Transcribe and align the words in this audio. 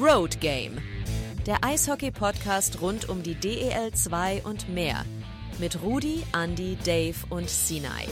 Road 0.00 0.40
Game. 0.40 0.78
Der 1.46 1.62
Eishockey-Podcast 1.62 2.80
rund 2.80 3.10
um 3.10 3.22
die 3.22 3.34
DEL 3.34 3.92
2 3.92 4.44
und 4.44 4.66
mehr. 4.70 5.04
Mit 5.58 5.82
Rudi, 5.82 6.22
Andy, 6.32 6.78
Dave 6.82 7.16
und 7.28 7.50
Sinai. 7.50 8.06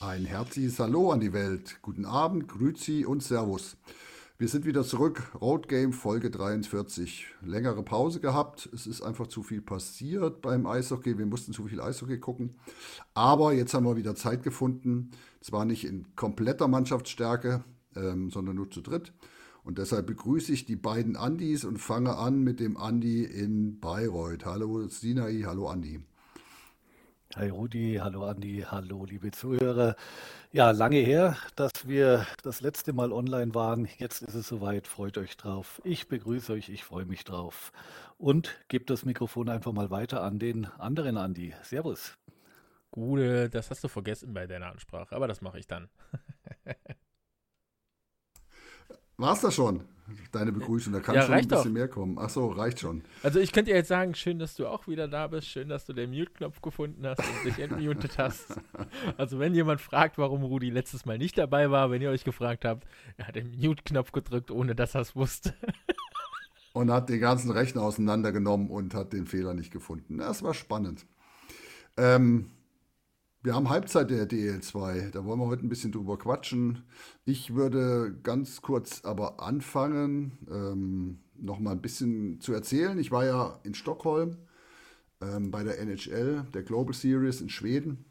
Ein 0.00 0.24
herzliches 0.24 0.78
Hallo 0.78 1.12
an 1.12 1.20
die 1.20 1.34
Welt. 1.34 1.76
Guten 1.82 2.06
Abend, 2.06 2.48
Grüzi 2.48 3.04
und 3.04 3.22
Servus. 3.22 3.76
Wir 4.42 4.48
sind 4.48 4.64
wieder 4.64 4.82
zurück. 4.82 5.22
Road 5.40 5.68
Game 5.68 5.92
Folge 5.92 6.28
43. 6.28 7.28
Längere 7.42 7.84
Pause 7.84 8.18
gehabt. 8.18 8.68
Es 8.74 8.88
ist 8.88 9.00
einfach 9.00 9.28
zu 9.28 9.44
viel 9.44 9.62
passiert 9.62 10.42
beim 10.42 10.66
Eishockey. 10.66 11.16
Wir 11.16 11.26
mussten 11.26 11.52
zu 11.52 11.68
viel 11.68 11.80
Eishockey 11.80 12.18
gucken. 12.18 12.56
Aber 13.14 13.52
jetzt 13.52 13.72
haben 13.72 13.86
wir 13.86 13.96
wieder 13.96 14.16
Zeit 14.16 14.42
gefunden. 14.42 15.12
Zwar 15.40 15.64
nicht 15.64 15.84
in 15.84 16.06
kompletter 16.16 16.66
Mannschaftsstärke, 16.66 17.62
ähm, 17.94 18.30
sondern 18.30 18.56
nur 18.56 18.68
zu 18.68 18.80
dritt. 18.80 19.12
Und 19.62 19.78
deshalb 19.78 20.08
begrüße 20.08 20.52
ich 20.52 20.64
die 20.64 20.74
beiden 20.74 21.14
Andis 21.14 21.64
und 21.64 21.78
fange 21.78 22.16
an 22.16 22.42
mit 22.42 22.58
dem 22.58 22.76
Andi 22.76 23.22
in 23.22 23.78
Bayreuth. 23.78 24.44
Hallo 24.44 24.88
Sinai, 24.88 25.42
hallo 25.46 25.68
Andi. 25.68 26.00
Hi 27.36 27.48
Rudi, 27.48 27.98
hallo 27.98 28.26
Andi, 28.26 28.62
hallo 28.70 29.06
liebe 29.06 29.30
Zuhörer. 29.30 29.96
Ja, 30.52 30.70
lange 30.70 30.98
her, 30.98 31.38
dass 31.56 31.72
wir 31.88 32.26
das 32.42 32.60
letzte 32.60 32.92
Mal 32.92 33.10
online 33.10 33.54
waren. 33.54 33.88
Jetzt 33.96 34.20
ist 34.20 34.34
es 34.34 34.48
soweit, 34.48 34.86
freut 34.86 35.16
euch 35.16 35.38
drauf. 35.38 35.80
Ich 35.82 36.08
begrüße 36.08 36.52
euch, 36.52 36.68
ich 36.68 36.84
freue 36.84 37.06
mich 37.06 37.24
drauf. 37.24 37.72
Und 38.18 38.54
gebe 38.68 38.84
das 38.84 39.06
Mikrofon 39.06 39.48
einfach 39.48 39.72
mal 39.72 39.90
weiter 39.90 40.22
an 40.22 40.38
den 40.38 40.66
anderen 40.78 41.16
Andi. 41.16 41.54
Servus. 41.62 42.18
Gute, 42.90 43.48
das 43.48 43.70
hast 43.70 43.82
du 43.82 43.88
vergessen 43.88 44.34
bei 44.34 44.46
deiner 44.46 44.66
Ansprache, 44.66 45.16
aber 45.16 45.26
das 45.26 45.40
mache 45.40 45.58
ich 45.58 45.66
dann. 45.66 45.88
War's 49.16 49.40
das 49.40 49.54
schon? 49.54 49.88
Deine 50.32 50.52
Begrüßung, 50.52 50.92
da 50.92 51.00
kann 51.00 51.14
ja, 51.14 51.22
schon 51.22 51.34
ein 51.34 51.48
bisschen 51.48 51.64
doch. 51.64 51.70
mehr 51.70 51.88
kommen. 51.88 52.18
Ach 52.18 52.30
so, 52.30 52.48
reicht 52.48 52.80
schon. 52.80 53.02
Also 53.22 53.38
ich 53.40 53.52
könnte 53.52 53.70
jetzt 53.70 53.88
sagen, 53.88 54.14
schön, 54.14 54.38
dass 54.38 54.54
du 54.54 54.66
auch 54.66 54.86
wieder 54.88 55.08
da 55.08 55.26
bist, 55.26 55.48
schön, 55.48 55.68
dass 55.68 55.84
du 55.86 55.92
den 55.92 56.10
Mute-Knopf 56.10 56.60
gefunden 56.62 57.06
hast 57.06 57.20
und 57.20 57.44
dich 57.44 57.58
entmutet 57.58 58.18
hast. 58.18 58.46
Also 59.16 59.38
wenn 59.38 59.54
jemand 59.54 59.80
fragt, 59.80 60.18
warum 60.18 60.42
Rudi 60.42 60.70
letztes 60.70 61.06
Mal 61.06 61.18
nicht 61.18 61.36
dabei 61.38 61.70
war, 61.70 61.90
wenn 61.90 62.02
ihr 62.02 62.10
euch 62.10 62.24
gefragt 62.24 62.64
habt, 62.64 62.86
er 63.16 63.28
hat 63.28 63.36
den 63.36 63.50
Mute-Knopf 63.50 64.12
gedrückt, 64.12 64.50
ohne 64.50 64.74
dass 64.74 64.94
er 64.94 65.02
es 65.02 65.14
wusste. 65.16 65.54
und 66.72 66.90
hat 66.90 67.08
den 67.08 67.20
ganzen 67.20 67.50
Rechner 67.50 67.82
auseinandergenommen 67.82 68.70
und 68.70 68.94
hat 68.94 69.12
den 69.12 69.26
Fehler 69.26 69.54
nicht 69.54 69.72
gefunden. 69.72 70.18
Das 70.18 70.42
war 70.42 70.54
spannend. 70.54 71.06
Ähm, 71.96 72.50
wir 73.42 73.54
haben 73.54 73.68
Halbzeit 73.68 74.10
der 74.10 74.28
DL2, 74.28 75.10
da 75.10 75.24
wollen 75.24 75.40
wir 75.40 75.46
heute 75.46 75.66
ein 75.66 75.68
bisschen 75.68 75.90
drüber 75.90 76.16
quatschen. 76.16 76.84
Ich 77.24 77.54
würde 77.54 78.16
ganz 78.22 78.62
kurz 78.62 79.04
aber 79.04 79.42
anfangen, 79.42 80.38
ähm, 80.48 81.18
noch 81.36 81.58
mal 81.58 81.72
ein 81.72 81.82
bisschen 81.82 82.40
zu 82.40 82.52
erzählen. 82.52 82.98
Ich 83.00 83.10
war 83.10 83.24
ja 83.24 83.58
in 83.64 83.74
Stockholm 83.74 84.36
ähm, 85.20 85.50
bei 85.50 85.64
der 85.64 85.80
NHL, 85.80 86.46
der 86.54 86.62
Global 86.62 86.94
Series 86.94 87.40
in 87.40 87.48
Schweden, 87.48 88.04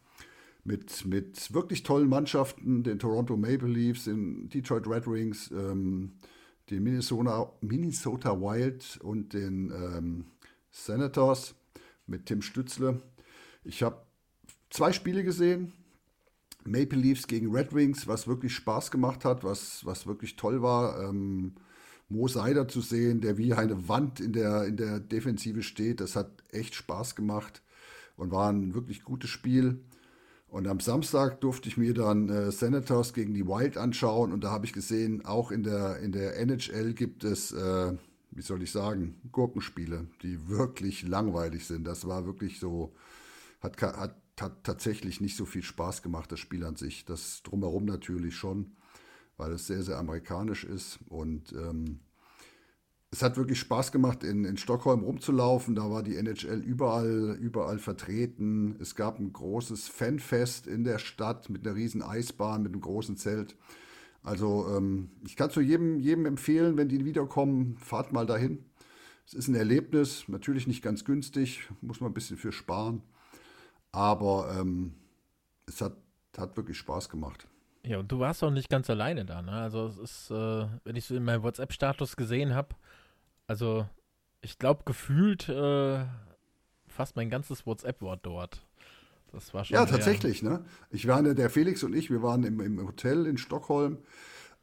mit, 0.66 1.06
mit 1.06 1.54
wirklich 1.54 1.84
tollen 1.84 2.10
Mannschaften, 2.10 2.84
den 2.84 3.00
Toronto 3.00 3.38
Maple 3.38 3.70
Leafs, 3.70 4.04
den 4.04 4.50
Detroit 4.50 4.86
Red 4.86 5.08
Wings, 5.08 5.50
ähm, 5.52 6.18
den 6.70 6.84
Minnesota, 6.84 7.54
Minnesota 7.62 8.40
Wild 8.40 9.00
und 9.02 9.34
den 9.34 9.72
ähm, 9.72 10.26
Senators 10.72 11.56
mit 12.06 12.26
Tim 12.26 12.42
Stützle. 12.42 13.02
Ich 13.64 13.82
habe 13.82 14.02
zwei 14.72 14.92
Spiele 14.92 15.24
gesehen. 15.24 15.74
Maple 16.64 16.98
Leafs 16.98 17.28
gegen 17.28 17.54
Red 17.54 17.74
Wings, 17.74 18.08
was 18.08 18.28
wirklich 18.28 18.56
Spaß 18.56 18.92
gemacht 18.92 19.26
hat, 19.26 19.44
was, 19.44 19.86
was 19.86 20.08
wirklich 20.08 20.36
toll 20.36 20.62
war. 20.62 21.04
Ähm, 21.04 21.54
Mo 22.10 22.28
Seider 22.28 22.68
zu 22.68 22.82
sehen, 22.82 23.22
der 23.22 23.38
wie 23.38 23.54
eine 23.54 23.88
Wand 23.88 24.20
in 24.20 24.34
der, 24.34 24.66
in 24.66 24.78
der 24.78 25.00
Defensive 25.00 25.64
steht, 25.64 26.02
das 26.02 26.16
hat 26.16 26.30
echt 26.50 26.76
Spaß 26.76 27.16
gemacht 27.16 27.62
und 28.18 28.32
war 28.32 28.52
ein 28.52 28.74
wirklich 28.74 29.04
gutes 29.04 29.30
Spiel. 29.30 29.80
Und 30.50 30.68
am 30.68 30.82
Samstag 30.82 31.40
durfte 31.40 31.70
ich 31.70 31.78
mir 31.78 31.94
dann 31.94 32.28
äh, 32.28 32.52
Senators 32.52 33.14
gegen 33.14 33.34
die 33.34 33.48
Wild 33.48 33.78
anschauen 33.78 34.34
und 34.34 34.44
da 34.44 34.52
habe 34.52 34.66
ich 34.66 34.74
gesehen, 34.74 35.26
auch 35.26 35.50
in 35.52 35.64
der, 35.64 36.00
in 36.00 36.12
der 36.12 36.38
NHL 36.38 36.94
gibt 36.94 37.24
es, 37.24 37.54
äh, 37.54 37.94
wie 38.32 38.42
soll 38.42 38.62
ich 38.62 38.72
sagen, 38.72 39.16
Gurkenspiele, 39.32 40.08
die 40.22 40.50
wirklich 40.50 41.08
langweilig 41.08 41.66
sind. 41.66 41.88
Das 41.88 42.06
war 42.06 42.26
wirklich 42.26 42.60
so, 42.60 42.94
hat, 43.62 43.82
hat 43.82 44.16
hat 44.42 44.64
tatsächlich 44.64 45.22
nicht 45.22 45.36
so 45.36 45.46
viel 45.46 45.64
Spaß 45.64 46.02
gemacht, 46.02 46.32
das 46.32 46.40
Spiel 46.40 46.66
an 46.66 46.76
sich. 46.76 47.06
Das 47.06 47.44
drumherum 47.44 47.86
natürlich 47.86 48.36
schon, 48.36 48.72
weil 49.38 49.52
es 49.54 49.68
sehr, 49.68 49.84
sehr 49.84 49.98
amerikanisch 49.98 50.64
ist. 50.64 51.00
Und 51.08 51.54
ähm, 51.54 52.00
es 53.12 53.22
hat 53.22 53.36
wirklich 53.38 53.60
Spaß 53.60 53.92
gemacht, 53.92 54.24
in, 54.24 54.46
in 54.46 54.58
Stockholm 54.58 55.04
rumzulaufen. 55.04 55.76
Da 55.76 55.90
war 55.92 56.02
die 56.02 56.16
NHL 56.16 56.62
überall, 56.62 57.38
überall 57.40 57.78
vertreten. 57.78 58.78
Es 58.80 58.96
gab 58.96 59.20
ein 59.20 59.34
großes 59.34 59.90
Fanfest 59.90 60.66
in 60.66 60.84
der 60.84 60.98
Stadt 60.98 61.50
mit 61.50 61.66
einer 61.66 61.76
riesen 61.76 62.02
Eisbahn, 62.02 62.64
mit 62.64 62.72
einem 62.72 62.82
großen 62.82 63.18
Zelt. 63.18 63.56
Also 64.24 64.68
ähm, 64.76 65.12
ich 65.26 65.36
kann 65.36 65.50
es 65.50 65.56
nur 65.56 65.66
jedem, 65.66 66.00
jedem 66.00 66.26
empfehlen, 66.26 66.78
wenn 66.78 66.88
die 66.88 67.04
wiederkommen, 67.06 67.76
fahrt 67.78 68.14
mal 68.14 68.26
dahin. 68.26 68.64
Es 69.26 69.34
ist 69.34 69.48
ein 69.48 69.56
Erlebnis, 69.56 70.26
natürlich 70.28 70.68
nicht 70.68 70.82
ganz 70.82 71.06
günstig, 71.06 71.70
muss 71.82 72.02
man 72.02 72.12
ein 72.12 72.14
bisschen 72.14 72.38
für 72.38 72.52
sparen. 72.52 73.02
Aber 73.92 74.56
ähm, 74.58 74.94
es 75.68 75.82
hat, 75.82 75.98
hat 76.38 76.56
wirklich 76.58 76.78
Spaß 76.78 77.10
gemacht. 77.10 77.48
Ja, 77.84 77.98
und 78.00 78.12
du 78.12 78.20
warst 78.20 78.44
auch 78.44 78.52
nicht 78.52 78.70
ganz 78.70 78.90
alleine 78.90 79.26
da, 79.26 79.42
ne? 79.42 79.54
Also 79.54 79.88
es 79.88 79.98
ist, 79.98 80.32
äh, 80.32 80.68
wenn 80.84 80.96
ich 80.96 81.06
so 81.06 81.16
in 81.16 81.24
meinem 81.24 81.44
WhatsApp-Status 81.44 82.16
gesehen 82.16 82.54
habe, 82.54 82.76
also 83.48 83.88
ich 84.42 84.60
glaube 84.60 84.84
gefühlt 84.86 85.50
äh, 85.50 86.06
fast 86.88 87.16
mein 87.16 87.30
ganzes 87.30 87.66
WhatsApp-Wort 87.66 88.20
dort. 88.24 88.66
Das 89.32 89.54
war 89.54 89.66
schon. 89.66 89.76
Ja, 89.76 89.86
tatsächlich, 89.86 90.44
ne? 90.44 90.64
Ich 90.90 91.08
war 91.08 91.24
der 91.24 91.50
Felix 91.50 91.84
und 91.84 91.96
ich, 91.96 92.10
wir 92.10 92.22
waren 92.22 92.44
im, 92.44 92.60
im 92.60 92.86
Hotel 92.86 93.26
in 93.26 93.38
Stockholm 93.38 93.98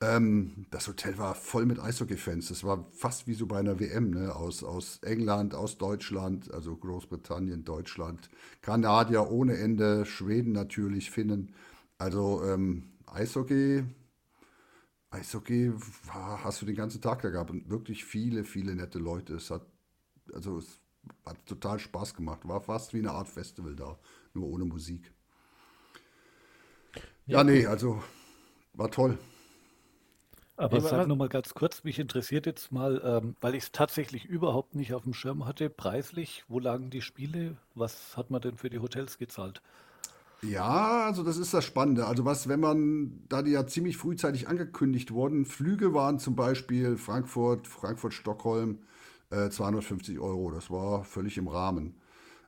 ähm, 0.00 0.66
das 0.70 0.86
Hotel 0.86 1.18
war 1.18 1.34
voll 1.34 1.66
mit 1.66 1.80
Eishockey-Fans. 1.80 2.48
Das 2.48 2.62
war 2.62 2.86
fast 2.92 3.26
wie 3.26 3.34
so 3.34 3.46
bei 3.46 3.58
einer 3.58 3.80
WM, 3.80 4.10
ne? 4.10 4.34
aus, 4.34 4.62
aus 4.62 4.98
England, 5.02 5.54
aus 5.54 5.76
Deutschland, 5.76 6.52
also 6.52 6.76
Großbritannien, 6.76 7.64
Deutschland, 7.64 8.30
Kanadier 8.62 9.28
ohne 9.30 9.56
Ende, 9.56 10.06
Schweden 10.06 10.52
natürlich, 10.52 11.10
Finnen. 11.10 11.52
Also 11.98 12.44
ähm, 12.44 12.92
Eishockey, 13.06 13.84
Eishockey 15.10 15.72
war, 16.04 16.44
hast 16.44 16.62
du 16.62 16.66
den 16.66 16.76
ganzen 16.76 17.00
Tag 17.00 17.22
da 17.22 17.30
gehabt 17.30 17.50
und 17.50 17.68
wirklich 17.68 18.04
viele, 18.04 18.44
viele 18.44 18.76
nette 18.76 19.00
Leute. 19.00 19.34
Es 19.34 19.50
hat, 19.50 19.66
also 20.32 20.58
es 20.58 20.80
hat 21.26 21.44
total 21.44 21.80
Spaß 21.80 22.14
gemacht. 22.14 22.46
War 22.46 22.60
fast 22.60 22.94
wie 22.94 22.98
eine 22.98 23.10
Art 23.10 23.28
Festival 23.28 23.74
da, 23.74 23.98
nur 24.32 24.46
ohne 24.46 24.64
Musik. 24.64 25.12
Ja, 27.26 27.38
ja 27.38 27.44
nee, 27.44 27.66
also 27.66 28.00
war 28.74 28.92
toll. 28.92 29.18
Aber 30.58 30.80
sag 30.80 31.06
nur 31.06 31.16
mal 31.16 31.28
ganz 31.28 31.54
kurz, 31.54 31.84
mich 31.84 32.00
interessiert 32.00 32.44
jetzt 32.44 32.72
mal, 32.72 33.00
ähm, 33.04 33.36
weil 33.40 33.54
ich 33.54 33.62
es 33.62 33.72
tatsächlich 33.72 34.24
überhaupt 34.24 34.74
nicht 34.74 34.92
auf 34.92 35.04
dem 35.04 35.14
Schirm 35.14 35.46
hatte, 35.46 35.70
preislich, 35.70 36.44
wo 36.48 36.58
lagen 36.58 36.90
die 36.90 37.00
Spiele? 37.00 37.56
Was 37.76 38.16
hat 38.16 38.30
man 38.30 38.40
denn 38.40 38.56
für 38.56 38.68
die 38.68 38.80
Hotels 38.80 39.18
gezahlt? 39.18 39.62
Ja, 40.42 41.06
also 41.06 41.22
das 41.22 41.36
ist 41.36 41.54
das 41.54 41.64
Spannende. 41.64 42.06
Also 42.06 42.24
was, 42.24 42.48
wenn 42.48 42.58
man, 42.58 43.22
da 43.28 43.42
die 43.42 43.52
ja 43.52 43.68
ziemlich 43.68 43.96
frühzeitig 43.96 44.48
angekündigt 44.48 45.12
wurden, 45.12 45.44
Flüge 45.44 45.94
waren 45.94 46.18
zum 46.18 46.34
Beispiel 46.34 46.96
Frankfurt, 46.96 47.68
Frankfurt, 47.68 48.14
Stockholm, 48.14 48.78
äh, 49.30 49.50
250 49.50 50.18
Euro. 50.18 50.50
Das 50.50 50.70
war 50.70 51.04
völlig 51.04 51.38
im 51.38 51.46
Rahmen. 51.46 51.94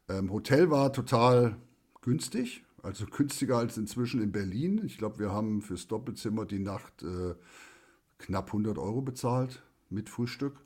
Ähm, 0.08 0.32
Hotel 0.32 0.70
war 0.70 0.92
total 0.92 1.56
günstig, 2.00 2.64
also 2.82 3.06
günstiger 3.06 3.58
als 3.58 3.76
inzwischen 3.76 4.20
in 4.20 4.32
Berlin. 4.32 4.82
Ich 4.84 4.98
glaube, 4.98 5.20
wir 5.20 5.30
haben 5.30 5.62
fürs 5.62 5.86
Doppelzimmer 5.86 6.44
die 6.44 6.58
Nacht 6.58 7.04
äh, 7.04 7.34
knapp 8.20 8.48
100 8.48 8.78
Euro 8.78 9.02
bezahlt 9.02 9.62
mit 9.88 10.08
Frühstück. 10.08 10.64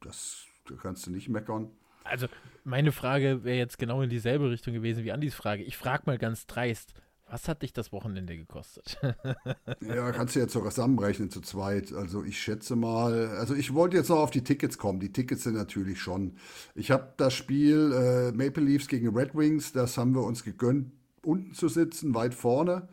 Das 0.00 0.46
da 0.68 0.74
kannst 0.76 1.06
du 1.06 1.10
nicht 1.10 1.28
meckern. 1.28 1.70
Also 2.04 2.26
meine 2.64 2.92
Frage 2.92 3.44
wäre 3.44 3.56
jetzt 3.56 3.78
genau 3.78 4.02
in 4.02 4.10
dieselbe 4.10 4.50
Richtung 4.50 4.74
gewesen 4.74 5.04
wie 5.04 5.12
Andis 5.12 5.34
Frage. 5.34 5.62
Ich 5.62 5.76
frage 5.76 6.04
mal 6.06 6.18
ganz 6.18 6.46
dreist, 6.46 6.94
was 7.28 7.48
hat 7.48 7.62
dich 7.62 7.72
das 7.72 7.90
Wochenende 7.92 8.36
gekostet? 8.36 9.00
ja, 9.80 10.12
kannst 10.12 10.36
du 10.36 10.40
jetzt 10.40 10.52
sogar 10.52 10.70
zusammenrechnen 10.70 11.30
zu 11.30 11.40
zweit. 11.40 11.92
Also 11.92 12.22
ich 12.22 12.40
schätze 12.40 12.76
mal, 12.76 13.28
also 13.30 13.54
ich 13.54 13.74
wollte 13.74 13.96
jetzt 13.96 14.10
noch 14.10 14.18
auf 14.18 14.30
die 14.30 14.44
Tickets 14.44 14.78
kommen. 14.78 15.00
Die 15.00 15.12
Tickets 15.12 15.42
sind 15.42 15.54
natürlich 15.54 16.00
schon. 16.00 16.36
Ich 16.76 16.92
habe 16.92 17.12
das 17.16 17.34
Spiel 17.34 17.92
äh, 17.92 18.32
Maple 18.32 18.62
Leafs 18.62 18.86
gegen 18.86 19.16
Red 19.16 19.34
Wings, 19.34 19.72
das 19.72 19.98
haben 19.98 20.14
wir 20.14 20.22
uns 20.22 20.44
gegönnt, 20.44 20.92
unten 21.22 21.54
zu 21.54 21.68
sitzen, 21.68 22.14
weit 22.14 22.34
vorne. 22.34 22.88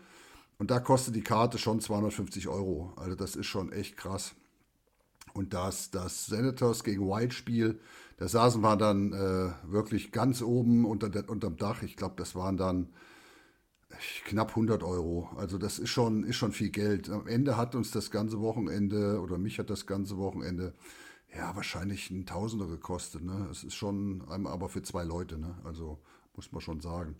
Und 0.58 0.72
da 0.72 0.80
kostet 0.80 1.16
die 1.16 1.24
Karte 1.24 1.58
schon 1.58 1.82
250 1.82 2.48
Euro. 2.48 2.94
Also 2.96 3.16
das 3.16 3.36
ist 3.36 3.48
schon 3.48 3.72
echt 3.72 3.98
krass. 3.98 4.36
Und 5.34 5.54
das, 5.54 5.90
das 5.92 6.28
Senators 6.28 6.84
gegen 6.84 7.08
White 7.08 7.34
Spiel, 7.34 7.80
da 8.18 8.28
saßen 8.28 8.62
wir 8.62 8.76
dann 8.78 9.14
äh, 9.14 9.52
wirklich 9.72 10.12
ganz 10.12 10.42
oben 10.42 10.86
unter 10.86 11.10
der, 11.10 11.28
unterm 11.30 11.58
Dach. 11.58 11.82
Ich 11.82 11.96
glaube, 11.98 12.16
das 12.18 12.36
waren 12.36 12.58
dann 12.58 12.90
Knapp 14.26 14.50
100 14.50 14.84
Euro. 14.84 15.30
Also 15.36 15.58
das 15.58 15.80
ist 15.80 15.90
schon, 15.90 16.24
ist 16.24 16.36
schon 16.36 16.52
viel 16.52 16.70
Geld. 16.70 17.10
Am 17.10 17.28
Ende 17.28 17.58
hat 17.58 17.76
uns 17.76 17.92
das 17.92 18.12
ganze 18.12 18.40
Wochenende 18.40 19.20
oder 19.22 19.38
mich 19.38 19.60
hat 19.60 19.70
das 19.70 19.86
ganze 19.86 20.18
Wochenende 20.18 20.74
ja 21.36 21.56
wahrscheinlich 21.56 22.12
ein 22.12 22.26
Tausender 22.26 22.68
gekostet. 22.68 23.24
Ne? 23.24 23.48
Es 23.52 23.64
ist 23.64 23.76
schon, 23.76 24.24
aber 24.30 24.70
für 24.70 24.84
zwei 24.84 25.04
Leute. 25.04 25.38
Ne? 25.38 25.56
Also 25.64 26.00
muss 26.36 26.52
man 26.52 26.62
schon 26.62 26.80
sagen. 26.80 27.16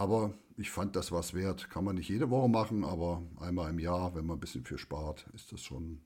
Aber 0.00 0.32
ich 0.56 0.70
fand, 0.70 0.96
das 0.96 1.12
was 1.12 1.34
wert. 1.34 1.68
Kann 1.68 1.84
man 1.84 1.96
nicht 1.96 2.08
jede 2.08 2.30
Woche 2.30 2.48
machen, 2.48 2.84
aber 2.84 3.22
einmal 3.38 3.68
im 3.68 3.78
Jahr, 3.78 4.14
wenn 4.14 4.24
man 4.24 4.38
ein 4.38 4.40
bisschen 4.40 4.64
für 4.64 4.78
spart, 4.78 5.26
ist 5.34 5.52
das 5.52 5.60
schon, 5.60 6.00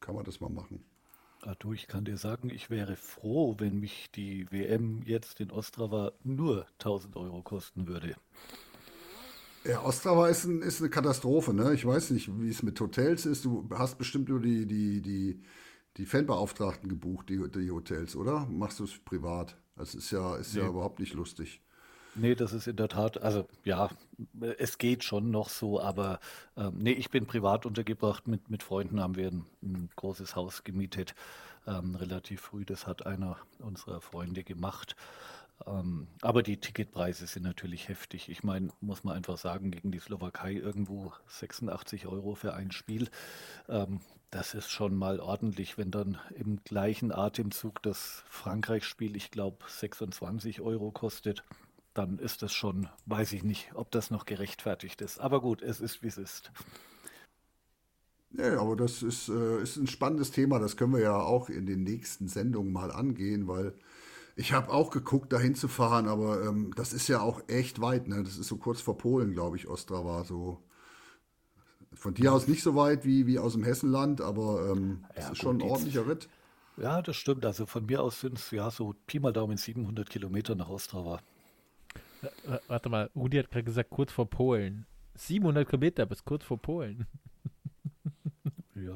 kann 0.00 0.16
man 0.16 0.24
das 0.24 0.40
mal 0.40 0.50
machen. 0.50 0.84
Ah, 1.42 1.54
du, 1.56 1.72
ich 1.72 1.86
kann 1.86 2.04
dir 2.04 2.16
sagen, 2.16 2.50
ich 2.50 2.70
wäre 2.70 2.96
froh, 2.96 3.54
wenn 3.58 3.78
mich 3.78 4.10
die 4.10 4.50
WM 4.50 5.02
jetzt 5.04 5.38
in 5.38 5.52
Ostrava 5.52 6.10
nur 6.24 6.66
1000 6.80 7.14
Euro 7.14 7.40
kosten 7.42 7.86
würde. 7.86 8.16
Ja, 9.64 9.84
Ostrava 9.84 10.26
ist, 10.26 10.44
ein, 10.46 10.60
ist 10.60 10.80
eine 10.80 10.90
Katastrophe. 10.90 11.54
Ne? 11.54 11.72
Ich 11.72 11.86
weiß 11.86 12.10
nicht, 12.10 12.36
wie 12.36 12.50
es 12.50 12.64
mit 12.64 12.80
Hotels 12.80 13.26
ist. 13.26 13.44
Du 13.44 13.68
hast 13.70 13.96
bestimmt 13.96 14.28
nur 14.28 14.40
die, 14.40 14.66
die, 14.66 15.02
die, 15.02 15.40
die 15.98 16.06
Fanbeauftragten 16.06 16.88
gebucht, 16.88 17.28
die, 17.28 17.48
die 17.48 17.70
Hotels, 17.70 18.16
oder? 18.16 18.46
Machst 18.46 18.80
du 18.80 18.84
es 18.84 18.98
privat? 18.98 19.56
Das 19.76 19.94
ist 19.94 20.10
ja, 20.10 20.34
ist 20.34 20.52
nee. 20.54 20.62
ja 20.62 20.68
überhaupt 20.68 20.98
nicht 20.98 21.14
lustig. 21.14 21.62
Nee, 22.14 22.34
das 22.34 22.52
ist 22.52 22.66
in 22.66 22.76
der 22.76 22.88
Tat, 22.88 23.22
also 23.22 23.46
ja, 23.64 23.88
es 24.58 24.78
geht 24.78 25.04
schon 25.04 25.30
noch 25.30 25.48
so, 25.48 25.80
aber 25.80 26.18
ähm, 26.56 26.78
nee, 26.78 26.92
ich 26.92 27.10
bin 27.10 27.26
privat 27.26 27.66
untergebracht. 27.66 28.26
Mit, 28.26 28.50
mit 28.50 28.62
Freunden 28.62 29.00
haben 29.00 29.16
wir 29.16 29.28
ein, 29.28 29.46
ein 29.62 29.90
großes 29.94 30.34
Haus 30.34 30.64
gemietet, 30.64 31.14
ähm, 31.66 31.94
relativ 31.94 32.40
früh. 32.40 32.64
Das 32.64 32.86
hat 32.86 33.06
einer 33.06 33.36
unserer 33.60 34.00
Freunde 34.00 34.42
gemacht. 34.42 34.96
Ähm, 35.66 36.08
aber 36.22 36.42
die 36.42 36.56
Ticketpreise 36.56 37.26
sind 37.26 37.44
natürlich 37.44 37.88
heftig. 37.88 38.28
Ich 38.28 38.42
meine, 38.42 38.70
muss 38.80 39.04
man 39.04 39.16
einfach 39.16 39.38
sagen, 39.38 39.70
gegen 39.70 39.92
die 39.92 39.98
Slowakei 39.98 40.54
irgendwo 40.54 41.12
86 41.28 42.06
Euro 42.06 42.34
für 42.34 42.54
ein 42.54 42.72
Spiel. 42.72 43.08
Ähm, 43.68 44.00
das 44.30 44.54
ist 44.54 44.70
schon 44.70 44.94
mal 44.94 45.20
ordentlich, 45.20 45.76
wenn 45.76 45.90
dann 45.90 46.18
im 46.34 46.62
gleichen 46.62 47.12
Atemzug 47.12 47.82
das 47.82 48.24
Frankreich-Spiel, 48.28 49.16
ich 49.16 49.30
glaube, 49.30 49.58
26 49.66 50.60
Euro 50.60 50.92
kostet 50.92 51.42
dann 52.00 52.18
ist 52.18 52.40
das 52.40 52.52
schon, 52.52 52.88
weiß 53.06 53.32
ich 53.34 53.44
nicht, 53.44 53.72
ob 53.74 53.90
das 53.90 54.10
noch 54.10 54.24
gerechtfertigt 54.24 55.02
ist. 55.02 55.18
Aber 55.18 55.40
gut, 55.40 55.60
es 55.60 55.80
ist, 55.80 56.02
wie 56.02 56.08
es 56.08 56.16
ist. 56.16 56.50
Ja, 58.32 58.58
aber 58.60 58.74
das 58.74 59.02
ist, 59.02 59.28
äh, 59.28 59.62
ist 59.62 59.76
ein 59.76 59.86
spannendes 59.86 60.30
Thema. 60.30 60.58
Das 60.58 60.76
können 60.76 60.94
wir 60.94 61.00
ja 61.00 61.20
auch 61.20 61.50
in 61.50 61.66
den 61.66 61.82
nächsten 61.82 62.26
Sendungen 62.28 62.72
mal 62.72 62.90
angehen, 62.90 63.48
weil 63.48 63.74
ich 64.34 64.52
habe 64.52 64.72
auch 64.72 64.90
geguckt, 64.90 65.32
dahin 65.32 65.54
zu 65.54 65.68
fahren, 65.68 66.08
aber 66.08 66.42
ähm, 66.42 66.72
das 66.74 66.94
ist 66.94 67.08
ja 67.08 67.20
auch 67.20 67.42
echt 67.48 67.82
weit. 67.82 68.08
Ne? 68.08 68.22
Das 68.22 68.38
ist 68.38 68.48
so 68.48 68.56
kurz 68.56 68.80
vor 68.80 68.96
Polen, 68.96 69.32
glaube 69.32 69.56
ich, 69.56 69.68
Ostrava. 69.68 70.24
So. 70.24 70.62
Von 71.92 72.14
dir 72.14 72.32
aus 72.32 72.48
nicht 72.48 72.62
so 72.62 72.74
weit 72.76 73.04
wie, 73.04 73.26
wie 73.26 73.38
aus 73.38 73.52
dem 73.52 73.64
Hessenland, 73.64 74.22
aber 74.22 74.70
ähm, 74.70 75.04
ja, 75.16 75.22
ist 75.22 75.28
gut, 75.28 75.38
schon 75.38 75.56
ein 75.58 75.68
ordentlicher 75.68 76.06
Ritt. 76.06 76.28
Ja, 76.78 77.02
das 77.02 77.16
stimmt. 77.16 77.44
Also 77.44 77.66
von 77.66 77.84
mir 77.84 78.00
aus 78.00 78.20
sind 78.20 78.38
es 78.38 78.50
ja 78.52 78.70
so 78.70 78.94
Pi 79.06 79.20
mal 79.20 79.34
Daumen 79.34 79.58
700 79.58 80.08
Kilometer 80.08 80.54
nach 80.54 80.70
Ostrava. 80.70 81.20
Warte 82.68 82.88
mal, 82.88 83.10
Rudi 83.14 83.38
hat 83.38 83.50
gerade 83.50 83.64
gesagt, 83.64 83.90
kurz 83.90 84.12
vor 84.12 84.28
Polen. 84.28 84.86
700 85.14 85.68
Kilometer 85.68 86.06
bis 86.06 86.24
kurz 86.24 86.44
vor 86.44 86.58
Polen. 86.58 87.06
Ja, 88.76 88.94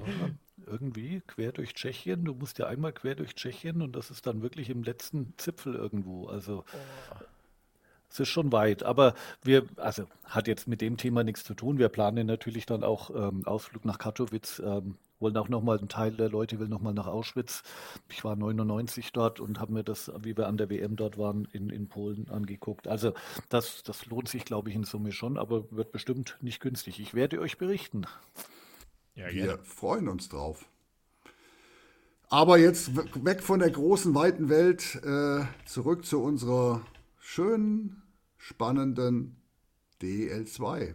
irgendwie 0.67 1.21
quer 1.27 1.53
durch 1.53 1.75
Tschechien. 1.75 2.25
Du 2.25 2.35
musst 2.35 2.59
ja 2.59 2.67
einmal 2.67 2.95
quer 2.95 3.15
durch 3.15 3.35
Tschechien 3.35 3.83
und 3.83 3.95
das 3.95 4.11
ist 4.11 4.27
dann 4.27 4.41
wirklich 4.41 4.71
im 4.71 4.83
letzten 4.83 5.35
Zipfel 5.37 5.75
irgendwo. 5.75 6.27
Also 6.27 6.65
oh. 6.73 7.25
es 8.09 8.21
ist 8.21 8.29
schon 8.29 8.51
weit. 8.51 8.83
Aber 8.83 9.15
wir, 9.43 9.67
also 9.77 10.07
hat 10.25 10.49
jetzt 10.49 10.69
mit 10.69 10.81
dem 10.81 10.97
Thema 10.97 11.23
nichts 11.23 11.45
zu 11.45 11.53
tun. 11.53 11.79
Wir 11.79 11.91
planen 11.91 12.27
natürlich 12.27 12.65
dann 12.65 12.83
auch 12.83 13.11
ähm, 13.11 13.47
Ausflug 13.47 13.85
nach 13.85 13.99
Katowice 13.99 14.61
ähm, 14.65 14.97
wollen 15.21 15.37
auch 15.37 15.49
nochmal, 15.49 15.79
ein 15.79 15.89
Teil 15.89 16.13
der 16.13 16.29
Leute 16.29 16.59
will 16.59 16.69
nochmal 16.69 16.95
nach 16.95 17.07
Auschwitz. 17.07 17.63
Ich 18.11 18.25
war 18.25 18.37
99 18.37 19.13
dort 19.13 19.41
und 19.41 19.61
habe 19.61 19.73
mir 19.73 19.85
das, 19.85 20.11
wie 20.21 20.37
wir 20.37 20.47
an 20.47 20.57
der 20.57 20.71
WM 20.71 20.97
dort 20.97 21.19
waren, 21.19 21.47
in, 21.53 21.71
in 21.71 21.89
Polen 21.89 22.29
angeguckt. 22.29 22.89
Also 22.89 23.13
das, 23.49 23.83
das 23.83 24.07
lohnt 24.07 24.29
sich, 24.29 24.45
glaube 24.45 24.71
ich, 24.71 24.77
in 24.77 24.85
Summe 24.85 25.13
schon, 25.13 25.39
aber 25.39 25.71
wird 25.71 25.93
bestimmt 25.93 26.37
nicht 26.41 26.61
günstig. 26.61 27.01
Ich 27.01 27.15
werde 27.15 27.41
euch 27.41 27.59
berichten. 27.59 28.07
Ja, 29.15 29.31
wir 29.31 29.59
freuen 29.59 30.09
uns 30.09 30.29
drauf. 30.29 30.67
Aber 32.29 32.59
jetzt 32.59 32.97
weg 32.97 33.43
von 33.43 33.61
der 33.61 33.71
großen, 33.71 34.15
weiten 34.15 34.49
Welt, 34.49 34.97
äh, 35.05 35.45
zurück 35.67 36.05
zu 36.05 36.21
unserer 36.21 36.85
schönen, 37.19 38.03
spannenden 38.39 39.37
DL2. 40.03 40.95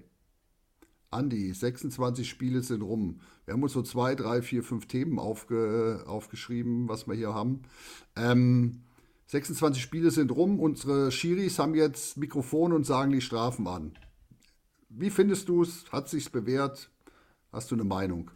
Andi, 1.12 1.52
26 1.54 2.30
Spiele 2.30 2.62
sind 2.62 2.84
rum. 2.84 3.22
Wir 3.46 3.54
haben 3.54 3.64
uns 3.64 3.74
so 3.74 3.82
zwei, 3.82 4.14
drei, 4.14 4.42
vier, 4.44 4.64
fünf 4.64 4.86
Themen 4.86 5.18
aufge, 5.18 6.04
aufgeschrieben, 6.06 6.88
was 6.88 7.08
wir 7.08 7.16
hier 7.16 7.34
haben. 7.34 7.64
Ähm, 8.16 8.84
26 9.28 9.82
Spiele 9.82 10.12
sind 10.12 10.32
rum. 10.32 10.60
Unsere 10.60 11.12
Schiris 11.12 11.58
haben 11.58 11.74
jetzt 11.74 12.18
Mikrofon 12.18 12.74
und 12.74 12.86
sagen 12.86 13.12
die 13.12 13.22
Strafen 13.22 13.68
an. 13.68 13.94
Wie 14.90 15.10
findest 15.10 15.50
du 15.50 15.64
es? 15.64 15.92
Hat 15.92 16.10
sich's 16.10 16.30
bewährt? 16.30 16.92
Hast 17.52 17.72
du 17.72 17.76
eine 17.76 17.84
Meinung? 17.84 18.30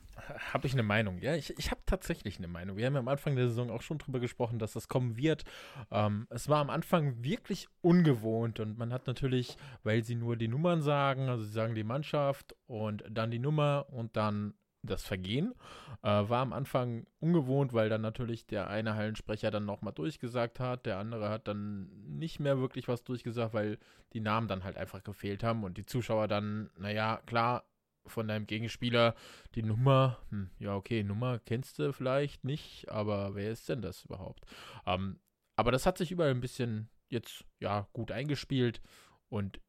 Habe 0.53 0.67
ich 0.67 0.73
eine 0.73 0.83
Meinung? 0.83 1.19
Ja, 1.19 1.35
ich, 1.35 1.57
ich 1.57 1.71
habe 1.71 1.81
tatsächlich 1.85 2.37
eine 2.37 2.47
Meinung. 2.47 2.77
Wir 2.77 2.85
haben 2.85 2.93
ja 2.93 2.99
am 2.99 3.07
Anfang 3.07 3.35
der 3.35 3.47
Saison 3.47 3.69
auch 3.69 3.81
schon 3.81 3.97
drüber 3.97 4.19
gesprochen, 4.19 4.59
dass 4.59 4.73
das 4.73 4.87
kommen 4.87 5.17
wird. 5.17 5.43
Ähm, 5.91 6.27
es 6.29 6.49
war 6.49 6.59
am 6.59 6.69
Anfang 6.69 7.23
wirklich 7.23 7.67
ungewohnt 7.81 8.59
und 8.59 8.77
man 8.77 8.93
hat 8.93 9.07
natürlich, 9.07 9.57
weil 9.83 10.03
sie 10.03 10.15
nur 10.15 10.35
die 10.35 10.47
Nummern 10.47 10.81
sagen, 10.81 11.29
also 11.29 11.43
sie 11.43 11.51
sagen 11.51 11.75
die 11.75 11.83
Mannschaft 11.83 12.55
und 12.67 13.03
dann 13.09 13.31
die 13.31 13.39
Nummer 13.39 13.87
und 13.89 14.15
dann 14.15 14.53
das 14.83 15.03
Vergehen. 15.03 15.53
Äh, 16.01 16.07
war 16.07 16.41
am 16.41 16.53
Anfang 16.53 17.05
ungewohnt, 17.19 17.73
weil 17.73 17.89
dann 17.89 18.01
natürlich 18.01 18.45
der 18.45 18.67
eine 18.67 18.95
Hallensprecher 18.95 19.49
dann 19.49 19.65
nochmal 19.65 19.93
durchgesagt 19.93 20.59
hat, 20.59 20.85
der 20.85 20.97
andere 20.99 21.29
hat 21.29 21.47
dann 21.47 21.89
nicht 22.17 22.39
mehr 22.39 22.59
wirklich 22.59 22.87
was 22.87 23.03
durchgesagt, 23.03 23.53
weil 23.53 23.77
die 24.11 24.19
Namen 24.19 24.47
dann 24.47 24.63
halt 24.63 24.77
einfach 24.77 25.03
gefehlt 25.03 25.43
haben 25.43 25.63
und 25.63 25.77
die 25.77 25.85
Zuschauer 25.85 26.27
dann, 26.27 26.69
naja, 26.77 27.21
klar, 27.25 27.63
von 28.05 28.27
deinem 28.27 28.47
Gegenspieler 28.47 29.15
die 29.55 29.63
Nummer, 29.63 30.19
hm, 30.29 30.49
ja, 30.59 30.75
okay, 30.75 31.03
Nummer 31.03 31.39
kennst 31.39 31.79
du 31.79 31.93
vielleicht 31.93 32.43
nicht, 32.43 32.89
aber 32.89 33.35
wer 33.35 33.51
ist 33.51 33.69
denn 33.69 33.81
das 33.81 34.05
überhaupt? 34.05 34.45
Ähm, 34.85 35.19
aber 35.55 35.71
das 35.71 35.85
hat 35.85 35.97
sich 35.97 36.11
überall 36.11 36.31
ein 36.31 36.41
bisschen 36.41 36.89
jetzt, 37.09 37.45
ja, 37.59 37.87
gut 37.93 38.11
eingespielt 38.11 38.81
und 39.29 39.59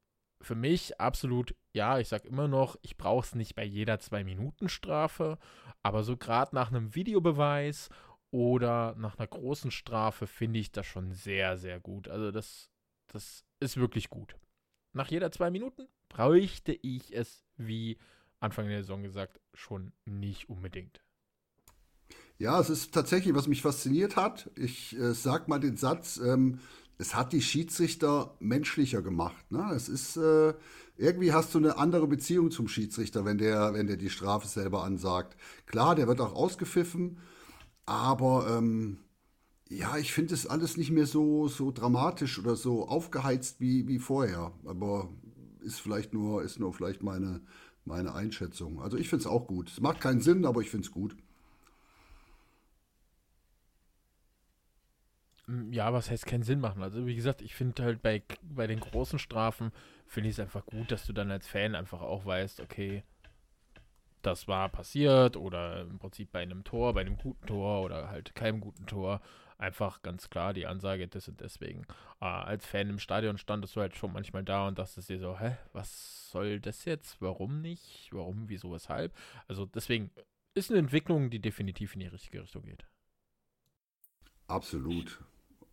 für 0.40 0.54
mich 0.54 1.00
absolut, 1.00 1.54
ja, 1.72 1.98
ich 1.98 2.08
sag 2.08 2.24
immer 2.26 2.48
noch, 2.48 2.76
ich 2.82 2.96
brauche 2.96 3.24
es 3.24 3.34
nicht 3.34 3.54
bei 3.54 3.64
jeder 3.64 3.98
Zwei-Minuten-Strafe, 3.98 5.38
aber 5.82 6.04
so 6.04 6.16
gerade 6.16 6.54
nach 6.54 6.70
einem 6.70 6.94
Videobeweis 6.94 7.88
oder 8.30 8.94
nach 8.96 9.18
einer 9.18 9.26
großen 9.26 9.70
Strafe 9.70 10.26
finde 10.26 10.60
ich 10.60 10.72
das 10.72 10.86
schon 10.86 11.12
sehr, 11.12 11.56
sehr 11.56 11.80
gut. 11.80 12.08
Also 12.08 12.30
das, 12.30 12.70
das 13.06 13.44
ist 13.60 13.76
wirklich 13.76 14.10
gut. 14.10 14.36
Nach 14.92 15.08
jeder 15.08 15.32
zwei 15.32 15.50
Minuten 15.50 15.88
bräuchte 16.08 16.72
ich 16.72 17.14
es 17.14 17.44
wie 17.56 17.98
Anfang 18.44 18.68
der 18.68 18.82
Saison 18.82 19.02
gesagt, 19.02 19.40
schon 19.54 19.92
nicht 20.04 20.48
unbedingt. 20.48 21.00
Ja, 22.36 22.60
es 22.60 22.68
ist 22.68 22.92
tatsächlich, 22.92 23.34
was 23.34 23.46
mich 23.46 23.62
fasziniert 23.62 24.16
hat. 24.16 24.50
Ich 24.56 24.96
äh, 24.98 25.14
sag 25.14 25.48
mal 25.48 25.60
den 25.60 25.76
Satz, 25.76 26.18
ähm, 26.18 26.58
es 26.98 27.14
hat 27.14 27.32
die 27.32 27.42
Schiedsrichter 27.42 28.36
menschlicher 28.40 29.02
gemacht. 29.02 29.50
Ne? 29.50 29.72
Es 29.74 29.88
ist, 29.88 30.16
äh, 30.16 30.54
irgendwie 30.96 31.32
hast 31.32 31.54
du 31.54 31.58
eine 31.58 31.78
andere 31.78 32.06
Beziehung 32.06 32.50
zum 32.50 32.68
Schiedsrichter, 32.68 33.24
wenn 33.24 33.38
der, 33.38 33.74
wenn 33.74 33.86
der 33.86 33.96
die 33.96 34.10
Strafe 34.10 34.46
selber 34.46 34.84
ansagt. 34.84 35.36
Klar, 35.66 35.94
der 35.94 36.06
wird 36.06 36.20
auch 36.20 36.34
ausgepfiffen, 36.34 37.18
aber 37.86 38.56
ähm, 38.58 38.98
ja, 39.68 39.96
ich 39.96 40.12
finde 40.12 40.34
es 40.34 40.46
alles 40.46 40.76
nicht 40.76 40.90
mehr 40.90 41.06
so, 41.06 41.48
so 41.48 41.72
dramatisch 41.72 42.38
oder 42.38 42.54
so 42.54 42.86
aufgeheizt 42.86 43.60
wie, 43.60 43.88
wie 43.88 43.98
vorher. 43.98 44.52
Aber 44.66 45.08
ist 45.60 45.80
vielleicht 45.80 46.12
nur, 46.12 46.42
ist 46.42 46.60
nur 46.60 46.72
vielleicht 46.72 47.02
meine, 47.02 47.40
meine 47.84 48.14
Einschätzung. 48.14 48.80
Also 48.80 48.96
ich 48.96 49.08
finde 49.08 49.22
es 49.22 49.26
auch 49.26 49.46
gut. 49.46 49.68
Es 49.68 49.80
macht 49.80 50.00
keinen 50.00 50.20
Sinn, 50.20 50.44
aber 50.44 50.60
ich 50.60 50.70
finde 50.70 50.86
es 50.86 50.92
gut. 50.92 51.16
Mm, 55.46 55.72
ja, 55.72 55.92
was 55.92 56.10
heißt 56.10 56.26
keinen 56.26 56.42
Sinn 56.42 56.60
machen? 56.60 56.82
Also 56.82 57.06
wie 57.06 57.14
gesagt, 57.14 57.42
ich 57.42 57.54
finde 57.54 57.82
halt 57.82 58.02
bei, 58.02 58.22
bei 58.42 58.66
den 58.66 58.80
großen 58.80 59.18
Strafen, 59.18 59.72
finde 60.06 60.28
ich 60.28 60.36
es 60.36 60.40
einfach 60.40 60.64
gut, 60.66 60.90
dass 60.90 61.06
du 61.06 61.12
dann 61.12 61.30
als 61.30 61.46
Fan 61.46 61.74
einfach 61.74 62.00
auch 62.00 62.24
weißt, 62.24 62.60
okay, 62.60 63.02
das 64.22 64.48
war 64.48 64.70
passiert 64.70 65.36
oder 65.36 65.82
im 65.82 65.98
Prinzip 65.98 66.32
bei 66.32 66.40
einem 66.40 66.64
Tor, 66.64 66.94
bei 66.94 67.02
einem 67.02 67.18
guten 67.18 67.46
Tor 67.46 67.82
oder 67.82 68.08
halt 68.08 68.34
keinem 68.34 68.60
guten 68.60 68.86
Tor 68.86 69.20
einfach 69.58 70.02
ganz 70.02 70.30
klar 70.30 70.52
die 70.52 70.66
Ansage, 70.66 71.08
das 71.08 71.28
und 71.28 71.40
deswegen. 71.40 71.82
Äh, 72.20 72.26
als 72.26 72.66
Fan 72.66 72.90
im 72.90 72.98
Stadion 72.98 73.38
standest 73.38 73.76
du 73.76 73.80
halt 73.80 73.96
schon 73.96 74.12
manchmal 74.12 74.44
da 74.44 74.68
und 74.68 74.78
dachtest 74.78 75.08
dir 75.08 75.18
so, 75.18 75.38
hä, 75.38 75.56
was 75.72 76.30
soll 76.30 76.60
das 76.60 76.84
jetzt? 76.84 77.20
Warum 77.20 77.60
nicht? 77.60 78.08
Warum, 78.12 78.48
wieso, 78.48 78.72
weshalb? 78.72 79.12
Also 79.48 79.66
deswegen 79.66 80.10
ist 80.54 80.70
eine 80.70 80.80
Entwicklung, 80.80 81.30
die 81.30 81.40
definitiv 81.40 81.94
in 81.94 82.00
die 82.00 82.06
richtige 82.06 82.42
Richtung 82.42 82.64
geht. 82.64 82.84
Absolut. 84.46 85.20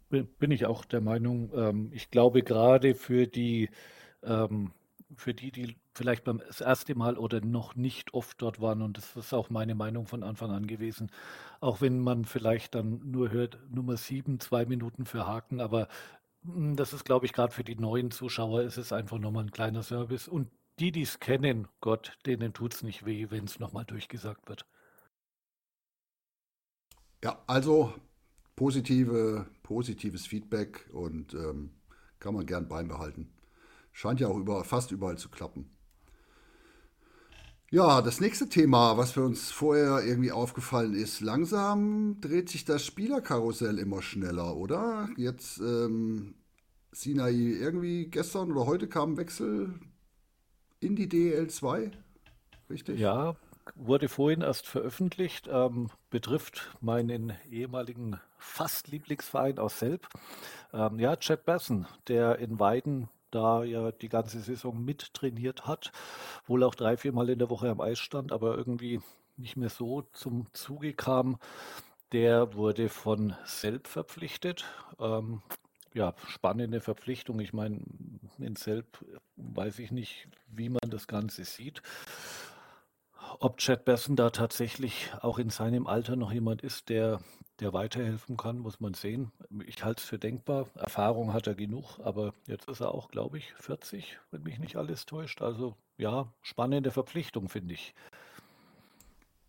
Bin 0.10 0.52
ich 0.52 0.66
auch 0.66 0.86
der 0.86 1.02
Meinung. 1.02 1.52
Ähm, 1.54 1.92
ich 1.94 2.10
glaube, 2.10 2.44
gerade 2.44 2.96
für 2.96 3.28
die 3.28 3.70
ähm, 4.24 4.72
für 5.16 5.34
die, 5.34 5.52
die 5.52 5.78
vielleicht 5.94 6.24
beim 6.24 6.40
das 6.40 6.62
erste 6.62 6.96
Mal 6.96 7.18
oder 7.18 7.42
noch 7.42 7.76
nicht 7.76 8.14
oft 8.14 8.42
dort 8.42 8.62
waren, 8.62 8.82
und 8.82 8.98
das 8.98 9.16
ist 9.16 9.34
auch 9.34 9.50
meine 9.50 9.76
Meinung 9.76 10.08
von 10.08 10.24
Anfang 10.24 10.52
an 10.52 10.68
gewesen, 10.68 11.12
auch 11.60 11.82
wenn 11.82 12.00
man 12.00 12.26
vielleicht 12.26 12.76
dann 12.76 13.02
nur 13.10 13.32
hört, 13.32 13.60
Nummer 13.70 13.98
sieben, 13.98 14.40
zwei 14.40 14.66
Minuten 14.66 15.06
für 15.06 15.28
Haken, 15.28 15.60
aber 15.60 15.88
hm, 16.44 16.76
das 16.76 16.94
ist, 16.94 17.06
glaube 17.06 17.26
ich, 17.26 17.34
gerade 17.34 17.54
für 17.54 17.64
die 17.64 17.76
neuen 17.76 18.12
Zuschauer 18.12 18.64
ist 18.64 18.78
es 18.78 18.94
einfach 18.94 19.20
nochmal 19.20 19.46
ein 19.46 19.52
kleiner 19.52 19.84
Service. 19.84 20.28
Und 20.28 20.50
die, 20.80 20.92
die 20.92 21.04
es 21.04 21.20
kennen, 21.20 21.68
Gott, 21.82 22.18
denen 22.26 22.54
tut 22.54 22.74
es 22.74 22.84
nicht 22.84 23.06
weh, 23.06 23.28
wenn 23.30 23.46
es 23.46 23.60
nochmal 23.60 23.86
durchgesagt 23.86 24.50
wird. 24.50 24.66
Ja, 27.24 27.44
also 27.46 27.94
positive, 28.56 29.46
positives 29.64 30.26
Feedback 30.26 30.90
und 30.92 31.34
ähm, 31.34 31.72
kann 32.20 32.34
man 32.34 32.46
gern 32.46 32.68
beibehalten. 32.68 33.32
Scheint 33.92 34.20
ja 34.20 34.28
auch 34.28 34.38
über, 34.38 34.64
fast 34.64 34.92
überall 34.92 35.18
zu 35.18 35.30
klappen. 35.30 35.70
Ja, 37.74 38.02
das 38.02 38.20
nächste 38.20 38.50
Thema, 38.50 38.98
was 38.98 39.14
für 39.14 39.24
uns 39.24 39.50
vorher 39.50 40.04
irgendwie 40.04 40.34
aufgefallen 40.34 40.94
ist, 40.94 41.22
langsam 41.22 42.20
dreht 42.20 42.50
sich 42.50 42.66
das 42.66 42.86
Spielerkarussell 42.86 43.80
immer 43.80 44.02
schneller, 44.02 44.58
oder? 44.58 45.08
Jetzt, 45.16 45.60
ähm, 45.60 46.36
Sinai, 46.92 47.32
irgendwie 47.32 48.08
gestern 48.08 48.52
oder 48.52 48.66
heute 48.66 48.90
kam 48.90 49.14
ein 49.14 49.18
Wechsel 49.18 49.80
in 50.82 50.98
die 50.98 51.08
DL2, 51.08 51.94
richtig? 52.70 53.00
Ja, 53.00 53.38
wurde 53.76 54.10
vorhin 54.10 54.42
erst 54.42 54.68
veröffentlicht, 54.68 55.48
ähm, 55.50 55.90
betrifft 56.10 56.76
meinen 56.82 57.38
ehemaligen 57.50 58.20
fast 58.38 58.90
Lieblingsverein 58.90 59.60
aus 59.60 59.80
Selb. 59.80 60.10
Ähm, 60.74 61.00
ja, 61.00 61.16
Chad 61.16 61.46
Besson, 61.46 61.88
der 62.10 62.40
in 62.40 62.60
Weiden 62.60 63.08
da 63.32 63.64
ja 63.64 63.92
die 63.92 64.10
ganze 64.10 64.40
Saison 64.40 64.84
mittrainiert 64.84 65.66
hat, 65.66 65.92
wohl 66.46 66.64
auch 66.64 66.76
drei, 66.76 66.98
viermal 66.98 67.30
in 67.30 67.40
der 67.40 67.50
Woche 67.50 67.70
am 67.70 67.82
Eis 67.82 68.00
stand, 68.00 68.32
aber 68.32 68.58
irgendwie 68.58 69.02
nicht 69.38 69.58
mehr 69.58 69.70
so 69.70 70.04
zum 70.14 70.48
Zuge 70.54 70.94
kam. 70.94 71.38
Der 72.12 72.54
wurde 72.56 72.90
von 72.90 73.36
Selb 73.46 73.88
verpflichtet. 73.88 74.66
Ähm, 75.00 75.42
ja, 75.94 76.14
spannende 76.28 76.82
Verpflichtung. 76.82 77.40
Ich 77.40 77.54
meine, 77.54 77.80
in 78.38 78.56
Selb 78.56 79.04
weiß 79.36 79.80
ich 79.80 79.92
nicht, 79.92 80.28
wie 80.48 80.70
man 80.70 80.90
das 80.90 81.08
Ganze 81.08 81.46
sieht. 81.46 81.82
Ob 83.40 83.58
Chad 83.58 83.86
Besson 83.86 84.16
da 84.16 84.30
tatsächlich 84.30 85.12
auch 85.22 85.40
in 85.40 85.50
seinem 85.50 85.88
Alter 85.88 86.16
noch 86.16 86.32
jemand 86.32 86.62
ist, 86.62 86.90
der, 86.90 87.20
der 87.60 87.74
weiterhelfen 87.74 88.38
kann, 88.38 88.60
muss 88.60 88.80
man 88.80 88.94
sehen. 88.94 89.32
Ich 89.66 89.84
halte 89.84 90.02
es 90.02 90.08
für 90.08 90.20
denkbar. 90.20 90.68
Erfahrung 90.76 91.34
hat 91.34 91.48
er 91.48 91.56
genug, 91.56 92.00
aber 92.04 92.34
jetzt 92.48 92.68
ist 92.68 92.82
er 92.82 92.94
auch, 92.94 93.10
glaube 93.10 93.38
ich, 93.38 93.54
40, 93.54 94.20
wenn 94.32 94.44
mich 94.44 94.60
nicht 94.60 94.76
alles 94.76 95.06
täuscht. 95.06 95.42
Also 95.42 95.76
ja, 95.98 96.32
spannende 96.42 96.92
Verpflichtung, 96.92 97.50
finde 97.50 97.74
ich. 97.76 97.94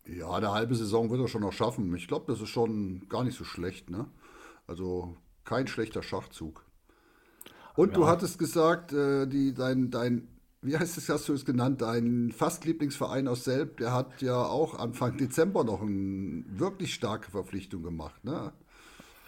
Ja, 0.05 0.31
eine 0.31 0.51
halbe 0.51 0.75
Saison 0.75 1.09
wird 1.09 1.21
er 1.21 1.27
schon 1.27 1.41
noch 1.41 1.53
schaffen. 1.53 1.95
Ich 1.95 2.07
glaube, 2.07 2.31
das 2.31 2.41
ist 2.41 2.49
schon 2.49 3.07
gar 3.07 3.23
nicht 3.23 3.37
so 3.37 3.43
schlecht. 3.43 3.89
Ne? 3.89 4.05
Also 4.67 5.15
kein 5.45 5.67
schlechter 5.67 6.03
Schachzug. 6.03 6.65
Und 7.75 7.89
ja. 7.89 7.93
du 7.95 8.07
hattest 8.07 8.37
gesagt, 8.37 8.93
äh, 8.93 9.27
die, 9.27 9.53
dein, 9.53 9.89
dein 9.89 10.27
wie 10.63 10.77
heißt 10.77 10.97
es, 10.97 11.09
hast 11.09 11.27
du 11.29 11.33
es 11.33 11.45
genannt, 11.45 11.81
dein 11.81 12.31
fast 12.31 12.65
Lieblingsverein 12.65 13.27
aus 13.27 13.43
Selb, 13.43 13.77
der 13.77 13.93
hat 13.93 14.21
ja 14.21 14.43
auch 14.45 14.79
Anfang 14.79 15.17
Dezember 15.17 15.63
noch 15.63 15.81
eine 15.81 16.43
wirklich 16.47 16.93
starke 16.93 17.31
Verpflichtung 17.31 17.83
gemacht, 17.83 18.23
ne? 18.23 18.53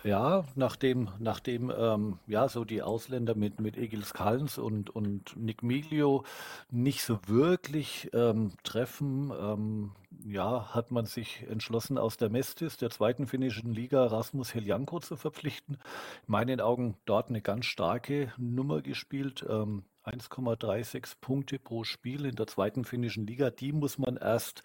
Ja, 0.06 0.46
nachdem, 0.54 1.10
nachdem 1.18 1.74
ähm, 1.76 2.20
ja 2.28 2.48
so 2.48 2.64
die 2.64 2.84
Ausländer 2.84 3.34
mit, 3.34 3.60
mit 3.60 3.76
Egil 3.76 4.06
Skalns 4.06 4.60
und, 4.60 4.92
und 4.92 5.36
Nick 5.36 5.64
Miglio 5.64 6.24
nicht 6.70 7.02
so 7.02 7.18
wirklich 7.26 8.12
ähm, 8.14 8.52
treffen, 8.64 9.34
ähm, 9.36 9.92
ja, 10.24 10.76
hat 10.76 10.92
man 10.92 11.08
sich 11.08 11.44
entschlossen, 11.50 11.98
aus 11.98 12.18
der 12.18 12.30
Mestis, 12.30 12.78
der 12.78 12.92
zweiten 12.92 13.26
finnischen 13.26 13.74
Liga, 13.74 14.06
Rasmus 14.06 14.54
Heljanko 14.54 15.00
zu 15.00 15.16
verpflichten. 15.16 15.76
In 15.76 16.32
meinen 16.32 16.62
Augen 16.62 16.98
dort 17.06 17.30
eine 17.30 17.42
ganz 17.42 17.66
starke 17.66 18.32
Nummer 18.38 18.84
gespielt. 18.84 19.44
Ähm, 19.50 19.86
1,36 20.06 21.16
Punkte 21.22 21.60
pro 21.60 21.84
Spiel 21.84 22.26
in 22.26 22.36
der 22.36 22.48
zweiten 22.48 22.86
finnischen 22.86 23.26
Liga, 23.26 23.50
die 23.50 23.72
muss 23.72 23.98
man 23.98 24.18
erst 24.18 24.64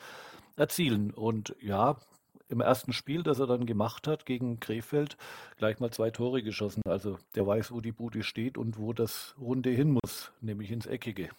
erzielen. 0.56 1.11
Und 1.12 1.54
ja, 1.61 1.97
im 2.49 2.61
ersten 2.61 2.92
Spiel, 2.92 3.23
das 3.23 3.38
er 3.38 3.47
dann 3.47 3.64
gemacht 3.64 4.06
hat 4.06 4.26
gegen 4.26 4.61
Krefeld, 4.61 5.16
gleich 5.56 5.80
mal 5.80 5.90
zwei 5.90 6.11
Tore 6.11 6.42
geschossen. 6.42 6.82
Also 6.85 7.18
der 7.35 7.47
weiß, 7.47 7.73
wo 7.73 7.80
die 7.80 7.92
Bude 7.92 8.23
steht 8.23 8.59
und 8.59 8.78
wo 8.78 8.92
das 8.92 9.35
Runde 9.40 9.70
hin 9.70 9.92
muss, 9.92 10.32
nämlich 10.40 10.70
ins 10.70 10.87
Eckige. 10.87 11.30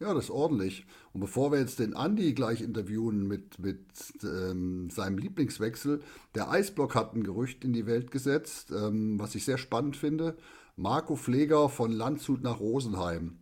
Ja, 0.00 0.12
das 0.12 0.24
ist 0.24 0.30
ordentlich. 0.30 0.84
Und 1.12 1.20
bevor 1.20 1.52
wir 1.52 1.60
jetzt 1.60 1.78
den 1.78 1.94
Andi 1.94 2.34
gleich 2.34 2.60
interviewen 2.60 3.28
mit, 3.28 3.60
mit 3.60 3.78
ähm, 4.24 4.90
seinem 4.90 5.18
Lieblingswechsel, 5.18 6.02
der 6.34 6.50
Eisblock 6.50 6.96
hat 6.96 7.14
ein 7.14 7.22
Gerücht 7.22 7.64
in 7.64 7.72
die 7.72 7.86
Welt 7.86 8.10
gesetzt, 8.10 8.72
ähm, 8.72 9.18
was 9.20 9.36
ich 9.36 9.44
sehr 9.44 9.56
spannend 9.56 9.96
finde. 9.96 10.36
Marco 10.76 11.16
Pfleger 11.16 11.68
von 11.68 11.92
Landshut 11.92 12.42
nach 12.42 12.60
Rosenheim. 12.60 13.38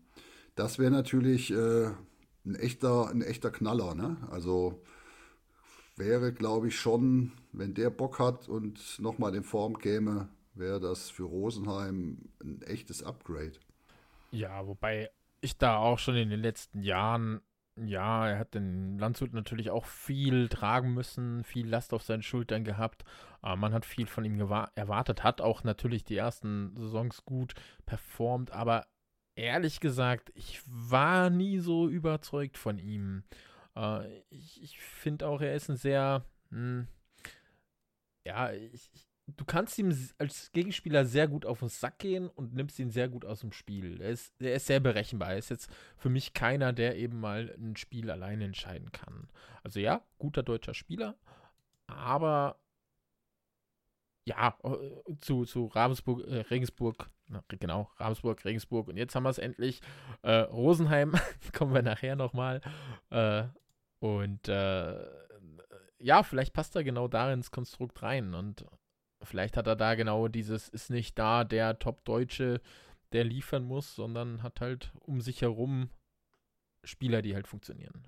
Das 0.54 0.78
wäre 0.78 0.90
natürlich 0.90 1.50
äh, 1.50 1.90
ein, 2.44 2.54
echter, 2.54 3.08
ein 3.08 3.22
echter 3.22 3.50
Knaller. 3.50 3.94
Ne? 3.94 4.16
Also 4.30 4.82
wäre, 5.96 6.32
glaube 6.32 6.68
ich, 6.68 6.78
schon, 6.78 7.32
wenn 7.52 7.74
der 7.74 7.90
Bock 7.90 8.18
hat 8.18 8.48
und 8.48 8.98
nochmal 8.98 9.34
in 9.34 9.44
Form 9.44 9.78
käme, 9.78 10.28
wäre 10.54 10.80
das 10.80 11.10
für 11.10 11.24
Rosenheim 11.24 12.18
ein 12.42 12.60
echtes 12.62 13.02
Upgrade. 13.02 13.52
Ja, 14.30 14.66
wobei 14.66 15.10
ich 15.40 15.56
da 15.56 15.76
auch 15.76 15.98
schon 15.98 16.16
in 16.16 16.30
den 16.30 16.40
letzten 16.40 16.82
Jahren, 16.82 17.40
ja, 17.76 18.28
er 18.28 18.38
hat 18.38 18.54
den 18.54 18.98
Landshut 18.98 19.32
natürlich 19.32 19.70
auch 19.70 19.86
viel 19.86 20.48
tragen 20.48 20.92
müssen, 20.94 21.42
viel 21.44 21.68
Last 21.68 21.94
auf 21.94 22.02
seinen 22.02 22.22
Schultern 22.22 22.64
gehabt. 22.64 23.04
Aber 23.40 23.56
man 23.56 23.72
hat 23.72 23.84
viel 23.84 24.06
von 24.06 24.24
ihm 24.24 24.40
erwartet, 24.40 25.24
hat 25.24 25.40
auch 25.40 25.64
natürlich 25.64 26.04
die 26.04 26.16
ersten 26.16 26.76
Saisons 26.76 27.24
gut 27.24 27.54
performt, 27.86 28.52
aber 28.52 28.86
ehrlich 29.34 29.80
gesagt, 29.80 30.30
ich 30.34 30.60
war 30.66 31.30
nie 31.30 31.58
so 31.58 31.88
überzeugt 31.88 32.58
von 32.58 32.78
ihm. 32.78 33.24
Äh, 33.76 34.20
ich 34.30 34.62
ich 34.62 34.78
finde 34.80 35.26
auch, 35.28 35.40
er 35.40 35.54
ist 35.54 35.68
ein 35.70 35.76
sehr, 35.76 36.24
mh, 36.50 36.58
hm, 36.58 36.88
ja, 38.24 38.52
ich, 38.52 38.90
du 39.26 39.44
kannst 39.44 39.78
ihm 39.78 39.96
als 40.18 40.50
Gegenspieler 40.52 41.04
sehr 41.04 41.28
gut 41.28 41.46
auf 41.46 41.60
den 41.60 41.68
Sack 41.68 41.98
gehen 41.98 42.28
und 42.28 42.54
nimmst 42.54 42.78
ihn 42.78 42.90
sehr 42.90 43.08
gut 43.08 43.24
aus 43.24 43.40
dem 43.40 43.52
Spiel. 43.52 44.00
Er 44.00 44.10
ist, 44.10 44.32
er 44.40 44.54
ist 44.54 44.66
sehr 44.66 44.80
berechenbar. 44.80 45.32
Er 45.32 45.38
ist 45.38 45.50
jetzt 45.50 45.70
für 45.96 46.08
mich 46.08 46.34
keiner, 46.34 46.72
der 46.72 46.96
eben 46.96 47.20
mal 47.20 47.54
ein 47.58 47.76
Spiel 47.76 48.10
alleine 48.10 48.44
entscheiden 48.44 48.92
kann. 48.92 49.28
Also 49.62 49.80
ja, 49.80 50.02
guter 50.18 50.42
deutscher 50.42 50.74
Spieler, 50.74 51.16
aber 51.86 52.58
ja, 54.24 54.56
äh, 54.62 55.16
zu, 55.20 55.44
zu 55.44 55.66
Ravensburg, 55.66 56.26
äh, 56.26 56.40
Regensburg, 56.42 57.10
na, 57.28 57.42
genau, 57.48 57.90
Ravensburg, 57.96 58.44
Regensburg 58.44 58.88
und 58.88 58.96
jetzt 58.96 59.14
haben 59.14 59.24
wir 59.24 59.30
es 59.30 59.38
endlich. 59.38 59.80
Äh, 60.22 60.32
Rosenheim, 60.32 61.14
kommen 61.52 61.74
wir 61.74 61.82
nachher 61.82 62.16
nochmal. 62.16 62.60
Äh, 63.10 63.44
und 63.98 64.48
äh, 64.48 65.06
ja, 65.98 66.22
vielleicht 66.22 66.52
passt 66.52 66.74
er 66.76 66.84
genau 66.84 67.08
da 67.08 67.32
ins 67.32 67.50
Konstrukt 67.50 68.02
rein 68.02 68.34
und 68.34 68.64
vielleicht 69.22 69.56
hat 69.56 69.66
er 69.66 69.76
da 69.76 69.94
genau 69.94 70.28
dieses, 70.28 70.68
ist 70.68 70.90
nicht 70.90 71.18
da 71.18 71.44
der 71.44 71.78
Top-Deutsche, 71.78 72.60
der 73.12 73.24
liefern 73.24 73.64
muss, 73.64 73.94
sondern 73.94 74.42
hat 74.42 74.60
halt 74.60 74.92
um 75.00 75.20
sich 75.20 75.42
herum 75.42 75.90
Spieler, 76.84 77.22
die 77.22 77.34
halt 77.34 77.46
funktionieren. 77.46 78.06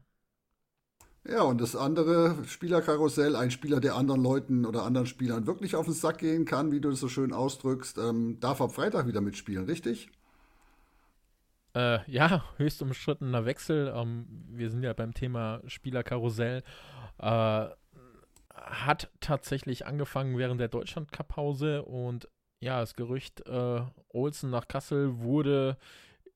Ja, 1.26 1.42
und 1.42 1.60
das 1.60 1.74
andere 1.74 2.44
Spielerkarussell, 2.44 3.34
ein 3.34 3.50
Spieler, 3.50 3.80
der 3.80 3.94
anderen 3.94 4.22
Leuten 4.22 4.66
oder 4.66 4.82
anderen 4.82 5.06
Spielern 5.06 5.46
wirklich 5.46 5.74
auf 5.74 5.86
den 5.86 5.94
Sack 5.94 6.18
gehen 6.18 6.44
kann, 6.44 6.70
wie 6.70 6.80
du 6.80 6.90
es 6.90 7.00
so 7.00 7.08
schön 7.08 7.32
ausdrückst, 7.32 7.96
ähm, 7.96 8.38
darf 8.40 8.60
ab 8.60 8.74
Freitag 8.74 9.06
wieder 9.06 9.22
mitspielen, 9.22 9.64
richtig? 9.64 10.10
Äh, 11.74 11.98
ja, 12.10 12.44
höchst 12.58 12.82
umstrittener 12.82 13.46
Wechsel. 13.46 13.92
Ähm, 13.96 14.26
wir 14.50 14.70
sind 14.70 14.82
ja 14.82 14.92
beim 14.92 15.14
Thema 15.14 15.62
Spielerkarussell. 15.66 16.62
Äh, 17.18 17.66
hat 18.54 19.10
tatsächlich 19.20 19.86
angefangen 19.86 20.38
während 20.38 20.60
der 20.60 20.68
Deutschland-Cup-Pause 20.68 21.82
und 21.84 22.28
ja, 22.60 22.80
das 22.80 22.94
Gerücht 22.94 23.46
äh, 23.46 23.82
Olsen 24.08 24.50
nach 24.50 24.68
Kassel 24.68 25.18
wurde 25.20 25.76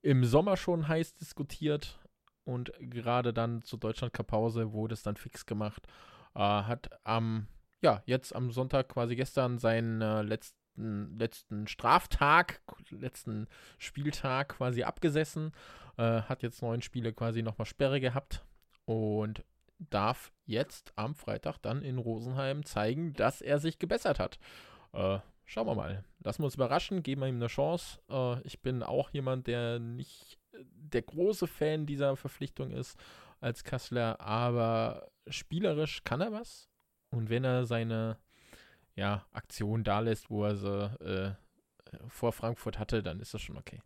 im 0.02 0.24
Sommer 0.24 0.56
schon 0.56 0.88
heiß 0.88 1.14
diskutiert 1.14 1.98
und 2.44 2.72
gerade 2.80 3.32
dann 3.32 3.62
zur 3.62 3.78
Deutschland-Cup-Pause 3.78 4.72
wurde 4.72 4.94
es 4.94 5.02
dann 5.02 5.16
fix 5.16 5.46
gemacht. 5.46 5.86
Äh, 6.34 6.40
hat 6.40 6.90
am, 7.04 7.46
ja, 7.82 8.02
jetzt 8.06 8.34
am 8.34 8.50
Sonntag 8.50 8.88
quasi 8.88 9.16
gestern 9.16 9.58
seinen 9.58 10.02
äh, 10.02 10.22
letzten, 10.22 11.18
letzten 11.18 11.66
Straftag, 11.66 12.60
letzten 12.90 13.48
Spieltag 13.78 14.50
quasi 14.50 14.82
abgesessen. 14.82 15.52
Äh, 15.96 16.22
hat 16.22 16.42
jetzt 16.42 16.62
neun 16.62 16.82
Spiele 16.82 17.12
quasi 17.12 17.42
nochmal 17.42 17.66
Sperre 17.66 18.00
gehabt 18.00 18.44
und 18.84 19.44
darf 19.78 20.32
jetzt 20.44 20.92
am 20.96 21.14
Freitag 21.14 21.58
dann 21.58 21.82
in 21.82 21.98
Rosenheim 21.98 22.64
zeigen, 22.64 23.12
dass 23.12 23.40
er 23.40 23.58
sich 23.58 23.78
gebessert 23.78 24.18
hat. 24.18 24.38
Äh, 24.92 25.18
schauen 25.44 25.66
wir 25.66 25.74
mal. 25.74 26.04
Lassen 26.20 26.42
wir 26.42 26.46
uns 26.46 26.56
überraschen, 26.56 27.02
geben 27.02 27.20
wir 27.22 27.28
ihm 27.28 27.36
eine 27.36 27.46
Chance. 27.46 28.00
Äh, 28.08 28.40
ich 28.42 28.60
bin 28.60 28.82
auch 28.82 29.10
jemand, 29.10 29.46
der 29.46 29.78
nicht 29.78 30.38
der 30.62 31.02
große 31.02 31.46
Fan 31.46 31.86
dieser 31.86 32.16
Verpflichtung 32.16 32.70
ist 32.70 32.98
als 33.40 33.62
Kassler, 33.62 34.20
aber 34.20 35.10
spielerisch 35.28 36.02
kann 36.04 36.20
er 36.20 36.32
was. 36.32 36.68
Und 37.10 37.30
wenn 37.30 37.44
er 37.44 37.66
seine 37.66 38.18
ja, 38.94 39.26
Aktion 39.32 39.84
da 39.84 40.00
lässt, 40.00 40.30
wo 40.30 40.44
er 40.44 40.56
sie 40.56 40.84
äh, 41.00 41.34
vor 42.08 42.32
Frankfurt 42.32 42.78
hatte, 42.78 43.02
dann 43.02 43.20
ist 43.20 43.32
das 43.32 43.42
schon 43.42 43.56
okay. 43.56 43.80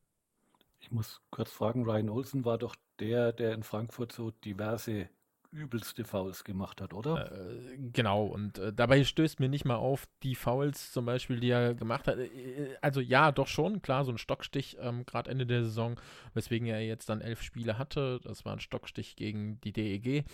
Ich 0.81 0.91
muss 0.91 1.21
kurz 1.31 1.53
fragen, 1.53 1.85
Ryan 1.85 2.09
Olsen 2.09 2.45
war 2.45 2.59
doch 2.59 2.75
der, 2.99 3.33
der 3.33 3.53
in 3.53 3.63
Frankfurt 3.63 4.13
so 4.13 4.31
diverse 4.31 5.09
übelste 5.52 6.04
Fouls 6.04 6.44
gemacht 6.44 6.80
hat, 6.80 6.94
oder? 6.94 7.30
Äh, 7.30 7.78
genau, 7.92 8.25
und 8.25 8.59
äh, 8.59 8.73
dabei 8.73 9.04
stößt 9.04 9.38
mir 9.38 9.49
nicht 9.49 9.64
mal 9.64 9.76
auf 9.76 10.06
die 10.23 10.35
Fouls 10.35 10.92
zum 10.92 11.04
Beispiel, 11.04 11.40
die 11.40 11.50
er 11.50 11.75
gemacht 11.75 12.09
hat. 12.09 12.18
Äh, 12.18 12.76
also 12.80 13.00
ja, 13.00 13.30
doch 13.30 13.47
schon, 13.47 13.82
klar, 13.82 14.04
so 14.04 14.12
ein 14.12 14.18
Stockstich, 14.18 14.78
ähm, 14.80 15.04
gerade 15.06 15.30
Ende 15.30 15.47
der 15.47 15.64
Saison, 15.64 16.00
weswegen 16.35 16.66
er 16.66 16.80
jetzt 16.80 17.09
dann 17.09 17.21
elf 17.21 17.42
Spiele 17.42 17.78
hatte. 17.78 18.21
Das 18.25 18.44
war 18.44 18.54
ein 18.54 18.61
Stockstich 18.61 19.14
gegen 19.16 19.61
die 19.61 19.73
DEG. 19.73 20.25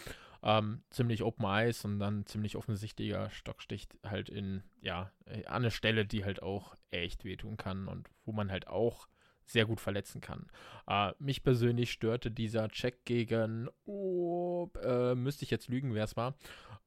Ähm, 0.40 0.82
ziemlich 0.90 1.25
Open 1.25 1.44
Eyes 1.46 1.84
und 1.84 1.98
dann 1.98 2.25
ziemlich 2.26 2.54
offensichtlicher 2.54 3.28
Stockstich 3.30 3.88
halt 4.04 4.28
in, 4.28 4.62
ja, 4.80 5.10
an 5.26 5.42
eine 5.46 5.72
Stelle, 5.72 6.06
die 6.06 6.25
halt 6.25 6.42
auch 6.42 6.76
echt 6.92 7.25
wehtun 7.25 7.56
kann 7.56 7.88
und 7.88 8.08
wo 8.25 8.30
man 8.30 8.52
halt 8.52 8.68
auch 8.68 9.08
sehr 9.50 9.67
gut 9.67 9.81
verletzen 9.81 10.21
kann. 10.21 10.47
Äh, 10.87 11.12
mich 11.19 11.43
persönlich 11.43 11.90
störte 11.90 12.31
dieser 12.31 12.69
Check 12.69 13.05
gegen, 13.05 13.69
oh, 13.85 14.69
äh, 14.83 15.14
müsste 15.14 15.45
ich 15.45 15.50
jetzt 15.50 15.69
lügen, 15.69 15.95
wer 15.95 16.05
es 16.05 16.17
war. 16.17 16.37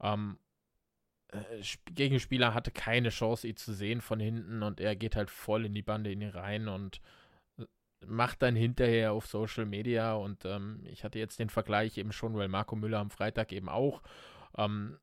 Ähm, 0.01 0.37
äh, 1.31 1.61
Gegenspieler 1.91 2.53
hatte 2.53 2.71
keine 2.71 3.09
Chance, 3.09 3.47
ihn 3.47 3.55
zu 3.55 3.73
sehen 3.73 4.01
von 4.01 4.19
hinten 4.19 4.63
und 4.63 4.79
er 4.79 4.95
geht 4.95 5.15
halt 5.15 5.29
voll 5.29 5.65
in 5.65 5.73
die 5.73 5.81
Bande 5.81 6.11
in 6.11 6.21
ihn 6.21 6.29
rein 6.29 6.67
und 6.67 7.01
äh, 7.57 7.65
macht 8.05 8.41
dann 8.41 8.55
hinterher 8.55 9.13
auf 9.13 9.27
Social 9.27 9.65
Media 9.65 10.13
und 10.13 10.45
ähm, 10.45 10.83
ich 10.85 11.03
hatte 11.03 11.19
jetzt 11.19 11.39
den 11.39 11.49
Vergleich 11.49 11.97
eben 11.97 12.11
schon, 12.11 12.35
weil 12.35 12.47
Marco 12.47 12.75
Müller 12.75 12.99
am 12.99 13.11
Freitag 13.11 13.51
eben 13.53 13.69
auch 13.69 14.01
ähm, 14.57 14.97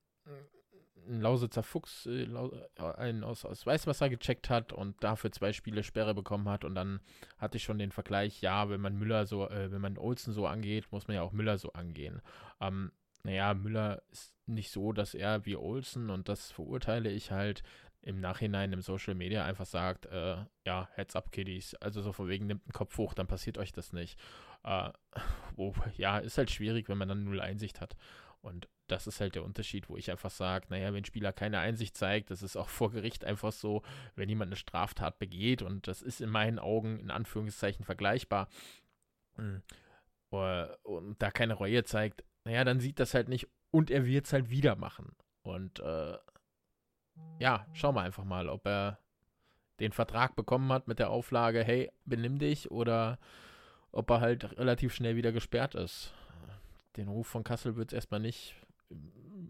ein 1.09 1.21
Lausitzer 1.21 1.63
Fuchs 1.63 2.07
äh, 2.07 2.25
äh, 2.25 2.83
einen 2.97 3.25
aus, 3.25 3.45
aus 3.45 3.67
Weißwasser 3.67 4.09
gecheckt 4.09 4.51
hat 4.51 4.73
und 4.73 5.03
dafür 5.03 5.33
zwei 5.33 5.53
Spiele 5.53 5.83
Sperre 5.83 6.15
bekommen 6.15 6.49
hat. 6.49 6.65
Und 6.65 6.75
dann 6.75 7.01
hatte 7.39 7.57
ich 7.57 7.65
schon 7.65 7.79
den 7.79 7.93
Vergleich, 7.93 8.41
ja, 8.41 8.69
wenn 8.69 8.81
man 8.81 8.97
Müller 8.97 9.27
so, 9.27 9.49
äh, 9.49 9.71
wenn 9.73 9.81
man 9.81 9.99
Olsen 9.99 10.33
so 10.33 10.47
angeht, 10.47 10.91
muss 10.91 11.09
man 11.09 11.17
ja 11.17 11.23
auch 11.23 11.33
Müller 11.33 11.59
so 11.59 11.73
angehen. 11.73 12.23
Ähm, 12.61 12.93
naja, 13.25 13.55
Müller 13.55 14.03
ist 14.11 14.35
nicht 14.47 14.71
so, 14.71 14.93
dass 14.93 15.15
er 15.15 15.45
wie 15.45 15.57
Olsen, 15.57 16.11
und 16.11 16.29
das 16.29 16.51
verurteile 16.51 17.11
ich 17.11 17.31
halt, 17.31 17.63
im 18.03 18.21
Nachhinein 18.21 18.73
im 18.73 18.81
Social 18.81 19.15
Media 19.15 19.45
einfach 19.45 19.67
sagt, 19.67 20.07
äh, 20.07 20.37
ja, 20.65 20.89
Heads 20.95 21.17
up, 21.17 21.33
Kiddies. 21.33 21.75
Also 21.75 22.01
so 22.01 22.13
von 22.13 22.29
wegen, 22.29 22.47
nimmt 22.47 22.65
einen 22.65 22.73
Kopf 22.73 22.97
hoch, 22.97 23.13
dann 23.13 23.27
passiert 23.27 23.59
euch 23.59 23.73
das 23.73 23.93
nicht. 23.93 24.19
Äh, 24.65 24.91
oh, 25.57 25.75
ja, 25.97 26.19
ist 26.19 26.39
halt 26.39 26.51
schwierig, 26.51 26.89
wenn 26.89 26.99
man 26.99 27.09
dann 27.09 27.25
null 27.25 27.41
Einsicht 27.41 27.81
hat. 27.81 27.97
Und 28.41 28.69
das 28.89 29.07
ist 29.07 29.21
halt 29.21 29.35
der 29.35 29.45
Unterschied, 29.45 29.89
wo 29.89 29.97
ich 29.97 30.11
einfach 30.11 30.31
sage, 30.31 30.67
naja, 30.71 30.89
wenn 30.89 31.03
ein 31.03 31.05
Spieler 31.05 31.33
keine 31.33 31.61
Einsicht 31.61 31.97
zeigt, 31.97 32.31
das 32.31 32.43
ist 32.43 32.57
auch 32.57 32.69
vor 32.69 32.91
Gericht 32.91 33.25
einfach 33.25 33.53
so, 33.53 33.83
wenn 34.17 34.29
jemand 34.29 34.49
eine 34.49 34.57
Straftat 34.57 35.19
begeht 35.19 35.63
und 35.63 35.87
das 35.87 36.03
ist 36.03 36.21
in 36.21 36.31
meinen 36.31 36.59
Augen 36.59 36.99
in 36.99 37.11
Anführungszeichen 37.11 37.85
vergleichbar 37.85 38.49
hm, 39.37 39.63
und 40.31 41.23
da 41.23 41.31
keine 41.31 41.55
Reue 41.55 41.85
zeigt, 41.85 42.25
naja, 42.45 42.65
dann 42.65 42.81
sieht 42.81 42.99
das 42.99 43.15
halt 43.15 43.29
nicht 43.29 43.49
und 43.71 43.91
er 43.91 44.07
wird 44.07 44.27
es 44.27 44.33
halt 44.33 44.51
wieder 44.51 44.77
machen. 44.77 45.15
Und 45.43 45.81
äh, 45.81 46.17
ja, 47.39 47.67
schauen 47.73 47.95
wir 47.95 48.03
einfach 48.03 48.25
mal, 48.25 48.49
ob 48.49 48.67
er 48.67 48.99
den 49.81 49.93
Vertrag 49.93 50.35
bekommen 50.35 50.73
hat 50.73 50.89
mit 50.89 50.99
der 50.99 51.11
Auflage, 51.11 51.63
hey, 51.63 51.91
benimm 52.05 52.39
dich 52.39 52.71
oder 52.71 53.19
ob 53.93 54.11
er 54.11 54.21
halt 54.21 54.59
relativ 54.59 54.95
schnell 54.95 55.17
wieder 55.17 55.33
gesperrt 55.33 55.75
ist 55.75 56.13
den 56.99 57.09
Ruf 57.09 57.27
von 57.29 57.45
Kassel 57.45 57.77
wird 57.77 57.93
es 57.93 57.95
erstmal 57.95 58.21
nicht 58.21 58.55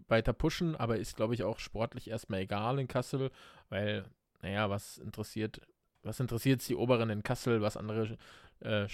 weiter 0.07 0.33
pushen, 0.33 0.75
aber 0.75 0.97
ist, 0.97 1.15
glaube 1.15 1.33
ich, 1.33 1.43
auch 1.43 1.59
sportlich 1.59 2.09
erstmal 2.09 2.41
egal 2.41 2.79
in 2.79 2.87
Kassel, 2.87 3.31
weil, 3.69 4.05
naja, 4.41 4.69
was 4.69 4.97
interessiert, 4.97 5.61
was 6.03 6.19
interessiert 6.19 6.67
die 6.67 6.75
Oberen 6.75 7.09
in 7.09 7.23
Kassel, 7.23 7.61
was 7.61 7.77
andere 7.77 8.17
äh, 8.61 8.87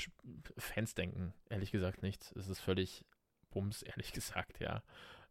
Fans 0.58 0.94
denken? 0.96 1.34
Ehrlich 1.50 1.72
gesagt 1.72 2.02
nichts. 2.02 2.32
Es 2.34 2.48
ist 2.48 2.60
völlig 2.60 3.06
Bums, 3.52 3.82
ehrlich 3.84 4.12
gesagt, 4.12 4.60
ja. 4.60 4.84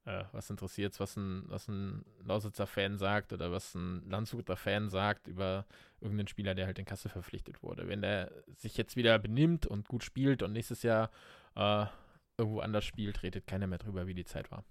Äh, 0.06 0.24
was 0.32 0.50
interessiert 0.50 0.92
es, 0.92 1.00
was 1.00 1.16
ein, 1.16 1.44
was 1.46 1.68
ein 1.68 2.04
Lausitzer 2.22 2.66
Fan 2.66 2.98
sagt 2.98 3.32
oder 3.32 3.50
was 3.50 3.74
ein 3.74 4.06
Landshuter 4.08 4.56
Fan 4.56 4.90
sagt 4.90 5.28
über 5.28 5.64
irgendeinen 6.00 6.28
Spieler, 6.28 6.54
der 6.54 6.66
halt 6.66 6.78
in 6.78 6.84
Kassel 6.84 7.10
verpflichtet 7.10 7.62
wurde. 7.62 7.88
Wenn 7.88 8.02
der 8.02 8.30
sich 8.56 8.76
jetzt 8.76 8.96
wieder 8.96 9.18
benimmt 9.18 9.66
und 9.66 9.88
gut 9.88 10.04
spielt 10.04 10.42
und 10.42 10.52
nächstes 10.52 10.82
Jahr 10.82 11.10
äh, 11.56 11.86
irgendwo 12.36 12.60
anders 12.60 12.84
spielt, 12.84 13.22
redet 13.22 13.46
keiner 13.46 13.66
mehr 13.66 13.78
drüber, 13.78 14.06
wie 14.06 14.14
die 14.14 14.26
Zeit 14.26 14.50
war. 14.50 14.64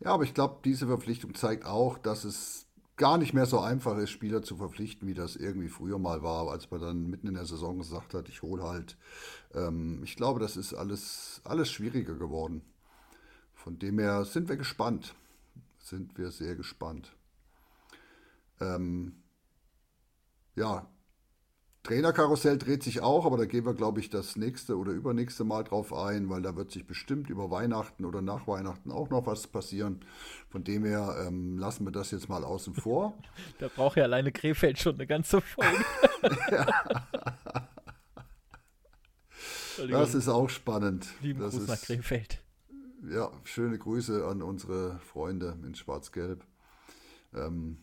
Ja, 0.00 0.12
aber 0.12 0.24
ich 0.24 0.34
glaube, 0.34 0.60
diese 0.64 0.86
Verpflichtung 0.86 1.34
zeigt 1.34 1.64
auch, 1.64 1.98
dass 1.98 2.24
es 2.24 2.66
gar 2.96 3.16
nicht 3.16 3.32
mehr 3.32 3.46
so 3.46 3.60
einfach 3.60 3.96
ist, 3.96 4.10
Spieler 4.10 4.42
zu 4.42 4.56
verpflichten, 4.56 5.08
wie 5.08 5.14
das 5.14 5.36
irgendwie 5.36 5.68
früher 5.68 5.98
mal 5.98 6.22
war, 6.22 6.48
als 6.50 6.70
man 6.70 6.80
dann 6.80 7.06
mitten 7.06 7.28
in 7.28 7.34
der 7.34 7.46
Saison 7.46 7.78
gesagt 7.78 8.14
hat, 8.14 8.28
ich 8.28 8.42
hole 8.42 8.62
halt. 8.64 8.96
Ähm, 9.54 10.02
ich 10.04 10.16
glaube, 10.16 10.40
das 10.40 10.56
ist 10.56 10.74
alles, 10.74 11.40
alles 11.44 11.70
schwieriger 11.70 12.14
geworden. 12.14 12.62
Von 13.54 13.78
dem 13.78 13.98
her 13.98 14.24
sind 14.24 14.48
wir 14.48 14.56
gespannt. 14.56 15.14
Sind 15.78 16.18
wir 16.18 16.30
sehr 16.30 16.54
gespannt. 16.54 17.16
Ähm, 18.60 19.22
ja, 20.54 20.88
Trainerkarussell 21.84 22.58
dreht 22.58 22.82
sich 22.82 23.00
auch, 23.00 23.24
aber 23.24 23.38
da 23.38 23.46
gehen 23.46 23.64
wir, 23.64 23.72
glaube 23.72 24.00
ich, 24.00 24.10
das 24.10 24.36
nächste 24.36 24.76
oder 24.76 24.92
übernächste 24.92 25.44
Mal 25.44 25.64
drauf 25.64 25.94
ein, 25.94 26.28
weil 26.28 26.42
da 26.42 26.54
wird 26.56 26.70
sich 26.70 26.86
bestimmt 26.86 27.30
über 27.30 27.50
Weihnachten 27.50 28.04
oder 28.04 28.20
nach 28.20 28.46
Weihnachten 28.46 28.90
auch 28.90 29.08
noch 29.10 29.24
was 29.26 29.46
passieren. 29.46 30.00
Von 30.50 30.64
dem 30.64 30.84
her 30.84 31.24
ähm, 31.26 31.56
lassen 31.58 31.86
wir 31.86 31.92
das 31.92 32.10
jetzt 32.10 32.28
mal 32.28 32.44
außen 32.44 32.74
vor. 32.74 33.16
da 33.58 33.68
braucht 33.68 33.96
ja 33.96 34.02
alleine 34.04 34.32
Krefeld 34.32 34.78
schon 34.78 34.96
eine 34.96 35.06
ganze 35.06 35.40
Folge. 35.40 35.82
das 39.88 40.14
ist 40.14 40.28
auch 40.28 40.50
spannend. 40.50 41.06
Lieben 41.22 41.40
das 41.40 41.52
Gruß 41.52 41.62
ist, 41.62 41.68
nach 41.68 41.80
Krefeld. 41.80 42.42
Ja, 43.08 43.30
schöne 43.44 43.78
Grüße 43.78 44.26
an 44.26 44.42
unsere 44.42 44.98
Freunde 44.98 45.56
in 45.64 45.74
Schwarz-Gelb. 45.74 46.44
Ähm, 47.34 47.78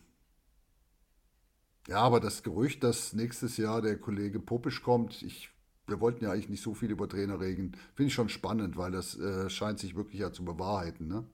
ja, 1.88 1.98
aber 1.98 2.20
das 2.20 2.42
Gerücht, 2.42 2.82
dass 2.82 3.12
nächstes 3.12 3.56
Jahr 3.56 3.82
der 3.82 3.98
Kollege 3.98 4.40
Popisch 4.40 4.82
kommt, 4.82 5.22
ich, 5.22 5.50
wir 5.86 6.00
wollten 6.00 6.24
ja 6.24 6.32
eigentlich 6.32 6.48
nicht 6.48 6.62
so 6.62 6.74
viel 6.74 6.90
über 6.90 7.08
Trainer 7.08 7.40
reden, 7.40 7.76
finde 7.94 8.08
ich 8.08 8.14
schon 8.14 8.28
spannend, 8.28 8.76
weil 8.76 8.90
das 8.90 9.18
äh, 9.18 9.48
scheint 9.48 9.78
sich 9.78 9.94
wirklich 9.94 10.20
ja 10.20 10.32
zu 10.32 10.44
bewahrheiten, 10.44 11.08
ne? 11.08 11.24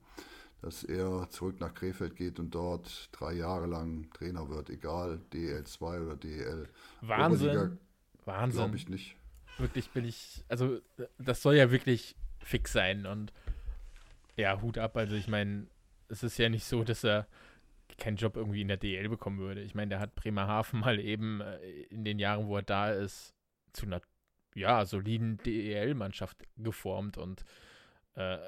dass 0.63 0.85
er 0.85 1.29
zurück 1.31 1.59
nach 1.59 1.75
Krefeld 1.75 2.15
geht 2.17 2.39
und 2.39 2.55
dort 2.55 3.09
drei 3.13 3.33
Jahre 3.33 3.67
lang 3.67 4.09
Trainer 4.13 4.49
wird, 4.49 4.71
egal 4.71 5.21
DL2 5.33 6.07
oder 6.07 6.17
DL. 6.17 6.69
Wahnsinn. 7.01 7.49
Oberliga, 7.49 7.77
Wahnsinn. 8.25 8.59
Glaube 8.59 8.77
ich 8.77 8.89
nicht. 8.89 9.17
Wirklich 9.59 9.91
bin 9.91 10.05
ich, 10.05 10.45
also 10.49 10.79
das 11.19 11.43
soll 11.43 11.57
ja 11.57 11.71
wirklich 11.71 12.17
fix 12.39 12.73
sein 12.73 13.07
und 13.07 13.33
ja, 14.37 14.61
Hut 14.63 14.79
ab. 14.79 14.97
Also 14.97 15.17
ich 15.17 15.29
meine, 15.29 15.67
es 16.09 16.23
ist 16.23 16.39
ja 16.39 16.49
nicht 16.49 16.65
so, 16.65 16.85
dass 16.85 17.05
er 17.05 17.27
keinen 17.99 18.17
Job 18.17 18.37
irgendwie 18.37 18.63
in 18.63 18.69
der 18.69 18.77
DL 18.77 19.09
bekommen 19.09 19.39
würde. 19.39 19.63
Ich 19.63 19.75
meine, 19.75 19.91
der 19.91 20.01
hat 20.01 20.15
Bremerhaven 20.15 20.81
mal 20.81 21.01
eben 21.01 21.41
äh, 21.41 21.59
in 21.91 22.05
den 22.05 22.19
Jahren, 22.19 22.47
wo 22.47 22.57
er 22.57 22.63
da 22.63 22.91
ist, 22.91 23.35
zu 23.73 23.87
einer 23.87 24.01
ja, 24.55 24.85
soliden 24.85 25.39
DEL-Mannschaft 25.39 26.45
geformt 26.57 27.17
und 27.17 27.45
äh, 28.15 28.39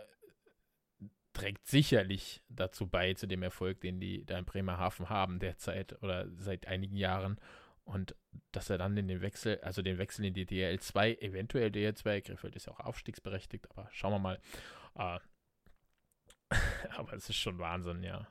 trägt 1.33 1.67
sicherlich 1.67 2.43
dazu 2.49 2.87
bei, 2.87 3.15
zu 3.15 3.27
dem 3.27 3.43
Erfolg, 3.43 3.81
den 3.81 4.01
die 4.01 4.25
da 4.25 4.39
in 4.39 4.45
Bremerhaven 4.45 5.09
haben 5.09 5.39
derzeit 5.39 6.01
oder 6.03 6.29
seit 6.37 6.67
einigen 6.67 6.97
Jahren. 6.97 7.39
Und 7.85 8.15
dass 8.53 8.71
er 8.71 8.79
dann 8.79 8.97
in 8.97 9.09
den 9.09 9.21
Wechsel, 9.21 9.61
also 9.61 9.83
den 9.83 9.99
Wechsel 9.99 10.25
in 10.25 10.35
die 10.35 10.47
DL 10.47 10.79
2, 10.79 11.17
eventuell 11.17 11.71
DL 11.71 11.95
2, 11.95 12.21
Griffeld 12.23 12.57
ist 12.57 12.67
ja 12.67 12.73
auch 12.73 12.81
aufstiegsberechtigt, 12.81 13.71
aber 13.71 13.89
schauen 13.93 14.13
wir 14.13 14.19
mal. 14.19 14.41
Äh, 14.95 15.19
aber 16.97 17.13
es 17.13 17.29
ist 17.29 17.37
schon 17.37 17.59
Wahnsinn, 17.59 18.03
ja. 18.03 18.27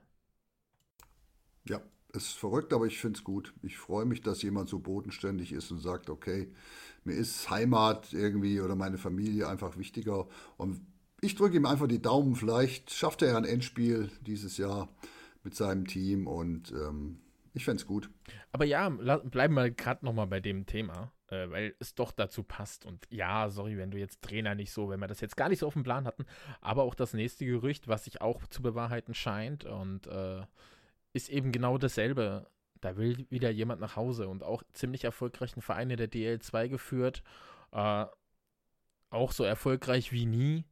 Ja, 1.68 1.82
es 2.14 2.24
ist 2.28 2.38
verrückt, 2.38 2.74
aber 2.74 2.86
ich 2.86 3.00
finde 3.00 3.18
es 3.18 3.24
gut. 3.24 3.54
Ich 3.62 3.78
freue 3.78 4.06
mich, 4.06 4.22
dass 4.22 4.42
jemand 4.42 4.70
so 4.70 4.80
bodenständig 4.80 5.52
ist 5.52 5.72
und 5.72 5.80
sagt, 5.80 6.10
okay, 6.10 6.52
mir 7.04 7.16
ist 7.16 7.50
Heimat 7.50 8.14
irgendwie 8.14 8.62
oder 8.62 8.76
meine 8.76 8.98
Familie 8.98 9.48
einfach 9.48 9.78
wichtiger. 9.78 10.28
Und 10.58 10.80
ich 11.22 11.36
drücke 11.36 11.58
ihm 11.58 11.66
einfach 11.66 11.88
die 11.88 12.02
Daumen. 12.02 12.36
Vielleicht 12.36 12.92
schafft 12.92 13.22
er 13.22 13.38
ein 13.38 13.46
Endspiel 13.46 14.10
dieses 14.22 14.58
Jahr 14.58 14.90
mit 15.44 15.56
seinem 15.56 15.88
Team 15.88 16.28
und 16.28 16.72
ähm, 16.72 17.20
ich 17.54 17.66
fände 17.66 17.82
es 17.82 17.88
gut. 17.88 18.10
Aber 18.52 18.66
ja, 18.66 18.90
bleiben 18.90 19.54
wir 19.56 19.72
gerade 19.72 20.06
nochmal 20.06 20.28
bei 20.28 20.40
dem 20.40 20.66
Thema, 20.66 21.12
äh, 21.28 21.50
weil 21.50 21.76
es 21.80 21.96
doch 21.96 22.12
dazu 22.12 22.44
passt. 22.44 22.86
Und 22.86 23.06
ja, 23.10 23.50
sorry, 23.50 23.78
wenn 23.78 23.92
du 23.92 23.98
jetzt 23.98 24.22
Trainer 24.22 24.56
nicht 24.56 24.72
so, 24.72 24.90
wenn 24.90 25.00
wir 25.00 25.08
das 25.08 25.22
jetzt 25.22 25.38
gar 25.38 25.50
nicht 25.50 25.60
so 25.60 25.68
auf 25.68 25.74
dem 25.74 25.84
Plan 25.84 26.06
hatten, 26.06 26.26
aber 26.62 26.84
auch 26.84 26.96
das 26.96 27.14
nächste 27.14 27.46
Gerücht, 27.46 27.88
was 27.88 28.06
sich 28.06 28.22
auch 28.22 28.46
zu 28.48 28.62
bewahrheiten 28.62 29.14
scheint 29.14 29.66
und 29.66 30.08
äh, 30.08 30.42
ist 31.14 31.30
eben 31.30 31.52
genau 31.52 31.78
dasselbe. 31.78 32.48
da 32.82 32.98
will 32.98 33.26
wieder 33.30 33.50
jemand 33.50 33.80
nach 33.80 33.96
Hause 33.96 34.28
und 34.28 34.44
auch 34.44 34.62
ziemlich 34.74 35.06
erfolgreichen 35.06 35.62
Vereine 35.62 35.96
der 35.96 36.12
DL2 36.12 36.68
geführt. 36.68 37.24
Äh, 37.72 38.06
auch 39.10 39.32
so 39.32 39.46
erfolgreich 39.46 40.12
wie 40.12 40.26
nie. 40.26 40.66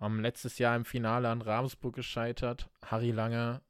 Ähm, 0.00 0.20
letztes 0.20 0.58
Jahr 0.58 0.76
im 0.76 0.84
Finale 0.84 1.28
an 1.30 1.40
Ravensburg 1.40 1.94
gescheitert. 1.94 2.68
Harry 2.84 3.12
Lange 3.12 3.62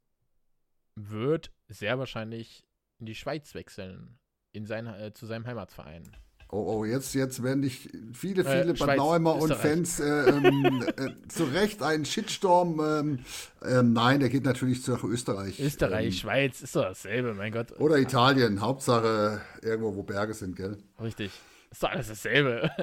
wird 0.97 1.53
sehr 1.69 1.99
wahrscheinlich 1.99 2.67
in 2.99 3.07
die 3.07 3.15
Schweiz 3.15 3.55
wechseln, 3.55 4.19
in 4.53 4.67
sein, 4.67 4.87
äh, 4.87 5.13
zu 5.13 5.27
seinem 5.27 5.47
Heimatverein. 5.47 6.17
Oh, 6.55 6.67
oh, 6.69 6.85
jetzt, 6.85 7.17
jetzt 7.17 7.43
werden 7.43 7.63
dich 7.63 7.89
viele, 8.13 8.45
äh, 8.45 8.63
viele 8.63 8.75
äh, 8.75 8.97
Bad 8.97 9.41
und 9.41 9.55
Fans 9.55 9.99
äh, 9.99 10.05
ähm, 10.05 10.87
äh, 10.97 11.11
zu 11.27 11.45
Recht 11.47 11.83
einen 11.83 12.05
Shitstorm. 12.05 12.81
Ähm, 12.81 13.19
ähm, 13.65 13.93
nein, 13.93 14.21
der 14.21 14.29
geht 14.29 14.45
natürlich 14.45 14.87
nach 14.87 15.03
Österreich. 15.03 15.59
Österreich, 15.59 16.07
ähm, 16.07 16.13
Schweiz, 16.13 16.63
ist 16.63 16.77
doch 16.77 16.85
dasselbe, 16.85 17.35
mein 17.35 17.51
Gott. 17.51 17.73
Oder 17.81 17.99
Italien, 17.99 18.61
Hauptsache 18.61 19.41
irgendwo, 19.63 19.97
wo 19.97 20.05
Berge 20.05 20.33
sind, 20.33 20.55
gell? 20.55 20.79
Richtig. 21.03 21.33
Ist 21.73 21.83
doch 21.83 21.91
alles 21.91 22.07
dasselbe. 22.07 22.71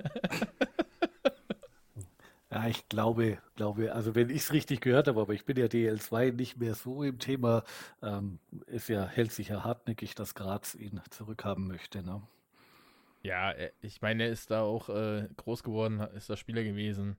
Ja, 2.54 2.68
ich 2.68 2.90
glaube, 2.90 3.38
glaube, 3.56 3.94
also 3.96 4.14
wenn 4.14 4.30
ich 4.30 4.42
es 4.42 4.52
richtig 4.52 4.82
gehört 4.82 5.08
habe, 5.08 5.22
aber 5.22 5.32
ich 5.32 5.46
bin 5.46 5.56
ja 5.56 5.68
DL2 5.68 6.34
nicht 6.34 6.58
mehr 6.58 6.76
so 6.76 7.02
im 7.02 7.18
Thema, 7.18 7.64
ähm, 8.02 8.40
ist 8.66 8.90
ja, 8.90 9.06
hält 9.06 9.32
sich 9.32 9.48
ja 9.48 9.64
hartnäckig, 9.64 10.16
dass 10.16 10.36
Graz 10.36 10.76
ihn 10.76 11.00
zurückhaben 11.12 11.66
möchte. 11.66 12.04
Ne? 12.04 12.22
Ja, 13.22 13.52
äh, 13.52 13.72
ich 13.82 14.02
meine, 14.02 14.24
er 14.24 14.30
ist 14.30 14.52
da 14.52 14.62
auch 14.62 14.90
äh, 14.90 15.28
groß 15.38 15.64
geworden, 15.64 16.00
ist 16.16 16.30
da 16.30 16.38
Spieler 16.38 16.64
gewesen. 16.64 17.18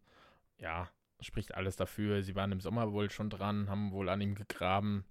Ja, 0.58 0.88
spricht 1.20 1.54
alles 1.54 1.76
dafür. 1.76 2.22
Sie 2.22 2.34
waren 2.34 2.52
im 2.52 2.60
Sommer 2.60 2.92
wohl 2.92 3.10
schon 3.10 3.30
dran, 3.30 3.68
haben 3.70 3.92
wohl 3.92 4.08
an 4.08 4.20
ihm 4.20 4.34
gegraben. 4.34 5.04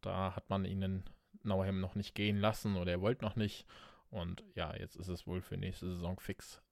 Da 0.00 0.34
hat 0.34 0.48
man 0.50 0.64
ihn 0.64 0.82
in 0.82 1.04
Nauheim 1.42 1.80
noch 1.80 1.94
nicht 1.94 2.14
gehen 2.14 2.38
lassen 2.38 2.76
oder 2.76 2.92
er 2.92 3.00
wollte 3.00 3.24
noch 3.24 3.36
nicht. 3.36 3.66
Und 4.10 4.42
ja, 4.54 4.74
jetzt 4.76 4.96
ist 4.96 5.08
es 5.08 5.26
wohl 5.26 5.40
für 5.42 5.56
nächste 5.56 5.86
Saison 5.86 6.18
fix. 6.18 6.62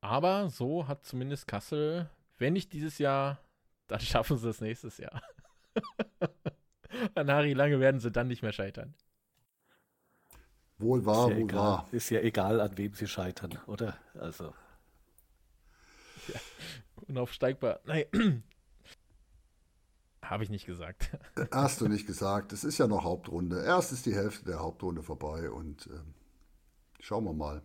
Aber 0.00 0.48
so 0.48 0.86
hat 0.88 1.04
zumindest 1.04 1.46
Kassel, 1.48 2.08
wenn 2.38 2.52
nicht 2.52 2.72
dieses 2.72 2.98
Jahr, 2.98 3.40
dann 3.86 4.00
schaffen 4.00 4.38
sie 4.38 4.48
es 4.48 4.60
nächstes 4.60 4.98
Jahr. 4.98 5.22
An 7.14 7.30
Harry 7.30 7.52
Lange 7.52 7.80
werden 7.80 8.00
sie 8.00 8.10
dann 8.10 8.28
nicht 8.28 8.42
mehr 8.42 8.52
scheitern. 8.52 8.94
Wohl 10.78 11.04
wahr, 11.04 11.26
wohl 11.26 11.38
egal. 11.38 11.56
wahr. 11.56 11.88
Ist 11.90 12.10
ja 12.10 12.20
egal, 12.20 12.60
an 12.60 12.78
wem 12.78 12.94
sie 12.94 13.08
scheitern, 13.08 13.58
oder? 13.66 13.96
Also. 14.14 14.54
Ja, 16.28 16.40
unaufsteigbar. 17.08 17.80
Nein. 17.84 18.04
Habe 20.22 20.44
ich 20.44 20.50
nicht 20.50 20.66
gesagt. 20.66 21.10
Hast 21.50 21.80
du 21.80 21.88
nicht 21.88 22.06
gesagt. 22.06 22.52
Es 22.52 22.62
ist 22.62 22.78
ja 22.78 22.86
noch 22.86 23.02
Hauptrunde. 23.02 23.64
Erst 23.64 23.92
ist 23.92 24.06
die 24.06 24.14
Hälfte 24.14 24.44
der 24.44 24.60
Hauptrunde 24.60 25.02
vorbei 25.02 25.50
und 25.50 25.86
ähm, 25.86 26.14
schauen 27.00 27.24
wir 27.24 27.32
mal. 27.32 27.62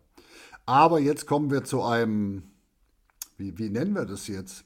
Aber 0.65 0.99
jetzt 0.99 1.27
kommen 1.27 1.51
wir 1.51 1.65
zu 1.65 1.83
einem, 1.83 2.43
wie, 3.37 3.57
wie 3.57 3.69
nennen 3.69 3.93
wir 3.93 4.05
das 4.05 4.27
jetzt? 4.27 4.63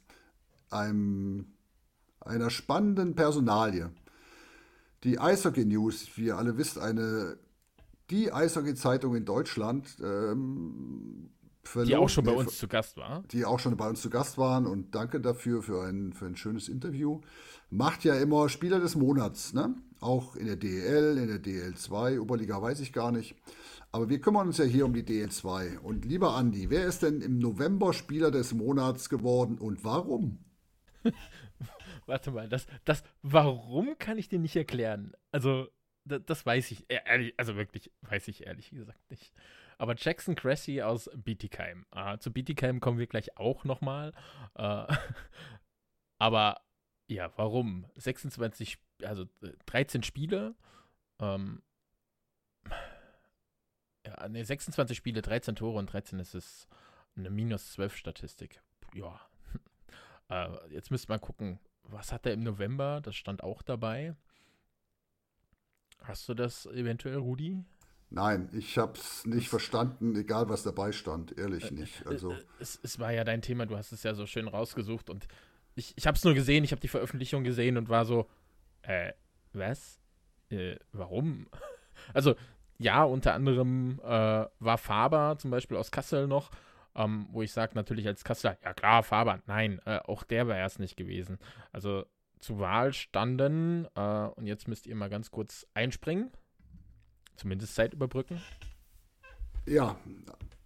Einem, 0.70 1.54
einer 2.20 2.52
spannenden 2.52 3.16
Personalie. 3.16 3.90
Die 5.04 5.20
Eishockey 5.20 5.66
News, 5.66 6.08
wie 6.16 6.26
ihr 6.26 6.38
alle 6.38 6.58
wisst, 6.58 6.78
eine, 6.78 7.38
die 8.10 8.32
Eishockey-Zeitung 8.32 9.16
in 9.16 9.26
Deutschland, 9.26 9.98
ähm, 10.02 11.30
die 11.86 11.96
auch 11.96 12.10
schon 12.10 12.24
bei 12.24 12.32
uns 12.32 12.58
zu 12.58 12.68
Gast 12.68 12.98
war. 12.98 13.24
Die 13.32 13.46
auch 13.46 13.60
schon 13.60 13.76
bei 13.76 13.90
uns 13.90 14.02
zu 14.02 14.10
Gast 14.10 14.38
waren 14.38 14.66
und 14.66 14.96
danke 14.96 15.20
dafür 15.20 15.62
für 15.62 15.86
ein, 15.86 16.14
für 16.14 16.26
ein 16.26 16.38
schönes 16.38 16.70
Interview. 16.70 17.22
Macht 17.70 18.06
ja 18.06 18.16
immer 18.16 18.48
Spieler 18.48 18.80
des 18.80 18.96
Monats, 18.96 19.54
ne? 19.54 19.76
Auch 20.00 20.36
in 20.36 20.46
der 20.46 20.56
DL, 20.56 21.18
in 21.18 21.28
der 21.28 21.42
DL2, 21.42 22.20
Oberliga 22.20 22.62
weiß 22.62 22.80
ich 22.80 22.94
gar 22.94 23.12
nicht. 23.12 23.36
Aber 23.92 24.10
wir 24.10 24.22
kümmern 24.22 24.48
uns 24.48 24.58
ja 24.58 24.66
hier 24.66 24.86
um 24.86 24.94
die 24.94 25.04
DL2. 25.04 25.80
Und 25.80 26.06
lieber 26.06 26.36
Andi, 26.36 26.70
wer 26.70 26.86
ist 26.86 27.04
denn 27.04 27.22
im 27.22 27.40
November 27.40 27.94
Spieler 27.94 28.32
des 28.32 28.54
Monats 28.54 29.10
geworden 29.10 29.58
und 29.58 29.84
warum? 29.84 30.40
Warte 32.06 32.32
mal, 32.32 32.48
das, 32.48 32.68
das 32.86 33.04
Warum 33.22 33.98
kann 33.98 34.18
ich 34.18 34.30
dir 34.30 34.40
nicht 34.40 34.56
erklären. 34.56 35.14
Also, 35.32 35.68
das, 36.08 36.46
weiß 36.46 36.72
ich, 36.72 36.86
ehrlich, 36.90 37.34
also 37.38 37.56
wirklich, 37.56 37.92
weiß 38.02 38.28
ich 38.28 38.46
ehrlich 38.46 38.72
gesagt 38.72 39.10
nicht. 39.10 39.34
Aber 39.78 39.96
Jackson 39.96 40.36
Cressy 40.36 40.82
aus 40.82 41.10
Bietigheim. 41.16 41.86
Äh, 41.92 42.18
zu 42.18 42.32
Bietigheim 42.32 42.80
kommen 42.80 42.98
wir 42.98 43.08
gleich 43.08 43.38
auch 43.38 43.64
nochmal. 43.64 44.14
Äh, 44.56 44.88
aber 46.20 46.62
ja, 47.08 47.32
warum? 47.38 47.86
26, 47.96 48.80
also 49.04 49.26
13 49.68 50.04
Spiele. 50.04 50.56
Ähm, 51.20 51.62
ja, 54.06 54.28
ne, 54.30 54.44
26 54.44 54.98
Spiele, 54.98 55.22
13 55.22 55.56
Tore 55.56 55.78
und 55.78 55.92
13 55.92 56.20
ist 56.20 56.34
es 56.34 56.68
eine 57.16 57.30
minus 57.30 57.74
12 57.74 57.96
Statistik. 57.96 58.62
Ja. 58.94 59.22
äh, 60.30 60.74
jetzt 60.74 60.92
müsste 60.92 61.12
man 61.12 61.22
gucken, 61.22 61.60
was 61.84 62.12
hat 62.12 62.26
er 62.26 62.34
im 62.34 62.44
November? 62.44 63.02
Das 63.02 63.16
stand 63.16 63.44
auch 63.44 63.62
dabei. 63.62 64.16
Hast 66.08 66.30
du 66.30 66.34
das 66.34 66.66
eventuell, 66.68 67.18
Rudi? 67.18 67.64
Nein, 68.10 68.50
ich 68.54 68.78
habe 68.78 68.98
es 68.98 69.26
nicht 69.26 69.50
verstanden, 69.50 70.16
egal 70.16 70.48
was 70.48 70.64
dabei 70.64 70.94
stand, 70.94 71.38
ehrlich 71.38 71.72
äh, 71.72 71.74
nicht. 71.74 72.06
Äh, 72.06 72.10
also 72.10 72.34
es, 72.60 72.80
es, 72.82 73.00
war 73.00 73.12
ja 73.12 73.26
dein 73.26 73.42
Thema, 73.42 73.66
du 73.66 73.76
hast 73.76 73.92
es 73.92 74.04
ja 74.04 74.14
so 74.14 74.26
schön 74.26 74.48
rausgesucht 74.48 75.10
und 75.10 75.28
ich, 75.76 75.94
ich 75.98 76.08
habe 76.08 76.16
es 76.16 76.24
nur 76.24 76.34
gesehen, 76.34 76.64
ich 76.64 76.72
habe 76.72 76.80
die 76.80 76.88
Veröffentlichung 76.88 77.44
gesehen 77.44 77.78
und 77.78 77.90
war 77.90 78.06
so, 78.06 78.30
äh, 78.84 79.12
was? 79.54 80.00
Äh, 80.50 80.78
warum? 80.92 81.48
Also 82.14 82.36
ja, 82.78 83.04
unter 83.04 83.34
anderem 83.34 84.00
äh, 84.04 84.46
war 84.60 84.78
Faber 84.78 85.36
zum 85.40 85.50
Beispiel 85.50 85.78
aus 85.78 85.92
Kassel 85.92 86.28
noch, 86.28 86.52
ähm, 86.96 87.28
wo 87.32 87.42
ich 87.42 87.52
sage 87.52 87.74
natürlich 87.74 88.08
als 88.08 88.24
Kasseler, 88.24 88.56
ja 88.64 88.72
klar, 88.74 89.02
Faber, 89.02 89.42
nein, 89.48 89.82
äh, 89.86 89.98
auch 89.98 90.24
der 90.24 90.48
war 90.48 90.56
erst 90.56 90.80
nicht 90.80 90.96
gewesen. 90.96 91.40
Also 91.74 92.06
zur 92.40 92.60
Wahl 92.60 92.94
standen, 92.94 93.88
äh, 93.96 94.28
und 94.36 94.46
jetzt 94.46 94.68
müsst 94.68 94.88
ihr 94.88 94.96
mal 94.96 95.10
ganz 95.10 95.32
kurz 95.32 95.66
einspringen, 95.74 96.32
zumindest 97.36 97.76
Zeit 97.76 97.94
überbrücken. 97.94 98.42
Ja, 99.66 99.98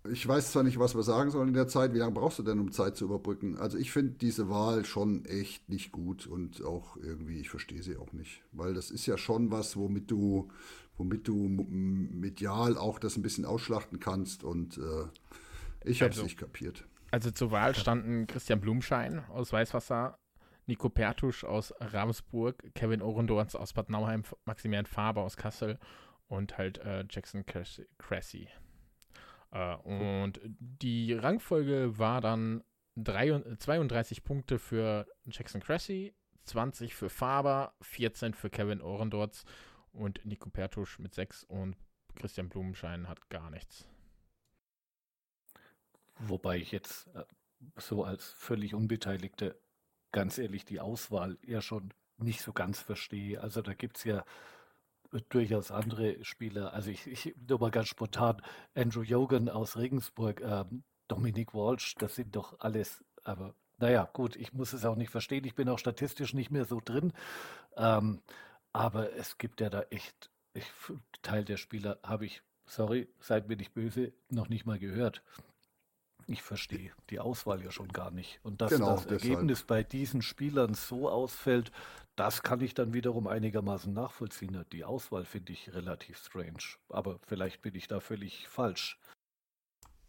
ich 0.10 0.28
weiß 0.28 0.52
zwar 0.52 0.64
nicht, 0.64 0.80
was 0.80 0.96
wir 0.96 1.04
sagen 1.04 1.30
sollen 1.30 1.50
in 1.50 1.54
der 1.54 1.68
Zeit. 1.68 1.94
Wie 1.94 2.00
lange 2.00 2.14
brauchst 2.14 2.40
du 2.40 2.44
denn, 2.44 2.60
um 2.60 2.72
Zeit 2.72 2.98
zu 2.98 3.06
überbrücken? 3.06 3.58
Also 3.58 3.78
ich 3.78 3.92
finde 3.92 4.14
diese 4.14 4.50
Wahl 4.50 4.84
schon 4.86 5.26
echt 5.26 5.70
nicht 5.70 5.92
gut 5.92 6.26
und 6.26 6.64
auch 6.64 6.98
irgendwie, 6.98 7.40
ich 7.40 7.50
verstehe 7.50 7.84
sie 7.84 7.98
auch 7.98 8.12
nicht. 8.12 8.42
Weil 8.52 8.74
das 8.74 8.90
ist 8.90 9.06
ja 9.06 9.18
schon 9.18 9.52
was, 9.52 9.78
womit 9.78 10.10
du, 10.10 10.50
womit 10.98 11.28
du 11.28 11.36
medial 11.36 12.78
auch 12.78 12.98
das 12.98 13.16
ein 13.16 13.22
bisschen 13.22 13.46
ausschlachten 13.46 14.00
kannst 14.00 14.44
und 14.44 14.78
äh, 14.78 15.06
ich 15.84 16.02
habe 16.02 16.12
es 16.12 16.18
also, 16.18 16.24
nicht 16.24 16.38
kapiert. 16.38 16.86
Also 17.12 17.30
zur 17.30 17.52
Wahl 17.52 17.76
standen 17.76 18.26
Christian 18.26 18.62
Blumschein 18.62 19.24
aus 19.30 19.52
Weißwasser, 19.52 20.18
Nico 20.72 20.88
Pertusch 20.88 21.44
aus 21.44 21.74
Ravensburg, 21.82 22.74
Kevin 22.76 23.02
Ohrendorns 23.02 23.58
aus 23.58 23.74
Bad 23.74 23.90
Nauheim, 23.90 24.24
Maximilian 24.46 24.86
Faber 24.86 25.22
aus 25.22 25.36
Kassel 25.36 25.78
und 26.30 26.58
halt 26.58 26.78
äh, 26.78 27.04
Jackson 27.10 27.46
Cressy. 27.46 28.48
Äh, 29.52 29.76
und 29.76 30.40
die 30.46 31.12
Rangfolge 31.12 32.00
war 32.00 32.22
dann 32.22 32.64
3, 32.96 33.58
32 33.58 34.24
Punkte 34.24 34.60
für 34.60 35.06
Jackson 35.26 35.60
Cressy, 35.60 36.14
20 36.46 36.96
für 36.96 37.10
Faber, 37.10 37.74
14 37.82 38.34
für 38.34 38.50
Kevin 38.50 38.82
Ohrendorz 38.82 39.44
und 39.92 40.26
Nico 40.26 40.50
Pertusch 40.50 41.00
mit 41.00 41.14
6 41.14 41.44
und 41.44 41.76
Christian 42.16 42.48
Blumenschein 42.48 43.10
hat 43.10 43.30
gar 43.30 43.50
nichts. 43.50 43.90
Wobei 46.18 46.60
ich 46.60 46.72
jetzt 46.72 47.08
äh, 47.14 47.26
so 47.76 48.06
als 48.06 48.32
völlig 48.32 48.74
Unbeteiligte 48.74 49.60
ganz 50.12 50.38
ehrlich 50.38 50.66
die 50.66 50.80
Auswahl 50.80 51.38
ja 51.46 51.62
schon 51.62 51.94
nicht 52.18 52.42
so 52.42 52.54
ganz 52.54 52.80
verstehe. 52.80 53.42
Also 53.42 53.62
da 53.62 53.74
gibt 53.74 53.98
es 53.98 54.04
ja 54.04 54.24
durchaus 55.30 55.72
andere 55.72 56.24
Spieler. 56.24 56.74
Also 56.74 56.90
ich, 56.90 57.08
ich 57.08 57.36
nur 57.48 57.60
mal 57.60 57.72
ganz 57.72 57.88
spontan, 57.88 58.42
Andrew 58.76 59.02
Jogan 59.02 59.50
aus 59.50 59.78
Regensburg, 59.78 60.42
ähm, 60.42 60.84
Dominik 61.08 61.54
Walsh, 61.54 61.96
das 61.96 62.16
sind 62.16 62.36
doch 62.36 62.60
alles, 62.60 63.04
aber 63.24 63.54
naja, 63.78 64.08
gut, 64.14 64.36
ich 64.36 64.54
muss 64.54 64.74
es 64.74 64.86
auch 64.86 64.96
nicht 64.96 65.10
verstehen. 65.10 65.44
Ich 65.44 65.56
bin 65.56 65.68
auch 65.68 65.80
statistisch 65.80 66.34
nicht 66.36 66.52
mehr 66.52 66.66
so 66.66 66.80
drin. 66.84 67.14
Ähm, 67.76 68.22
aber 68.74 69.14
es 69.16 69.40
gibt 69.40 69.60
ja 69.60 69.70
da 69.70 69.82
echt, 69.90 70.30
ich, 70.54 70.66
Teil 71.24 71.44
der 71.44 71.58
Spieler 71.58 72.00
habe 72.04 72.28
ich, 72.28 72.44
sorry, 72.66 73.10
seid 73.20 73.48
mir 73.48 73.58
nicht 73.58 73.74
böse, 73.74 74.14
noch 74.30 74.50
nicht 74.50 74.66
mal 74.66 74.78
gehört. 74.78 75.24
Ich 76.32 76.42
verstehe 76.44 76.92
die 77.10 77.20
Auswahl 77.20 77.62
ja 77.62 77.72
schon 77.72 77.90
gar 77.90 78.10
nicht. 78.10 78.40
Und 78.44 78.62
dass 78.62 78.72
genau, 78.72 78.94
das 78.94 79.04
deshalb. 79.06 79.24
Ergebnis 79.24 79.64
bei 79.64 79.84
diesen 79.84 80.22
Spielern 80.22 80.74
so 80.74 81.10
ausfällt, 81.10 81.72
das 82.16 82.42
kann 82.42 82.62
ich 82.62 82.74
dann 82.74 82.94
wiederum 82.94 83.28
einigermaßen 83.28 83.92
nachvollziehen. 83.94 84.64
Die 84.72 84.86
Auswahl 84.86 85.26
finde 85.26 85.52
ich 85.52 85.74
relativ 85.74 86.18
strange. 86.18 86.78
Aber 86.88 87.20
vielleicht 87.28 87.62
bin 87.62 87.76
ich 87.76 87.90
da 87.90 88.00
völlig 88.00 88.48
falsch. 88.48 88.98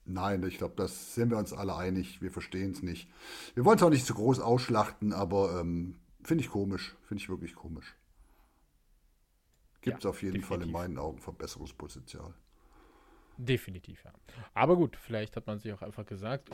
Nein, 0.04 0.42
ich 0.44 0.58
glaube, 0.58 0.74
das 0.76 1.14
sind 1.14 1.30
wir 1.30 1.38
uns 1.38 1.52
alle 1.52 1.74
einig. 1.76 2.22
Wir 2.22 2.30
verstehen 2.30 2.70
es 2.70 2.82
nicht. 2.82 3.08
Wir 3.54 3.64
wollen 3.64 3.78
es 3.78 3.82
auch 3.82 3.90
nicht 3.90 4.06
zu 4.06 4.14
groß 4.14 4.38
ausschlachten, 4.38 5.12
aber 5.12 5.60
ähm, 5.60 5.96
finde 6.22 6.44
ich 6.44 6.50
komisch. 6.50 6.96
Finde 7.02 7.22
ich 7.22 7.28
wirklich 7.28 7.54
komisch. 7.56 7.96
gibt 9.80 9.98
es 9.98 10.04
ja, 10.04 10.10
auf 10.10 10.22
jeden 10.22 10.34
definitiv. 10.34 10.48
Fall 10.48 10.62
in 10.62 10.72
meinen 10.72 10.98
Augen 10.98 11.18
Verbesserungspotenzial. 11.18 12.34
Definitiv, 13.36 14.04
ja. 14.04 14.12
Aber 14.54 14.76
gut, 14.76 14.96
vielleicht 14.96 15.36
hat 15.36 15.46
man 15.46 15.58
sich 15.58 15.72
auch 15.72 15.82
einfach 15.82 16.06
gesagt, 16.06 16.50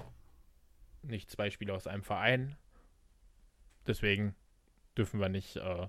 nicht 1.03 1.31
zwei 1.31 1.51
Spieler 1.51 1.75
aus 1.75 1.87
einem 1.87 2.03
Verein. 2.03 2.57
Deswegen 3.87 4.35
dürfen 4.97 5.21
wir 5.21 5.29
nicht 5.29 5.57
äh, 5.57 5.89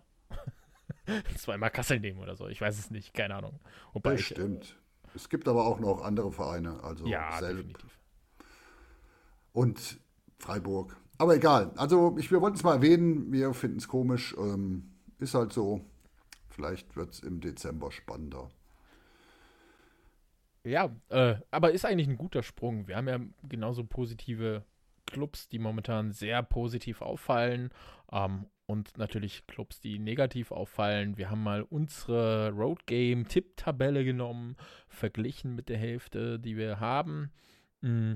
zweimal 1.38 1.72
Kassel 1.72 2.00
nehmen 2.00 2.20
oder 2.20 2.36
so. 2.36 2.48
Ich 2.48 2.62
weiß 2.62 2.78
es 2.78 2.92
nicht, 2.92 3.14
keine 3.14 3.36
Ahnung. 3.36 3.60
Wobei 3.94 4.14
das 4.14 4.22
stimmt. 4.22 4.64
Ich, 4.64 4.72
äh, 4.72 5.16
es 5.16 5.30
gibt 5.30 5.48
aber 5.48 5.66
auch 5.66 5.80
noch 5.80 6.04
andere 6.04 6.32
Vereine, 6.32 6.84
also 6.84 7.06
ja, 7.08 7.38
Selb 7.40 7.58
definitiv. 7.58 8.00
und 9.54 10.00
Freiburg. 10.38 10.96
Aber 11.18 11.36
egal. 11.36 11.72
Also 11.76 12.16
ich, 12.18 12.32
wir 12.32 12.42
wollten 12.42 12.56
es 12.56 12.64
mal 12.64 12.76
erwähnen. 12.76 13.32
Wir 13.32 13.54
finden 13.54 13.78
es 13.78 13.88
komisch. 13.88 14.36
Ähm, 14.38 14.94
ist 15.20 15.34
halt 15.34 15.52
so. 15.52 15.82
Vielleicht 16.48 16.96
wird 16.96 17.14
es 17.14 17.20
im 17.20 17.42
Dezember 17.42 17.92
spannender. 17.92 18.50
Ja, 20.64 20.94
äh, 21.10 21.36
aber 21.52 21.72
ist 21.72 21.86
eigentlich 21.86 22.08
ein 22.08 22.18
guter 22.18 22.44
Sprung. 22.44 22.88
Wir 22.88 22.98
haben 22.98 23.08
ja 23.08 23.20
genauso 23.44 23.84
positive 23.84 24.66
Clubs, 25.06 25.48
die 25.48 25.60
momentan 25.60 26.12
sehr 26.12 26.44
positiv 26.44 27.02
auffallen 27.02 27.70
ähm, 28.12 28.46
und 28.66 28.98
natürlich 28.98 29.48
Clubs, 29.48 29.80
die 29.80 30.00
negativ 30.00 30.52
auffallen. 30.52 31.18
Wir 31.18 31.30
haben 31.32 31.44
mal 31.44 31.64
unsere 31.64 32.52
Road 32.52 32.86
Game 32.86 33.28
Tipp-Tabelle 33.28 34.04
genommen, 34.04 34.56
verglichen 34.88 35.56
mit 35.56 35.70
der 35.70 35.78
Hälfte, 35.78 36.40
die 36.40 36.56
wir 36.58 36.80
haben 36.80 37.32
mm, 37.82 38.14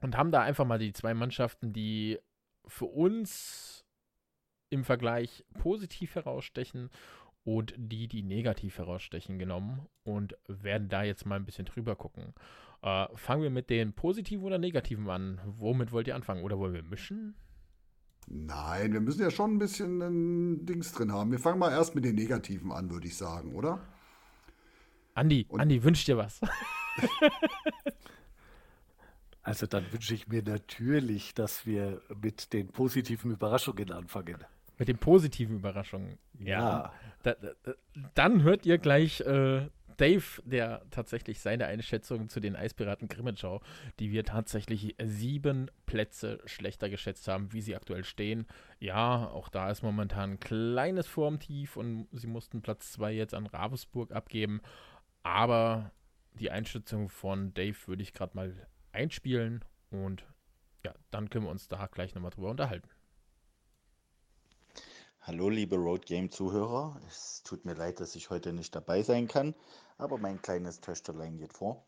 und 0.00 0.16
haben 0.16 0.30
da 0.30 0.42
einfach 0.42 0.64
mal 0.64 0.78
die 0.78 0.92
zwei 0.92 1.14
Mannschaften, 1.14 1.72
die 1.72 2.18
für 2.66 2.86
uns 2.86 3.84
im 4.70 4.84
Vergleich 4.84 5.44
positiv 5.58 6.14
herausstechen 6.14 6.90
und 7.44 7.74
die, 7.76 8.08
die 8.08 8.22
negativ 8.22 8.78
herausstechen, 8.78 9.38
genommen 9.38 9.86
und 10.04 10.36
werden 10.46 10.88
da 10.88 11.02
jetzt 11.02 11.26
mal 11.26 11.36
ein 11.36 11.44
bisschen 11.44 11.64
drüber 11.64 11.96
gucken. 11.96 12.34
Äh, 12.82 13.06
fangen 13.14 13.42
wir 13.42 13.50
mit 13.50 13.70
den 13.70 13.92
positiven 13.92 14.44
oder 14.44 14.58
negativen 14.58 15.08
an. 15.08 15.40
Womit 15.44 15.92
wollt 15.92 16.08
ihr 16.08 16.14
anfangen? 16.14 16.42
Oder 16.42 16.58
wollen 16.58 16.74
wir 16.74 16.82
mischen? 16.82 17.34
Nein, 18.28 18.92
wir 18.92 19.00
müssen 19.00 19.22
ja 19.22 19.30
schon 19.30 19.54
ein 19.54 19.58
bisschen 19.58 20.00
ein 20.00 20.66
Dings 20.66 20.92
drin 20.92 21.12
haben. 21.12 21.32
Wir 21.32 21.38
fangen 21.38 21.58
mal 21.58 21.72
erst 21.72 21.94
mit 21.94 22.04
den 22.04 22.14
negativen 22.14 22.72
an, 22.72 22.90
würde 22.90 23.06
ich 23.06 23.16
sagen, 23.16 23.54
oder? 23.54 23.80
Andi, 25.14 25.46
und 25.48 25.60
Andi, 25.60 25.82
wünsch 25.82 26.04
dir 26.04 26.16
was. 26.16 26.40
also 29.42 29.66
dann 29.66 29.92
wünsche 29.92 30.14
ich 30.14 30.28
mir 30.28 30.42
natürlich, 30.42 31.34
dass 31.34 31.66
wir 31.66 32.00
mit 32.22 32.52
den 32.52 32.68
positiven 32.68 33.32
Überraschungen 33.32 33.92
anfangen. 33.92 34.38
Mit 34.78 34.88
den 34.88 34.98
positiven 34.98 35.56
Überraschungen. 35.56 36.18
Ja. 36.38 36.58
ja. 36.58 36.92
Da, 37.22 37.34
da, 37.34 37.72
dann 38.14 38.42
hört 38.42 38.66
ihr 38.66 38.78
gleich 38.78 39.20
äh, 39.20 39.68
Dave, 39.96 40.42
der 40.44 40.82
tatsächlich 40.90 41.40
seine 41.40 41.66
Einschätzung 41.66 42.28
zu 42.28 42.40
den 42.40 42.56
Eispiraten 42.56 43.08
Grimmenschau, 43.08 43.60
die 43.98 44.10
wir 44.10 44.24
tatsächlich 44.24 44.96
sieben 45.02 45.70
Plätze 45.86 46.40
schlechter 46.46 46.90
geschätzt 46.90 47.28
haben, 47.28 47.52
wie 47.52 47.60
sie 47.60 47.76
aktuell 47.76 48.04
stehen. 48.04 48.46
Ja, 48.80 49.28
auch 49.28 49.48
da 49.48 49.70
ist 49.70 49.82
momentan 49.82 50.32
ein 50.32 50.40
kleines 50.40 51.06
Formtief 51.06 51.76
und 51.76 52.08
sie 52.12 52.26
mussten 52.26 52.62
Platz 52.62 52.92
zwei 52.92 53.12
jetzt 53.12 53.34
an 53.34 53.46
Ravensburg 53.46 54.12
abgeben. 54.12 54.60
Aber 55.22 55.92
die 56.34 56.50
Einschätzung 56.50 57.08
von 57.08 57.54
Dave 57.54 57.76
würde 57.86 58.02
ich 58.02 58.12
gerade 58.12 58.36
mal 58.36 58.66
einspielen 58.92 59.64
und 59.90 60.24
ja, 60.84 60.94
dann 61.10 61.30
können 61.30 61.44
wir 61.44 61.50
uns 61.50 61.68
da 61.68 61.86
gleich 61.86 62.14
nochmal 62.14 62.32
drüber 62.32 62.50
unterhalten. 62.50 62.88
Hallo, 65.24 65.48
liebe 65.48 65.76
Road 65.76 66.04
Game 66.04 66.32
Zuhörer. 66.32 67.00
Es 67.06 67.44
tut 67.44 67.64
mir 67.64 67.74
leid, 67.74 68.00
dass 68.00 68.16
ich 68.16 68.30
heute 68.30 68.52
nicht 68.52 68.74
dabei 68.74 69.04
sein 69.04 69.28
kann, 69.28 69.54
aber 69.96 70.18
mein 70.18 70.42
kleines 70.42 70.80
Töchterlein 70.80 71.38
geht 71.38 71.52
vor. 71.52 71.86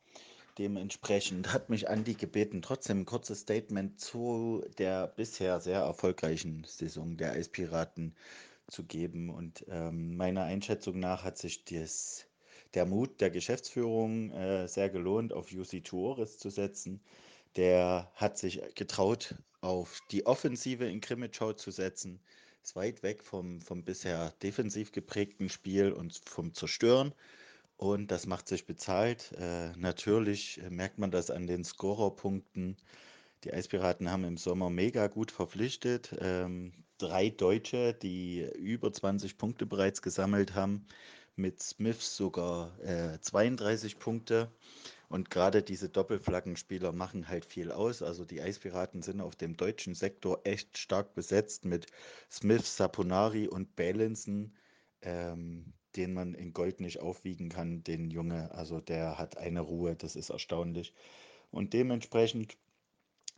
Dementsprechend 0.56 1.52
hat 1.52 1.68
mich 1.68 1.88
Andi 1.88 2.14
gebeten, 2.14 2.62
trotzdem 2.62 3.00
ein 3.00 3.06
kurzes 3.06 3.40
Statement 3.40 3.98
zu 3.98 4.64
der 4.78 5.08
bisher 5.08 5.58
sehr 5.58 5.80
erfolgreichen 5.80 6.62
Saison 6.64 7.16
der 7.16 7.32
Eispiraten 7.32 8.14
zu 8.68 8.84
geben. 8.84 9.30
Und 9.30 9.64
ähm, 9.68 10.16
meiner 10.16 10.44
Einschätzung 10.44 11.00
nach 11.00 11.24
hat 11.24 11.36
sich 11.36 11.64
das, 11.64 12.26
der 12.74 12.86
Mut 12.86 13.20
der 13.20 13.30
Geschäftsführung 13.30 14.30
äh, 14.30 14.68
sehr 14.68 14.90
gelohnt, 14.90 15.32
auf 15.32 15.50
UC 15.52 15.82
Tuores 15.82 16.38
zu 16.38 16.50
setzen. 16.50 17.00
Der 17.56 18.12
hat 18.14 18.38
sich 18.38 18.62
getraut, 18.76 19.34
auf 19.60 19.98
die 20.12 20.24
Offensive 20.24 20.84
in 20.84 21.00
Krimitschau 21.00 21.54
zu 21.54 21.72
setzen 21.72 22.20
ist 22.64 22.76
weit 22.76 23.02
weg 23.02 23.22
vom, 23.22 23.60
vom 23.60 23.84
bisher 23.84 24.32
defensiv 24.42 24.90
geprägten 24.90 25.50
Spiel 25.50 25.92
und 25.92 26.18
vom 26.24 26.54
Zerstören. 26.54 27.12
Und 27.76 28.10
das 28.10 28.26
macht 28.26 28.48
sich 28.48 28.64
bezahlt. 28.64 29.32
Äh, 29.38 29.72
natürlich 29.76 30.62
merkt 30.70 30.98
man 30.98 31.10
das 31.10 31.30
an 31.30 31.46
den 31.46 31.62
Scorerpunkten. 31.62 32.78
Die 33.44 33.52
Eispiraten 33.52 34.10
haben 34.10 34.24
im 34.24 34.38
Sommer 34.38 34.70
mega 34.70 35.08
gut 35.08 35.30
verpflichtet. 35.30 36.16
Ähm, 36.18 36.72
drei 36.96 37.28
Deutsche, 37.28 37.92
die 37.92 38.48
über 38.56 38.90
20 38.90 39.36
Punkte 39.36 39.66
bereits 39.66 40.00
gesammelt 40.00 40.54
haben. 40.54 40.86
Mit 41.36 41.62
Smiths 41.62 42.16
sogar 42.16 42.78
äh, 42.80 43.20
32 43.20 43.98
Punkte. 43.98 44.50
Und 45.08 45.30
gerade 45.30 45.62
diese 45.62 45.88
Doppelflaggenspieler 45.88 46.92
machen 46.92 47.28
halt 47.28 47.44
viel 47.44 47.70
aus. 47.70 48.02
Also 48.02 48.24
die 48.24 48.40
Eispiraten 48.40 49.02
sind 49.02 49.20
auf 49.20 49.36
dem 49.36 49.56
deutschen 49.56 49.94
Sektor 49.94 50.40
echt 50.44 50.78
stark 50.78 51.14
besetzt 51.14 51.64
mit 51.64 51.86
Smith, 52.30 52.76
Saponari 52.76 53.48
und 53.48 53.76
Balinson, 53.76 54.54
ähm, 55.02 55.72
den 55.96 56.12
man 56.12 56.34
in 56.34 56.52
Gold 56.52 56.80
nicht 56.80 57.00
aufwiegen 57.00 57.48
kann, 57.48 57.84
den 57.84 58.10
Junge. 58.10 58.52
Also 58.52 58.80
der 58.80 59.18
hat 59.18 59.36
eine 59.36 59.60
Ruhe, 59.60 59.94
das 59.94 60.16
ist 60.16 60.30
erstaunlich. 60.30 60.94
Und 61.50 61.72
dementsprechend 61.72 62.56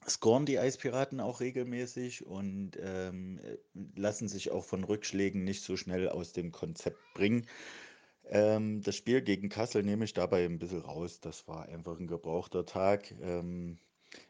scoren 0.08 0.46
die 0.46 0.58
Eispiraten 0.58 1.20
auch 1.20 1.40
regelmäßig 1.40 2.26
und 2.26 2.72
ähm, 2.80 3.40
lassen 3.94 4.28
sich 4.28 4.50
auch 4.50 4.64
von 4.64 4.84
Rückschlägen 4.84 5.44
nicht 5.44 5.62
so 5.62 5.76
schnell 5.76 6.08
aus 6.08 6.32
dem 6.32 6.52
Konzept 6.52 7.00
bringen. 7.14 7.46
Ähm, 8.28 8.82
das 8.82 8.96
Spiel 8.96 9.22
gegen 9.22 9.48
Kassel 9.48 9.82
nehme 9.82 10.04
ich 10.04 10.12
dabei 10.12 10.44
ein 10.44 10.58
bisschen 10.58 10.80
raus. 10.80 11.20
Das 11.20 11.46
war 11.48 11.68
einfach 11.68 11.98
ein 11.98 12.06
gebrauchter 12.06 12.66
Tag. 12.66 13.12
Ähm, 13.20 13.78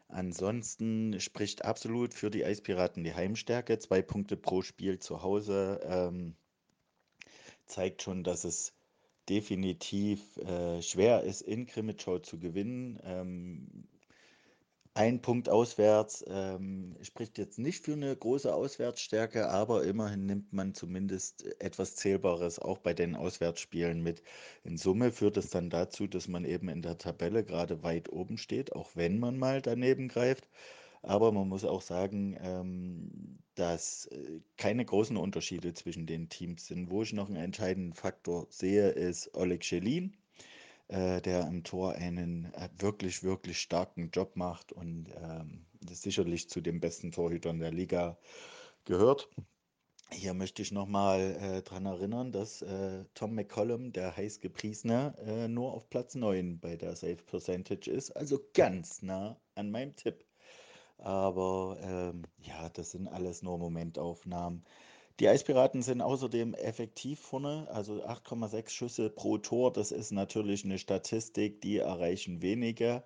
ansonsten 0.07 1.19
spricht 1.19 1.65
absolut 1.65 2.13
für 2.13 2.29
die 2.29 2.45
Eispiraten 2.45 3.03
die 3.03 3.13
Heimstärke. 3.13 3.79
Zwei 3.79 4.01
Punkte 4.01 4.37
pro 4.37 4.61
Spiel 4.61 4.99
zu 4.99 5.23
Hause 5.23 5.79
ähm, 5.83 6.35
zeigt 7.65 8.01
schon, 8.03 8.23
dass 8.23 8.43
es 8.43 8.73
definitiv 9.29 10.37
äh, 10.37 10.81
schwer 10.81 11.23
ist, 11.23 11.41
in 11.41 11.65
Krimitschau 11.65 12.19
zu 12.19 12.39
gewinnen. 12.39 12.99
Ähm, 13.03 13.87
ein 14.97 15.21
Punkt 15.21 15.47
auswärts 15.47 16.25
ähm, 16.27 16.95
spricht 17.03 17.37
jetzt 17.37 17.59
nicht 17.59 17.85
für 17.85 17.93
eine 17.93 18.15
große 18.15 18.51
Auswärtsstärke, 18.51 19.47
aber 19.47 19.83
immerhin 19.83 20.25
nimmt 20.25 20.53
man 20.53 20.73
zumindest 20.73 21.45
etwas 21.61 21.95
Zählbares 21.95 22.57
auch 22.57 22.79
bei 22.79 22.95
den 22.95 23.15
Auswärtsspielen 23.15 24.01
mit. 24.01 24.23
In 24.63 24.77
Summe 24.77 25.11
führt 25.11 25.37
es 25.37 25.51
dann 25.51 25.69
dazu, 25.69 26.07
dass 26.07 26.27
man 26.27 26.45
eben 26.45 26.67
in 26.67 26.81
der 26.81 26.97
Tabelle 26.97 27.43
gerade 27.43 27.83
weit 27.83 28.11
oben 28.11 28.39
steht, 28.39 28.75
auch 28.75 28.89
wenn 28.95 29.19
man 29.19 29.37
mal 29.37 29.61
daneben 29.61 30.07
greift. 30.07 30.49
Aber 31.03 31.31
man 31.31 31.47
muss 31.47 31.63
auch 31.63 31.81
sagen, 31.83 32.35
ähm, 32.41 33.37
dass 33.53 34.07
äh, 34.07 34.41
keine 34.57 34.83
großen 34.83 35.15
Unterschiede 35.15 35.75
zwischen 35.75 36.07
den 36.07 36.29
Teams 36.29 36.65
sind. 36.65 36.89
Wo 36.89 37.03
ich 37.03 37.13
noch 37.13 37.27
einen 37.27 37.37
entscheidenden 37.37 37.93
Faktor 37.93 38.47
sehe, 38.49 38.89
ist 38.89 39.35
Oleg 39.35 39.63
Schelin 39.63 40.17
äh, 40.87 41.21
der 41.21 41.47
im 41.47 41.63
Tor 41.63 41.93
einen 41.93 42.53
äh, 42.53 42.69
wirklich, 42.79 43.23
wirklich 43.23 43.59
starken 43.59 44.09
Job 44.11 44.35
macht 44.35 44.71
und 44.71 45.07
ähm, 45.21 45.65
sicherlich 45.89 46.49
zu 46.49 46.61
den 46.61 46.79
besten 46.79 47.11
Torhütern 47.11 47.59
der 47.59 47.71
Liga 47.71 48.17
gehört. 48.85 49.29
Hier 50.09 50.33
möchte 50.33 50.61
ich 50.61 50.71
nochmal 50.71 51.35
äh, 51.41 51.61
daran 51.61 51.85
erinnern, 51.85 52.31
dass 52.31 52.61
äh, 52.61 53.03
Tom 53.13 53.35
McCollum, 53.35 53.91
der 53.91 54.15
heiß 54.15 54.39
gepriesene, 54.39 55.13
äh, 55.19 55.47
nur 55.49 55.73
auf 55.73 55.89
Platz 55.89 56.15
9 56.15 56.59
bei 56.59 56.77
der 56.77 56.95
Save 56.95 57.17
Percentage 57.17 57.91
ist, 57.91 58.11
also 58.11 58.39
ganz 58.53 59.01
nah 59.01 59.37
an 59.55 59.69
meinem 59.69 59.95
Tipp. 59.97 60.23
Aber 60.97 61.77
ähm, 61.81 62.23
ja, 62.39 62.69
das 62.69 62.91
sind 62.91 63.07
alles 63.07 63.43
nur 63.43 63.57
Momentaufnahmen. 63.57 64.63
Die 65.19 65.27
Eispiraten 65.27 65.81
sind 65.81 66.01
außerdem 66.01 66.53
effektiv 66.53 67.19
vorne, 67.19 67.67
also 67.71 68.03
8,6 68.05 68.69
Schüsse 68.69 69.09
pro 69.09 69.39
Tor. 69.39 69.73
Das 69.73 69.91
ist 69.91 70.11
natürlich 70.11 70.63
eine 70.63 70.77
Statistik, 70.77 71.59
die 71.61 71.77
erreichen 71.77 72.43
wenige. 72.43 73.03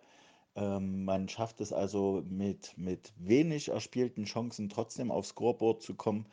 Ähm, 0.56 1.06
man 1.06 1.30
schafft 1.30 1.62
es 1.62 1.72
also 1.72 2.22
mit, 2.28 2.78
mit 2.78 3.14
wenig 3.16 3.70
erspielten 3.70 4.26
Chancen 4.26 4.68
trotzdem 4.68 5.10
aufs 5.10 5.30
Scoreboard 5.30 5.82
zu 5.82 5.96
kommen. 5.96 6.28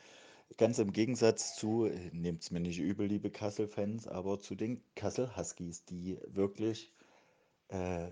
Ganz 0.56 0.80
im 0.80 0.92
Gegensatz 0.92 1.54
zu, 1.54 1.88
nehmt 2.10 2.42
es 2.42 2.50
mir 2.50 2.58
nicht 2.58 2.80
übel, 2.80 3.06
liebe 3.06 3.30
Kassel-Fans, 3.30 4.08
aber 4.08 4.40
zu 4.40 4.56
den 4.56 4.82
Kassel-Huskies, 4.96 5.84
die 5.84 6.18
wirklich 6.26 6.92
äh, 7.68 8.08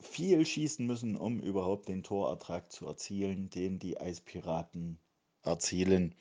viel 0.00 0.44
schießen 0.44 0.84
müssen, 0.84 1.16
um 1.16 1.38
überhaupt 1.38 1.88
den 1.88 2.02
Torertrag 2.02 2.72
zu 2.72 2.88
erzielen, 2.88 3.50
den 3.50 3.78
die 3.78 4.00
Eispiraten 4.00 4.98
erzielen. 5.44 6.16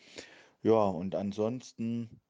Ja, 0.63 0.85
und 0.87 1.13
ansonsten 1.15 2.21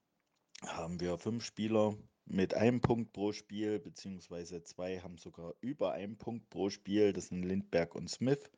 haben 0.65 1.00
wir 1.00 1.17
fünf 1.17 1.46
Spieler, 1.46 1.96
mit 2.26 2.54
einem 2.54 2.82
Punkt 2.82 3.13
pro 3.13 3.32
Spiel, 3.32 3.80
beziehungsweise 3.80 4.63
zwei 4.63 5.00
haben 5.00 5.17
sogar 5.17 5.54
über 5.62 5.91
einen 5.91 6.17
Punkt 6.17 6.50
pro 6.50 6.69
Spiel. 6.69 7.13
Das 7.13 7.28
sind 7.28 7.43
Lindberg 7.43 7.96
und 7.96 8.10
Smith. 8.10 8.50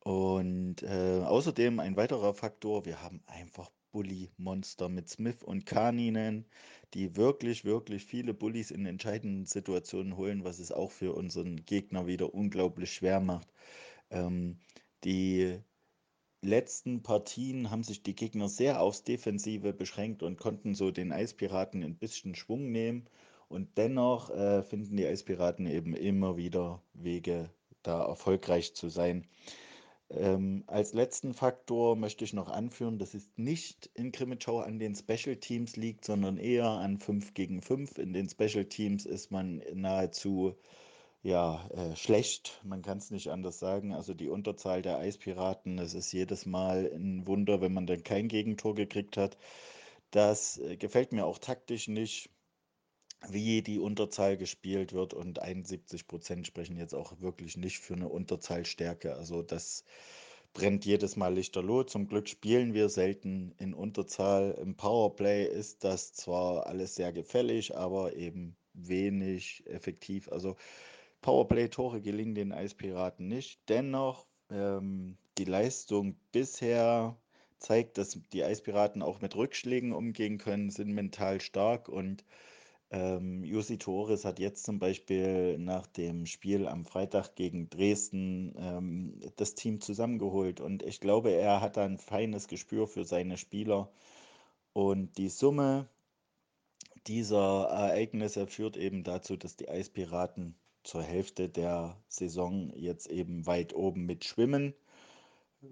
Und 0.00 0.82
äh, 0.82 1.22
außerdem 1.24 1.78
ein 1.78 1.96
weiterer 1.96 2.34
Faktor, 2.34 2.86
wir 2.86 3.02
haben 3.02 3.22
einfach 3.26 3.70
Bully-Monster 3.92 4.88
mit 4.88 5.08
Smith 5.08 5.42
und 5.42 5.66
Kaninen, 5.66 6.46
die 6.94 7.16
wirklich, 7.16 7.64
wirklich 7.64 8.04
viele 8.06 8.34
Bullies 8.34 8.70
in 8.70 8.86
entscheidenden 8.86 9.46
Situationen 9.46 10.16
holen, 10.16 10.44
was 10.44 10.58
es 10.58 10.72
auch 10.72 10.90
für 10.90 11.14
unseren 11.14 11.64
Gegner 11.64 12.06
wieder 12.06 12.34
unglaublich 12.34 12.92
schwer 12.92 13.20
macht. 13.20 13.52
Ähm, 14.10 14.58
die 15.04 15.60
letzten 16.42 17.02
Partien 17.02 17.70
haben 17.70 17.82
sich 17.82 18.02
die 18.02 18.14
Gegner 18.14 18.48
sehr 18.48 18.80
aufs 18.80 19.04
Defensive 19.04 19.72
beschränkt 19.72 20.22
und 20.22 20.38
konnten 20.38 20.74
so 20.74 20.90
den 20.90 21.12
Eispiraten 21.12 21.82
ein 21.82 21.96
bisschen 21.96 22.34
Schwung 22.34 22.70
nehmen. 22.72 23.06
Und 23.48 23.76
dennoch 23.76 24.30
äh, 24.30 24.62
finden 24.62 24.96
die 24.96 25.06
Eispiraten 25.06 25.66
eben 25.66 25.94
immer 25.94 26.36
wieder 26.36 26.82
Wege, 26.94 27.50
da 27.82 28.04
erfolgreich 28.04 28.74
zu 28.74 28.88
sein. 28.88 29.26
Ähm, 30.10 30.64
als 30.66 30.92
letzten 30.92 31.34
Faktor 31.34 31.96
möchte 31.96 32.24
ich 32.24 32.32
noch 32.32 32.48
anführen, 32.48 32.98
dass 32.98 33.14
es 33.14 33.28
nicht 33.36 33.90
in 33.94 34.12
Krimitschau 34.12 34.60
an 34.60 34.78
den 34.78 34.94
Special 34.94 35.36
Teams 35.36 35.76
liegt, 35.76 36.04
sondern 36.04 36.36
eher 36.36 36.68
an 36.68 36.98
5 36.98 37.34
gegen 37.34 37.62
5. 37.62 37.98
In 37.98 38.12
den 38.12 38.28
Special 38.28 38.64
Teams 38.64 39.06
ist 39.06 39.30
man 39.30 39.62
nahezu 39.72 40.56
ja, 41.22 41.68
äh, 41.70 41.96
schlecht. 41.96 42.60
Man 42.64 42.82
kann 42.82 42.98
es 42.98 43.10
nicht 43.10 43.28
anders 43.28 43.58
sagen. 43.58 43.92
Also 43.94 44.14
die 44.14 44.28
Unterzahl 44.28 44.82
der 44.82 44.98
Eispiraten, 44.98 45.78
es 45.78 45.94
ist 45.94 46.12
jedes 46.12 46.46
Mal 46.46 46.90
ein 46.94 47.26
Wunder, 47.26 47.60
wenn 47.60 47.74
man 47.74 47.86
dann 47.86 48.02
kein 48.04 48.28
Gegentor 48.28 48.74
gekriegt 48.74 49.16
hat. 49.16 49.36
Das 50.10 50.58
äh, 50.58 50.76
gefällt 50.76 51.12
mir 51.12 51.26
auch 51.26 51.38
taktisch 51.38 51.88
nicht 51.88 52.30
wie 53.28 53.62
die 53.62 53.78
Unterzahl 53.78 54.36
gespielt 54.36 54.92
wird 54.92 55.12
und 55.12 55.40
71 55.42 56.06
Prozent 56.06 56.46
sprechen 56.46 56.76
jetzt 56.76 56.94
auch 56.94 57.20
wirklich 57.20 57.56
nicht 57.56 57.78
für 57.78 57.94
eine 57.94 58.08
Unterzahlstärke. 58.08 59.14
Also 59.14 59.42
das 59.42 59.84
brennt 60.54 60.84
jedes 60.84 61.16
Mal 61.16 61.34
lichterloh. 61.34 61.84
Zum 61.84 62.06
Glück 62.06 62.28
spielen 62.28 62.74
wir 62.74 62.88
selten 62.88 63.54
in 63.58 63.74
Unterzahl. 63.74 64.58
Im 64.60 64.76
Powerplay 64.76 65.44
ist 65.44 65.84
das 65.84 66.12
zwar 66.12 66.66
alles 66.66 66.94
sehr 66.94 67.12
gefällig, 67.12 67.76
aber 67.76 68.16
eben 68.16 68.56
wenig 68.72 69.64
effektiv. 69.66 70.30
Also 70.30 70.56
Powerplay-Tore 71.22 72.00
gelingen 72.00 72.34
den 72.34 72.52
Eispiraten 72.52 73.28
nicht. 73.28 73.60
Dennoch 73.68 74.26
ähm, 74.50 75.16
die 75.38 75.44
Leistung 75.44 76.16
bisher 76.32 77.16
zeigt, 77.58 77.98
dass 77.98 78.18
die 78.32 78.44
Eispiraten 78.44 79.02
auch 79.02 79.20
mit 79.20 79.36
Rückschlägen 79.36 79.92
umgehen 79.92 80.38
können, 80.38 80.70
sind 80.70 80.92
mental 80.92 81.40
stark 81.40 81.88
und 81.88 82.24
ähm, 82.90 83.44
Jussi 83.44 83.78
Torres 83.78 84.24
hat 84.24 84.40
jetzt 84.40 84.64
zum 84.64 84.80
Beispiel 84.80 85.58
nach 85.58 85.86
dem 85.86 86.26
Spiel 86.26 86.66
am 86.66 86.84
Freitag 86.84 87.36
gegen 87.36 87.70
Dresden 87.70 88.54
ähm, 88.58 89.20
das 89.36 89.54
Team 89.54 89.80
zusammengeholt 89.80 90.60
und 90.60 90.82
ich 90.82 91.00
glaube, 91.00 91.30
er 91.30 91.60
hat 91.60 91.76
da 91.76 91.84
ein 91.84 91.98
feines 91.98 92.48
Gespür 92.48 92.88
für 92.88 93.04
seine 93.04 93.36
Spieler 93.36 93.92
und 94.72 95.18
die 95.18 95.28
Summe 95.28 95.88
dieser 97.06 97.64
Ereignisse 97.70 98.46
führt 98.46 98.76
eben 98.76 99.04
dazu, 99.04 99.36
dass 99.36 99.56
die 99.56 99.68
Eispiraten 99.68 100.56
zur 100.82 101.02
Hälfte 101.02 101.48
der 101.48 101.96
Saison 102.08 102.72
jetzt 102.74 103.08
eben 103.08 103.46
weit 103.46 103.74
oben 103.74 104.06
mitschwimmen. 104.06 104.74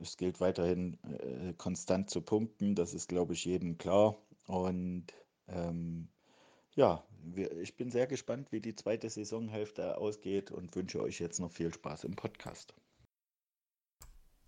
Es 0.02 0.16
gilt 0.16 0.40
weiterhin 0.40 0.98
äh, 1.04 1.54
konstant 1.56 2.10
zu 2.10 2.20
punkten, 2.20 2.74
das 2.74 2.92
ist, 2.92 3.08
glaube 3.08 3.32
ich, 3.32 3.44
jedem 3.44 3.78
klar. 3.78 4.18
Und 4.46 5.06
ähm, 5.48 6.08
ja, 6.74 7.02
ich 7.60 7.76
bin 7.76 7.90
sehr 7.90 8.06
gespannt, 8.06 8.52
wie 8.52 8.60
die 8.60 8.74
zweite 8.74 9.08
Saisonhälfte 9.08 9.98
ausgeht 9.98 10.50
und 10.50 10.74
wünsche 10.76 11.02
euch 11.02 11.18
jetzt 11.18 11.40
noch 11.40 11.50
viel 11.50 11.72
Spaß 11.72 12.04
im 12.04 12.14
Podcast. 12.14 12.74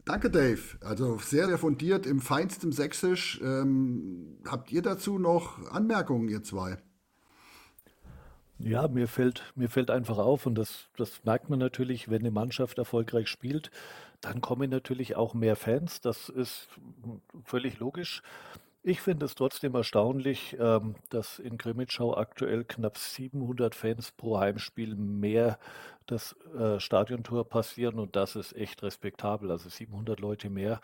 Danke, 0.05 0.31
Dave. 0.31 0.79
Also 0.81 1.19
sehr, 1.19 1.47
sehr 1.47 1.59
fundiert 1.59 2.07
im 2.07 2.21
feinsten 2.21 2.73
Sächsisch. 2.73 3.41
Ähm, 3.43 4.39
habt 4.47 4.73
ihr 4.73 4.83
dazu 4.83 5.19
noch 5.19 5.71
Anmerkungen, 5.71 6.29
ihr 6.29 6.43
zwei? 6.43 6.79
Ja, 8.63 8.89
mir 8.89 9.09
fällt, 9.09 9.43
mir 9.55 9.69
fällt 9.71 9.91
einfach 9.91 10.19
auf, 10.19 10.45
und 10.47 10.55
das, 10.57 10.89
das 10.97 11.25
merkt 11.25 11.49
man 11.49 11.59
natürlich, 11.59 12.11
wenn 12.11 12.21
eine 12.21 12.31
Mannschaft 12.31 12.79
erfolgreich 12.79 13.29
spielt, 13.29 13.71
dann 14.21 14.41
kommen 14.43 14.69
natürlich 14.69 15.17
auch 15.17 15.33
mehr 15.33 15.57
Fans. 15.57 16.01
Das 16.03 16.29
ist 16.29 16.69
völlig 17.45 17.79
logisch. 17.79 18.23
Ich 18.83 19.01
finde 19.01 19.27
es 19.27 19.35
trotzdem 19.35 19.75
erstaunlich, 19.75 20.57
ähm, 20.59 20.95
dass 21.11 21.39
in 21.39 21.59
Grimmitschau 21.59 22.17
aktuell 22.17 22.65
knapp 22.65 22.97
700 22.99 23.75
Fans 23.75 24.13
pro 24.13 24.39
Heimspiel 24.39 24.95
mehr 24.95 25.59
das 26.07 26.35
äh, 26.59 26.81
Stadiontor 26.81 27.49
passieren 27.49 27.99
und 27.99 28.17
das 28.17 28.37
ist 28.37 28.55
echt 28.55 28.83
respektabel. 28.83 29.51
Also 29.51 29.69
700 29.69 30.21
Leute 30.21 30.51
mehr, 30.51 30.81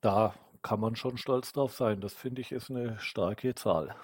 da 0.00 0.34
kann 0.62 0.80
man 0.80 0.96
schon 0.96 1.18
stolz 1.18 1.52
drauf 1.52 1.74
sein. 1.74 2.00
Das 2.00 2.14
finde 2.14 2.40
ich 2.40 2.52
ist 2.52 2.70
eine 2.70 2.98
starke 2.98 3.54
Zahl. 3.54 3.94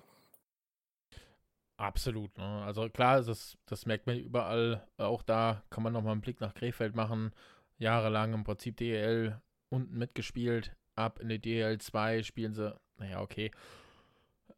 Absolut. 1.82 2.38
Ne? 2.38 2.62
Also 2.64 2.88
klar, 2.88 3.22
das, 3.22 3.58
das 3.66 3.86
merkt 3.86 4.06
man 4.06 4.16
überall. 4.16 4.86
Auch 4.98 5.22
da 5.22 5.62
kann 5.68 5.82
man 5.82 5.92
nochmal 5.92 6.12
einen 6.12 6.20
Blick 6.20 6.40
nach 6.40 6.54
Krefeld 6.54 6.94
machen. 6.94 7.32
Jahrelang 7.78 8.34
im 8.34 8.44
Prinzip 8.44 8.76
DEL 8.76 9.40
unten 9.68 9.98
mitgespielt. 9.98 10.76
Ab 10.94 11.18
in 11.18 11.28
die 11.28 11.40
DEL 11.40 11.78
2 11.78 12.22
spielen 12.22 12.54
sie 12.54 12.72
naja, 12.98 13.20
okay. 13.20 13.50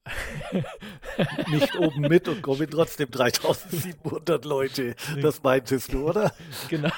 Nicht 1.50 1.74
oben 1.76 2.02
mit 2.02 2.28
und 2.28 2.42
kommen 2.42 2.68
trotzdem 2.70 3.10
3700 3.10 4.44
Leute. 4.44 4.94
Das 5.22 5.42
meintest 5.42 5.94
du, 5.94 6.10
oder? 6.10 6.30
Genau. 6.68 6.90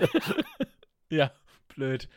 ja, 1.10 1.30
blöd. 1.74 2.08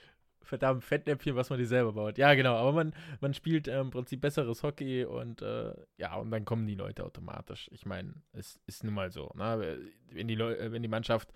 Verdammt, 0.48 0.84
Fettnäpfchen, 0.84 1.36
was 1.36 1.50
man 1.50 1.60
die 1.60 1.66
selber 1.66 1.94
baut. 1.94 2.18
Ja, 2.18 2.34
genau, 2.34 2.56
aber 2.56 2.72
man, 2.72 2.94
man 3.20 3.34
spielt 3.34 3.68
äh, 3.68 3.80
im 3.80 3.90
Prinzip 3.90 4.22
besseres 4.22 4.64
Hockey 4.64 5.06
und 5.06 5.42
äh, 5.42 5.74
ja, 5.98 6.16
und 6.16 6.32
dann 6.32 6.46
kommen 6.46 6.66
die 6.68 6.76
Leute 6.76 7.04
automatisch. 7.04 7.70
Ich 7.72 7.86
meine, 7.86 8.14
es 8.34 8.60
ist 8.66 8.84
nun 8.84 8.94
mal 8.94 9.12
so. 9.12 9.32
Ne? 9.36 9.80
Wenn, 10.12 10.28
die 10.28 10.36
Leu 10.36 10.56
wenn 10.72 10.82
die 10.82 10.88
Mannschaft 10.88 11.34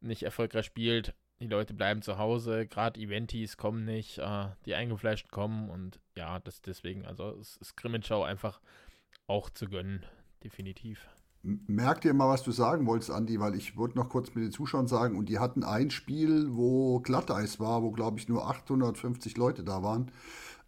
nicht 0.00 0.22
erfolgreich 0.22 0.66
spielt, 0.66 1.14
die 1.40 1.48
Leute 1.48 1.74
bleiben 1.74 2.02
zu 2.02 2.18
Hause, 2.18 2.66
gerade 2.66 3.00
Eventis 3.00 3.56
kommen 3.56 3.84
nicht, 3.84 4.18
äh, 4.18 4.46
die 4.66 4.74
Eingefleischten 4.74 5.30
kommen 5.30 5.68
und 5.68 5.98
ja, 6.16 6.38
das 6.38 6.62
deswegen, 6.62 7.04
also 7.06 7.36
es 7.40 7.56
ist 7.56 7.76
Grimmitschau 7.76 8.22
einfach 8.22 8.60
auch 9.26 9.50
zu 9.50 9.66
gönnen, 9.66 10.04
definitiv. 10.42 11.08
Merk 11.44 12.00
dir 12.00 12.14
mal, 12.14 12.28
was 12.28 12.42
du 12.42 12.52
sagen 12.52 12.86
wolltest, 12.86 13.10
Andi, 13.10 13.38
weil 13.38 13.54
ich 13.54 13.76
wollte 13.76 13.98
noch 13.98 14.08
kurz 14.08 14.34
mit 14.34 14.44
den 14.44 14.50
Zuschauern 14.50 14.86
sagen, 14.86 15.18
und 15.18 15.28
die 15.28 15.38
hatten 15.38 15.62
ein 15.62 15.90
Spiel, 15.90 16.46
wo 16.48 17.00
Glatteis 17.00 17.60
war, 17.60 17.82
wo, 17.82 17.90
glaube 17.90 18.18
ich, 18.18 18.28
nur 18.28 18.48
850 18.48 19.36
Leute 19.36 19.62
da 19.62 19.82
waren. 19.82 20.10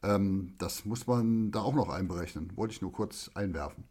Ähm, 0.02 0.54
das 0.58 0.84
muss 0.84 1.06
man 1.06 1.50
da 1.50 1.60
auch 1.60 1.74
noch 1.74 1.88
einberechnen. 1.88 2.54
Wollte 2.56 2.74
ich 2.74 2.82
nur 2.82 2.92
kurz 2.92 3.30
einwerfen. 3.34 3.84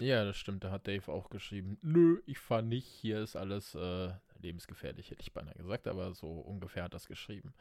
Ja, 0.00 0.24
das 0.24 0.36
stimmt. 0.36 0.64
Da 0.64 0.72
hat 0.72 0.88
Dave 0.88 1.12
auch 1.12 1.30
geschrieben, 1.30 1.78
nö, 1.80 2.20
ich 2.26 2.40
fahre 2.40 2.64
nicht, 2.64 2.86
hier 2.86 3.20
ist 3.20 3.36
alles 3.36 3.76
äh, 3.76 4.10
lebensgefährlich, 4.40 5.10
hätte 5.10 5.22
ich 5.22 5.32
beinahe 5.32 5.54
gesagt, 5.54 5.86
aber 5.86 6.12
so 6.12 6.28
ungefähr 6.28 6.84
hat 6.84 6.94
das 6.94 7.06
geschrieben. 7.06 7.54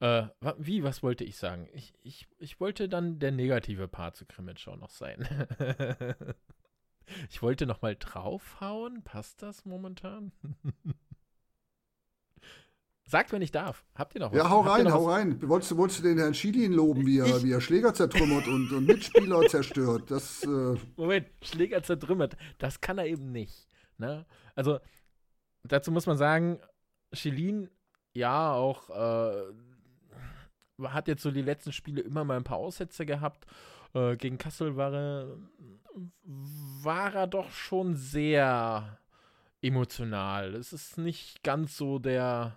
Äh, 0.00 0.24
wie, 0.58 0.82
was 0.82 1.02
wollte 1.02 1.24
ich 1.24 1.36
sagen? 1.36 1.68
Ich, 1.72 1.92
ich, 2.02 2.26
ich 2.38 2.58
wollte 2.58 2.88
dann 2.88 3.18
der 3.18 3.30
negative 3.30 3.86
Part 3.86 4.16
zu 4.16 4.24
Krimitschau 4.24 4.74
noch 4.76 4.90
sein. 4.90 5.28
ich 7.30 7.42
wollte 7.42 7.66
noch 7.66 7.82
mal 7.82 7.96
draufhauen. 7.96 9.02
Passt 9.02 9.42
das 9.42 9.64
momentan? 9.64 10.32
Sagt, 13.10 13.32
wenn 13.32 13.42
ich 13.42 13.50
darf. 13.50 13.84
Habt 13.96 14.14
ihr 14.14 14.20
noch 14.20 14.30
was? 14.30 14.38
Ja, 14.38 14.48
hau 14.50 14.60
rein, 14.60 14.92
hau 14.92 15.06
was? 15.06 15.14
rein. 15.14 15.48
Wolltest, 15.48 15.76
wolltest 15.76 15.98
du 15.98 16.04
den 16.04 16.18
Herrn 16.18 16.32
Schiedin 16.32 16.72
loben, 16.72 17.04
wie 17.06 17.18
er, 17.18 17.42
wie 17.42 17.50
er 17.50 17.60
Schläger 17.60 17.92
zertrümmert 17.92 18.46
und, 18.46 18.70
und 18.70 18.86
Mitspieler 18.86 19.48
zerstört? 19.48 20.12
Das, 20.12 20.44
äh 20.44 20.76
Moment, 20.96 21.26
Schläger 21.42 21.82
zertrümmert. 21.82 22.36
Das 22.58 22.80
kann 22.80 22.98
er 22.98 23.06
eben 23.06 23.32
nicht. 23.32 23.66
Ne? 23.98 24.26
Also, 24.54 24.78
dazu 25.64 25.90
muss 25.90 26.06
man 26.06 26.18
sagen, 26.18 26.60
Schelin, 27.12 27.68
ja, 28.12 28.52
auch 28.52 28.90
äh, 28.90 29.52
hat 30.84 31.08
jetzt 31.08 31.22
so 31.22 31.32
die 31.32 31.42
letzten 31.42 31.72
Spiele 31.72 32.00
immer 32.02 32.24
mal 32.24 32.36
ein 32.36 32.44
paar 32.44 32.58
Aussätze 32.58 33.04
gehabt. 33.06 33.44
Äh, 33.94 34.16
gegen 34.16 34.38
Kassel 34.38 34.76
war 34.76 34.92
er, 34.92 35.36
war 36.24 37.14
er 37.14 37.26
doch 37.26 37.50
schon 37.50 37.96
sehr 37.96 38.98
emotional. 39.62 40.54
Es 40.54 40.72
ist 40.72 40.98
nicht 40.98 41.42
ganz 41.42 41.76
so 41.76 41.98
der 41.98 42.56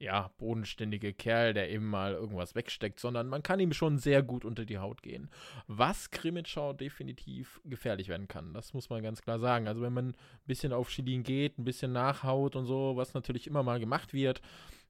ja, 0.00 0.30
bodenständige 0.38 1.12
Kerl, 1.12 1.52
der 1.52 1.70
eben 1.70 1.84
mal 1.84 2.14
irgendwas 2.14 2.54
wegsteckt, 2.54 2.98
sondern 2.98 3.28
man 3.28 3.42
kann 3.42 3.60
ihm 3.60 3.74
schon 3.74 3.98
sehr 3.98 4.22
gut 4.22 4.46
unter 4.46 4.64
die 4.64 4.78
Haut 4.78 5.02
gehen. 5.02 5.28
Was 5.66 6.10
Krimitschau 6.10 6.72
definitiv 6.72 7.60
gefährlich 7.64 8.08
werden 8.08 8.26
kann, 8.26 8.54
das 8.54 8.72
muss 8.72 8.88
man 8.88 9.02
ganz 9.02 9.20
klar 9.20 9.38
sagen. 9.38 9.68
Also 9.68 9.82
wenn 9.82 9.92
man 9.92 10.08
ein 10.08 10.16
bisschen 10.46 10.72
auf 10.72 10.88
Schilin 10.90 11.22
geht, 11.22 11.58
ein 11.58 11.64
bisschen 11.64 11.92
nachhaut 11.92 12.56
und 12.56 12.64
so, 12.64 12.96
was 12.96 13.12
natürlich 13.12 13.46
immer 13.46 13.62
mal 13.62 13.78
gemacht 13.78 14.14
wird, 14.14 14.40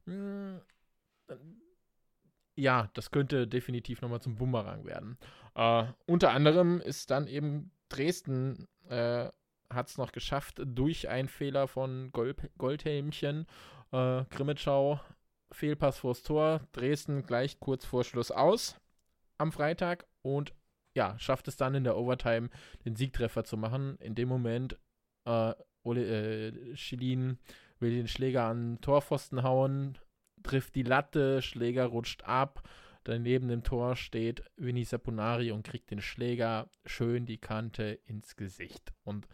mh, 0.07 0.61
hm, 1.28 1.61
ja, 2.55 2.91
das 2.95 3.11
könnte 3.11 3.49
definitiv 3.49 4.03
nochmal 4.03 4.20
zum 4.20 4.37
Bumerang 4.37 4.85
werden. 4.85 5.18
Äh, 5.55 5.84
unter 6.07 6.30
anderem 6.30 6.80
ist 6.80 7.11
dann 7.11 7.26
eben 7.26 7.72
Dresden 7.88 8.68
äh, 8.88 9.28
hat 9.72 9.88
es 9.88 9.98
noch 9.98 10.12
geschafft, 10.12 10.61
durch 10.64 11.09
einen 11.09 11.28
Fehler 11.28 11.68
von 11.68 12.11
Gold, 12.12 12.51
Goldhelmchen, 12.59 13.46
äh, 13.92 14.24
Grimmitschau, 14.24 15.01
Fehlpass 15.53 15.98
vors 15.98 16.22
Tor, 16.22 16.61
Dresden 16.72 17.24
gleich 17.24 17.61
kurz 17.61 17.84
vor 17.84 18.05
Schluss 18.05 18.30
aus 18.30 18.80
am 19.38 19.53
Freitag 19.53 20.07
und 20.22 20.53
ja, 20.94 21.18
schafft 21.18 21.48
es 21.48 21.57
dann 21.57 21.74
in 21.74 21.84
der 21.84 21.96
Overtime 21.96 22.51
den 22.84 22.96
Siegtreffer 22.96 23.44
zu 23.44 23.57
machen. 23.57 23.96
In 24.01 24.14
dem 24.14 24.28
Moment 24.28 24.76
äh, 25.24 25.55
Ole, 25.82 26.05
äh, 26.05 26.76
Schilin 26.76 27.38
will 27.78 27.90
den 27.94 28.09
Schläger 28.09 28.44
an 28.44 28.74
den 28.74 28.80
Torpfosten 28.80 29.42
hauen, 29.42 29.98
trifft 30.42 30.74
die 30.74 30.82
Latte, 30.82 31.42
Schläger 31.42 31.86
rutscht 31.86 32.24
ab. 32.24 32.68
Daneben 33.11 33.48
dem 33.48 33.64
Tor 33.64 33.96
steht 33.96 34.44
Vinny 34.56 34.84
Saponari 34.84 35.50
und 35.50 35.66
kriegt 35.66 35.90
den 35.90 36.00
Schläger 36.00 36.70
schön 36.86 37.26
die 37.26 37.38
Kante 37.38 37.98
ins 38.04 38.36
Gesicht. 38.36 38.92
Und 39.02 39.26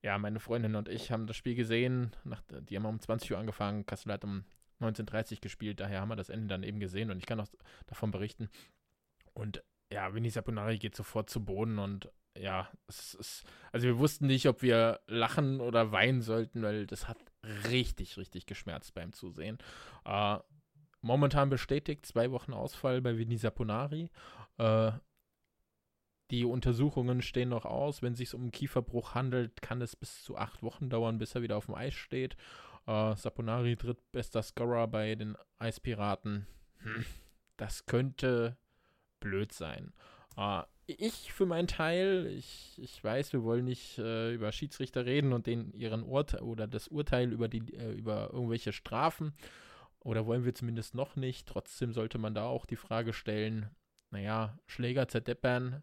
ja, 0.00 0.16
meine 0.16 0.38
Freundin 0.38 0.76
und 0.76 0.88
ich 0.88 1.10
haben 1.10 1.26
das 1.26 1.34
Spiel 1.34 1.56
gesehen. 1.56 2.14
Nach, 2.22 2.40
die 2.48 2.76
haben 2.76 2.84
um 2.84 3.00
20 3.00 3.32
Uhr 3.32 3.38
angefangen. 3.38 3.84
Kassel 3.84 4.12
hat 4.12 4.22
um 4.22 4.44
19.30 4.80 5.32
Uhr 5.32 5.38
gespielt. 5.40 5.80
Daher 5.80 6.02
haben 6.02 6.08
wir 6.08 6.14
das 6.14 6.28
Ende 6.28 6.46
dann 6.46 6.62
eben 6.62 6.78
gesehen 6.78 7.10
und 7.10 7.18
ich 7.18 7.26
kann 7.26 7.40
auch 7.40 7.48
davon 7.88 8.12
berichten. 8.12 8.48
Und 9.34 9.64
ja, 9.92 10.14
Vinny 10.14 10.30
Saponari 10.30 10.78
geht 10.78 10.94
sofort 10.94 11.28
zu 11.28 11.44
Boden 11.44 11.80
und 11.80 12.08
ja, 12.38 12.70
es 12.86 13.14
ist, 13.14 13.44
also 13.72 13.88
wir 13.88 13.98
wussten 13.98 14.28
nicht, 14.28 14.46
ob 14.46 14.62
wir 14.62 15.00
lachen 15.08 15.60
oder 15.60 15.90
weinen 15.90 16.22
sollten, 16.22 16.62
weil 16.62 16.86
das 16.86 17.08
hat 17.08 17.18
richtig, 17.68 18.18
richtig 18.18 18.46
geschmerzt 18.46 18.94
beim 18.94 19.12
Zusehen. 19.12 19.58
Äh, 20.04 20.38
momentan 21.06 21.48
bestätigt 21.48 22.04
zwei 22.04 22.30
Wochen 22.30 22.52
Ausfall 22.52 23.00
bei 23.00 23.16
Vinny 23.16 23.38
Saponari. 23.38 24.10
Äh, 24.58 24.92
die 26.30 26.44
Untersuchungen 26.44 27.22
stehen 27.22 27.50
noch 27.50 27.64
aus. 27.64 28.02
Wenn 28.02 28.12
es 28.12 28.18
sich 28.18 28.34
um 28.34 28.42
einen 28.42 28.52
Kieferbruch 28.52 29.14
handelt, 29.14 29.62
kann 29.62 29.80
es 29.80 29.94
bis 29.94 30.22
zu 30.24 30.36
acht 30.36 30.62
Wochen 30.62 30.90
dauern, 30.90 31.18
bis 31.18 31.34
er 31.34 31.42
wieder 31.42 31.56
auf 31.56 31.66
dem 31.66 31.76
Eis 31.76 31.94
steht. 31.94 32.36
Äh, 32.86 33.14
Saponari 33.14 33.76
tritt 33.76 33.98
bester 34.12 34.42
Scorer 34.42 34.88
bei 34.88 35.14
den 35.14 35.36
Eispiraten. 35.58 36.46
Hm, 36.78 37.04
das 37.56 37.86
könnte 37.86 38.56
blöd 39.20 39.52
sein. 39.52 39.92
Äh, 40.36 40.62
ich 40.88 41.32
für 41.32 41.46
meinen 41.46 41.68
Teil, 41.68 42.26
ich, 42.26 42.74
ich 42.78 43.02
weiß, 43.02 43.32
wir 43.32 43.42
wollen 43.42 43.64
nicht 43.64 43.98
äh, 43.98 44.32
über 44.32 44.52
Schiedsrichter 44.52 45.04
reden 45.04 45.32
und 45.32 45.46
den 45.46 45.72
ihren 45.72 46.02
Urteil 46.02 46.42
oder 46.42 46.66
das 46.68 46.88
Urteil 46.88 47.32
über 47.32 47.48
die 47.48 47.74
äh, 47.74 47.92
über 47.92 48.30
irgendwelche 48.32 48.72
Strafen 48.72 49.34
oder 50.00 50.26
wollen 50.26 50.44
wir 50.44 50.54
zumindest 50.54 50.94
noch 50.94 51.16
nicht. 51.16 51.48
Trotzdem 51.48 51.92
sollte 51.92 52.18
man 52.18 52.34
da 52.34 52.46
auch 52.46 52.66
die 52.66 52.76
Frage 52.76 53.12
stellen, 53.12 53.70
naja, 54.10 54.58
Schläger 54.66 55.08
zerdeppern 55.08 55.82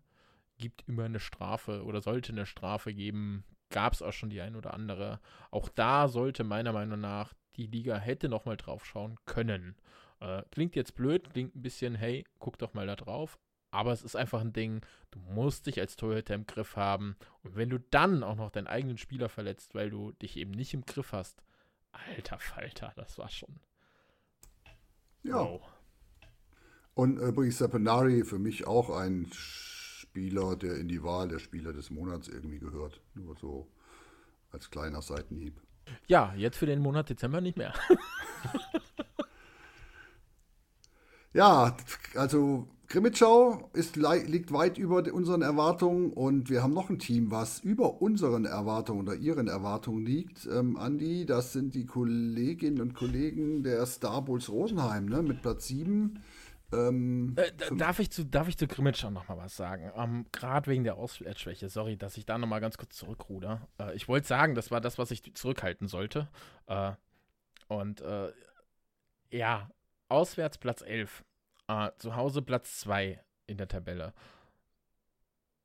gibt 0.58 0.88
immer 0.88 1.06
eine 1.06 1.20
Strafe 1.20 1.84
oder 1.84 2.02
sollte 2.02 2.32
eine 2.32 2.46
Strafe 2.46 2.94
geben. 2.94 3.44
Gab 3.70 3.94
es 3.94 4.02
auch 4.02 4.14
schon 4.14 4.30
die 4.30 4.42
ein 4.42 4.56
oder 4.56 4.74
andere. 4.74 5.20
Auch 5.52 5.68
da 5.68 6.08
sollte 6.08 6.44
meiner 6.44 6.74
Meinung 6.74 7.00
nach 7.00 7.34
die 7.56 7.68
Liga 7.68 7.98
hätte 7.98 8.30
noch 8.30 8.46
mal 8.46 8.58
drauf 8.58 8.86
schauen 8.86 9.18
können. 9.26 9.76
Äh, 10.20 10.44
klingt 10.52 10.76
jetzt 10.76 10.96
blöd, 10.96 11.30
klingt 11.32 11.56
ein 11.56 11.62
bisschen, 11.62 11.96
hey, 11.96 12.24
guck 12.40 12.58
doch 12.58 12.74
mal 12.74 12.88
da 12.88 12.96
drauf. 12.96 13.38
Aber 13.72 13.92
es 13.92 14.04
ist 14.04 14.16
einfach 14.16 14.42
ein 14.42 14.54
Ding, 14.54 14.86
du 15.12 15.20
musst 15.20 15.66
dich 15.66 15.80
als 15.80 15.96
Torhüter 15.96 16.36
im 16.36 16.46
Griff 16.46 16.76
haben. 16.76 17.16
Und 17.42 17.56
wenn 17.56 17.70
du 17.70 17.80
dann 17.80 18.24
auch 18.24 18.36
noch 18.36 18.52
deinen 18.52 18.68
eigenen 18.68 18.98
Spieler 18.98 19.30
verletzt, 19.30 19.74
weil 19.74 19.90
du 19.90 20.12
dich 20.14 20.38
eben 20.38 20.52
nicht 20.52 20.74
im 20.76 20.86
Griff 20.86 21.12
hast, 21.12 21.44
alter 21.92 22.38
Falter, 22.38 22.94
das 22.96 23.18
war 23.18 23.30
schon. 23.30 23.60
Ja. 25.24 25.36
Wow. 25.36 25.62
Und 26.96 27.18
übrigens 27.18 27.58
Saponari 27.58 28.24
für 28.24 28.40
mich 28.40 28.68
auch 28.68 28.90
ein 28.90 29.28
Spieler, 29.34 30.56
der 30.56 30.76
in 30.78 30.88
die 30.88 31.02
Wahl 31.02 31.28
der 31.28 31.40
Spieler 31.40 31.74
des 31.74 31.90
Monats 31.90 32.28
irgendwie 32.28 32.60
gehört. 32.60 33.02
Nur 33.16 33.36
so 33.36 33.68
als 34.52 34.70
kleiner 34.70 35.02
Seitenhieb. 35.02 35.60
Ja, 36.08 36.34
jetzt 36.36 36.58
für 36.58 36.66
den 36.66 36.80
Monat 36.80 37.10
Dezember 37.10 37.42
nicht 37.42 37.58
mehr. 37.58 37.74
ja, 41.34 41.76
also 42.16 42.68
Grimmitschau 42.94 43.72
ist, 43.74 43.96
liegt 43.96 44.54
weit 44.54 44.78
über 44.78 45.04
unseren 45.12 45.42
Erwartungen 45.42 46.14
und 46.14 46.52
wir 46.52 46.62
haben 46.62 46.76
noch 46.76 46.92
ein 46.92 47.00
Team, 47.00 47.32
was 47.32 47.60
über 47.60 48.04
unseren 48.04 48.46
Erwartungen 48.46 49.02
oder 49.02 49.16
ihren 49.16 49.48
Erwartungen 49.48 50.06
liegt. 50.06 50.46
Ähm, 50.46 50.78
Andi, 50.78 51.26
das 51.26 51.54
sind 51.54 51.74
die 51.74 51.88
Kolleginnen 51.88 52.80
und 52.80 52.94
Kollegen 52.94 53.64
der 53.64 53.84
Star 53.88 54.22
Bulls 54.22 54.48
Rosenheim 54.48 55.08
ne, 55.08 55.24
mit 55.24 55.42
Platz 55.42 55.70
7. 55.70 56.22
Ähm, 56.72 57.36
äh, 57.36 57.52
darf, 57.76 57.98
ich 57.98 58.12
zu, 58.12 58.26
darf 58.26 58.48
ich 58.48 58.60
zu 58.60 58.68
Grimmitschau 58.68 59.10
noch 59.10 59.28
mal 59.28 59.38
was 59.40 59.58
sagen? 59.58 59.92
Ähm, 59.96 60.28
Gerade 60.32 60.70
wegen 60.70 60.84
der 60.84 60.98
Auswärtsschwäche. 60.98 61.70
Sorry, 61.70 61.98
dass 61.98 62.16
ich 62.18 62.28
da 62.28 62.38
noch 62.38 62.48
mal 62.48 62.60
ganz 62.60 62.78
kurz 62.78 62.96
zurückruder. 62.96 63.68
Äh, 63.80 63.96
ich 63.96 64.08
wollte 64.08 64.28
sagen, 64.28 64.54
das 64.54 64.70
war 64.70 64.82
das, 64.82 65.00
was 65.00 65.10
ich 65.10 65.34
zurückhalten 65.34 65.88
sollte. 65.88 66.30
Äh, 66.68 66.92
und 67.70 68.02
äh, 68.02 68.32
ja, 69.32 69.72
auswärts 70.10 70.60
Platz 70.60 70.84
11 70.84 71.24
Uh, 71.74 71.90
zu 71.98 72.16
Hause 72.16 72.44
Platz 72.44 72.82
2 72.82 73.20
in 73.48 73.58
der 73.58 73.68
Tabelle. 73.68 74.14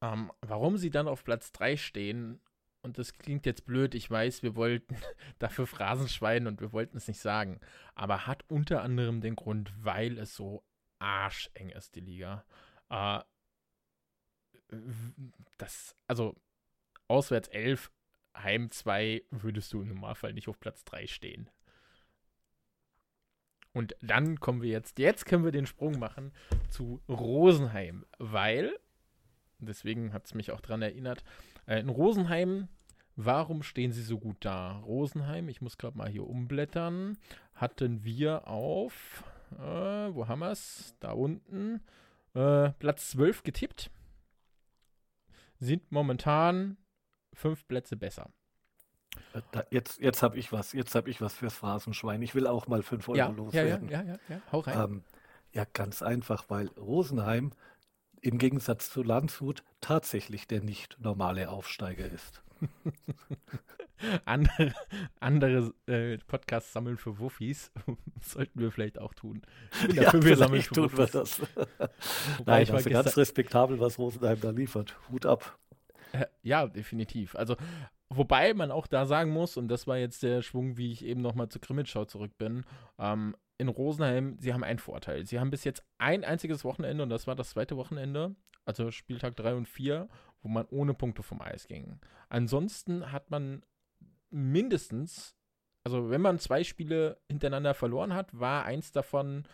Ähm, 0.01 0.33
warum 0.41 0.79
sie 0.79 0.89
dann 0.89 1.07
auf 1.07 1.23
Platz 1.23 1.53
3 1.53 1.77
stehen, 1.77 2.41
und 2.81 2.97
das 2.97 3.13
klingt 3.13 3.45
jetzt 3.45 3.67
blöd, 3.67 3.95
ich 3.95 4.11
weiß, 4.11 4.43
wir 4.43 4.57
wollten 4.57 4.97
dafür 5.39 5.67
Phrasenschwein 5.67 6.47
und 6.47 6.63
wir 6.63 6.73
wollten 6.73 6.97
es 6.97 7.09
nicht 7.09 7.21
sagen, 7.21 7.61
aber 7.95 8.27
hat 8.27 8.45
unter 8.49 8.83
anderem 8.83 9.21
den 9.21 9.37
Grund, 9.37 9.71
weil 9.85 10.19
es 10.19 10.35
so 10.35 10.65
arscheng 10.99 11.69
ist, 11.71 11.95
die 11.95 12.01
Liga. 12.01 12.45
Uh, 12.91 13.21
das, 15.59 15.95
also 16.07 16.37
auswärts 17.07 17.49
11, 17.49 17.91
Heim 18.35 18.71
2 18.71 19.25
würdest 19.31 19.75
du 19.75 19.83
im 19.83 19.89
Normalfall 19.89 20.33
nicht 20.33 20.49
auf 20.49 20.59
Platz 20.59 20.85
3 20.85 21.07
stehen. 21.07 21.51
Und 23.79 23.95
dann 24.03 24.41
kommen 24.41 24.61
wir 24.61 24.71
jetzt, 24.71 24.99
jetzt 24.99 25.25
können 25.25 25.45
wir 25.45 25.53
den 25.53 25.65
Sprung 25.65 26.01
machen 26.01 26.33
zu 26.69 27.01
Rosenheim, 27.09 28.05
weil, 28.19 28.77
deswegen 29.61 30.13
hat 30.13 30.27
es 30.27 30.35
mich 30.35 30.51
auch 30.51 30.61
daran 30.61 30.83
erinnert, 30.83 31.23
äh, 31.67 31.79
in 31.79 31.89
Rosenheim, 31.89 32.67
warum 33.15 33.63
stehen 33.63 33.93
sie 33.93 34.03
so 34.03 34.19
gut 34.19 34.39
da? 34.41 34.79
Rosenheim, 34.81 35.49
ich 35.49 35.61
muss 35.61 35.79
gerade 35.79 35.97
mal 35.97 36.09
hier 36.09 36.27
umblättern, 36.27 37.19
hatten 37.55 38.03
wir 38.03 38.49
auf, 38.49 39.23
äh, 39.53 39.59
wo 40.13 40.27
haben 40.27 40.41
wir 40.41 40.51
es? 40.51 40.97
Da 40.99 41.13
unten, 41.13 41.81
äh, 42.35 42.71
Platz 42.81 43.11
12 43.11 43.45
getippt, 43.45 43.93
sind 45.61 45.93
momentan 45.93 46.79
fünf 47.33 47.65
Plätze 47.69 47.97
besser. 47.97 48.29
Äh, 49.35 49.43
da, 49.53 49.65
jetzt 49.71 50.01
jetzt 50.01 50.23
habe 50.23 50.39
ich 50.39 50.53
was, 50.53 50.73
jetzt 50.73 50.95
habe 50.95 51.11
ich 51.11 51.21
was 51.21 51.35
fürs 51.35 51.55
Phrasenschwein. 51.55 52.23
Ich 52.23 52.35
will 52.35 52.47
auch 52.47 52.67
mal 52.67 52.83
5 52.83 53.09
Euro 53.09 53.19
ja, 53.19 53.29
loswerden. 53.29 53.89
Ja, 53.89 54.03
ja, 54.03 54.13
ja, 54.13 54.19
ja, 54.29 54.41
hau 54.53 54.61
rein. 54.61 54.81
Ähm, 54.81 55.03
ja, 55.53 55.65
ganz 55.73 56.03
einfach, 56.03 56.45
weil 56.49 56.69
Rosenheim 56.79 57.53
im 58.21 58.39
Gegensatz 58.39 58.91
zu 58.91 59.03
Landshut 59.03 59.63
tatsächlich 59.81 60.47
der 60.47 60.63
nicht 60.63 60.99
normale 61.01 61.51
Aufsteiger 61.51 62.07
ist. 62.07 62.43
andere 64.25 64.75
andere 65.21 65.73
äh, 65.87 66.19
Podcasts 66.19 66.73
sammeln 66.73 66.97
für 66.97 67.19
Wuffis 67.19 67.73
sollten 68.21 68.61
wir 68.61 68.71
vielleicht 68.71 68.99
auch 68.99 69.15
tun. 69.15 69.43
Ja, 69.95 70.05
dafür, 70.05 70.25
wir 70.25 70.37
sammeln 70.37 70.63
für 70.63 70.75
tun 70.75 70.85
Wuffis. 70.85 70.99
wir 70.99 71.21
das. 71.21 71.41
Nein, 72.45 72.67
das 72.67 72.87
ist 72.87 72.91
ganz 72.91 73.17
respektabel, 73.17 73.81
was 73.81 73.99
Rosenheim 73.99 74.41
da 74.41 74.51
liefert. 74.51 74.97
Hut 75.11 75.27
ab. 75.27 75.59
Äh, 76.13 76.27
ja, 76.43 76.67
definitiv. 76.67 77.35
Also 77.37 77.57
Wobei 78.11 78.55
man 78.55 78.71
auch 78.71 78.87
da 78.87 79.05
sagen 79.05 79.31
muss, 79.31 79.57
und 79.57 79.69
das 79.69 79.87
war 79.87 79.99
jetzt 79.99 80.23
der 80.23 80.41
Schwung, 80.43 80.79
wie 80.79 80.93
ich 80.93 81.05
eben 81.05 81.21
nochmal 81.21 81.49
zu 81.51 81.61
Grimmitschau 81.61 82.07
zurück 82.07 82.39
bin, 82.39 82.65
ähm, 82.99 83.37
in 83.59 83.69
Rosenheim, 83.69 84.37
sie 84.39 84.55
haben 84.55 84.65
einen 84.65 84.79
Vorteil. 84.79 85.27
Sie 85.27 85.39
haben 85.39 85.51
bis 85.51 85.65
jetzt 85.65 85.85
ein 85.99 86.25
einziges 86.25 86.65
Wochenende, 86.65 87.03
und 87.03 87.11
das 87.11 87.27
war 87.27 87.35
das 87.35 87.51
zweite 87.51 87.77
Wochenende, 87.77 88.35
also 88.65 88.91
Spieltag 88.91 89.37
3 89.37 89.55
und 89.57 89.69
4, 89.69 90.09
wo 90.43 90.49
man 90.49 90.67
ohne 90.71 90.95
Punkte 90.95 91.23
vom 91.23 91.43
Eis 91.43 91.67
ging. 91.67 92.01
Ansonsten 92.29 93.13
hat 93.13 93.31
man 93.31 93.63
mindestens, 94.31 95.35
also 95.85 96.11
wenn 96.11 96.21
man 96.21 96.39
zwei 96.39 96.65
Spiele 96.65 97.21
hintereinander 97.29 97.75
verloren 97.75 98.15
hat, 98.15 98.39
war 98.39 98.65
eins 98.65 98.93
davon, 98.93 99.45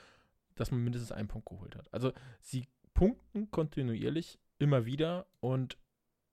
dass 0.54 0.70
man 0.70 0.84
mindestens 0.84 1.12
einen 1.12 1.28
Punkt 1.28 1.48
geholt 1.48 1.74
hat. 1.76 1.92
Also 1.92 2.12
sie 2.40 2.68
punkten 2.92 3.50
kontinuierlich 3.50 4.38
immer 4.58 4.86
wieder 4.86 5.26
und 5.40 5.78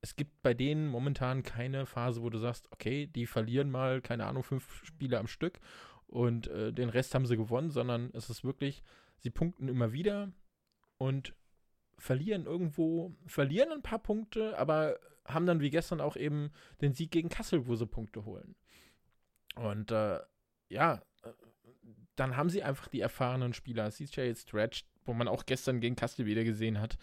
es 0.02 0.16
gibt 0.16 0.42
bei 0.42 0.52
denen 0.52 0.88
momentan 0.88 1.44
keine 1.44 1.86
Phase, 1.86 2.22
wo 2.22 2.28
du 2.28 2.38
sagst, 2.38 2.70
okay, 2.72 3.06
die 3.06 3.26
verlieren 3.26 3.70
mal, 3.70 4.02
keine 4.02 4.26
Ahnung, 4.26 4.42
fünf 4.42 4.84
Spiele 4.84 5.18
am 5.18 5.28
Stück 5.28 5.60
und 6.08 6.48
äh, 6.48 6.72
den 6.72 6.88
Rest 6.88 7.14
haben 7.14 7.24
sie 7.24 7.36
gewonnen, 7.36 7.70
sondern 7.70 8.10
es 8.12 8.28
ist 8.28 8.44
wirklich, 8.44 8.82
sie 9.18 9.30
punkten 9.30 9.68
immer 9.68 9.92
wieder 9.92 10.32
und 10.98 11.34
verlieren 11.98 12.46
irgendwo, 12.46 13.14
verlieren 13.26 13.70
ein 13.70 13.82
paar 13.82 14.00
Punkte, 14.00 14.58
aber 14.58 14.98
haben 15.24 15.46
dann 15.46 15.60
wie 15.60 15.70
gestern 15.70 16.00
auch 16.00 16.16
eben 16.16 16.50
den 16.80 16.92
Sieg 16.92 17.12
gegen 17.12 17.28
Kassel, 17.28 17.68
wo 17.68 17.76
sie 17.76 17.86
Punkte 17.86 18.24
holen. 18.24 18.56
Und 19.54 19.92
äh, 19.92 20.18
ja, 20.68 21.00
äh, 21.22 21.32
dann 22.16 22.36
haben 22.36 22.50
sie 22.50 22.64
einfach 22.64 22.88
die 22.88 23.00
erfahrenen 23.00 23.52
Spieler. 23.52 23.90
CJ 23.90 24.34
Stretch, 24.34 24.84
wo 25.04 25.12
man 25.12 25.28
auch 25.28 25.46
gestern 25.46 25.80
gegen 25.80 25.94
Kassel 25.94 26.26
wieder 26.26 26.42
gesehen 26.42 26.80
hat, 26.80 26.98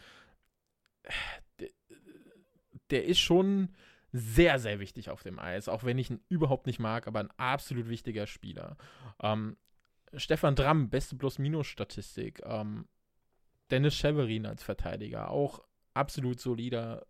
der 2.92 3.06
ist 3.06 3.20
schon 3.20 3.70
sehr, 4.12 4.60
sehr 4.60 4.80
wichtig 4.80 5.10
auf 5.10 5.24
dem 5.24 5.40
Eis, 5.40 5.70
auch 5.70 5.84
wenn 5.84 5.98
ich 5.98 6.10
ihn 6.10 6.22
überhaupt 6.30 6.66
nicht 6.66 6.80
mag, 6.80 7.08
aber 7.08 7.20
ein 7.20 7.32
absolut 7.38 7.90
wichtiger 7.90 8.26
Spieler. 8.26 8.76
Ähm, 9.22 9.58
Stefan 10.16 10.56
Dramm, 10.56 10.90
beste 10.90 11.16
Plus-Minus-Statistik. 11.16 12.42
Ähm, 12.44 12.88
Dennis 13.70 13.94
Cheverin 13.96 14.48
als 14.48 14.64
Verteidiger, 14.64 15.30
auch 15.30 15.64
absolut 15.94 16.40
solider. 16.40 17.06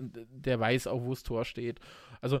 Der 0.00 0.58
weiß 0.58 0.88
auch, 0.88 1.02
wo 1.02 1.10
das 1.10 1.22
Tor 1.22 1.44
steht. 1.44 1.78
Also 2.20 2.40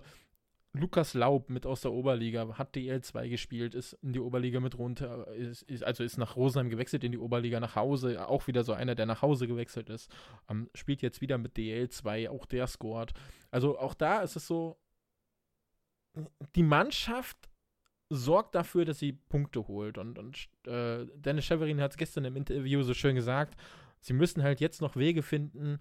Lukas 0.76 1.14
Laub 1.14 1.50
mit 1.50 1.66
aus 1.66 1.82
der 1.82 1.92
Oberliga, 1.92 2.58
hat 2.58 2.74
DL2 2.74 3.28
gespielt, 3.28 3.76
ist 3.76 3.92
in 4.02 4.12
die 4.12 4.18
Oberliga 4.18 4.58
mit 4.58 4.76
runter, 4.76 5.28
ist, 5.28 5.62
ist, 5.62 5.84
also 5.84 6.02
ist 6.02 6.18
nach 6.18 6.34
Rosenheim 6.34 6.68
gewechselt 6.68 7.04
in 7.04 7.12
die 7.12 7.18
Oberliga 7.18 7.60
nach 7.60 7.76
Hause, 7.76 8.26
auch 8.28 8.48
wieder 8.48 8.64
so 8.64 8.72
einer, 8.72 8.96
der 8.96 9.06
nach 9.06 9.22
Hause 9.22 9.46
gewechselt 9.46 9.88
ist, 9.88 10.10
ähm, 10.50 10.68
spielt 10.74 11.00
jetzt 11.00 11.20
wieder 11.20 11.38
mit 11.38 11.56
DL2, 11.56 12.28
auch 12.28 12.44
der 12.44 12.66
scored. 12.66 13.12
Also 13.52 13.78
auch 13.78 13.94
da 13.94 14.22
ist 14.22 14.34
es 14.34 14.48
so, 14.48 14.76
die 16.56 16.64
Mannschaft 16.64 17.38
sorgt 18.10 18.56
dafür, 18.56 18.84
dass 18.84 18.98
sie 18.98 19.12
Punkte 19.12 19.68
holt. 19.68 19.96
Und, 19.96 20.18
und 20.18 20.48
äh, 20.66 21.06
Dennis 21.14 21.44
Cheverin 21.44 21.80
hat 21.80 21.92
es 21.92 21.96
gestern 21.96 22.24
im 22.24 22.34
Interview 22.34 22.82
so 22.82 22.94
schön 22.94 23.14
gesagt, 23.14 23.54
sie 24.00 24.12
müssen 24.12 24.42
halt 24.42 24.60
jetzt 24.60 24.80
noch 24.80 24.96
Wege 24.96 25.22
finden, 25.22 25.78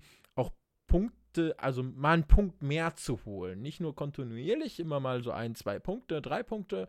Punkte, 0.87 1.57
also 1.59 1.83
mal 1.83 2.13
einen 2.13 2.27
Punkt 2.27 2.61
mehr 2.61 2.95
zu 2.95 3.23
holen. 3.25 3.61
Nicht 3.61 3.79
nur 3.79 3.95
kontinuierlich 3.95 4.79
immer 4.79 4.99
mal 4.99 5.23
so 5.23 5.31
ein, 5.31 5.55
zwei 5.55 5.79
Punkte, 5.79 6.21
drei 6.21 6.43
Punkte 6.43 6.87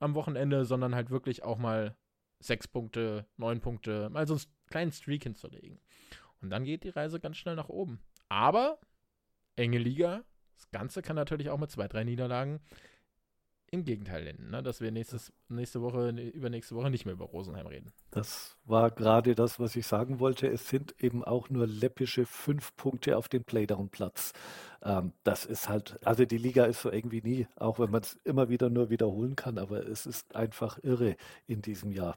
am 0.00 0.14
Wochenende, 0.14 0.64
sondern 0.64 0.94
halt 0.94 1.10
wirklich 1.10 1.42
auch 1.42 1.58
mal 1.58 1.96
sechs 2.40 2.66
Punkte, 2.66 3.26
neun 3.36 3.60
Punkte, 3.60 4.10
mal 4.10 4.26
so 4.26 4.34
einen 4.34 4.42
kleinen 4.68 4.92
Streak 4.92 5.22
hinzulegen. 5.24 5.80
Und 6.40 6.50
dann 6.50 6.64
geht 6.64 6.84
die 6.84 6.88
Reise 6.88 7.20
ganz 7.20 7.36
schnell 7.36 7.54
nach 7.54 7.68
oben. 7.68 8.00
Aber 8.28 8.78
enge 9.56 9.78
Liga, 9.78 10.24
das 10.56 10.70
Ganze 10.70 11.02
kann 11.02 11.16
natürlich 11.16 11.50
auch 11.50 11.58
mit 11.58 11.70
zwei, 11.70 11.86
drei 11.86 12.04
Niederlagen 12.04 12.60
im 13.72 13.84
Gegenteil 13.84 14.26
enden, 14.26 14.50
ne? 14.50 14.62
dass 14.62 14.82
wir 14.82 14.90
nächstes, 14.90 15.32
nächste 15.48 15.80
Woche, 15.80 16.10
übernächste 16.10 16.76
Woche 16.76 16.90
nicht 16.90 17.06
mehr 17.06 17.14
über 17.14 17.24
Rosenheim 17.24 17.66
reden. 17.66 17.90
Das 18.10 18.54
war 18.66 18.90
gerade 18.90 19.34
das, 19.34 19.58
was 19.58 19.74
ich 19.76 19.86
sagen 19.86 20.20
wollte. 20.20 20.46
Es 20.46 20.68
sind 20.68 20.94
eben 20.98 21.24
auch 21.24 21.48
nur 21.48 21.66
läppische 21.66 22.26
fünf 22.26 22.76
Punkte 22.76 23.16
auf 23.16 23.30
dem 23.30 23.44
Playdown-Platz. 23.44 24.34
Ähm, 24.82 25.14
das 25.24 25.46
ist 25.46 25.70
halt, 25.70 25.98
also 26.06 26.26
die 26.26 26.36
Liga 26.36 26.66
ist 26.66 26.82
so 26.82 26.92
irgendwie 26.92 27.22
nie, 27.22 27.46
auch 27.56 27.78
wenn 27.78 27.90
man 27.90 28.02
es 28.02 28.20
immer 28.24 28.50
wieder 28.50 28.68
nur 28.68 28.90
wiederholen 28.90 29.36
kann, 29.36 29.56
aber 29.56 29.86
es 29.86 30.04
ist 30.04 30.36
einfach 30.36 30.78
irre 30.82 31.16
in 31.46 31.62
diesem 31.62 31.92
Jahr. 31.92 32.16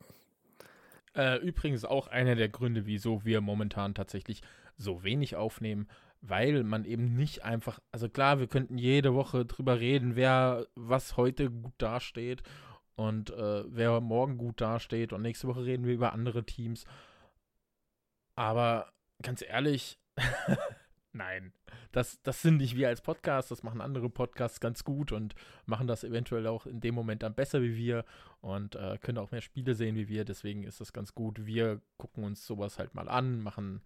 Äh, 1.15 1.37
übrigens 1.37 1.85
auch 1.85 2.07
einer 2.07 2.35
der 2.35 2.49
Gründe, 2.49 2.85
wieso 2.85 3.23
wir 3.23 3.39
momentan 3.39 3.95
tatsächlich 3.95 4.41
so 4.77 5.05
wenig 5.05 5.37
aufnehmen, 5.37 5.87
weil 6.27 6.63
man 6.63 6.85
eben 6.85 7.15
nicht 7.15 7.43
einfach, 7.43 7.79
also 7.91 8.09
klar, 8.09 8.39
wir 8.39 8.47
könnten 8.47 8.77
jede 8.77 9.13
Woche 9.13 9.45
drüber 9.45 9.79
reden, 9.79 10.15
wer 10.15 10.67
was 10.75 11.17
heute 11.17 11.51
gut 11.51 11.73
dasteht 11.77 12.43
und 12.95 13.29
äh, 13.31 13.63
wer 13.67 14.01
morgen 14.01 14.37
gut 14.37 14.61
dasteht 14.61 15.13
und 15.13 15.21
nächste 15.21 15.47
Woche 15.47 15.65
reden 15.65 15.85
wir 15.85 15.93
über 15.93 16.13
andere 16.13 16.43
Teams. 16.45 16.85
Aber 18.35 18.91
ganz 19.21 19.41
ehrlich, 19.41 19.99
nein, 21.13 21.53
das, 21.91 22.21
das 22.23 22.41
sind 22.41 22.57
nicht 22.57 22.75
wir 22.75 22.87
als 22.87 23.01
Podcast, 23.01 23.51
das 23.51 23.63
machen 23.63 23.81
andere 23.81 24.09
Podcasts 24.09 24.59
ganz 24.59 24.83
gut 24.83 25.11
und 25.11 25.35
machen 25.65 25.87
das 25.87 26.03
eventuell 26.03 26.47
auch 26.47 26.65
in 26.65 26.81
dem 26.81 26.95
Moment 26.95 27.23
dann 27.23 27.35
besser 27.35 27.61
wie 27.61 27.77
wir 27.77 28.03
und 28.41 28.75
äh, 28.75 28.97
können 28.99 29.17
auch 29.17 29.31
mehr 29.31 29.41
Spiele 29.41 29.75
sehen 29.75 29.95
wie 29.95 30.09
wir. 30.09 30.25
Deswegen 30.25 30.63
ist 30.63 30.81
das 30.81 30.91
ganz 30.91 31.15
gut. 31.15 31.45
Wir 31.45 31.81
gucken 31.97 32.23
uns 32.23 32.45
sowas 32.45 32.79
halt 32.79 32.95
mal 32.95 33.07
an, 33.07 33.41
machen 33.41 33.81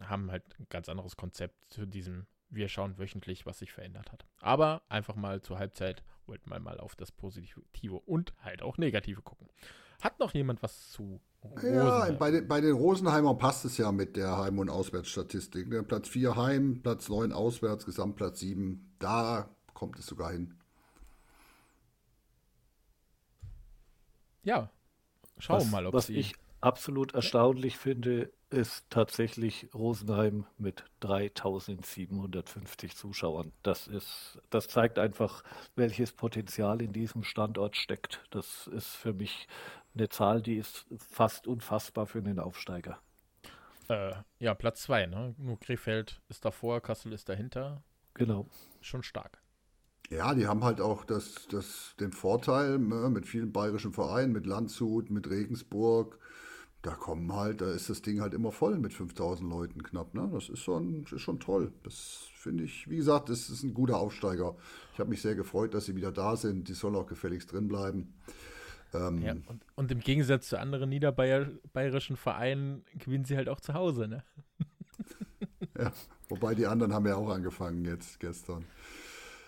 haben 0.00 0.30
halt 0.30 0.42
ein 0.58 0.66
ganz 0.70 0.88
anderes 0.88 1.16
Konzept 1.16 1.72
zu 1.72 1.86
diesem, 1.86 2.26
wir 2.50 2.68
schauen 2.68 2.98
wöchentlich, 2.98 3.46
was 3.46 3.58
sich 3.58 3.72
verändert 3.72 4.12
hat. 4.12 4.26
Aber 4.40 4.82
einfach 4.88 5.16
mal 5.16 5.40
zur 5.42 5.58
Halbzeit 5.58 6.02
wollten 6.26 6.50
wir 6.50 6.60
mal 6.60 6.78
auf 6.78 6.94
das 6.96 7.12
Positive 7.12 7.98
und 8.06 8.32
halt 8.40 8.62
auch 8.62 8.78
Negative 8.78 9.22
gucken. 9.22 9.48
Hat 10.00 10.18
noch 10.18 10.34
jemand 10.34 10.62
was 10.62 10.90
zu 10.90 11.20
Rosenheim? 11.44 12.12
Ja, 12.12 12.18
bei 12.18 12.30
den, 12.30 12.48
bei 12.48 12.60
den 12.60 12.74
Rosenheimern 12.74 13.38
passt 13.38 13.64
es 13.64 13.78
ja 13.78 13.92
mit 13.92 14.16
der 14.16 14.36
Heim- 14.36 14.58
und 14.58 14.68
Auswärtsstatistik. 14.68 15.68
Ne? 15.68 15.82
Platz 15.82 16.08
4 16.08 16.36
Heim, 16.36 16.80
Platz 16.82 17.08
9 17.08 17.32
Auswärts, 17.32 17.86
Gesamtplatz 17.86 18.40
7. 18.40 18.94
Da 18.98 19.48
kommt 19.74 19.98
es 19.98 20.06
sogar 20.06 20.32
hin. 20.32 20.54
Ja, 24.42 24.70
schauen 25.38 25.60
wir 25.60 25.66
mal, 25.66 25.86
ob 25.86 25.94
was 25.94 26.08
ich 26.08 26.34
absolut 26.62 27.14
erstaunlich 27.14 27.76
finde, 27.76 28.32
ist 28.50 28.86
tatsächlich 28.90 29.68
Rosenheim 29.74 30.46
mit 30.58 30.84
3750 31.00 32.96
Zuschauern. 32.96 33.52
Das 33.62 33.88
ist, 33.88 34.40
das 34.50 34.68
zeigt 34.68 34.98
einfach, 34.98 35.42
welches 35.74 36.12
Potenzial 36.12 36.80
in 36.82 36.92
diesem 36.92 37.24
Standort 37.24 37.76
steckt. 37.76 38.24
Das 38.30 38.66
ist 38.68 38.88
für 38.88 39.12
mich 39.12 39.48
eine 39.94 40.08
Zahl, 40.08 40.40
die 40.42 40.56
ist 40.56 40.86
fast 40.96 41.46
unfassbar 41.46 42.06
für 42.06 42.18
einen 42.18 42.38
Aufsteiger. 42.38 42.98
Äh, 43.88 44.12
ja, 44.38 44.54
Platz 44.54 44.82
zwei, 44.82 45.06
ne? 45.06 45.34
Nur 45.38 45.58
Krefeld 45.58 46.20
ist 46.28 46.44
davor, 46.44 46.80
Kassel 46.80 47.12
ist 47.12 47.28
dahinter. 47.28 47.82
Genau. 48.14 48.46
Schon 48.80 49.02
stark. 49.02 49.42
Ja, 50.10 50.34
die 50.34 50.46
haben 50.46 50.62
halt 50.62 50.80
auch 50.80 51.04
das, 51.04 51.48
das, 51.50 51.94
den 51.98 52.12
Vorteil 52.12 52.78
ne, 52.78 53.08
mit 53.08 53.26
vielen 53.26 53.50
bayerischen 53.50 53.94
Vereinen, 53.94 54.32
mit 54.32 54.46
Landshut, 54.46 55.10
mit 55.10 55.30
Regensburg, 55.30 56.18
da 56.82 56.94
kommen 56.94 57.32
halt, 57.32 57.60
da 57.60 57.70
ist 57.70 57.88
das 57.88 58.02
Ding 58.02 58.20
halt 58.20 58.34
immer 58.34 58.50
voll 58.50 58.76
mit 58.78 58.92
5000 58.92 59.48
Leuten 59.48 59.82
knapp. 59.84 60.14
Ne? 60.14 60.28
Das 60.32 60.48
ist 60.48 60.58
schon, 60.58 61.04
ist 61.04 61.20
schon 61.20 61.38
toll. 61.38 61.72
Das 61.84 62.26
finde 62.34 62.64
ich, 62.64 62.90
wie 62.90 62.96
gesagt, 62.96 63.28
das 63.28 63.48
ist 63.50 63.62
ein 63.62 63.72
guter 63.72 63.98
Aufsteiger. 63.98 64.56
Ich 64.92 64.98
habe 64.98 65.08
mich 65.08 65.22
sehr 65.22 65.36
gefreut, 65.36 65.74
dass 65.74 65.86
sie 65.86 65.94
wieder 65.94 66.10
da 66.10 66.36
sind. 66.36 66.68
Die 66.68 66.74
sollen 66.74 66.96
auch 66.96 67.06
gefälligst 67.06 67.52
drin 67.52 67.68
bleiben. 67.68 68.12
Ähm, 68.94 69.22
ja, 69.22 69.32
und, 69.32 69.64
und, 69.76 69.92
im 69.92 70.00
Gegensatz 70.00 70.48
zu 70.48 70.58
anderen 70.58 70.90
niederbayerischen 70.90 72.16
Vereinen 72.16 72.84
gewinnen 72.98 73.24
sie 73.24 73.36
halt 73.36 73.48
auch 73.48 73.60
zu 73.60 73.74
Hause. 73.74 74.08
Ne? 74.08 74.24
ja, 75.78 75.92
wobei 76.28 76.54
die 76.54 76.66
anderen 76.66 76.92
haben 76.92 77.06
ja 77.06 77.14
auch 77.14 77.30
angefangen 77.30 77.84
jetzt 77.84 78.18
gestern. 78.20 78.66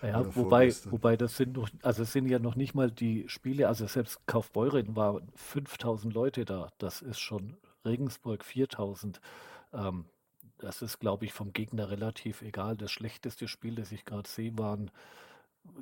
Ja, 0.05 0.37
wobei, 0.37 0.73
wobei 0.91 1.17
das 1.17 1.37
sind 1.37 1.57
noch, 1.57 1.69
also 1.83 2.03
es 2.03 2.13
sind 2.13 2.27
ja 2.27 2.39
noch 2.39 2.57
nicht 2.57 2.75
mal 2.75 2.91
die 2.91 3.29
Spiele, 3.29 3.69
also 3.69 3.87
selbst 3.87 4.27
Kaufbeuren 4.27 4.95
waren 4.97 5.33
5000 5.35 6.13
Leute 6.13 6.45
da. 6.45 6.69
Das 6.79 7.01
ist 7.01 7.19
schon 7.19 7.57
Regensburg 7.85 8.45
4000. 8.45 9.21
Ähm, 9.73 10.05
das 10.59 10.83
ist, 10.83 11.01
glaube 11.01 11.25
ich, 11.25 11.33
vom 11.33 11.53
Gegner 11.53 11.91
relativ 11.91 12.43
egal. 12.43 12.77
Das 12.77 12.93
schlechteste 12.93 13.49
Spiel, 13.49 13.75
das 13.75 13.93
ich 13.93 14.05
gerade 14.05 14.29
sehe, 14.29 14.57
waren 14.59 14.91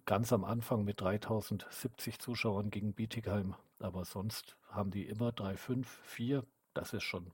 ganz 0.06 0.32
am 0.32 0.44
Anfang 0.44 0.84
mit 0.84 1.00
3070 1.00 2.18
Zuschauern 2.18 2.70
gegen 2.70 2.92
Bietigheim. 2.92 3.54
Aber 3.80 4.04
sonst 4.04 4.56
haben 4.70 4.90
die 4.90 5.06
immer 5.06 5.32
3, 5.32 5.56
5, 5.56 6.00
4. 6.04 6.44
Das 6.74 6.92
ist 6.92 7.02
schon 7.02 7.32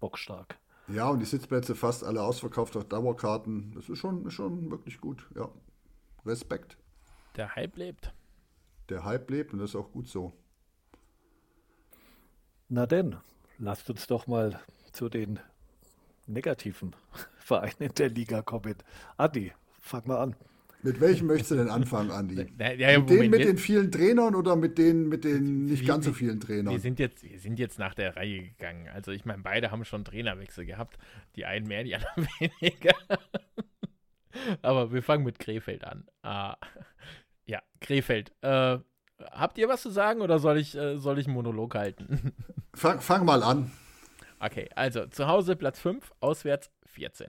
bockstark. 0.00 0.58
Ja, 0.88 1.08
und 1.08 1.20
die 1.20 1.26
Sitzplätze 1.26 1.74
fast 1.74 2.04
alle 2.04 2.22
ausverkauft 2.22 2.76
auf 2.76 2.84
Dauerkarten. 2.84 3.72
Das 3.74 3.88
ist 3.88 3.98
schon, 3.98 4.26
ist 4.26 4.34
schon 4.34 4.70
wirklich 4.70 5.00
gut, 5.00 5.26
ja. 5.34 5.48
Respekt. 6.26 6.76
Der 7.36 7.54
Hype 7.54 7.76
lebt. 7.76 8.12
Der 8.88 9.04
Hype 9.04 9.30
lebt 9.30 9.52
und 9.52 9.58
das 9.58 9.70
ist 9.70 9.76
auch 9.76 9.90
gut 9.90 10.08
so. 10.08 10.32
Na 12.68 12.86
denn, 12.86 13.16
lasst 13.58 13.90
uns 13.90 14.06
doch 14.06 14.26
mal 14.26 14.60
zu 14.92 15.08
den 15.08 15.38
negativen 16.26 16.94
Vereinen 17.38 17.92
der 17.96 18.08
Liga 18.08 18.42
kommen. 18.42 18.76
Adi, 19.16 19.52
fang 19.80 20.06
mal 20.06 20.18
an. 20.18 20.36
Mit 20.82 21.00
welchem 21.00 21.28
möchtest 21.28 21.52
du 21.52 21.54
denn 21.56 21.70
anfangen, 21.70 22.10
Andi? 22.10 22.46
Ja, 22.58 22.72
ja, 22.72 22.98
mit 22.98 23.08
denen 23.08 23.30
mit 23.30 23.44
den 23.44 23.56
vielen 23.56 23.90
Trainern 23.90 24.34
oder 24.34 24.54
mit 24.54 24.76
denen 24.76 25.08
mit 25.08 25.24
den 25.24 25.64
nicht 25.64 25.86
ganz 25.86 26.04
so 26.04 26.12
vielen 26.12 26.40
Trainern? 26.40 26.74
Wir 26.74 26.80
sind 26.80 26.98
jetzt, 26.98 27.22
wir 27.22 27.38
sind 27.38 27.58
jetzt 27.58 27.78
nach 27.78 27.94
der 27.94 28.16
Reihe 28.16 28.42
gegangen. 28.42 28.88
Also 28.88 29.10
ich 29.10 29.24
meine, 29.24 29.42
beide 29.42 29.70
haben 29.70 29.86
schon 29.86 30.04
Trainerwechsel 30.04 30.66
gehabt. 30.66 30.98
Die 31.36 31.46
einen 31.46 31.66
mehr, 31.66 31.84
die 31.84 31.94
anderen 31.94 32.28
weniger. 32.60 32.94
Aber 34.62 34.92
wir 34.92 35.02
fangen 35.02 35.24
mit 35.24 35.38
Krefeld 35.38 35.84
an. 35.84 36.06
Ah, 36.22 36.56
ja, 37.46 37.62
Krefeld. 37.80 38.32
Äh, 38.42 38.78
habt 39.30 39.58
ihr 39.58 39.68
was 39.68 39.82
zu 39.82 39.90
sagen 39.90 40.20
oder 40.20 40.38
soll 40.38 40.58
ich, 40.58 40.74
äh, 40.74 40.98
soll 40.98 41.18
ich 41.18 41.26
einen 41.26 41.34
Monolog 41.34 41.74
halten? 41.74 42.32
Fang, 42.74 43.00
fang 43.00 43.24
mal 43.24 43.44
an. 43.44 43.70
Okay, 44.40 44.68
also 44.74 45.06
zu 45.06 45.28
Hause 45.28 45.54
Platz 45.54 45.78
5, 45.78 46.12
auswärts 46.18 46.72
14. 46.86 47.28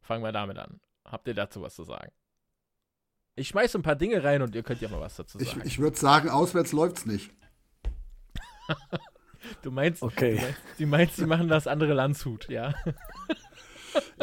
Fangen 0.00 0.24
wir 0.24 0.32
damit 0.32 0.58
an. 0.58 0.80
Habt 1.04 1.28
ihr 1.28 1.34
dazu 1.34 1.62
was 1.62 1.76
zu 1.76 1.84
sagen? 1.84 2.10
Ich 3.36 3.46
schmeiße 3.46 3.78
ein 3.78 3.82
paar 3.82 3.94
Dinge 3.94 4.24
rein 4.24 4.42
und 4.42 4.56
ihr 4.56 4.64
könnt 4.64 4.80
ja 4.80 4.88
mal 4.88 5.00
was 5.00 5.14
dazu 5.14 5.38
sagen. 5.38 5.60
Ich, 5.60 5.74
ich 5.74 5.78
würde 5.78 5.96
sagen, 5.96 6.30
auswärts 6.30 6.72
läuft's 6.72 7.06
nicht. 7.06 7.30
du 9.62 9.70
meinst, 9.70 10.02
okay. 10.02 10.40
du 10.78 10.86
meinst, 10.86 11.16
die 11.18 11.26
machen 11.26 11.46
das 11.46 11.68
andere 11.68 11.94
Landshut, 11.94 12.48
ja? 12.48 12.74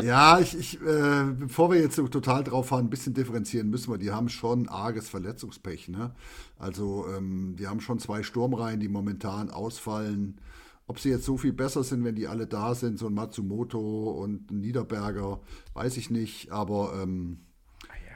Ja, 0.02 0.40
ich, 0.40 0.58
ich 0.58 0.82
äh, 0.82 1.26
bevor 1.38 1.72
wir 1.72 1.80
jetzt 1.80 1.96
so 1.96 2.08
total 2.08 2.44
drauf 2.44 2.68
fahren, 2.68 2.86
ein 2.86 2.90
bisschen 2.90 3.14
differenzieren 3.14 3.70
müssen 3.70 3.92
wir. 3.92 3.98
Die 3.98 4.12
haben 4.12 4.30
schon 4.30 4.68
arges 4.68 5.10
Verletzungspech. 5.10 5.90
Ne? 5.90 6.14
Also, 6.58 7.06
ähm, 7.16 7.56
die 7.58 7.68
haben 7.68 7.82
schon 7.82 8.00
zwei 8.00 8.24
Sturmreihen, 8.24 8.80
die 8.80 8.90
momentan 8.90 9.50
ausfallen. 9.50 10.40
Ob 10.88 11.00
sie 11.00 11.10
jetzt 11.10 11.26
so 11.26 11.38
viel 11.38 11.54
besser 11.54 11.84
sind, 11.84 12.04
wenn 12.04 12.16
die 12.16 12.28
alle 12.28 12.48
da 12.48 12.74
sind, 12.74 12.98
so 12.98 13.08
ein 13.08 13.14
Matsumoto 13.14 14.10
und 14.12 14.50
ein 14.50 14.60
Niederberger, 14.62 15.40
weiß 15.74 15.98
ich 15.98 16.10
nicht, 16.10 16.52
aber 16.52 17.00
ähm, 17.02 17.42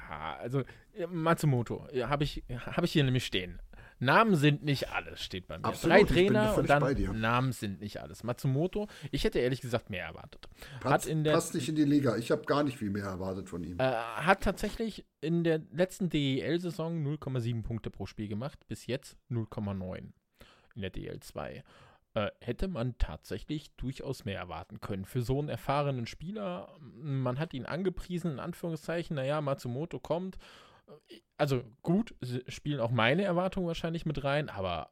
Ja, 0.09 0.37
also 0.39 0.63
äh, 0.95 1.07
Matsumoto 1.07 1.87
ja, 1.93 2.09
habe 2.09 2.23
ich, 2.23 2.43
hab 2.49 2.83
ich 2.83 2.91
hier 2.91 3.03
nämlich 3.03 3.25
stehen. 3.25 3.59
Namen 4.03 4.35
sind 4.35 4.63
nicht 4.63 4.89
alles, 4.89 5.21
steht 5.21 5.47
bei 5.47 5.57
mir. 5.57 5.65
Absolut, 5.65 5.97
Drei 5.97 6.03
Trainer 6.03 6.57
und 6.57 6.69
dann. 6.69 7.19
Namen 7.19 7.51
sind 7.51 7.81
nicht 7.81 8.01
alles. 8.01 8.23
Matsumoto, 8.23 8.87
ich 9.11 9.23
hätte 9.23 9.39
ehrlich 9.39 9.61
gesagt 9.61 9.89
mehr 9.89 10.05
erwartet. 10.05 10.47
Hat 10.75 10.81
passt, 10.81 11.07
in 11.07 11.23
der 11.23 11.33
passt 11.33 11.53
nicht 11.53 11.69
in 11.69 11.75
die 11.75 11.85
Liga. 11.85 12.15
Ich 12.17 12.31
habe 12.31 12.43
gar 12.43 12.63
nicht 12.63 12.77
viel 12.77 12.89
mehr 12.89 13.05
erwartet 13.05 13.49
von 13.49 13.63
ihm. 13.63 13.79
Äh, 13.79 13.83
hat 13.83 14.41
tatsächlich 14.41 15.05
in 15.21 15.43
der 15.43 15.61
letzten 15.71 16.09
DEL-Saison 16.09 17.05
0,7 17.05 17.63
Punkte 17.63 17.89
pro 17.89 18.05
Spiel 18.05 18.27
gemacht, 18.27 18.59
bis 18.67 18.87
jetzt 18.87 19.17
0,9 19.29 20.11
in 20.75 20.81
der 20.81 20.93
DEL2. 20.93 21.63
Äh, 22.15 22.29
hätte 22.41 22.67
man 22.67 22.95
tatsächlich 22.99 23.71
durchaus 23.75 24.23
mehr 24.23 24.37
erwarten 24.37 24.79
können. 24.81 25.05
Für 25.05 25.23
so 25.23 25.39
einen 25.39 25.49
erfahrenen 25.49 26.05
Spieler, 26.05 26.77
man 26.79 27.39
hat 27.39 27.55
ihn 27.55 27.65
angepriesen, 27.65 28.33
in 28.33 28.39
Anführungszeichen, 28.39 29.15
naja, 29.15 29.41
Matsumoto 29.41 29.99
kommt. 29.99 30.37
Äh, 31.07 31.21
Also 31.37 31.63
gut, 31.81 32.15
spielen 32.47 32.79
auch 32.79 32.91
meine 32.91 33.23
Erwartungen 33.23 33.67
wahrscheinlich 33.67 34.05
mit 34.05 34.23
rein, 34.23 34.49
aber 34.49 34.91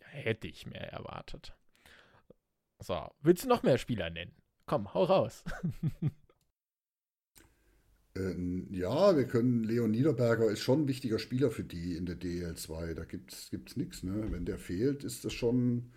hätte 0.00 0.48
ich 0.48 0.66
mehr 0.66 0.92
erwartet. 0.92 1.56
So, 2.80 3.08
willst 3.20 3.44
du 3.44 3.48
noch 3.48 3.62
mehr 3.62 3.78
Spieler 3.78 4.10
nennen? 4.10 4.34
Komm, 4.66 4.92
hau 4.94 5.04
raus. 5.04 5.44
Äh, 8.16 8.34
ja, 8.70 9.16
wir 9.16 9.26
können, 9.26 9.62
Leon 9.64 9.90
Niederberger 9.92 10.50
ist 10.50 10.60
schon 10.60 10.82
ein 10.82 10.88
wichtiger 10.88 11.18
Spieler 11.18 11.50
für 11.50 11.64
die 11.64 11.96
in 11.96 12.06
der 12.06 12.16
DL2. 12.18 12.94
Da 12.94 13.04
gibt 13.04 13.32
es 13.32 13.76
nichts. 13.76 14.02
Ne? 14.02 14.32
Wenn 14.32 14.44
der 14.44 14.58
fehlt, 14.58 15.04
ist 15.04 15.24
das 15.24 15.32
schon 15.32 15.92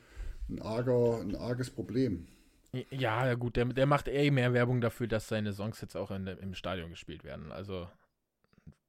ein, 0.50 0.62
arger, 0.62 1.22
ein 1.22 1.36
arges 1.36 1.70
Problem. 1.72 2.28
Ja, 2.92 3.26
ja, 3.28 3.36
gut, 3.36 3.56
der, 3.56 3.66
der 3.66 3.86
macht 3.86 4.08
eh 4.08 4.32
mehr 4.32 4.54
Werbung 4.54 4.82
dafür, 4.82 5.08
dass 5.08 5.28
seine 5.28 5.54
Songs 5.54 5.80
jetzt 5.82 5.96
auch 5.96 6.10
in, 6.12 6.26
im 6.28 6.56
Stadion 6.56 6.90
gespielt 6.90 7.24
werden. 7.24 7.52
Also 7.52 7.88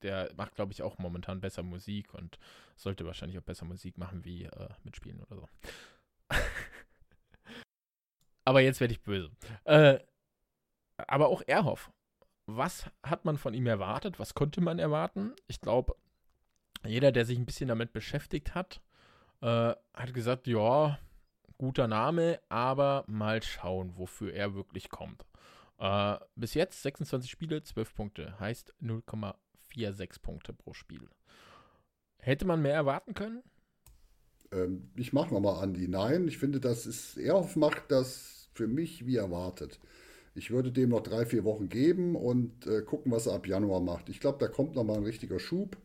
der 0.03 0.31
macht, 0.37 0.55
glaube 0.55 0.72
ich, 0.72 0.83
auch 0.83 0.99
momentan 0.99 1.41
besser 1.41 1.62
Musik 1.62 2.14
und 2.14 2.39
sollte 2.77 3.07
wahrscheinlich 3.07 3.39
auch 3.39 3.45
besser 3.45 3.64
Musik 3.64 3.99
machen 3.99 4.25
wie 4.25 4.45
äh, 4.45 4.68
mitspielen 4.85 5.20
oder 5.22 5.37
so. 5.37 5.49
aber 8.45 8.61
jetzt 8.61 8.81
werde 8.81 8.93
ich 8.93 9.03
böse. 9.03 9.31
Äh, 9.64 9.99
aber 10.97 11.29
auch 11.29 11.43
Erhoff. 11.47 11.91
Was 12.47 12.91
hat 13.03 13.25
man 13.25 13.39
von 13.39 13.55
ihm 13.55 13.66
erwartet? 13.66 14.18
Was 14.20 14.35
konnte 14.35 14.61
man 14.61 14.79
erwarten? 14.79 15.33
Ich 15.47 15.61
glaube, 15.61 15.97
jeder, 16.85 17.11
der 17.11 17.25
sich 17.25 17.39
ein 17.39 17.47
bisschen 17.47 17.68
damit 17.68 17.93
beschäftigt 17.93 18.55
hat, 18.55 18.83
äh, 19.41 19.75
hat 19.95 20.12
gesagt, 20.12 20.47
ja, 20.47 20.99
guter 21.57 21.89
Name, 21.89 22.41
aber 22.49 23.05
mal 23.07 23.43
schauen, 23.43 23.97
wofür 23.97 24.35
er 24.35 24.55
wirklich 24.55 24.91
kommt. 24.91 25.25
Äh, 25.79 26.16
bis 26.37 26.55
jetzt 26.55 26.83
26 26.83 27.31
Spiele, 27.31 27.62
12 27.62 27.95
Punkte, 27.95 28.39
heißt 28.39 28.75
0,46 29.77 30.22
Punkte 30.22 30.53
pro 30.53 30.72
Spiel. 30.72 31.09
Hätte 32.18 32.47
man 32.47 32.62
mehr 32.62 32.75
erwarten 32.75 33.14
können? 33.14 33.43
Ähm, 34.53 34.91
ich 34.97 35.12
mache 35.12 35.33
nochmal 35.35 35.62
Andi. 35.62 35.89
Nein, 35.89 36.27
ich 36.29 36.39
finde, 36.39 36.61
das 36.61 36.87
ist, 36.87 37.16
Erhoff 37.18 37.57
macht 37.57 37.91
das 37.91 38.49
für 38.55 38.66
mich 38.66 39.07
wie 39.07 39.16
erwartet. 39.16 39.81
Ich 40.35 40.51
würde 40.51 40.72
dem 40.72 40.91
noch 40.91 41.03
drei, 41.03 41.27
vier 41.27 41.45
Wochen 41.45 41.68
geben 41.68 42.16
und 42.16 42.66
äh, 42.66 42.83
gucken, 42.83 43.12
was 43.12 43.27
er 43.27 43.35
ab 43.35 43.47
Januar 43.47 43.81
macht. 43.81 44.09
Ich 44.09 44.20
glaube, 44.20 44.39
da 44.39 44.49
kommt 44.49 44.75
nochmal 44.75 44.97
ein 44.97 45.05
richtiger 45.05 45.39
Schub. 45.39 45.77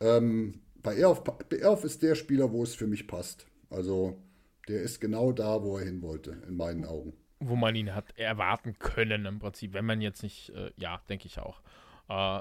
Ähm, 0.00 0.60
bei 0.82 0.96
Erhoff, 0.96 1.22
bei 1.22 1.56
Erhoff 1.56 1.84
ist 1.84 2.02
der 2.02 2.16
Spieler, 2.16 2.50
wo 2.52 2.62
es 2.62 2.74
für 2.74 2.88
mich 2.88 3.06
passt. 3.06 3.46
Also 3.70 4.20
der 4.68 4.82
ist 4.82 5.00
genau 5.00 5.32
da, 5.32 5.62
wo 5.62 5.78
er 5.78 5.84
hin 5.84 6.02
wollte, 6.02 6.32
in 6.48 6.56
meinen 6.56 6.84
Augen. 6.84 7.12
Wo 7.38 7.54
man 7.56 7.74
ihn 7.74 7.94
hat 7.94 8.16
erwarten 8.18 8.78
können 8.78 9.26
im 9.26 9.38
Prinzip, 9.38 9.72
wenn 9.72 9.84
man 9.84 10.00
jetzt 10.00 10.22
nicht, 10.22 10.50
äh, 10.50 10.72
ja, 10.76 11.00
denke 11.08 11.26
ich 11.26 11.38
auch. 11.38 11.60
Äh, 12.08 12.40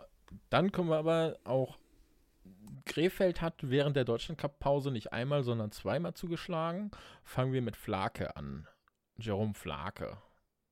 dann 0.49 0.71
kommen 0.71 0.89
wir 0.89 0.97
aber 0.97 1.37
auch, 1.43 1.77
Krefeld 2.85 3.41
hat 3.41 3.55
während 3.61 3.95
der 3.95 4.05
Deutschlandcup-Pause 4.05 4.91
nicht 4.91 5.13
einmal, 5.13 5.43
sondern 5.43 5.71
zweimal 5.71 6.13
zugeschlagen. 6.13 6.91
Fangen 7.23 7.53
wir 7.53 7.61
mit 7.61 7.75
Flake 7.75 8.35
an. 8.35 8.67
Jerome 9.17 9.53
Flake. 9.53 10.17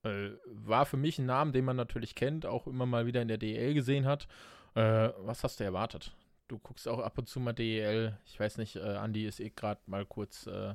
Äh, 0.03 0.31
war 0.45 0.85
für 0.85 0.97
mich 0.97 1.19
ein 1.19 1.25
Name, 1.25 1.51
den 1.51 1.65
man 1.65 1.75
natürlich 1.75 2.15
kennt, 2.15 2.45
auch 2.45 2.67
immer 2.67 2.85
mal 2.85 3.05
wieder 3.05 3.21
in 3.21 3.27
der 3.27 3.37
DEL 3.37 3.73
gesehen 3.73 4.05
hat. 4.05 4.27
Äh, 4.75 5.09
was 5.17 5.43
hast 5.43 5.59
du 5.59 5.63
erwartet? 5.63 6.15
Du 6.47 6.57
guckst 6.57 6.87
auch 6.87 6.99
ab 6.99 7.17
und 7.17 7.27
zu 7.27 7.39
mal 7.39 7.53
DEL. 7.53 8.17
Ich 8.25 8.39
weiß 8.39 8.57
nicht, 8.57 8.77
äh, 8.77 8.79
Andi 8.79 9.25
ist 9.27 9.39
eh 9.39 9.49
gerade 9.49 9.81
mal 9.85 10.05
kurz 10.05 10.47
äh, 10.47 10.73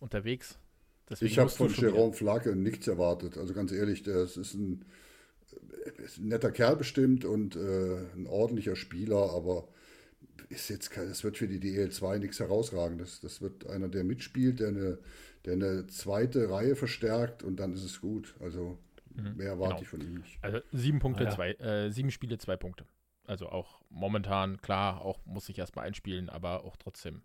unterwegs. 0.00 0.58
Deswegen 1.08 1.30
Ich 1.30 1.38
habe 1.38 1.50
von 1.50 1.72
Jerome 1.72 2.12
Flake 2.12 2.56
nichts 2.56 2.88
erwartet. 2.88 3.38
Also 3.38 3.54
ganz 3.54 3.72
ehrlich, 3.72 4.02
der 4.02 4.22
ist 4.22 4.36
ein, 4.54 4.84
ein 6.18 6.28
netter 6.28 6.50
Kerl 6.50 6.76
bestimmt 6.76 7.24
und 7.24 7.56
äh, 7.56 7.96
ein 8.14 8.26
ordentlicher 8.26 8.76
Spieler, 8.76 9.30
aber 9.32 9.68
ist 10.48 10.68
jetzt 10.68 10.90
kein, 10.90 11.08
das 11.08 11.24
wird 11.24 11.36
für 11.38 11.48
die 11.48 11.58
DL2 11.60 12.18
nichts 12.18 12.38
herausragendes. 12.40 13.20
Das 13.20 13.40
wird 13.40 13.66
einer, 13.68 13.88
der 13.88 14.04
mitspielt, 14.04 14.60
der 14.60 14.68
eine, 14.68 14.98
der 15.44 15.54
eine 15.54 15.86
zweite 15.88 16.50
Reihe 16.50 16.76
verstärkt 16.76 17.42
und 17.42 17.56
dann 17.58 17.72
ist 17.72 17.84
es 17.84 18.00
gut. 18.00 18.34
Also 18.40 18.78
mehr 19.14 19.48
erwarte 19.48 19.76
genau. 19.76 19.82
ich 19.82 19.88
von 19.88 20.00
ihm 20.02 20.14
nicht. 20.18 20.38
Also 20.42 20.58
sieben 20.72 20.98
Punkte, 20.98 21.22
Ah, 21.22 21.30
ja. 21.30 21.34
zwei, 21.34 21.52
äh, 21.54 21.90
sieben 21.90 22.10
Spiele, 22.10 22.38
zwei 22.38 22.56
Punkte. 22.56 22.84
Also 23.24 23.48
auch 23.48 23.82
momentan, 23.90 24.60
klar, 24.60 25.00
auch 25.00 25.18
muss 25.24 25.48
ich 25.48 25.58
erstmal 25.58 25.86
einspielen, 25.86 26.28
aber 26.28 26.64
auch 26.64 26.76
trotzdem, 26.76 27.22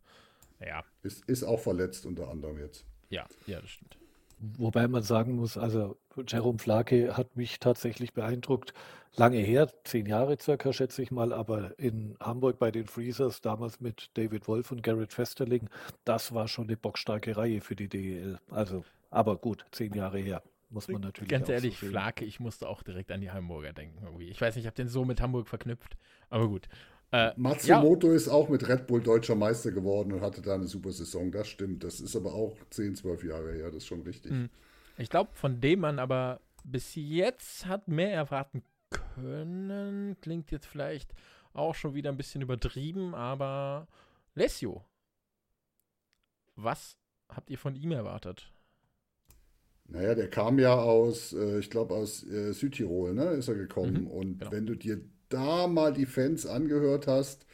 ja, 0.59 0.84
Ist, 1.03 1.24
ist 1.26 1.43
auch 1.43 1.59
verletzt 1.59 2.05
unter 2.05 2.30
anderem 2.30 2.57
jetzt. 2.59 2.86
ja, 3.09 3.28
ja, 3.45 3.61
das 3.61 3.69
stimmt. 3.69 3.97
Wobei 4.39 4.88
man 4.88 5.03
sagen 5.03 5.34
muss, 5.36 5.57
also 5.57 5.99
Jerome 6.28 6.59
Flake 6.59 7.16
hat 7.16 7.36
mich 7.36 7.59
tatsächlich 7.59 8.14
beeindruckt. 8.14 8.74
Lange 9.16 9.39
her, 9.39 9.70
zehn 9.84 10.05
Jahre 10.05 10.38
circa, 10.39 10.72
schätze 10.72 11.01
ich 11.01 11.12
mal, 11.12 11.34
aber 11.34 11.78
in 11.78 12.16
Hamburg 12.22 12.59
bei 12.59 12.72
den 12.72 12.88
Freezers, 12.88 13.41
damals 13.41 13.82
mit 13.82 14.09
David 14.14 14.47
Wolf 14.47 14.72
und 14.72 14.84
Garrett 14.84 15.12
Festerling, 15.12 15.70
das 16.05 16.34
war 16.34 16.47
schon 16.47 16.68
eine 16.68 16.78
bockstarke 16.78 17.36
Reihe 17.36 17.59
für 17.59 17.76
die 17.76 17.89
DEL. 17.89 18.38
Also, 18.49 18.86
aber 19.09 19.36
gut, 19.36 19.66
zehn 19.72 19.93
Jahre 19.93 20.20
her, 20.20 20.41
muss 20.70 20.88
man 20.88 21.01
natürlich 21.01 21.30
Ganz 21.30 21.43
auch 21.43 21.47
so 21.47 21.53
ehrlich, 21.53 21.78
sehen. 21.78 21.89
Flake, 21.89 22.24
ich 22.24 22.39
musste 22.39 22.70
auch 22.70 22.84
direkt 22.84 23.12
an 23.12 23.20
die 23.20 23.32
Hamburger 23.32 23.74
denken 23.74 23.99
irgendwie. 24.01 24.30
Ich 24.30 24.39
weiß 24.39 24.55
nicht, 24.55 24.64
ich 24.64 24.68
habe 24.68 24.78
den 24.78 24.88
so 24.88 25.03
mit 25.03 25.20
Hamburg 25.20 25.49
verknüpft, 25.49 25.97
aber 26.30 26.47
gut. 26.47 26.70
Äh, 27.12 27.32
Matsumoto 27.36 28.12
ist 28.12 28.30
auch 28.30 28.47
mit 28.47 28.68
Red 28.70 28.88
Bull 28.88 29.01
deutscher 29.01 29.36
Meister 29.36 29.72
geworden 29.72 30.14
und 30.14 30.22
hatte 30.22 30.41
da 30.41 30.55
eine 30.55 30.68
super 30.68 30.93
Saison. 30.93 31.30
Das 31.32 31.49
stimmt. 31.49 31.84
Das 31.84 31.99
ist 31.99 32.16
aber 32.16 32.34
auch 32.34 32.55
10, 32.70 32.95
12 32.95 33.26
Jahre 33.26 33.51
her. 33.51 33.66
Das 33.66 33.78
ist 33.78 33.88
schon 33.88 34.01
richtig. 34.03 34.32
Mhm. 34.32 34.49
Ich 34.98 35.10
glaube, 35.10 35.32
von 35.34 35.62
dem 35.62 35.80
man 35.80 36.00
aber 36.00 36.42
bis 36.64 36.96
jetzt 36.96 37.66
hat 37.66 37.88
mehr 37.88 38.14
erwarten 38.14 38.64
können. 38.89 40.18
Klingt 40.22 40.52
jetzt 40.52 40.68
vielleicht 40.68 41.14
auch 41.54 41.76
schon 41.76 41.94
wieder 41.94 42.12
ein 42.12 42.18
bisschen 42.18 42.42
übertrieben, 42.42 43.16
aber 43.16 43.88
Lesio, 44.36 44.86
was 46.56 46.98
habt 47.30 47.50
ihr 47.50 47.58
von 47.58 47.76
ihm 47.76 47.92
erwartet? 47.92 48.52
Naja, 49.88 50.16
der 50.16 50.30
kam 50.30 50.58
ja 50.58 50.74
aus, 50.74 51.34
äh, 51.34 51.60
ich 51.60 51.70
glaube, 51.70 51.94
aus 51.96 52.24
äh, 52.24 52.54
Südtirol, 52.54 53.14
ne, 53.14 53.32
ist 53.32 53.50
er 53.50 53.56
gekommen. 53.56 54.04
Mhm, 54.04 54.08
und 54.08 54.39
genau. 54.39 54.52
wenn 54.52 54.66
du 54.66 54.76
dir 54.76 55.02
da 55.28 55.68
mal 55.68 55.92
die 55.94 56.06
Fans 56.06 56.46
angehört 56.46 57.08
hast, 57.08 57.46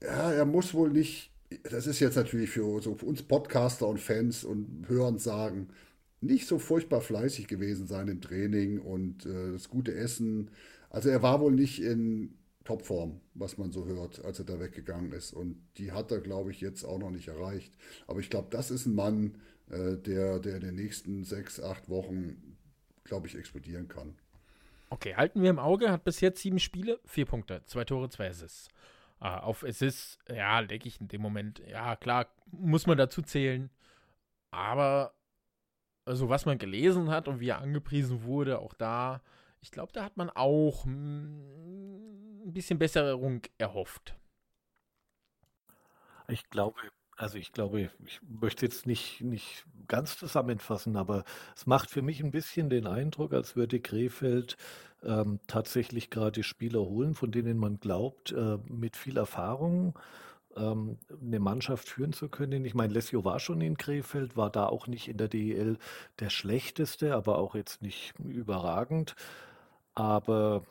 ja, 0.00 0.32
er 0.32 0.44
muss 0.44 0.74
wohl 0.74 0.90
nicht, 0.90 1.32
das 1.64 1.86
ist 1.86 2.00
jetzt 2.00 2.16
natürlich 2.16 2.50
für, 2.50 2.80
so 2.80 2.94
für 2.94 3.06
uns 3.06 3.22
Podcaster 3.22 3.88
und 3.88 3.98
Fans 3.98 4.44
und 4.44 4.84
Hören 4.88 5.18
sagen, 5.18 5.68
nicht 6.22 6.46
so 6.46 6.58
furchtbar 6.58 7.00
fleißig 7.00 7.48
gewesen 7.48 7.86
sein 7.86 8.08
im 8.08 8.20
Training 8.20 8.78
und 8.78 9.26
äh, 9.26 9.52
das 9.52 9.68
gute 9.68 9.94
Essen. 9.94 10.50
Also 10.90 11.08
er 11.08 11.22
war 11.22 11.40
wohl 11.40 11.52
nicht 11.52 11.82
in 11.82 12.34
Topform, 12.64 13.20
was 13.34 13.58
man 13.58 13.72
so 13.72 13.86
hört, 13.86 14.24
als 14.24 14.38
er 14.38 14.44
da 14.44 14.60
weggegangen 14.60 15.12
ist. 15.12 15.32
Und 15.32 15.56
die 15.78 15.92
hat 15.92 16.12
er, 16.12 16.20
glaube 16.20 16.50
ich, 16.50 16.60
jetzt 16.60 16.84
auch 16.84 16.98
noch 16.98 17.10
nicht 17.10 17.28
erreicht. 17.28 17.74
Aber 18.06 18.20
ich 18.20 18.30
glaube, 18.30 18.48
das 18.50 18.70
ist 18.70 18.86
ein 18.86 18.94
Mann, 18.94 19.38
äh, 19.70 19.96
der, 19.96 20.38
der 20.38 20.56
in 20.56 20.60
den 20.60 20.74
nächsten 20.76 21.24
sechs, 21.24 21.60
acht 21.60 21.88
Wochen, 21.88 22.56
glaube 23.04 23.26
ich, 23.26 23.34
explodieren 23.34 23.88
kann. 23.88 24.14
Okay, 24.90 25.14
halten 25.16 25.42
wir 25.42 25.50
im 25.50 25.58
Auge, 25.58 25.90
hat 25.90 26.04
bis 26.04 26.20
jetzt 26.20 26.42
sieben 26.42 26.58
Spiele, 26.58 27.00
vier 27.06 27.24
Punkte, 27.24 27.62
zwei 27.64 27.84
Tore, 27.84 28.10
zwei 28.10 28.28
Assists. 28.28 28.68
Äh, 29.20 29.28
auf 29.28 29.64
Assists, 29.64 30.18
ja, 30.28 30.62
denke 30.62 30.86
ich 30.86 31.00
in 31.00 31.08
dem 31.08 31.22
Moment, 31.22 31.62
ja, 31.66 31.96
klar, 31.96 32.28
muss 32.50 32.86
man 32.86 32.98
dazu 32.98 33.22
zählen. 33.22 33.70
Aber, 34.50 35.14
also 36.04 36.28
was 36.28 36.46
man 36.46 36.58
gelesen 36.58 37.10
hat 37.10 37.28
und 37.28 37.40
wie 37.40 37.48
er 37.48 37.60
angepriesen 37.60 38.24
wurde, 38.24 38.58
auch 38.58 38.74
da, 38.74 39.22
ich 39.60 39.70
glaube, 39.70 39.92
da 39.92 40.04
hat 40.04 40.16
man 40.16 40.30
auch 40.30 40.84
ein 40.84 42.52
bisschen 42.52 42.78
Besserung 42.78 43.42
erhofft. 43.58 44.16
Ich 46.28 46.48
glaube, 46.50 46.80
also 47.16 47.38
ich 47.38 47.52
glaube, 47.52 47.90
ich 48.04 48.20
möchte 48.22 48.66
jetzt 48.66 48.86
nicht, 48.86 49.20
nicht 49.20 49.64
ganz 49.86 50.18
zusammenfassen, 50.18 50.96
aber 50.96 51.24
es 51.54 51.66
macht 51.66 51.90
für 51.90 52.02
mich 52.02 52.22
ein 52.22 52.30
bisschen 52.30 52.70
den 52.70 52.86
Eindruck, 52.86 53.32
als 53.32 53.54
würde 53.54 53.80
Krefeld 53.80 54.56
ähm, 55.04 55.38
tatsächlich 55.46 56.10
gerade 56.10 56.42
Spieler 56.42 56.80
holen, 56.80 57.14
von 57.14 57.30
denen 57.30 57.58
man 57.58 57.78
glaubt, 57.78 58.32
äh, 58.32 58.58
mit 58.68 58.96
viel 58.96 59.16
Erfahrung 59.16 59.98
ähm, 60.56 60.98
eine 61.20 61.40
Mannschaft 61.40 61.88
führen 61.88 62.12
zu 62.12 62.28
können. 62.28 62.64
Ich 62.64 62.74
meine, 62.74 62.92
Lesio 62.92 63.24
war 63.24 63.40
schon 63.40 63.60
in 63.60 63.76
Krefeld, 63.76 64.36
war 64.36 64.50
da 64.50 64.66
auch 64.66 64.86
nicht 64.86 65.08
in 65.08 65.16
der 65.16 65.28
DEL 65.28 65.78
der 66.20 66.30
schlechteste, 66.30 67.14
aber 67.14 67.38
auch 67.38 67.54
jetzt 67.54 67.82
nicht 67.82 68.14
überragend. 68.18 69.14
Aber 69.94 70.62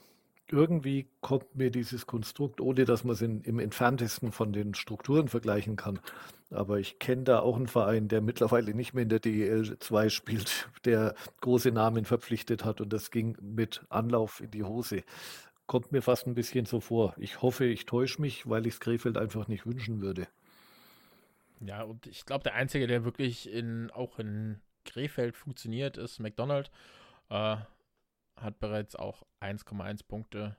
irgendwie 0.51 1.07
kommt 1.21 1.55
mir 1.55 1.71
dieses 1.71 2.05
Konstrukt, 2.05 2.59
ohne 2.61 2.85
dass 2.85 3.03
man 3.03 3.13
es 3.13 3.21
in, 3.21 3.41
im 3.41 3.59
entferntesten 3.59 4.31
von 4.31 4.51
den 4.53 4.73
Strukturen 4.73 5.27
vergleichen 5.27 5.75
kann. 5.75 5.99
Aber 6.49 6.79
ich 6.79 6.99
kenne 6.99 7.23
da 7.23 7.39
auch 7.39 7.55
einen 7.55 7.67
Verein, 7.67 8.09
der 8.09 8.21
mittlerweile 8.21 8.73
nicht 8.73 8.93
mehr 8.93 9.03
in 9.03 9.09
der 9.09 9.19
DEL 9.19 9.77
2 9.79 10.09
spielt, 10.09 10.69
der 10.85 11.15
große 11.39 11.71
Namen 11.71 12.05
verpflichtet 12.05 12.65
hat 12.65 12.81
und 12.81 12.91
das 12.91 13.11
ging 13.11 13.37
mit 13.41 13.85
Anlauf 13.89 14.41
in 14.41 14.51
die 14.51 14.63
Hose. 14.63 15.03
Kommt 15.71 15.93
mir 15.93 16.01
fast 16.01 16.27
ein 16.27 16.35
bisschen 16.35 16.65
so 16.65 16.81
vor. 16.81 17.15
Ich 17.17 17.41
hoffe, 17.41 17.63
ich 17.63 17.85
täusche 17.85 18.19
mich, 18.19 18.45
weil 18.49 18.67
ich 18.67 18.73
es 18.73 18.81
Krefeld 18.81 19.17
einfach 19.17 19.47
nicht 19.47 19.65
wünschen 19.65 20.01
würde. 20.01 20.27
Ja, 21.61 21.83
und 21.83 22.07
ich 22.07 22.25
glaube, 22.25 22.43
der 22.43 22.55
Einzige, 22.55 22.87
der 22.87 23.05
wirklich 23.05 23.49
in, 23.49 23.89
auch 23.91 24.19
in 24.19 24.59
Krefeld 24.83 25.37
funktioniert, 25.37 25.95
ist 25.95 26.19
McDonald. 26.19 26.71
Äh, 27.29 27.55
hat 28.35 28.59
bereits 28.59 28.97
auch 28.97 29.25
1,1 29.39 30.05
Punkte. 30.05 30.57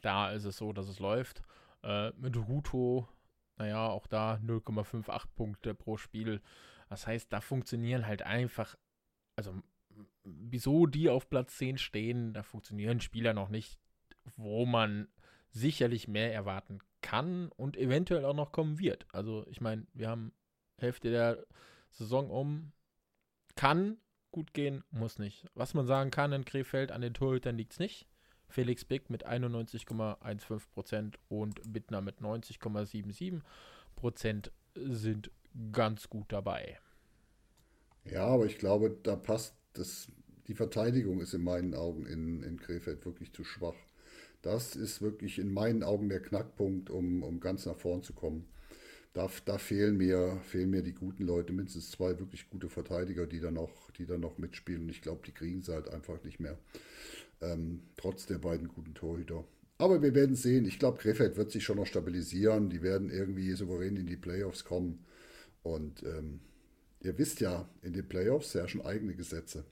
Da 0.00 0.30
ist 0.30 0.46
es 0.46 0.56
so, 0.56 0.72
dass 0.72 0.88
es 0.88 1.00
läuft. 1.00 1.42
Äh, 1.82 2.12
mit 2.12 2.34
Ruto, 2.34 3.06
naja, 3.58 3.88
auch 3.88 4.06
da 4.06 4.40
0,58 4.42 5.24
Punkte 5.36 5.74
pro 5.74 5.98
Spiel. 5.98 6.40
Das 6.88 7.06
heißt, 7.06 7.30
da 7.30 7.42
funktionieren 7.42 8.06
halt 8.06 8.22
einfach, 8.22 8.74
also 9.36 9.52
wieso 10.24 10.86
die 10.86 11.10
auf 11.10 11.28
Platz 11.28 11.58
10 11.58 11.76
stehen, 11.76 12.32
da 12.32 12.42
funktionieren 12.42 13.02
Spieler 13.02 13.34
noch 13.34 13.50
nicht, 13.50 13.78
wo 14.36 14.66
man 14.66 15.08
sicherlich 15.50 16.08
mehr 16.08 16.32
erwarten 16.32 16.80
kann 17.00 17.50
und 17.56 17.76
eventuell 17.76 18.24
auch 18.24 18.34
noch 18.34 18.52
kommen 18.52 18.78
wird. 18.78 19.06
Also 19.12 19.46
ich 19.48 19.60
meine, 19.60 19.86
wir 19.94 20.08
haben 20.08 20.32
Hälfte 20.78 21.10
der 21.10 21.46
Saison 21.90 22.30
um. 22.30 22.72
Kann 23.54 23.98
gut 24.32 24.52
gehen, 24.52 24.84
muss 24.90 25.18
nicht. 25.18 25.46
Was 25.54 25.72
man 25.72 25.86
sagen 25.86 26.10
kann 26.10 26.32
in 26.32 26.44
Krefeld, 26.44 26.92
an 26.92 27.00
den 27.00 27.14
Torhütern 27.14 27.56
liegt 27.56 27.72
es 27.72 27.78
nicht. 27.78 28.06
Felix 28.48 28.84
Bick 28.84 29.10
mit 29.10 29.26
91,15% 29.26 31.14
und 31.28 31.72
Bittner 31.72 32.00
mit 32.00 32.20
90,77% 32.20 34.50
sind 34.74 35.30
ganz 35.72 36.10
gut 36.10 36.32
dabei. 36.32 36.78
Ja, 38.04 38.26
aber 38.26 38.46
ich 38.46 38.58
glaube, 38.58 38.96
da 39.02 39.16
passt 39.16 39.56
das, 39.72 40.08
die 40.46 40.54
Verteidigung 40.54 41.20
ist 41.20 41.34
in 41.34 41.42
meinen 41.42 41.74
Augen 41.74 42.06
in, 42.06 42.42
in 42.42 42.58
Krefeld 42.58 43.04
wirklich 43.04 43.32
zu 43.32 43.42
schwach. 43.42 43.74
Das 44.42 44.76
ist 44.76 45.02
wirklich 45.02 45.38
in 45.38 45.52
meinen 45.52 45.82
Augen 45.82 46.08
der 46.08 46.20
Knackpunkt, 46.20 46.90
um, 46.90 47.22
um 47.22 47.40
ganz 47.40 47.66
nach 47.66 47.76
vorn 47.76 48.02
zu 48.02 48.12
kommen 48.12 48.46
da, 49.16 49.30
da 49.46 49.56
fehlen, 49.56 49.96
mir, 49.96 50.38
fehlen 50.44 50.68
mir 50.68 50.82
die 50.82 50.92
guten 50.92 51.24
Leute, 51.24 51.54
mindestens 51.54 51.90
zwei 51.90 52.18
wirklich 52.18 52.50
gute 52.50 52.68
Verteidiger, 52.68 53.26
die 53.26 53.40
dann 53.40 53.54
noch, 53.54 53.90
die 53.92 54.04
dann 54.04 54.20
noch 54.20 54.36
mitspielen. 54.36 54.82
Und 54.82 54.88
ich 54.90 55.00
glaube, 55.00 55.22
die 55.26 55.32
kriegen 55.32 55.62
sie 55.62 55.72
halt 55.72 55.88
einfach 55.88 56.22
nicht 56.22 56.38
mehr. 56.38 56.58
Ähm, 57.40 57.82
trotz 57.96 58.26
der 58.26 58.38
beiden 58.38 58.68
guten 58.68 58.92
Torhüter. 58.92 59.44
Aber 59.78 60.02
wir 60.02 60.14
werden 60.14 60.36
sehen. 60.36 60.66
Ich 60.66 60.78
glaube, 60.78 60.98
Krefeld 60.98 61.36
wird 61.38 61.50
sich 61.50 61.64
schon 61.64 61.78
noch 61.78 61.86
stabilisieren. 61.86 62.68
Die 62.68 62.82
werden 62.82 63.10
irgendwie 63.10 63.52
souverän 63.52 63.96
in 63.96 64.06
die 64.06 64.16
Playoffs 64.16 64.64
kommen. 64.64 65.06
Und 65.62 66.02
ähm, 66.02 66.40
ihr 67.00 67.16
wisst 67.16 67.40
ja, 67.40 67.66
in 67.80 67.94
den 67.94 68.06
Playoffs 68.06 68.54
herrschen 68.54 68.82
eigene 68.82 69.14
Gesetze. 69.14 69.64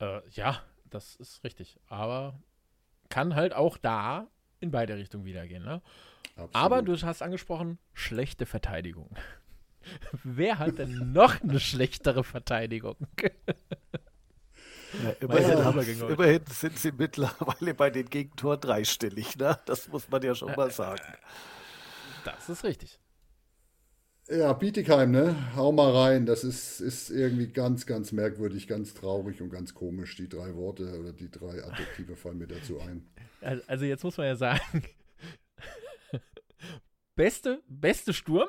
Äh, 0.00 0.22
ja, 0.30 0.64
das 0.88 1.16
ist 1.16 1.44
richtig. 1.44 1.78
Aber 1.88 2.42
kann 3.08 3.34
halt 3.34 3.54
auch 3.54 3.78
da 3.78 4.28
in 4.60 4.70
beide 4.70 4.96
Richtungen 4.96 5.24
wieder 5.24 5.46
gehen. 5.46 5.64
Ne? 5.64 5.82
Aber 6.52 6.82
du 6.82 7.00
hast 7.00 7.22
angesprochen, 7.22 7.78
schlechte 7.92 8.46
Verteidigung. 8.46 9.14
Wer 10.24 10.58
hat 10.58 10.78
denn 10.78 11.12
noch 11.12 11.42
eine 11.42 11.60
schlechtere 11.60 12.24
Verteidigung? 12.24 12.96
Ja, 15.02 15.10
immerhin, 15.20 16.00
immerhin, 16.08 16.42
sind 16.48 16.78
sie 16.78 16.92
mittlerweile 16.92 17.74
bei 17.74 17.90
den 17.90 18.08
Gegentoren 18.08 18.60
dreistellig, 18.60 19.36
ne? 19.36 19.58
Das 19.66 19.88
muss 19.88 20.08
man 20.08 20.22
ja 20.22 20.34
schon 20.34 20.54
mal 20.54 20.70
sagen. 20.70 21.02
Das 22.24 22.48
ist 22.48 22.64
richtig. 22.64 23.00
Ja, 24.28 24.54
Bietigheim, 24.54 25.10
ne? 25.10 25.36
Hau 25.54 25.70
mal 25.70 25.94
rein. 25.94 26.24
Das 26.24 26.44
ist, 26.44 26.80
ist 26.80 27.10
irgendwie 27.10 27.48
ganz, 27.48 27.84
ganz 27.84 28.10
merkwürdig, 28.10 28.66
ganz 28.66 28.94
traurig 28.94 29.42
und 29.42 29.50
ganz 29.50 29.74
komisch. 29.74 30.16
Die 30.16 30.28
drei 30.30 30.54
Worte 30.54 30.98
oder 30.98 31.12
die 31.12 31.30
drei 31.30 31.62
Adjektive 31.62 32.16
fallen 32.16 32.38
mir 32.38 32.46
dazu 32.46 32.80
ein. 32.80 33.06
Also 33.66 33.84
jetzt 33.84 34.02
muss 34.02 34.16
man 34.16 34.26
ja 34.26 34.36
sagen, 34.36 34.82
beste, 37.16 37.62
beste 37.68 38.14
Sturm. 38.14 38.48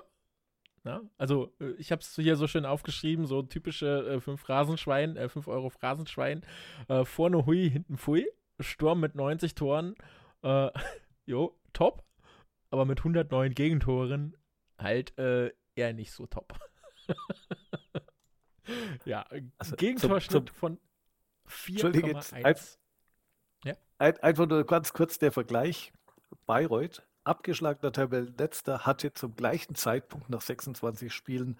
Ja, 0.85 1.01
also 1.17 1.53
äh, 1.59 1.71
ich 1.77 1.91
habe 1.91 2.01
es 2.01 2.15
hier 2.15 2.37
so 2.37 2.47
schön 2.47 2.65
aufgeschrieben, 2.65 3.25
so 3.25 3.41
typische 3.41 4.15
äh, 4.15 4.21
5 4.21 4.47
Rasenschwein, 4.47 5.17
äh, 5.17 5.27
5 5.27 5.47
Euro 5.47 5.69
Phrasenschwein. 5.69 6.45
Äh, 6.87 7.03
vorne 7.03 7.45
Hui, 7.45 7.69
hinten 7.69 7.97
Pfui. 7.97 8.27
Sturm 8.61 9.01
mit 9.01 9.15
90 9.15 9.55
Toren. 9.55 9.95
Äh, 10.41 10.69
jo, 11.25 11.59
top. 11.73 12.05
Aber 12.69 12.85
mit 12.85 12.99
109 12.99 13.53
Gegentoren 13.53 14.37
halt 14.77 15.17
äh, 15.17 15.51
eher 15.75 15.93
nicht 15.93 16.11
so 16.11 16.25
top. 16.25 16.53
ja, 19.05 19.25
also 19.57 19.75
Gegentorschnitt 19.75 20.49
von 20.49 20.79
4,1. 21.49 22.77
Ja? 23.63 23.75
Ein, 23.97 24.17
einfach 24.19 24.47
nur 24.47 24.65
ganz 24.65 24.93
kurz 24.93 25.19
der 25.19 25.31
Vergleich. 25.31 25.93
Bayreuth 26.45 27.03
abgeschlagener 27.25 27.91
Tabellenletzter 27.91 28.85
hatte 28.85 29.13
zum 29.13 29.35
gleichen 29.35 29.75
Zeitpunkt 29.75 30.29
nach 30.29 30.41
26 30.41 31.11
Spielen 31.11 31.59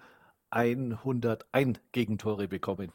101 0.50 1.80
Gegentore 1.92 2.48
bekommen. 2.48 2.92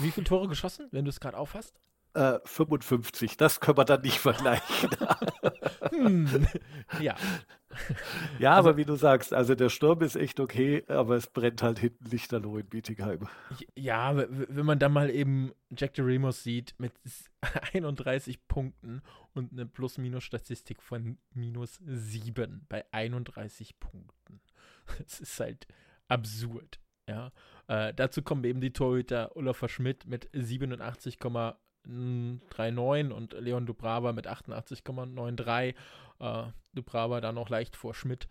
Wie 0.00 0.10
viele 0.10 0.24
Tore 0.24 0.48
geschossen, 0.48 0.88
wenn 0.92 1.04
du 1.04 1.08
es 1.08 1.18
gerade 1.18 1.36
aufhast? 1.36 1.80
Äh, 2.14 2.38
55, 2.44 3.36
das 3.36 3.58
können 3.58 3.76
wir 3.76 3.84
dann 3.84 4.02
nicht 4.02 4.20
vergleichen. 4.20 4.90
hm. 5.90 6.46
Ja. 7.00 7.16
Ja, 8.38 8.56
also, 8.56 8.68
aber 8.68 8.78
wie 8.78 8.84
du 8.84 8.96
sagst, 8.96 9.32
also 9.32 9.54
der 9.54 9.68
Sturm 9.68 10.02
ist 10.02 10.16
echt 10.16 10.40
okay, 10.40 10.84
aber 10.88 11.16
es 11.16 11.26
brennt 11.26 11.62
halt 11.62 11.78
hinten 11.78 12.04
Lichterloh 12.06 12.58
in 12.58 12.66
Bietigheim. 12.66 13.28
Ja, 13.76 14.16
wenn 14.16 14.66
man 14.66 14.78
dann 14.78 14.92
mal 14.92 15.10
eben 15.10 15.52
Jack 15.76 15.98
Remus 15.98 16.42
sieht 16.42 16.74
mit 16.78 16.92
31 17.72 18.46
Punkten 18.48 19.02
und 19.34 19.52
eine 19.52 19.66
Plus-Minus-Statistik 19.66 20.82
von 20.82 21.18
minus 21.32 21.80
7 21.84 22.66
bei 22.68 22.84
31 22.92 23.78
Punkten. 23.80 24.40
Das 24.98 25.18
ist 25.18 25.40
halt 25.40 25.66
absurd. 26.08 26.78
Ja, 27.08 27.32
äh, 27.68 27.94
dazu 27.94 28.22
kommen 28.22 28.44
eben 28.44 28.60
die 28.60 28.72
Torhüter 28.72 29.34
Olafur 29.34 29.70
Schmidt 29.70 30.06
mit 30.06 30.28
87,39 31.86 33.10
und 33.10 33.32
Leon 33.34 33.66
Dubrava 33.66 34.12
mit 34.12 34.26
88,93. 34.28 35.74
Äh, 36.20 36.52
Dubrava 36.74 37.20
da 37.20 37.32
noch 37.32 37.48
leicht 37.48 37.76
vor 37.76 37.94
Schmidt. 37.94 38.28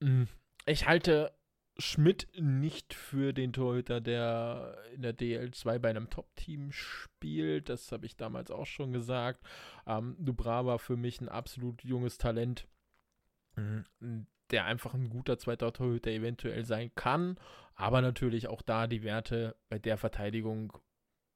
Mm, 0.00 0.24
ich 0.66 0.86
halte 0.86 1.32
Schmidt 1.76 2.28
nicht 2.38 2.94
für 2.94 3.32
den 3.32 3.52
Torhüter, 3.52 4.00
der 4.00 4.78
in 4.94 5.02
der 5.02 5.16
DL2 5.16 5.78
bei 5.78 5.90
einem 5.90 6.08
Top-Team 6.08 6.70
spielt. 6.70 7.68
Das 7.68 7.90
habe 7.90 8.06
ich 8.06 8.16
damals 8.16 8.50
auch 8.50 8.66
schon 8.66 8.92
gesagt. 8.92 9.44
Ähm, 9.86 10.16
Dubrava 10.18 10.78
für 10.78 10.96
mich 10.96 11.20
ein 11.20 11.28
absolut 11.28 11.82
junges 11.82 12.16
Talent, 12.16 12.68
mm, 13.56 14.20
der 14.50 14.66
einfach 14.66 14.94
ein 14.94 15.08
guter 15.10 15.38
zweiter 15.38 15.72
Torhüter 15.72 16.10
eventuell 16.10 16.64
sein 16.64 16.92
kann. 16.94 17.38
Aber 17.74 18.00
natürlich 18.02 18.46
auch 18.46 18.62
da 18.62 18.86
die 18.86 19.02
Werte 19.02 19.56
bei 19.68 19.80
der 19.80 19.96
Verteidigung 19.98 20.78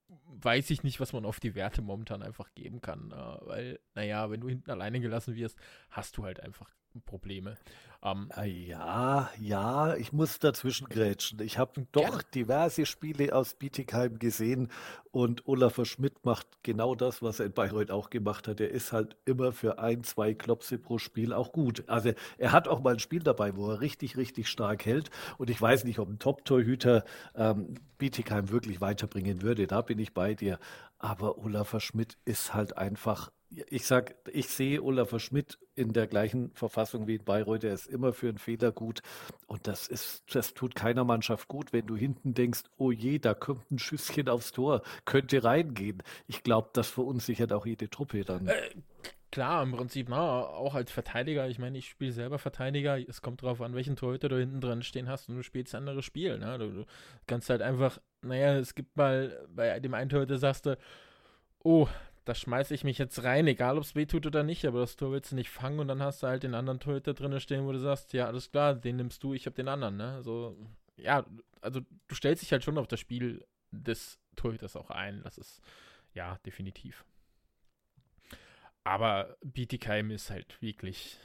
weiß 0.08 0.70
ich 0.70 0.82
nicht, 0.82 1.00
was 1.00 1.12
man 1.12 1.24
auf 1.24 1.40
die 1.40 1.54
Werte 1.54 1.82
momentan 1.82 2.22
einfach 2.22 2.54
geben 2.54 2.80
kann. 2.80 3.12
Äh, 3.12 3.46
weil, 3.46 3.80
naja, 3.94 4.30
wenn 4.30 4.40
du 4.40 4.48
hinten 4.48 4.70
alleine 4.70 5.00
gelassen 5.00 5.34
wirst, 5.36 5.58
hast 5.90 6.16
du 6.16 6.24
halt 6.24 6.40
einfach 6.40 6.70
Probleme. 7.04 7.56
Ähm, 8.00 8.30
ja, 8.44 9.28
ja, 9.40 9.96
ich 9.96 10.12
muss 10.12 10.38
dazwischen 10.38 10.88
grätschen. 10.88 11.40
Ich 11.40 11.58
habe 11.58 11.84
doch 11.90 12.02
gerne. 12.02 12.22
diverse 12.32 12.86
Spiele 12.86 13.34
aus 13.34 13.54
Bietigheim 13.54 14.20
gesehen 14.20 14.70
und 15.10 15.48
Olaf 15.48 15.84
Schmidt 15.84 16.24
macht 16.24 16.46
genau 16.62 16.94
das, 16.94 17.22
was 17.22 17.40
er 17.40 17.46
in 17.46 17.52
Bayreuth 17.52 17.90
auch 17.90 18.08
gemacht 18.10 18.46
hat. 18.46 18.60
Er 18.60 18.70
ist 18.70 18.92
halt 18.92 19.16
immer 19.24 19.50
für 19.50 19.80
ein, 19.80 20.04
zwei 20.04 20.32
Klopse 20.34 20.78
pro 20.78 20.98
Spiel 20.98 21.32
auch 21.32 21.50
gut. 21.50 21.88
Also 21.88 22.12
er 22.36 22.52
hat 22.52 22.68
auch 22.68 22.80
mal 22.82 22.92
ein 22.92 23.00
Spiel 23.00 23.20
dabei, 23.20 23.56
wo 23.56 23.68
er 23.68 23.80
richtig, 23.80 24.16
richtig 24.16 24.48
stark 24.48 24.86
hält. 24.86 25.10
Und 25.36 25.50
ich 25.50 25.60
weiß 25.60 25.82
nicht, 25.82 25.98
ob 25.98 26.08
ein 26.08 26.20
Top-Torhüter 26.20 27.04
ähm, 27.34 27.74
Bietigheim 27.98 28.50
wirklich 28.50 28.80
weiterbringen 28.80 29.42
würde. 29.42 29.66
Da 29.66 29.82
bin 29.82 29.98
ich 29.98 30.14
bei 30.14 30.34
dir. 30.34 30.60
Aber 30.98 31.38
Olaf 31.38 31.74
Schmidt 31.80 32.16
ist 32.24 32.54
halt 32.54 32.78
einfach 32.78 33.30
ich 33.50 33.86
sag, 33.86 34.14
ich 34.30 34.48
sehe 34.48 34.82
Olaf 34.82 35.18
Schmidt 35.20 35.58
in 35.74 35.92
der 35.92 36.06
gleichen 36.06 36.50
Verfassung 36.52 37.06
wie 37.06 37.16
in 37.16 37.24
Bayreuth. 37.24 37.64
Er 37.64 37.72
ist 37.72 37.86
immer 37.86 38.12
für 38.12 38.28
einen 38.28 38.38
Fehler 38.38 38.72
gut. 38.72 39.00
Und 39.46 39.66
das 39.66 39.88
ist, 39.88 40.22
das 40.34 40.54
tut 40.54 40.74
keiner 40.74 41.04
Mannschaft 41.04 41.48
gut, 41.48 41.72
wenn 41.72 41.86
du 41.86 41.96
hinten 41.96 42.34
denkst, 42.34 42.64
oh 42.76 42.90
je, 42.90 43.18
da 43.18 43.34
kommt 43.34 43.70
ein 43.70 43.78
Schüsschen 43.78 44.28
aufs 44.28 44.52
Tor, 44.52 44.82
könnte 45.04 45.42
reingehen. 45.44 46.02
Ich 46.26 46.42
glaube, 46.42 46.70
das 46.72 46.88
verunsichert 46.90 47.52
auch 47.52 47.66
jede 47.66 47.88
Truppe 47.88 48.24
dann. 48.24 48.48
Äh, 48.48 48.70
Klar, 49.30 49.62
im 49.62 49.72
Prinzip, 49.72 50.08
na, 50.08 50.40
auch 50.46 50.74
als 50.74 50.90
Verteidiger. 50.90 51.48
Ich 51.48 51.58
meine, 51.58 51.76
ich 51.76 51.90
spiele 51.90 52.12
selber 52.12 52.38
Verteidiger. 52.38 52.98
Es 53.08 53.20
kommt 53.20 53.42
darauf 53.42 53.60
an, 53.60 53.74
welchen 53.74 53.94
Torhüter 53.94 54.30
du 54.30 54.38
hinten 54.38 54.62
dran 54.62 54.82
stehen 54.82 55.06
hast 55.08 55.28
und 55.28 55.36
du 55.36 55.42
spielst 55.42 55.74
ein 55.74 55.80
anderes 55.80 56.06
Spiel. 56.06 56.38
Ne? 56.38 56.58
Du, 56.58 56.70
du 56.70 56.84
kannst 57.26 57.50
halt 57.50 57.60
einfach, 57.60 57.98
naja, 58.22 58.56
es 58.56 58.74
gibt 58.74 58.96
mal 58.96 59.46
bei 59.54 59.78
dem 59.80 59.92
einen 59.92 60.08
Torhüter 60.08 60.38
sagst 60.38 60.64
du, 60.64 60.78
oh, 61.62 61.88
da 62.28 62.34
schmeiße 62.34 62.74
ich 62.74 62.84
mich 62.84 62.98
jetzt 62.98 63.24
rein, 63.24 63.46
egal 63.46 63.78
ob 63.78 63.84
es 63.84 63.94
weh 63.94 64.04
tut 64.04 64.26
oder 64.26 64.42
nicht, 64.42 64.66
aber 64.66 64.80
das 64.80 64.96
Tor 64.96 65.12
willst 65.12 65.32
du 65.32 65.34
nicht 65.34 65.48
fangen 65.48 65.80
und 65.80 65.88
dann 65.88 66.02
hast 66.02 66.22
du 66.22 66.26
halt 66.26 66.42
den 66.42 66.54
anderen 66.54 66.78
Torhüter 66.78 67.14
drin 67.14 67.40
stehen, 67.40 67.64
wo 67.64 67.72
du 67.72 67.78
sagst, 67.78 68.12
ja, 68.12 68.26
alles 68.26 68.50
klar, 68.50 68.74
den 68.74 68.96
nimmst 68.96 69.22
du, 69.22 69.32
ich 69.32 69.46
hab 69.46 69.54
den 69.54 69.66
anderen, 69.66 69.96
ne? 69.96 70.12
Also, 70.12 70.54
ja, 70.98 71.24
also 71.62 71.80
du 71.80 72.14
stellst 72.14 72.42
dich 72.42 72.52
halt 72.52 72.64
schon 72.64 72.76
auf 72.76 72.86
das 72.86 73.00
Spiel 73.00 73.46
des 73.70 74.20
Torhüters 74.36 74.76
auch 74.76 74.90
ein. 74.90 75.22
Das 75.22 75.38
ist, 75.38 75.62
ja, 76.12 76.36
definitiv. 76.44 77.06
Aber 78.84 79.38
Bietigheim 79.42 80.10
ist 80.10 80.28
halt 80.28 80.60
wirklich. 80.60 81.18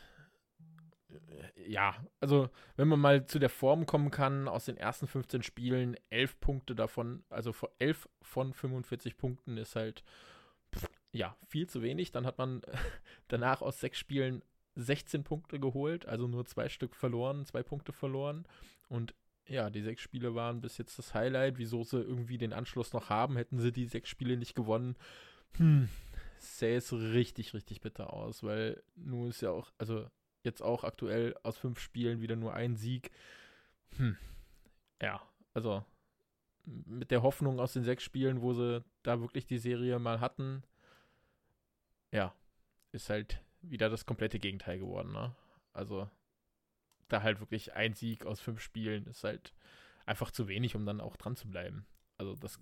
Äh, 1.09 1.69
ja, 1.69 1.97
also 2.21 2.49
wenn 2.77 2.87
man 2.87 3.01
mal 3.01 3.25
zu 3.25 3.39
der 3.39 3.49
Form 3.49 3.85
kommen 3.85 4.09
kann, 4.09 4.47
aus 4.47 4.65
den 4.65 4.77
ersten 4.77 5.07
15 5.07 5.43
Spielen, 5.43 5.97
11 6.09 6.39
Punkte 6.39 6.75
davon, 6.75 7.25
also 7.29 7.53
11 7.79 8.07
von 8.21 8.53
45 8.53 9.17
Punkten 9.17 9.57
ist 9.57 9.75
halt, 9.75 10.05
ja, 11.13 11.37
viel 11.47 11.67
zu 11.67 11.81
wenig. 11.81 12.11
Dann 12.11 12.25
hat 12.25 12.37
man 12.37 12.61
danach 13.29 13.61
aus 13.61 13.79
sechs 13.79 13.97
Spielen 13.97 14.43
16 14.75 15.23
Punkte 15.23 15.59
geholt, 15.59 16.07
also 16.07 16.27
nur 16.27 16.45
zwei 16.45 16.67
Stück 16.67 16.95
verloren, 16.95 17.45
zwei 17.45 17.63
Punkte 17.63 17.93
verloren. 17.93 18.45
Und 18.89 19.13
ja, 19.47 19.69
die 19.69 19.81
sechs 19.81 20.01
Spiele 20.01 20.35
waren 20.35 20.61
bis 20.61 20.77
jetzt 20.77 20.97
das 20.97 21.13
Highlight. 21.13 21.57
Wieso 21.57 21.83
sie 21.83 22.01
irgendwie 22.01 22.37
den 22.37 22.53
Anschluss 22.53 22.91
noch 22.93 23.09
haben, 23.09 23.37
hätten 23.37 23.59
sie 23.59 23.71
die 23.71 23.85
sechs 23.85 24.09
Spiele 24.09 24.35
nicht 24.35 24.55
gewonnen. 24.55 24.95
Hm, 25.57 25.87
sähe 26.37 26.77
es 26.77 26.91
richtig, 26.91 27.53
richtig 27.53 27.81
bitter 27.81 28.13
aus, 28.13 28.43
weil 28.43 28.81
nun 28.95 29.29
ist 29.29 29.41
ja 29.41 29.51
auch, 29.51 29.71
also 29.77 30.07
jetzt 30.43 30.61
auch 30.61 30.83
aktuell 30.83 31.35
aus 31.43 31.57
fünf 31.57 31.79
Spielen 31.79 32.21
wieder 32.21 32.35
nur 32.35 32.53
ein 32.53 32.75
Sieg. 32.75 33.11
Hm. 33.97 34.17
Ja, 35.01 35.21
also 35.53 35.85
mit 36.65 37.11
der 37.11 37.21
Hoffnung 37.21 37.59
aus 37.59 37.73
den 37.73 37.83
sechs 37.83 38.03
Spielen, 38.03 38.41
wo 38.41 38.53
sie 38.53 38.83
da 39.03 39.19
wirklich 39.21 39.45
die 39.45 39.57
Serie 39.57 39.99
mal 39.99 40.19
hatten, 40.21 40.63
ja, 42.13 42.33
ist 42.91 43.09
halt 43.09 43.41
wieder 43.61 43.89
das 43.89 44.05
komplette 44.05 44.39
Gegenteil 44.39 44.79
geworden, 44.79 45.11
ne? 45.11 45.35
Also 45.73 46.09
da 47.09 47.23
halt 47.23 47.39
wirklich 47.39 47.73
ein 47.73 47.93
Sieg 47.93 48.25
aus 48.25 48.39
fünf 48.39 48.61
Spielen 48.61 49.05
ist 49.07 49.23
halt 49.23 49.53
einfach 50.05 50.31
zu 50.31 50.47
wenig, 50.47 50.75
um 50.75 50.85
dann 50.85 51.01
auch 51.01 51.17
dran 51.17 51.35
zu 51.35 51.49
bleiben. 51.49 51.85
Also 52.17 52.35
das 52.35 52.59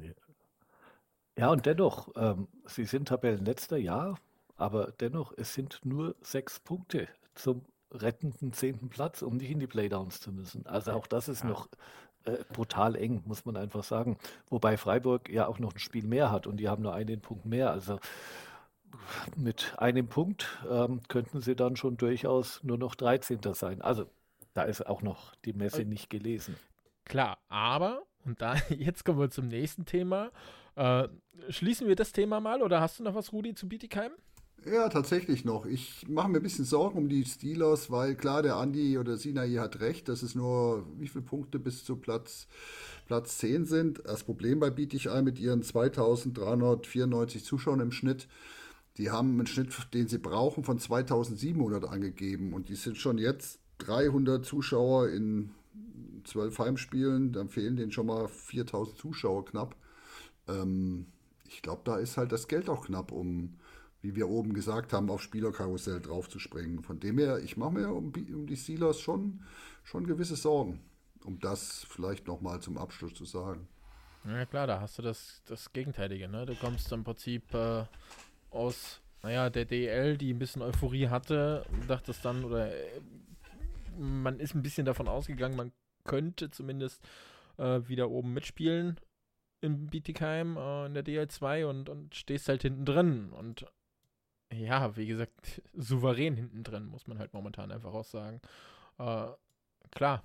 ja, 1.38 1.49
und 1.49 1.66
dennoch, 1.66 2.10
ähm, 2.16 2.47
sie 2.66 2.86
sind 2.86 3.08
Tabellenletzter, 3.08 3.78
ja, 3.78 4.16
aber 4.58 4.91
dennoch, 4.99 5.34
es 5.38 5.54
sind 5.54 5.80
nur 5.84 6.16
sechs 6.22 6.60
Punkte 6.60 7.08
zum 7.36 7.66
rettenden 7.91 8.54
zehnten 8.54 8.89
Platz, 8.89 9.22
um 9.22 9.38
nicht 9.38 9.52
in 9.52 9.60
die 9.60 9.68
Playdowns 9.68 10.20
zu 10.20 10.32
müssen. 10.32 10.66
Also 10.66 10.91
auch 10.91 11.08
das 11.08 11.28
ist 11.28 11.43
ja. 11.43 11.49
noch 11.49 11.68
äh, 12.26 12.38
brutal 12.54 12.95
eng, 12.95 13.24
muss 13.26 13.45
man 13.45 13.58
einfach 13.58 13.84
sagen. 13.84 14.18
Wobei 14.49 14.78
Freiburg 14.78 15.30
ja 15.30 15.47
auch 15.47 15.60
noch 15.60 15.74
ein 15.74 15.80
Spiel 15.80 16.06
mehr 16.06 16.32
hat 16.32 16.47
und 16.47 16.58
die 16.58 16.70
haben 16.70 16.84
nur 16.84 16.93
einen 16.93 17.22
Punkt 17.22 17.45
mehr. 17.45 17.72
Also 17.72 17.99
mit 19.35 19.73
einem 19.77 20.07
Punkt 20.07 20.59
ähm, 20.69 21.01
könnten 21.07 21.41
sie 21.41 21.55
dann 21.55 21.75
schon 21.75 21.97
durchaus 21.97 22.63
nur 22.63 22.77
noch 22.77 22.95
13. 22.95 23.39
sein. 23.53 23.81
Also 23.81 24.05
da 24.53 24.63
ist 24.63 24.85
auch 24.85 25.01
noch 25.01 25.33
die 25.45 25.53
Messe 25.53 25.85
nicht 25.85 26.09
gelesen. 26.09 26.55
Klar, 27.05 27.37
aber, 27.49 28.03
und 28.25 28.41
da 28.41 28.55
jetzt 28.69 29.05
kommen 29.05 29.19
wir 29.19 29.29
zum 29.29 29.47
nächsten 29.47 29.85
Thema. 29.85 30.31
Äh, 30.75 31.07
schließen 31.49 31.87
wir 31.87 31.95
das 31.95 32.11
Thema 32.11 32.39
mal 32.39 32.61
oder 32.61 32.81
hast 32.81 32.99
du 32.99 33.03
noch 33.03 33.15
was, 33.15 33.33
Rudi, 33.33 33.53
zu 33.53 33.67
Bietigheim? 33.67 34.11
Ja, 34.65 34.89
tatsächlich 34.89 35.43
noch. 35.43 35.65
Ich 35.65 36.07
mache 36.07 36.29
mir 36.29 36.37
ein 36.37 36.43
bisschen 36.43 36.65
Sorgen 36.65 36.99
um 36.99 37.09
die 37.09 37.25
Steelers, 37.25 37.89
weil 37.89 38.13
klar, 38.13 38.43
der 38.43 38.57
Andi 38.57 38.99
oder 38.99 39.17
Sinai 39.17 39.55
hat 39.55 39.79
recht, 39.79 40.07
dass 40.07 40.21
es 40.21 40.35
nur 40.35 40.85
wie 40.99 41.07
viele 41.07 41.23
Punkte 41.23 41.57
bis 41.57 41.83
zu 41.83 41.95
Platz, 41.95 42.47
Platz 43.07 43.39
10 43.39 43.65
sind. 43.65 44.03
Das 44.05 44.23
Problem 44.23 44.59
bei 44.59 44.69
Bietigheim 44.69 45.25
mit 45.25 45.39
ihren 45.39 45.63
2394 45.63 47.43
Zuschauern 47.43 47.79
im 47.79 47.91
Schnitt, 47.91 48.27
die 48.97 49.09
haben 49.09 49.33
einen 49.33 49.47
Schnitt, 49.47 49.73
den 49.93 50.07
sie 50.07 50.17
brauchen, 50.17 50.63
von 50.63 50.79
2700 50.79 51.85
angegeben 51.85 52.53
und 52.53 52.69
die 52.69 52.75
sind 52.75 52.97
schon 52.97 53.17
jetzt 53.17 53.59
300 53.79 54.45
Zuschauer 54.45 55.09
in 55.09 55.51
zwölf 56.23 56.59
Heimspielen, 56.59 57.33
dann 57.33 57.49
fehlen 57.49 57.75
denen 57.75 57.91
schon 57.91 58.05
mal 58.05 58.27
4000 58.27 58.97
Zuschauer 58.97 59.45
knapp. 59.45 59.75
Ähm, 60.47 61.07
ich 61.47 61.61
glaube, 61.61 61.81
da 61.85 61.97
ist 61.97 62.17
halt 62.17 62.31
das 62.31 62.47
Geld 62.47 62.69
auch 62.69 62.85
knapp, 62.85 63.11
um, 63.11 63.57
wie 64.01 64.15
wir 64.15 64.29
oben 64.29 64.53
gesagt 64.53 64.93
haben, 64.93 65.09
auf 65.09 65.21
Spielerkarussell 65.21 65.99
draufzuspringen. 65.99 66.83
Von 66.83 66.99
dem 66.99 67.17
her, 67.17 67.39
ich 67.39 67.57
mache 67.57 67.73
mir 67.73 67.89
um, 67.89 68.13
um, 68.33 68.47
die 68.47 68.57
Steelers 68.57 68.99
schon, 68.99 69.41
schon 69.83 70.05
gewisse 70.05 70.35
Sorgen, 70.35 70.79
um 71.23 71.39
das 71.39 71.85
vielleicht 71.89 72.27
nochmal 72.27 72.59
zum 72.61 72.77
Abschluss 72.77 73.13
zu 73.13 73.25
sagen. 73.25 73.67
Ja 74.25 74.45
klar, 74.45 74.67
da 74.67 74.79
hast 74.79 74.99
du 74.99 75.01
das, 75.01 75.41
das 75.47 75.73
Gegenteilige. 75.73 76.27
Ne? 76.27 76.45
Du 76.45 76.55
kommst 76.55 76.91
im 76.91 77.03
Prinzip 77.03 77.53
äh, 77.53 77.85
aus, 78.52 79.02
naja, 79.24 79.49
der 79.49 79.66
DL, 79.66 80.18
die 80.18 80.34
ein 80.34 80.39
bisschen 80.39 80.62
Euphorie 80.62 81.08
hatte, 81.08 81.66
dachtest 81.88 82.24
dann, 82.26 82.43
oder 82.43 82.72
äh, 82.72 83.02
man 83.97 84.39
ist 84.39 84.56
ein 84.56 84.64
bisschen 84.64 84.86
davon 84.86 85.08
ausgegangen, 85.08 85.56
man 85.56 85.72
könnte 86.04 86.49
zumindest 86.49 87.04
äh, 87.58 87.82
wieder 87.88 88.10
oben 88.10 88.34
mitspielen 88.34 88.99
in 89.62 89.88
Bietigheim 89.88 90.58
äh, 90.58 90.86
in 90.88 90.93
der 90.93 91.06
DL2 91.06 91.66
und, 91.66 91.89
und 91.89 92.16
stehst 92.16 92.49
halt 92.49 92.64
hinten 92.64 92.86
drin. 92.86 93.32
Und 93.32 93.66
ja, 94.52 94.95
wie 94.97 95.06
gesagt, 95.06 95.62
souverän 95.74 96.36
hinten 96.36 96.64
drin, 96.64 96.86
muss 96.86 97.08
man 97.08 97.20
halt 97.20 97.34
momentan 97.34 97.72
einfach 97.72 97.93
auch 97.93 98.06
sagen. 98.06 98.41
Äh, 98.97 99.28
klar, 99.91 100.24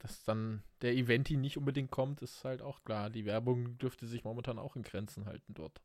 dass 0.00 0.24
dann 0.24 0.62
der 0.80 0.94
Eventi 0.94 1.36
nicht 1.36 1.56
unbedingt 1.56 1.90
kommt, 1.90 2.22
ist 2.22 2.44
halt 2.44 2.62
auch 2.62 2.82
klar. 2.84 3.10
Die 3.10 3.24
Werbung 3.24 3.78
dürfte 3.78 4.06
sich 4.06 4.24
momentan 4.24 4.58
auch 4.58 4.76
in 4.76 4.82
Grenzen 4.82 5.26
halten 5.26 5.54
dort. 5.54 5.80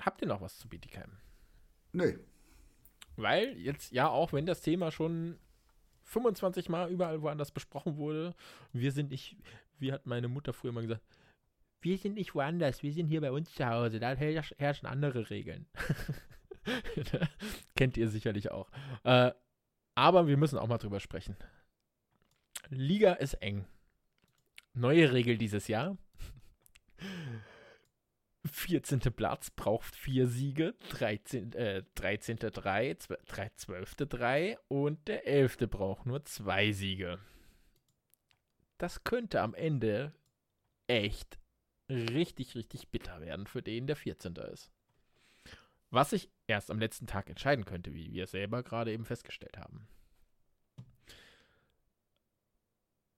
Habt 0.00 0.22
ihr 0.22 0.28
noch 0.28 0.40
was 0.40 0.58
zu 0.58 0.68
Bietigheim? 0.68 1.18
Nee. 1.92 2.18
Weil 3.16 3.56
jetzt, 3.58 3.92
ja, 3.92 4.08
auch 4.08 4.32
wenn 4.32 4.46
das 4.46 4.62
Thema 4.62 4.90
schon 4.90 5.38
25 6.04 6.68
Mal 6.68 6.90
überall 6.90 7.22
woanders 7.22 7.50
besprochen 7.50 7.96
wurde, 7.96 8.34
wir 8.72 8.92
sind 8.92 9.10
nicht, 9.10 9.36
wie 9.78 9.92
hat 9.92 10.06
meine 10.06 10.28
Mutter 10.28 10.52
früher 10.52 10.72
mal 10.72 10.82
gesagt, 10.82 11.02
wir 11.82 11.96
sind 11.98 12.14
nicht 12.14 12.34
woanders, 12.34 12.82
wir 12.82 12.92
sind 12.92 13.06
hier 13.06 13.20
bei 13.20 13.30
uns 13.30 13.54
zu 13.54 13.66
Hause, 13.66 14.00
da 14.00 14.14
herrschen 14.14 14.86
andere 14.86 15.30
Regeln. 15.30 15.66
Kennt 17.76 17.96
ihr 17.96 18.08
sicherlich 18.08 18.50
auch. 18.50 18.70
Äh, 19.04 19.32
aber 19.94 20.26
wir 20.26 20.36
müssen 20.36 20.58
auch 20.58 20.68
mal 20.68 20.78
drüber 20.78 21.00
sprechen. 21.00 21.36
Liga 22.68 23.14
ist 23.14 23.34
eng. 23.34 23.66
Neue 24.74 25.12
Regel 25.12 25.38
dieses 25.38 25.68
Jahr. 25.68 25.96
14. 28.44 29.00
Platz 29.14 29.50
braucht 29.50 29.94
vier 29.94 30.26
Siege, 30.26 30.74
13. 30.90 31.52
Äh, 31.52 31.82
13. 31.94 32.38
3, 32.38 32.94
12. 32.94 33.94
3 33.96 34.58
und 34.68 35.08
der 35.08 35.26
11. 35.26 35.58
braucht 35.68 36.06
nur 36.06 36.24
zwei 36.24 36.72
Siege. 36.72 37.18
Das 38.78 39.04
könnte 39.04 39.42
am 39.42 39.54
Ende 39.54 40.14
echt 40.86 41.38
richtig, 41.90 42.54
richtig 42.54 42.88
bitter 42.88 43.20
werden 43.20 43.46
für 43.46 43.62
den, 43.62 43.86
der 43.86 43.96
14. 43.96 44.36
ist. 44.36 44.70
Was 45.90 46.10
sich 46.10 46.30
erst 46.46 46.70
am 46.70 46.78
letzten 46.78 47.06
Tag 47.06 47.28
entscheiden 47.28 47.64
könnte, 47.64 47.92
wie 47.92 48.12
wir 48.12 48.26
selber 48.26 48.62
gerade 48.62 48.92
eben 48.92 49.04
festgestellt 49.04 49.58
haben. 49.58 49.88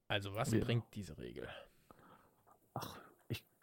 Also, 0.09 0.35
was 0.35 0.53
ja. 0.53 0.61
bringt 0.61 0.85
diese 0.95 1.17
Regel? 1.19 1.49
Ach, 2.75 2.99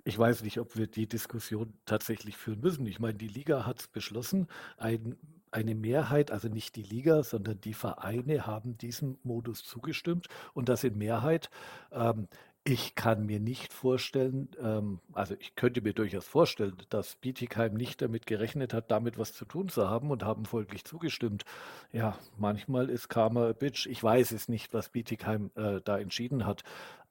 ich 0.03 0.17
weiß 0.17 0.43
nicht, 0.43 0.59
ob 0.59 0.77
wir 0.77 0.87
die 0.87 1.07
Diskussion 1.07 1.73
tatsächlich 1.85 2.37
führen 2.37 2.61
müssen. 2.61 2.85
Ich 2.85 2.99
meine, 2.99 3.17
die 3.17 3.27
Liga 3.27 3.65
hat 3.65 3.79
es 3.81 3.87
beschlossen. 3.87 4.47
Ein, 4.77 5.17
eine 5.51 5.75
Mehrheit, 5.75 6.31
also 6.31 6.47
nicht 6.47 6.75
die 6.75 6.83
Liga, 6.83 7.23
sondern 7.23 7.59
die 7.61 7.73
Vereine 7.73 8.45
haben 8.45 8.77
diesem 8.77 9.17
Modus 9.23 9.63
zugestimmt 9.63 10.27
und 10.53 10.69
das 10.69 10.83
in 10.83 10.97
Mehrheit. 10.97 11.49
Ähm, 11.91 12.27
ich 12.65 12.93
kann 12.95 13.25
mir 13.25 13.39
nicht 13.39 13.73
vorstellen, 13.73 14.49
ähm, 14.61 14.99
also 15.13 15.35
ich 15.39 15.55
könnte 15.55 15.81
mir 15.81 15.93
durchaus 15.93 16.25
vorstellen, 16.25 16.75
dass 16.89 17.15
Bietigheim 17.15 17.73
nicht 17.73 18.01
damit 18.01 18.27
gerechnet 18.27 18.73
hat, 18.73 18.91
damit 18.91 19.17
was 19.17 19.33
zu 19.33 19.45
tun 19.45 19.69
zu 19.69 19.89
haben 19.89 20.11
und 20.11 20.23
haben 20.23 20.45
folglich 20.45 20.85
zugestimmt. 20.85 21.45
Ja, 21.91 22.17
manchmal 22.37 22.89
ist 22.89 23.09
Karma 23.09 23.49
a 23.49 23.53
bitch. 23.53 23.87
Ich 23.87 24.03
weiß 24.03 24.31
es 24.31 24.49
nicht, 24.49 24.73
was 24.73 24.89
Bietigheim 24.89 25.51
äh, 25.55 25.81
da 25.83 25.97
entschieden 25.97 26.45
hat, 26.45 26.63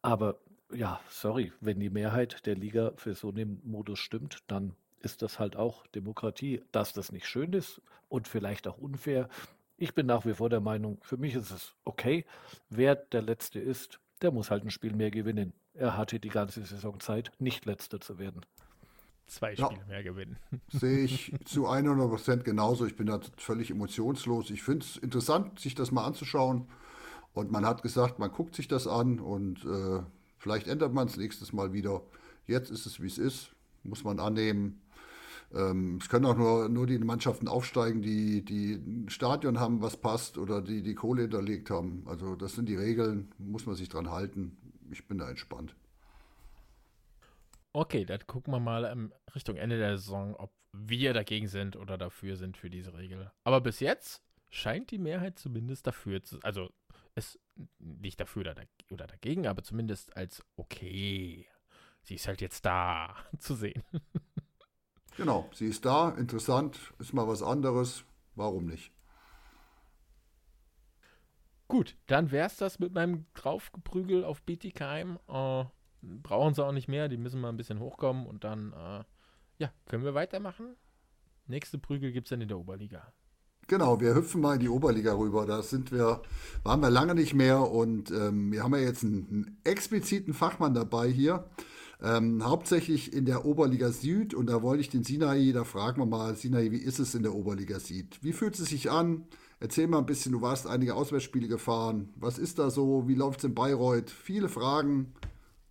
aber 0.02 0.38
ja, 0.72 1.00
sorry, 1.08 1.52
wenn 1.60 1.80
die 1.80 1.90
Mehrheit 1.90 2.46
der 2.46 2.54
Liga 2.56 2.92
für 2.96 3.14
so 3.14 3.30
einen 3.30 3.60
Modus 3.64 3.98
stimmt, 3.98 4.38
dann 4.46 4.74
ist 5.00 5.22
das 5.22 5.38
halt 5.38 5.56
auch 5.56 5.86
Demokratie. 5.88 6.62
Dass 6.72 6.92
das 6.92 7.12
nicht 7.12 7.26
schön 7.26 7.52
ist 7.52 7.80
und 8.08 8.28
vielleicht 8.28 8.66
auch 8.68 8.78
unfair. 8.78 9.28
Ich 9.76 9.94
bin 9.94 10.06
nach 10.06 10.26
wie 10.26 10.34
vor 10.34 10.50
der 10.50 10.60
Meinung, 10.60 10.98
für 11.02 11.16
mich 11.16 11.34
ist 11.34 11.50
es 11.50 11.74
okay. 11.84 12.24
Wer 12.68 12.96
der 12.96 13.22
Letzte 13.22 13.60
ist, 13.60 14.00
der 14.22 14.32
muss 14.32 14.50
halt 14.50 14.64
ein 14.64 14.70
Spiel 14.70 14.94
mehr 14.94 15.10
gewinnen. 15.10 15.52
Er 15.74 15.96
hatte 15.96 16.18
die 16.18 16.28
ganze 16.28 16.64
Saison 16.64 16.98
Zeit, 16.98 17.30
nicht 17.38 17.64
Letzter 17.64 18.00
zu 18.00 18.18
werden. 18.18 18.40
zwei 19.28 19.54
Ja. 19.54 19.66
Spiele 19.66 19.84
mehr 19.86 20.02
gewinnen. 20.02 20.36
Sehe 20.68 21.04
ich 21.04 21.32
zu 21.44 21.68
100 21.68 22.08
Prozent 22.08 22.44
genauso. 22.44 22.86
Ich 22.86 22.96
bin 22.96 23.06
da 23.06 23.20
völlig 23.36 23.70
emotionslos. 23.70 24.50
Ich 24.50 24.62
finde 24.62 24.84
es 24.84 24.96
interessant, 24.96 25.60
sich 25.60 25.74
das 25.76 25.92
mal 25.92 26.04
anzuschauen. 26.04 26.66
Und 27.32 27.52
man 27.52 27.64
hat 27.64 27.82
gesagt, 27.82 28.18
man 28.18 28.32
guckt 28.32 28.56
sich 28.56 28.66
das 28.66 28.88
an 28.88 29.20
und 29.20 29.64
äh, 29.64 30.02
vielleicht 30.48 30.66
ändert 30.66 30.94
man 30.94 31.08
es 31.08 31.18
nächstes 31.18 31.52
Mal 31.52 31.74
wieder. 31.74 32.00
Jetzt 32.46 32.70
ist 32.70 32.86
es, 32.86 33.02
wie 33.02 33.06
es 33.06 33.18
ist. 33.18 33.50
Muss 33.82 34.02
man 34.02 34.18
annehmen. 34.18 34.80
Ähm, 35.54 35.98
es 36.00 36.08
können 36.08 36.24
auch 36.24 36.36
nur, 36.38 36.70
nur 36.70 36.86
die 36.86 36.98
Mannschaften 36.98 37.48
aufsteigen, 37.48 38.00
die, 38.00 38.42
die 38.42 38.72
ein 38.72 39.10
Stadion 39.10 39.60
haben, 39.60 39.82
was 39.82 39.98
passt 39.98 40.38
oder 40.38 40.62
die 40.62 40.82
die 40.82 40.94
Kohle 40.94 41.22
hinterlegt 41.22 41.68
haben. 41.68 42.02
Also 42.06 42.34
das 42.34 42.54
sind 42.54 42.66
die 42.66 42.76
Regeln, 42.76 43.30
muss 43.36 43.66
man 43.66 43.74
sich 43.74 43.90
dran 43.90 44.10
halten. 44.10 44.56
Ich 44.90 45.06
bin 45.06 45.18
da 45.18 45.28
entspannt. 45.28 45.76
Okay, 47.74 48.06
dann 48.06 48.26
gucken 48.26 48.54
wir 48.54 48.60
mal 48.60 48.86
ähm, 48.86 49.12
Richtung 49.34 49.56
Ende 49.56 49.76
der 49.76 49.98
Saison, 49.98 50.34
ob 50.34 50.50
wir 50.72 51.12
dagegen 51.12 51.48
sind 51.48 51.76
oder 51.76 51.98
dafür 51.98 52.36
sind 52.36 52.56
für 52.56 52.70
diese 52.70 52.94
Regel. 52.94 53.30
Aber 53.44 53.60
bis 53.60 53.80
jetzt 53.80 54.22
scheint 54.48 54.90
die 54.92 54.98
Mehrheit 54.98 55.38
zumindest 55.38 55.86
dafür 55.86 56.22
zu, 56.22 56.40
also 56.40 56.70
es 57.18 57.38
nicht 57.78 58.20
dafür 58.20 58.40
oder, 58.40 58.54
dag- 58.54 58.68
oder 58.90 59.06
dagegen, 59.06 59.46
aber 59.46 59.62
zumindest 59.62 60.16
als 60.16 60.42
okay. 60.56 61.46
Sie 62.02 62.14
ist 62.14 62.26
halt 62.26 62.40
jetzt 62.40 62.64
da 62.64 63.16
zu 63.38 63.54
sehen. 63.54 63.82
Genau, 65.16 65.50
sie 65.52 65.66
ist 65.66 65.84
da, 65.84 66.10
interessant, 66.10 66.94
ist 66.98 67.12
mal 67.12 67.26
was 67.26 67.42
anderes. 67.42 68.04
Warum 68.34 68.66
nicht? 68.66 68.92
Gut, 71.66 71.96
dann 72.06 72.30
wär's 72.30 72.56
das 72.56 72.78
mit 72.78 72.94
meinem 72.94 73.26
Draufgeprügel 73.34 74.24
auf 74.24 74.42
Bietigheim. 74.42 75.18
Äh, 75.28 75.64
brauchen 76.00 76.54
sie 76.54 76.64
auch 76.64 76.72
nicht 76.72 76.88
mehr, 76.88 77.08
die 77.08 77.16
müssen 77.18 77.40
mal 77.40 77.50
ein 77.50 77.56
bisschen 77.56 77.80
hochkommen 77.80 78.26
und 78.26 78.44
dann, 78.44 78.72
äh, 78.72 79.04
ja, 79.58 79.72
können 79.86 80.04
wir 80.04 80.14
weitermachen. 80.14 80.76
Nächste 81.46 81.78
Prügel 81.78 82.12
gibt's 82.12 82.30
dann 82.30 82.40
in 82.40 82.48
der 82.48 82.58
Oberliga. 82.58 83.12
Genau, 83.68 84.00
wir 84.00 84.14
hüpfen 84.14 84.40
mal 84.40 84.54
in 84.54 84.60
die 84.60 84.68
Oberliga 84.70 85.12
rüber. 85.14 85.44
Da 85.44 85.62
sind 85.62 85.92
wir, 85.92 86.22
waren 86.62 86.80
wir 86.80 86.88
lange 86.88 87.14
nicht 87.14 87.34
mehr 87.34 87.70
und 87.70 88.10
ähm, 88.10 88.50
wir 88.50 88.62
haben 88.62 88.74
ja 88.74 88.80
jetzt 88.80 89.04
einen, 89.04 89.26
einen 89.30 89.60
expliziten 89.62 90.32
Fachmann 90.32 90.72
dabei 90.72 91.08
hier. 91.08 91.44
Ähm, 92.02 92.42
hauptsächlich 92.46 93.12
in 93.12 93.26
der 93.26 93.44
Oberliga 93.44 93.90
Süd 93.90 94.32
und 94.32 94.46
da 94.46 94.62
wollte 94.62 94.80
ich 94.80 94.88
den 94.88 95.04
Sinai, 95.04 95.52
da 95.52 95.64
fragen 95.64 96.00
wir 96.00 96.06
mal, 96.06 96.34
Sinai, 96.34 96.70
wie 96.70 96.78
ist 96.78 96.98
es 96.98 97.14
in 97.14 97.22
der 97.22 97.34
Oberliga 97.34 97.78
Süd? 97.78 98.18
Wie 98.22 98.32
fühlt 98.32 98.58
es 98.58 98.70
sich 98.70 98.90
an? 98.90 99.26
Erzähl 99.60 99.86
mal 99.86 99.98
ein 99.98 100.06
bisschen, 100.06 100.32
du 100.32 100.40
warst 100.40 100.66
einige 100.66 100.94
Auswärtsspiele 100.94 101.48
gefahren. 101.48 102.08
Was 102.16 102.38
ist 102.38 102.58
da 102.58 102.70
so? 102.70 103.06
Wie 103.06 103.16
läuft 103.16 103.40
es 103.40 103.44
in 103.44 103.54
Bayreuth? 103.54 104.08
Viele 104.08 104.48
Fragen, 104.48 105.12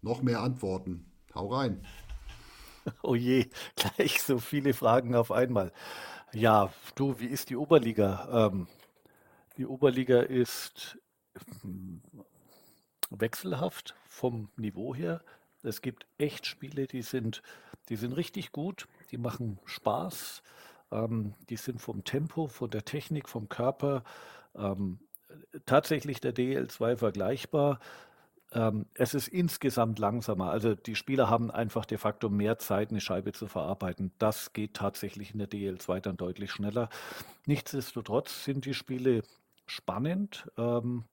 noch 0.03 0.21
mehr 0.21 0.41
Antworten. 0.41 1.05
Hau 1.33 1.47
rein. 1.47 1.81
Oh 3.01 3.15
je, 3.15 3.47
gleich 3.75 4.21
so 4.21 4.37
viele 4.37 4.75
Fragen 4.75 5.15
auf 5.15 5.31
einmal. 5.31 5.71
Ja, 6.33 6.71
du, 6.95 7.19
wie 7.19 7.27
ist 7.27 7.49
die 7.49 7.55
Oberliga? 7.55 8.49
Ähm, 8.49 8.67
die 9.57 9.65
Oberliga 9.65 10.21
ist 10.21 10.97
hm, 11.61 12.01
wechselhaft 13.09 13.95
vom 14.05 14.49
Niveau 14.57 14.93
her. 14.93 15.21
Es 15.63 15.81
gibt 15.81 16.05
echt 16.17 16.45
Spiele, 16.45 16.85
die 16.87 17.01
sind, 17.01 17.41
die 17.89 17.95
sind 17.95 18.13
richtig 18.13 18.51
gut, 18.51 18.87
die 19.11 19.17
machen 19.17 19.59
Spaß, 19.65 20.43
ähm, 20.91 21.33
die 21.49 21.57
sind 21.57 21.81
vom 21.81 22.03
Tempo, 22.03 22.47
von 22.47 22.69
der 22.69 22.83
Technik, 22.83 23.29
vom 23.29 23.47
Körper 23.49 24.03
ähm, 24.55 24.99
tatsächlich 25.65 26.19
der 26.19 26.33
DL2 26.35 26.97
vergleichbar. 26.97 27.79
Ähm, 28.53 28.85
es 28.93 29.13
ist 29.13 29.27
insgesamt 29.27 29.99
langsamer. 29.99 30.51
Also 30.51 30.75
die 30.75 30.95
Spieler 30.95 31.29
haben 31.29 31.51
einfach 31.51 31.85
de 31.85 31.97
facto 31.97 32.29
mehr 32.29 32.57
Zeit, 32.59 32.91
eine 32.91 33.01
Scheibe 33.01 33.33
zu 33.33 33.47
verarbeiten. 33.47 34.11
Das 34.19 34.53
geht 34.53 34.73
tatsächlich 34.75 35.33
in 35.33 35.39
der 35.39 35.49
DL2 35.49 35.99
dann 35.99 36.17
deutlich 36.17 36.51
schneller. 36.51 36.89
Nichtsdestotrotz 37.45 38.45
sind 38.45 38.65
die 38.65 38.73
Spiele 38.73 39.23
spannend, 39.65 40.49
ähm, 40.57 41.03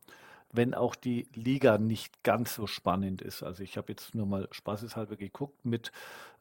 wenn 0.52 0.74
auch 0.74 0.94
die 0.94 1.26
Liga 1.34 1.78
nicht 1.78 2.22
ganz 2.22 2.54
so 2.54 2.68
spannend 2.68 3.20
ist. 3.20 3.42
Also 3.42 3.64
ich 3.64 3.76
habe 3.76 3.92
jetzt 3.92 4.14
nur 4.14 4.26
mal 4.26 4.48
spaßeshalber 4.52 5.16
geguckt. 5.16 5.64
Mit 5.64 5.90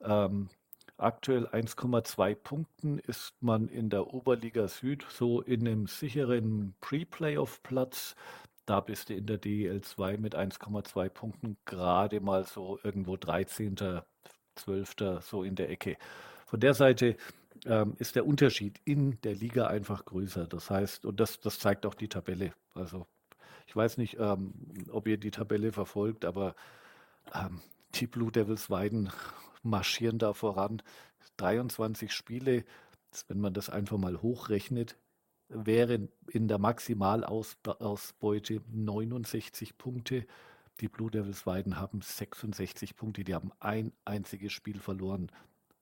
ähm, 0.02 0.50
aktuell 0.98 1.48
1,2 1.48 2.36
Punkten 2.36 3.00
ist 3.00 3.34
man 3.42 3.68
in 3.68 3.90
der 3.90 4.14
Oberliga 4.14 4.68
Süd 4.68 5.06
so 5.10 5.42
in 5.42 5.68
einem 5.68 5.88
sicheren 5.88 6.76
Pre-Playoff-Platz. 6.82 8.16
Da 8.66 8.80
bist 8.80 9.10
du 9.10 9.16
in 9.16 9.26
der 9.26 9.42
DEL2 9.42 10.18
mit 10.18 10.36
1,2 10.36 11.10
Punkten 11.10 11.58
gerade 11.66 12.22
mal 12.22 12.46
so 12.46 12.80
irgendwo 12.84 13.18
13., 13.18 14.02
12. 14.56 14.96
so 15.22 15.44
in 15.44 15.56
der 15.56 15.70
Ecke. 15.70 15.98
Von 16.46 16.60
der 16.60 16.74
Seite 16.74 17.18
ähm, 17.66 17.96
ist 17.98 18.16
der 18.16 18.26
Unterschied 18.26 18.80
in 18.86 19.20
der 19.22 19.36
Liga 19.36 19.68
einfach 19.68 20.06
größer. 20.06 20.48
Das 20.48 20.70
heißt, 20.70 21.06
und 21.06 21.20
das, 21.20 21.40
das 21.40 21.60
zeigt 21.60 21.86
auch 21.86 21.96
die 21.96 22.08
Tabelle. 22.08 22.54
Also 22.74 23.08
ich 23.68 23.76
weiß 23.76 23.98
nicht, 23.98 24.18
ähm, 24.20 24.54
ob 24.92 25.08
ihr 25.08 25.18
die 25.18 25.32
Tabelle 25.32 25.72
verfolgt, 25.72 26.26
aber 26.26 26.56
ähm, 27.34 27.62
die 27.96 28.08
Blue 28.08 28.32
Devils 28.32 28.70
Weiden 28.70 29.12
marschieren 29.64 30.20
da 30.20 30.34
voran. 30.34 30.82
23 31.38 32.12
Spiele, 32.12 32.66
wenn 33.28 33.40
man 33.40 33.54
das 33.54 33.70
einfach 33.70 33.98
mal 33.98 34.22
hochrechnet, 34.22 34.98
wären 35.54 36.10
in 36.28 36.48
der 36.48 36.58
Maximalausbeute 36.58 38.62
69 38.72 39.78
Punkte. 39.78 40.26
Die 40.80 40.88
Blue 40.88 41.12
Devils 41.12 41.46
Weiden 41.46 41.80
haben 41.80 42.02
66 42.02 42.96
Punkte, 42.96 43.24
die 43.24 43.36
haben 43.36 43.52
ein 43.60 43.92
einziges 44.06 44.54
Spiel 44.54 44.80
verloren. 44.80 45.32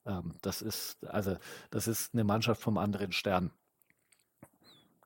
Ähm, 0.05 0.33
das 0.41 0.61
ist 0.61 1.05
also 1.07 1.37
das 1.69 1.87
ist 1.87 2.13
eine 2.13 2.23
Mannschaft 2.23 2.61
vom 2.61 2.77
anderen 2.77 3.11
Stern. 3.11 3.51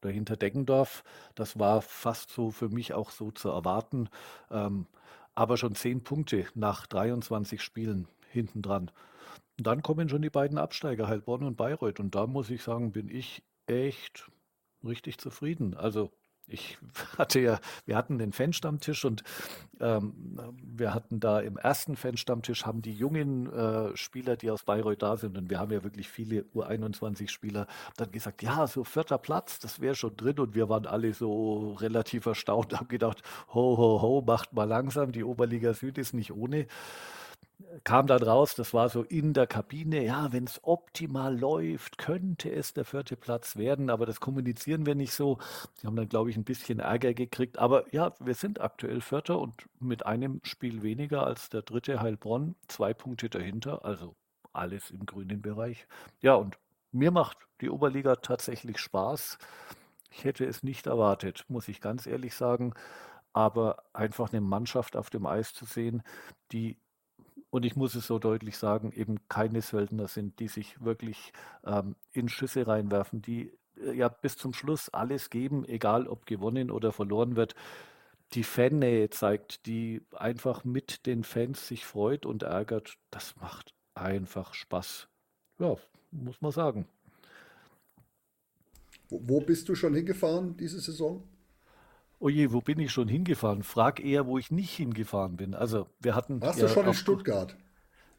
Dahinter 0.02 0.38
Deggendorf, 0.38 1.04
das 1.36 1.58
war 1.58 1.82
fast 1.82 2.30
so 2.30 2.52
für 2.52 2.70
mich 2.70 2.94
auch 2.94 3.12
so 3.12 3.32
zu 3.32 3.50
erwarten, 3.50 4.10
ähm, 4.52 4.88
aber 5.34 5.58
schon 5.58 5.76
10 5.76 6.04
Punkte 6.04 6.46
nach 6.54 6.86
23 6.88 7.62
Spielen 7.62 8.08
hinten 8.30 8.62
dran. 8.62 8.92
Dann 9.58 9.82
kommen 9.82 10.10
schon 10.10 10.22
die 10.22 10.30
beiden 10.30 10.58
Absteiger, 10.58 11.08
Heilbronn 11.08 11.44
und 11.44 11.56
Bayreuth. 11.56 12.00
Und 12.00 12.14
da 12.14 12.28
muss 12.28 12.50
ich 12.50 12.62
sagen, 12.62 12.92
bin 12.92 13.10
ich 13.10 13.42
echt 13.68 14.30
richtig 14.86 15.18
zufrieden. 15.18 15.74
Also 15.76 16.12
ich 16.48 16.78
hatte 17.18 17.40
ja, 17.40 17.60
wir 17.86 17.96
hatten 17.96 18.18
den 18.18 18.32
Fanstammtisch 18.32 19.06
und 19.06 19.24
ähm, 19.80 20.40
wir 20.64 20.94
hatten 20.94 21.20
da 21.20 21.40
im 21.40 21.58
ersten 21.58 21.96
Fanstammtisch 21.96 22.66
haben 22.66 22.82
die 22.82 22.94
jungen 22.94 23.52
äh, 23.52 23.96
Spieler, 23.98 24.38
die 24.38 24.52
aus 24.52 24.64
Bayreuth 24.64 25.02
da 25.02 25.18
sind, 25.18 25.38
und 25.38 25.50
wir 25.50 25.60
haben 25.60 25.72
ja 25.72 25.84
wirklich 25.84 26.10
viele 26.10 26.42
U21-Spieler, 26.54 27.68
dann 27.98 28.12
gesagt, 28.12 28.44
ja, 28.44 28.68
so 28.68 28.84
vierter 28.84 29.18
Platz, 29.18 29.60
das 29.60 29.80
wäre 29.82 29.96
schon 29.96 30.16
drin. 30.16 30.40
Und 30.40 30.56
wir 30.56 30.70
waren 30.70 30.86
alle 30.86 31.14
so 31.14 31.74
relativ 31.74 32.26
erstaunt, 32.26 32.74
haben 32.74 32.88
gedacht, 32.88 33.22
ho, 33.54 33.78
ho, 33.78 34.02
ho, 34.02 34.24
macht 34.26 34.54
mal 34.54 34.66
langsam, 34.66 35.12
die 35.12 35.24
Oberliga 35.24 35.74
Süd 35.74 35.98
ist 35.98 36.14
nicht 36.14 36.32
ohne 36.32 36.68
kam 37.84 38.08
dann 38.08 38.24
raus, 38.24 38.56
das 38.56 38.74
war 38.74 38.90
so 38.90 39.04
in 39.04 39.34
der 39.34 39.48
Kabine, 39.48 40.04
ja, 40.04 40.32
wenn 40.32 40.46
es 40.46 40.60
optimal 40.64 41.38
läuft, 41.38 41.98
könnte 41.98 42.52
es 42.52 42.74
der 42.74 42.86
vierte 42.86 43.16
Platz 43.16 43.56
werden, 43.56 43.90
aber 43.90 44.06
das 44.06 44.20
kommunizieren 44.20 44.86
wir 44.86 44.96
nicht 44.96 45.14
so. 45.14 45.38
Die 45.82 45.88
haben 45.88 45.96
dann, 45.96 46.10
glaube 46.10 46.30
ich, 46.30 46.38
ein 46.38 46.44
bisschen 46.44 46.80
Ärger 46.80 47.14
gekriegt, 47.14 47.58
aber 47.60 47.92
ja, 47.94 48.14
wir 48.20 48.34
sind 48.34 48.62
aktuell 48.62 49.02
Vierter 49.02 49.40
und 49.40 49.54
mit 49.80 50.06
einem 50.06 50.42
Spiel 50.44 50.84
weniger 50.84 51.26
als 51.26 51.50
der 51.50 51.62
dritte 51.62 52.02
Heilbronn, 52.02 52.56
zwei 52.68 52.94
Punkte 52.94 53.30
dahinter, 53.30 53.86
also 53.86 54.16
alles 54.54 54.92
im 54.92 55.06
grünen 55.06 55.42
Bereich. 55.42 55.88
Ja, 56.22 56.36
und 56.36 56.58
mir 56.92 57.12
macht 57.12 57.38
die 57.62 57.70
Oberliga 57.70 58.16
tatsächlich 58.18 58.80
Spaß. 58.80 59.38
Ich 60.12 60.24
hätte 60.24 60.46
es 60.46 60.64
nicht 60.64 60.88
erwartet, 60.88 61.46
muss 61.50 61.68
ich 61.68 61.82
ganz 61.82 62.08
ehrlich 62.08 62.36
sagen, 62.36 62.74
aber 63.34 63.84
einfach 63.92 64.32
eine 64.32 64.42
Mannschaft 64.42 64.96
auf 64.96 65.10
dem 65.10 65.26
Eis 65.26 65.54
zu 65.54 65.66
sehen, 65.66 66.04
die 66.54 66.78
und 67.50 67.66
ich 67.66 67.76
muss 67.76 67.96
es 67.96 68.08
so 68.08 68.20
deutlich 68.20 68.58
sagen, 68.58 68.92
eben 68.92 69.20
keine 69.30 69.62
Söldner 69.62 70.08
sind, 70.08 70.40
die 70.40 70.48
sich 70.48 70.84
wirklich 70.84 71.34
ähm, 71.66 71.96
in 72.12 72.30
Schüsse 72.30 72.68
reinwerfen, 72.68 73.22
die 73.22 73.52
äh, 73.78 73.94
ja 73.94 74.10
bis 74.10 74.38
zum 74.38 74.54
Schluss 74.54 74.90
alles 74.90 75.30
geben, 75.30 75.66
egal 75.66 76.08
ob 76.08 76.26
gewonnen 76.26 76.72
oder 76.72 76.92
verloren 76.92 77.36
wird. 77.36 77.56
Die 78.34 78.44
Fannähe 78.44 79.10
zeigt, 79.10 79.66
die 79.66 80.02
einfach 80.12 80.64
mit 80.64 81.06
den 81.06 81.24
Fans 81.24 81.68
sich 81.68 81.86
freut 81.86 82.26
und 82.26 82.44
ärgert. 82.44 82.98
Das 83.12 83.36
macht 83.38 83.74
einfach 83.94 84.54
Spaß. 84.54 85.08
Ja, 85.60 85.76
muss 86.12 86.42
man 86.42 86.52
sagen. 86.52 86.88
Wo, 89.10 89.22
wo 89.24 89.42
bist 89.42 89.70
du 89.70 89.76
schon 89.76 89.94
hingefahren 89.94 90.58
diese 90.58 90.80
Saison? 90.80 91.24
Oje, 92.20 92.54
wo 92.54 92.62
bin 92.62 92.80
ich 92.80 92.92
schon 92.92 93.08
hingefahren? 93.08 93.64
Frag 93.64 94.04
eher, 94.04 94.26
wo 94.26 94.38
ich 94.38 94.52
nicht 94.52 94.72
hingefahren 94.72 95.38
bin. 95.38 95.54
Also 95.54 95.88
wir 96.00 96.16
hatten 96.16 96.42
Warst 96.42 96.60
ja 96.60 96.68
du 96.68 96.74
schon 96.74 96.88
in 96.88 96.94
Stuttgart? 96.94 97.56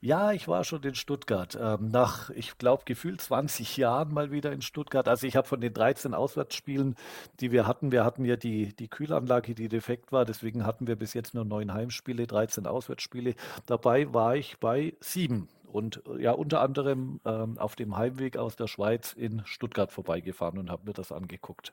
Ja, 0.03 0.33
ich 0.33 0.47
war 0.47 0.63
schon 0.63 0.83
in 0.83 0.95
Stuttgart. 0.95 1.59
Ähm, 1.61 1.89
nach, 1.89 2.29
ich 2.31 2.59
glaube, 2.59 2.83
gefühlt 2.85 3.21
20 3.21 3.79
Jahren 3.79 4.13
mal 4.13 4.31
wieder 4.31 4.53
in 4.53 4.61
Stuttgart. 4.61 5.09
Also 5.09 5.27
ich 5.27 5.37
habe 5.37 5.49
von 5.49 5.61
den 5.61 5.73
13 5.73 6.13
Auswärtsspielen, 6.13 6.97
die 7.41 7.51
wir 7.51 7.67
hatten, 7.67 7.91
wir 7.93 8.05
hatten 8.05 8.25
ja 8.25 8.37
die, 8.37 8.77
die 8.77 8.89
Kühlanlage, 8.89 9.55
die 9.55 9.69
defekt 9.69 10.13
war, 10.13 10.25
deswegen 10.27 10.67
hatten 10.67 10.87
wir 10.87 10.97
bis 10.97 11.15
jetzt 11.15 11.35
nur 11.35 11.45
neun 11.45 11.73
Heimspiele, 11.73 12.27
13 12.27 12.67
Auswärtsspiele. 12.67 13.35
Dabei 13.65 14.13
war 14.13 14.37
ich 14.37 14.59
bei 14.59 14.95
sieben 15.01 15.49
und 15.65 16.03
ja, 16.19 16.33
unter 16.33 16.61
anderem 16.61 17.21
ähm, 17.25 17.59
auf 17.59 17.75
dem 17.75 17.97
Heimweg 17.97 18.37
aus 18.37 18.55
der 18.55 18.67
Schweiz 18.67 19.13
in 19.13 19.43
Stuttgart 19.47 19.93
vorbeigefahren 19.93 20.59
und 20.59 20.71
habe 20.71 20.87
mir 20.87 20.95
das 20.95 21.11
angeguckt. 21.11 21.73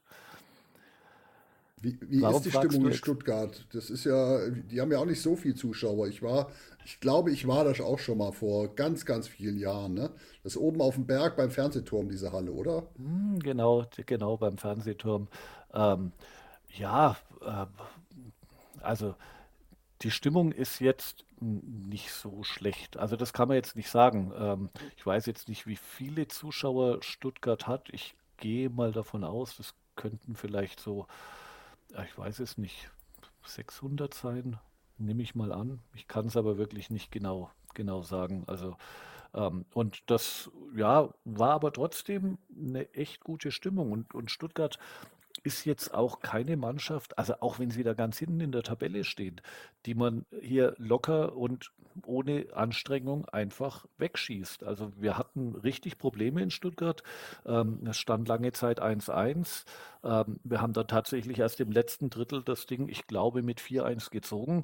Wie, 1.83 1.99
wie 2.07 2.25
ist 2.25 2.45
die 2.45 2.51
Stimmung 2.51 2.87
in 2.87 2.93
Stuttgart? 2.93 3.67
Das 3.73 3.89
ist 3.89 4.05
ja, 4.05 4.49
die 4.49 4.79
haben 4.79 4.89
ja 4.89 4.99
auch 4.99 5.05
nicht 5.05 5.21
so 5.21 5.35
viele 5.35 5.55
Zuschauer. 5.55 6.07
Ich 6.07 6.23
war, 6.23 6.49
ich 6.85 7.01
glaube, 7.01 7.29
ich 7.31 7.45
war 7.45 7.65
da 7.65 7.83
auch 7.83 7.99
schon 7.99 8.19
mal 8.19 8.31
vor 8.31 8.73
ganz, 8.73 9.05
ganz 9.05 9.27
vielen 9.27 9.57
Jahren. 9.59 9.93
Ne? 9.93 10.09
Das 10.43 10.53
ist 10.53 10.57
oben 10.61 10.79
auf 10.81 10.95
dem 10.95 11.05
Berg 11.05 11.35
beim 11.35 11.51
Fernsehturm, 11.51 12.07
diese 12.07 12.31
Halle, 12.31 12.53
oder? 12.53 12.87
Hm, 12.95 13.37
genau, 13.39 13.85
genau 14.05 14.37
beim 14.37 14.57
Fernsehturm. 14.57 15.27
Ähm, 15.73 16.13
ja, 16.69 17.17
äh, 17.41 17.65
also 18.81 19.15
die 20.03 20.11
Stimmung 20.11 20.53
ist 20.53 20.79
jetzt 20.79 21.25
nicht 21.41 22.13
so 22.13 22.43
schlecht. 22.43 22.95
Also 22.95 23.17
das 23.17 23.33
kann 23.33 23.49
man 23.49 23.55
jetzt 23.55 23.75
nicht 23.75 23.89
sagen. 23.89 24.31
Ähm, 24.37 24.69
ich 24.95 25.05
weiß 25.05 25.25
jetzt 25.25 25.49
nicht, 25.49 25.67
wie 25.67 25.75
viele 25.75 26.29
Zuschauer 26.29 27.03
Stuttgart 27.03 27.67
hat. 27.67 27.89
Ich 27.91 28.15
gehe 28.37 28.69
mal 28.69 28.93
davon 28.93 29.25
aus, 29.25 29.57
das 29.57 29.73
könnten 29.97 30.35
vielleicht 30.35 30.79
so 30.79 31.07
ich 32.03 32.17
weiß 32.17 32.39
es 32.39 32.57
nicht, 32.57 32.89
600 33.45 34.13
sein, 34.13 34.59
nehme 34.97 35.23
ich 35.23 35.35
mal 35.35 35.51
an. 35.51 35.81
Ich 35.95 36.07
kann 36.07 36.27
es 36.27 36.37
aber 36.37 36.57
wirklich 36.57 36.89
nicht 36.89 37.11
genau, 37.11 37.51
genau 37.73 38.01
sagen. 38.01 38.43
Also, 38.47 38.77
ähm, 39.33 39.65
und 39.73 40.09
das, 40.09 40.49
ja, 40.75 41.13
war 41.25 41.51
aber 41.51 41.71
trotzdem 41.71 42.37
eine 42.55 42.91
echt 42.93 43.23
gute 43.23 43.51
Stimmung. 43.51 43.91
Und, 43.91 44.13
und 44.13 44.31
Stuttgart 44.31 44.79
ist 45.43 45.65
jetzt 45.65 45.93
auch 45.93 46.21
keine 46.21 46.57
Mannschaft, 46.57 47.17
also 47.17 47.35
auch 47.41 47.59
wenn 47.59 47.69
sie 47.69 47.83
da 47.83 47.93
ganz 47.93 48.17
hinten 48.17 48.39
in 48.39 48.51
der 48.51 48.63
Tabelle 48.63 49.03
steht, 49.03 49.41
die 49.85 49.93
man 49.93 50.25
hier 50.41 50.73
locker 50.77 51.35
und 51.35 51.71
ohne 52.05 52.47
Anstrengung 52.53 53.25
einfach 53.25 53.85
wegschießt. 53.97 54.63
Also 54.63 54.91
wir 54.97 55.17
hatten 55.17 55.55
richtig 55.55 55.97
Probleme 55.97 56.41
in 56.41 56.49
Stuttgart. 56.49 57.03
Ähm, 57.45 57.79
es 57.85 57.97
stand 57.97 58.27
lange 58.27 58.51
Zeit 58.51 58.81
1-1. 58.81 59.65
Ähm, 60.03 60.39
wir 60.43 60.61
haben 60.61 60.73
dann 60.73 60.87
tatsächlich 60.87 61.39
erst 61.39 61.59
im 61.59 61.71
letzten 61.71 62.09
Drittel 62.09 62.41
das 62.43 62.65
Ding, 62.65 62.87
ich 62.87 63.07
glaube, 63.07 63.43
mit 63.43 63.59
4-1 63.59 64.09
gezogen. 64.09 64.63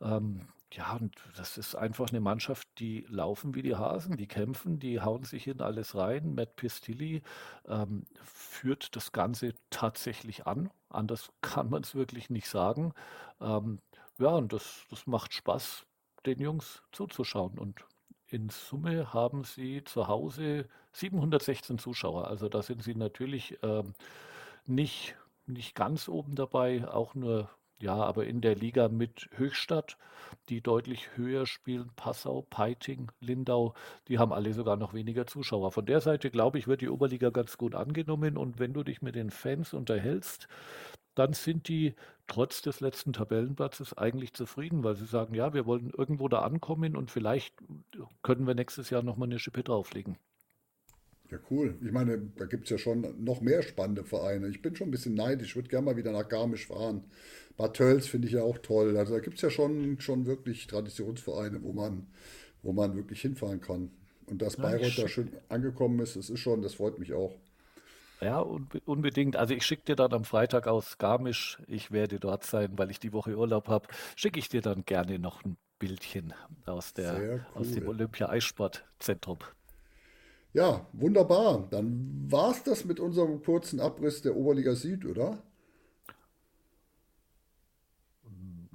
Ähm, 0.00 0.48
ja, 0.76 0.96
und 0.96 1.14
das 1.36 1.56
ist 1.56 1.76
einfach 1.76 2.08
eine 2.08 2.20
Mannschaft, 2.20 2.66
die 2.78 3.06
laufen 3.08 3.54
wie 3.54 3.62
die 3.62 3.76
Hasen, 3.76 4.16
die 4.16 4.26
kämpfen, 4.26 4.80
die 4.80 5.00
hauen 5.00 5.22
sich 5.22 5.46
in 5.46 5.60
alles 5.60 5.94
rein. 5.94 6.34
Matt 6.34 6.56
Pistilli 6.56 7.22
ähm, 7.68 8.04
führt 8.24 8.96
das 8.96 9.12
Ganze 9.12 9.54
tatsächlich 9.70 10.46
an. 10.48 10.70
Anders 10.88 11.30
kann 11.42 11.70
man 11.70 11.82
es 11.82 11.94
wirklich 11.94 12.28
nicht 12.28 12.48
sagen. 12.48 12.92
Ähm, 13.40 13.78
ja, 14.18 14.30
und 14.30 14.52
das, 14.52 14.84
das 14.90 15.06
macht 15.06 15.32
Spaß, 15.32 15.86
den 16.26 16.40
Jungs 16.40 16.82
zuzuschauen. 16.90 17.56
Und 17.56 17.84
in 18.26 18.48
Summe 18.48 19.12
haben 19.12 19.44
sie 19.44 19.84
zu 19.84 20.08
Hause 20.08 20.68
716 20.92 21.78
Zuschauer. 21.78 22.26
Also 22.26 22.48
da 22.48 22.62
sind 22.62 22.82
sie 22.82 22.96
natürlich 22.96 23.58
ähm, 23.62 23.94
nicht, 24.66 25.14
nicht 25.46 25.76
ganz 25.76 26.08
oben 26.08 26.34
dabei, 26.34 26.88
auch 26.88 27.14
nur 27.14 27.48
ja, 27.80 27.94
aber 27.94 28.26
in 28.26 28.40
der 28.40 28.54
Liga 28.54 28.88
mit 28.88 29.28
Höchstadt, 29.36 29.98
die 30.48 30.60
deutlich 30.60 31.16
höher 31.16 31.46
spielen, 31.46 31.90
Passau, 31.96 32.42
Peiting, 32.42 33.10
Lindau, 33.20 33.74
die 34.08 34.18
haben 34.18 34.32
alle 34.32 34.52
sogar 34.52 34.76
noch 34.76 34.94
weniger 34.94 35.26
Zuschauer. 35.26 35.72
Von 35.72 35.86
der 35.86 36.00
Seite, 36.00 36.30
glaube 36.30 36.58
ich, 36.58 36.66
wird 36.66 36.80
die 36.80 36.88
Oberliga 36.88 37.30
ganz 37.30 37.58
gut 37.58 37.74
angenommen. 37.74 38.36
Und 38.36 38.58
wenn 38.58 38.72
du 38.72 38.82
dich 38.82 39.02
mit 39.02 39.14
den 39.14 39.30
Fans 39.30 39.74
unterhältst, 39.74 40.48
dann 41.14 41.32
sind 41.32 41.68
die 41.68 41.94
trotz 42.26 42.62
des 42.62 42.80
letzten 42.80 43.12
Tabellenplatzes 43.12 43.96
eigentlich 43.96 44.32
zufrieden, 44.34 44.82
weil 44.82 44.96
sie 44.96 45.06
sagen, 45.06 45.34
ja, 45.34 45.54
wir 45.54 45.66
wollen 45.66 45.90
irgendwo 45.90 46.28
da 46.28 46.40
ankommen 46.40 46.96
und 46.96 47.10
vielleicht 47.10 47.54
können 48.22 48.46
wir 48.46 48.54
nächstes 48.54 48.90
Jahr 48.90 49.02
nochmal 49.02 49.28
eine 49.28 49.38
Schippe 49.38 49.62
drauflegen. 49.62 50.16
Ja, 51.30 51.38
cool. 51.50 51.78
Ich 51.82 51.90
meine, 51.90 52.18
da 52.36 52.44
gibt 52.44 52.64
es 52.64 52.70
ja 52.70 52.78
schon 52.78 53.24
noch 53.24 53.40
mehr 53.40 53.62
spannende 53.62 54.04
Vereine. 54.04 54.48
Ich 54.48 54.62
bin 54.62 54.76
schon 54.76 54.88
ein 54.88 54.90
bisschen 54.90 55.14
neidisch. 55.14 55.50
Ich 55.50 55.56
würde 55.56 55.68
gerne 55.68 55.86
mal 55.86 55.96
wieder 55.96 56.12
nach 56.12 56.28
Garmisch 56.28 56.66
fahren. 56.66 57.04
Bad 57.56 57.74
Tölz 57.74 58.06
finde 58.06 58.26
ich 58.28 58.34
ja 58.34 58.42
auch 58.42 58.58
toll. 58.58 58.96
Also 58.96 59.14
da 59.14 59.20
gibt 59.20 59.36
es 59.36 59.42
ja 59.42 59.50
schon, 59.50 60.00
schon 60.00 60.26
wirklich 60.26 60.66
Traditionsvereine, 60.66 61.62
wo 61.62 61.72
man, 61.72 62.06
wo 62.62 62.72
man 62.72 62.96
wirklich 62.96 63.20
hinfahren 63.20 63.60
kann. 63.60 63.90
Und 64.26 64.42
dass 64.42 64.56
Bayreuth 64.56 64.98
da 64.98 65.06
schön 65.06 65.30
angekommen 65.48 66.00
ist, 66.00 66.16
das 66.16 66.30
ist 66.30 66.40
schon, 66.40 66.62
das 66.62 66.74
freut 66.74 66.98
mich 66.98 67.12
auch. 67.12 67.34
Ja, 68.20 68.38
unbedingt. 68.38 69.36
Also 69.36 69.54
ich 69.54 69.66
schicke 69.66 69.84
dir 69.84 69.96
dann 69.96 70.12
am 70.12 70.24
Freitag 70.24 70.66
aus 70.66 70.98
Garmisch, 70.98 71.58
ich 71.66 71.90
werde 71.90 72.18
dort 72.18 72.44
sein, 72.44 72.72
weil 72.76 72.90
ich 72.90 72.98
die 72.98 73.12
Woche 73.12 73.36
Urlaub 73.36 73.68
habe, 73.68 73.88
schicke 74.16 74.38
ich 74.38 74.48
dir 74.48 74.62
dann 74.62 74.84
gerne 74.84 75.18
noch 75.18 75.44
ein 75.44 75.56
Bildchen 75.78 76.32
aus, 76.64 76.94
der, 76.94 77.18
cool. 77.18 77.46
aus 77.54 77.70
dem 77.72 77.86
Olympia-Eissportzentrum. 77.86 79.38
Ja, 80.54 80.86
wunderbar. 80.92 81.66
Dann 81.70 82.24
war 82.30 82.52
es 82.52 82.62
das 82.62 82.84
mit 82.84 83.00
unserem 83.00 83.42
kurzen 83.42 83.80
Abriss 83.80 84.22
der 84.22 84.36
Oberliga 84.36 84.74
Süd, 84.74 85.04
oder? 85.04 85.42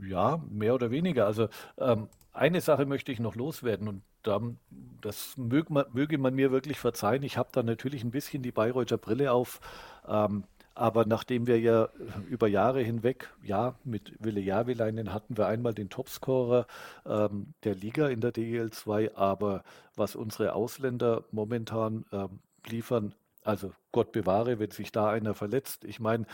Ja, 0.08 0.42
mehr 0.50 0.76
oder 0.76 0.92
weniger. 0.92 1.26
Also 1.26 1.50
ähm, 1.78 2.08
eine 2.32 2.62
Sache 2.62 2.86
möchte 2.86 3.12
ich 3.12 3.20
noch 3.20 3.36
loswerden 3.36 3.88
und 3.88 4.02
ähm, 4.26 4.58
das 5.02 5.38
möge 5.38 5.74
man, 5.74 5.86
möge 5.94 6.18
man, 6.18 6.36
mir 6.36 6.52
wirklich 6.52 6.80
verzeihen. 6.80 7.24
Ich 7.24 7.38
habe 7.38 7.50
da 7.52 7.64
natürlich 7.64 8.04
ein 8.04 8.12
bisschen 8.12 8.44
die 8.44 8.52
Bayreuther 8.52 8.98
Brille 8.98 9.32
auf. 9.32 9.60
Ähm, 10.08 10.44
aber 10.76 11.04
nachdem 11.06 11.46
wir 11.46 11.60
ja 11.60 11.90
über 12.30 12.48
Jahre 12.48 12.82
hinweg, 12.82 13.30
ja, 13.44 13.76
mit 13.84 14.14
Wille 14.24 14.40
Javileinen 14.40 15.14
hatten 15.14 15.36
wir 15.38 15.48
einmal 15.48 15.74
den 15.74 15.90
Topscorer 15.90 16.68
ähm, 17.06 17.54
der 17.66 17.76
Liga 17.76 18.08
in 18.08 18.22
der 18.22 18.32
DEL 18.32 18.72
2, 18.72 19.16
aber 19.18 19.64
was 19.98 20.16
unsere 20.16 20.54
Ausländer 20.54 21.26
momentan 21.32 22.06
ähm, 22.14 22.40
liefern, 22.66 23.14
also 23.44 23.74
Gott 23.92 24.14
bewahre, 24.14 24.60
wenn 24.60 24.72
sich 24.72 24.94
da 24.94 25.10
einer 25.10 25.34
verletzt. 25.34 25.84
Ich 25.84 26.00
meine, 26.00 26.26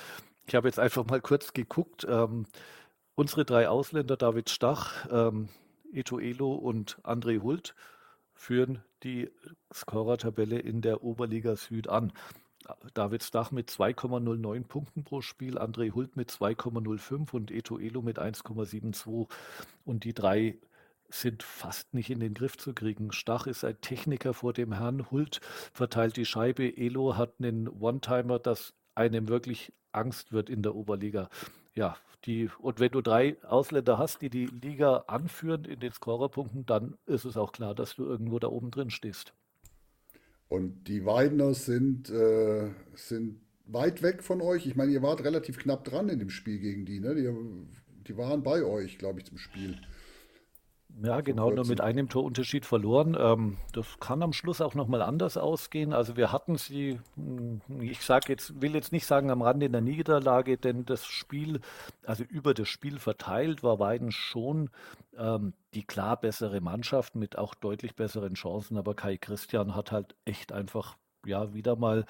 ich 0.46 0.54
habe 0.54 0.68
jetzt 0.68 0.80
einfach 0.80 1.06
mal 1.08 1.22
kurz 1.22 1.54
geguckt. 1.54 2.06
Ähm, 2.08 2.46
unsere 3.16 3.46
drei 3.46 3.70
Ausländer, 3.70 4.18
David 4.18 4.50
Stach, 4.50 5.08
ähm, 5.10 5.50
Eto 5.92 6.20
Elo 6.20 6.54
und 6.54 7.00
André 7.04 7.42
Hult, 7.42 7.76
führen 8.34 8.84
die 9.04 9.32
Scorertabelle 9.74 10.60
in 10.60 10.82
der 10.82 11.04
Oberliga 11.04 11.56
Süd 11.56 11.88
an. 11.88 12.12
David 12.94 13.24
Stach 13.24 13.52
mit 13.52 13.70
2,09 13.70 14.64
Punkten 14.68 15.04
pro 15.04 15.22
Spiel, 15.22 15.58
André 15.58 15.94
Hult 15.94 16.18
mit 16.18 16.32
2,05 16.32 17.32
und 17.34 17.52
Eto 17.52 17.78
Elo 17.78 18.02
mit 18.02 18.20
1,72. 18.20 19.30
Und 19.86 20.04
die 20.04 20.14
drei 20.14 20.58
sind 21.10 21.44
fast 21.44 21.94
nicht 21.94 22.10
in 22.10 22.20
den 22.20 22.34
Griff 22.34 22.58
zu 22.58 22.74
kriegen. 22.74 23.12
Stach 23.12 23.46
ist 23.46 23.64
ein 23.64 23.80
Techniker 23.82 24.34
vor 24.34 24.54
dem 24.54 24.74
Herrn, 24.74 25.10
Hult 25.12 25.40
verteilt 25.74 26.18
die 26.18 26.26
Scheibe, 26.26 26.76
Elo 26.76 27.16
hat 27.16 27.36
einen 27.40 27.70
One-Timer, 27.70 28.40
das 28.40 28.74
einem 28.96 29.28
wirklich 29.28 29.72
Angst 29.92 30.34
wird 30.34 30.50
in 30.50 30.64
der 30.64 30.76
Oberliga. 30.76 31.30
Ja, 31.76 31.98
die, 32.26 32.50
und 32.60 32.80
wenn 32.80 32.92
du 32.92 33.02
drei 33.02 33.38
Ausländer 33.44 33.98
hast, 33.98 34.22
die 34.22 34.30
die 34.30 34.46
Liga 34.46 35.04
anführen 35.08 35.66
in 35.66 35.80
den 35.80 35.92
Scorerpunkten, 35.92 36.66
dann 36.66 36.98
ist 37.06 37.26
es 37.26 37.38
auch 37.38 37.52
klar, 37.52 37.76
dass 37.76 37.96
du 37.96 38.06
irgendwo 38.06 38.40
da 38.40 38.48
oben 38.48 38.72
drin 38.72 38.90
stehst. 38.90 39.34
Und 40.48 40.88
die 40.88 41.06
Weideners 41.06 41.66
sind, 41.66 42.10
äh, 42.10 42.72
sind 42.94 43.42
weit 43.66 44.02
weg 44.02 44.24
von 44.24 44.42
euch. 44.42 44.66
Ich 44.66 44.76
meine, 44.76 44.92
ihr 44.92 45.02
wart 45.02 45.24
relativ 45.24 45.58
knapp 45.58 45.84
dran 45.84 46.10
in 46.10 46.20
dem 46.20 46.30
Spiel 46.30 46.60
gegen 46.60 46.86
die. 46.86 47.00
Ne? 47.00 47.16
Die, 47.16 47.30
die 48.08 48.18
waren 48.18 48.44
bei 48.44 48.64
euch, 48.64 48.98
glaube 48.98 49.20
ich, 49.20 49.26
zum 49.26 49.38
Spiel. 49.38 49.78
Ja, 51.04 51.20
genau, 51.20 51.52
nur 51.52 51.66
mit 51.66 51.82
einem 51.82 52.08
Torunterschied 52.08 52.66
verloren. 52.66 53.18
Ähm, 53.20 53.58
das 53.74 54.00
kann 54.00 54.24
am 54.24 54.32
Schluss 54.32 54.62
auch 54.62 54.76
nochmal 54.76 55.02
anders 55.02 55.36
ausgehen. 55.36 55.92
Also 55.92 56.16
wir 56.16 56.32
hatten 56.32 56.58
sie, 56.58 57.00
hm, 57.16 57.62
ich 57.82 58.02
sage 58.02 58.28
jetzt, 58.30 58.62
will 58.62 58.76
jetzt 58.76 58.94
nicht 58.94 59.06
sagen 59.06 59.30
am 59.30 59.42
Rande 59.42 59.66
in 59.66 59.74
der 59.74 59.82
Niederlage, 59.82 60.58
denn 60.58 60.86
das 60.86 61.06
Spiel, 61.06 61.60
also 62.06 62.24
über 62.24 62.54
das 62.54 62.70
Spiel 62.70 63.00
verteilt, 63.00 63.62
war 63.62 63.80
Weiden 63.80 64.12
schon 64.12 64.70
ähm, 65.18 65.54
die 65.74 65.84
klar 65.84 66.18
bessere 66.18 66.62
Mannschaft 66.62 67.16
mit 67.16 67.38
auch 67.38 67.56
deutlich 67.56 67.96
besseren 67.96 68.36
Chancen. 68.36 68.78
Aber 68.78 68.96
Kai 68.96 69.18
Christian 69.18 69.76
hat 69.76 69.92
halt 69.92 70.16
echt 70.24 70.54
einfach 70.54 70.96
ja 71.26 71.54
wieder 71.54 71.76
mal 71.76 72.06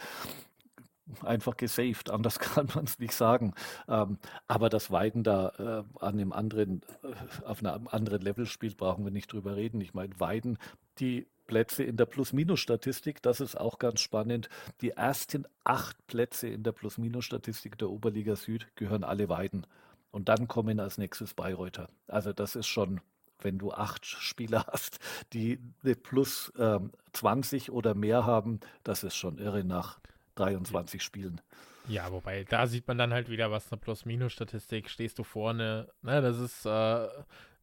einfach 1.22 1.58
gesaved, 1.58 2.10
anders 2.10 2.40
kann 2.40 2.68
man 2.74 2.86
es 2.86 3.00
nicht 3.00 3.14
sagen. 3.14 3.54
Ähm, 3.88 4.18
aber 4.48 4.70
das 4.70 4.92
Weiden 4.92 5.24
da 5.24 5.50
äh, 5.60 6.04
an 6.04 6.14
einem 6.16 6.34
anderen, 6.34 6.82
äh, 7.04 7.46
auf 7.46 7.64
einem 7.64 7.88
anderen 7.88 8.22
Level 8.22 8.46
spielt, 8.46 8.78
brauchen 8.78 9.06
wir 9.06 9.12
nicht 9.12 9.32
drüber 9.32 9.56
reden. 9.56 9.82
Ich 9.82 9.94
meine, 9.94 10.20
Weiden, 10.20 10.58
die 11.00 11.28
Plätze 11.48 11.84
in 11.84 11.98
der 11.98 12.06
Plus-Minus-Statistik, 12.06 13.22
das 13.22 13.40
ist 13.40 13.56
auch 13.56 13.78
ganz 13.78 14.02
spannend. 14.02 14.50
Die 14.82 14.92
ersten 14.92 15.46
acht 15.64 16.08
Plätze 16.08 16.48
in 16.48 16.64
der 16.64 16.72
Plus-Minus-Statistik 16.72 17.78
der 17.78 17.90
Oberliga 17.90 18.36
Süd 18.36 18.68
gehören 18.76 19.04
alle 19.04 19.30
Weiden. 19.30 19.68
Und 20.12 20.30
dann 20.30 20.48
kommen 20.48 20.80
als 20.80 20.98
nächstes 20.98 21.34
Bayreuther. 21.34 21.90
Also 22.08 22.34
das 22.34 22.56
ist 22.56 22.68
schon 22.68 23.02
wenn 23.42 23.58
du 23.60 23.72
acht 23.72 24.06
Spieler 24.06 24.66
hast, 24.72 25.00
die 25.34 25.60
eine 25.84 25.96
plus 25.96 26.52
ähm, 26.58 26.92
20 27.14 27.72
oder 27.72 27.94
mehr 27.94 28.26
haben, 28.26 28.60
das 28.84 29.04
ist 29.04 29.16
schon 29.16 29.38
irre 29.38 29.64
nach 29.64 30.00
23 30.36 31.02
Spielen. 31.02 31.42
Ja, 31.88 32.12
wobei, 32.12 32.44
da 32.46 32.68
sieht 32.68 32.88
man 32.88 32.98
dann 32.98 33.14
halt 33.14 33.30
wieder, 33.30 33.52
was 33.52 33.72
eine 33.72 33.80
Plus-Minus-Statistik, 33.80 34.90
stehst 34.90 35.20
du 35.20 35.24
vorne, 35.24 35.88
ne, 36.02 36.22
das 36.22 36.40
ist 36.40 36.66
äh, 36.66 37.08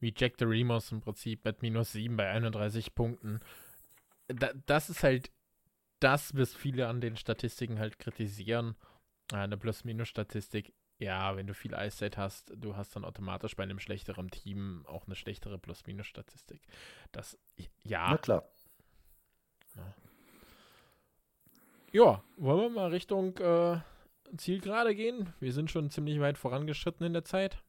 wie 0.01 0.15
Jack 0.17 0.35
the 0.39 0.45
Remos 0.45 0.93
im 0.93 1.01
Prinzip 1.01 1.45
mit 1.45 1.63
minus 1.63 1.93
7 1.93 2.17
bei 2.17 2.31
31 2.31 2.95
Punkten. 2.95 3.41
Da, 4.29 4.53
das 4.67 4.91
ist 4.91 5.03
halt 5.03 5.31
das, 6.01 6.37
was 6.37 6.55
viele 6.55 6.89
an 6.89 7.01
den 7.01 7.17
Statistiken 7.17 7.79
halt 7.79 7.99
kritisieren. 7.99 8.77
Eine 9.33 9.57
Plus-Minus-Statistik, 9.57 10.75
ja, 10.99 11.37
wenn 11.37 11.47
du 11.47 11.55
viel 11.55 11.75
Eiszeit 11.75 12.17
hast, 12.17 12.53
du 12.57 12.77
hast 12.77 12.95
dann 12.95 13.05
automatisch 13.05 13.57
bei 13.57 13.63
einem 13.63 13.79
schlechteren 13.79 14.31
Team 14.31 14.85
auch 14.87 15.07
eine 15.07 15.15
schlechtere 15.15 15.59
Plus-Minus-Statistik. 15.59 16.63
Das, 17.13 17.39
ja. 17.83 18.11
Na 18.11 18.19
klar. 18.19 18.45
Ja. 19.77 19.95
Ja, 21.93 22.23
wollen 22.37 22.61
wir 22.61 22.71
mal 22.71 22.91
Richtung 22.91 23.37
äh, 23.39 23.79
Zielgerade 24.37 24.95
gehen? 24.95 25.33
Wir 25.41 25.53
sind 25.53 25.71
schon 25.71 25.91
ziemlich 25.91 26.21
weit 26.21 26.39
vorangeschritten 26.39 27.07
in 27.07 27.13
der 27.13 27.25
Zeit. 27.25 27.63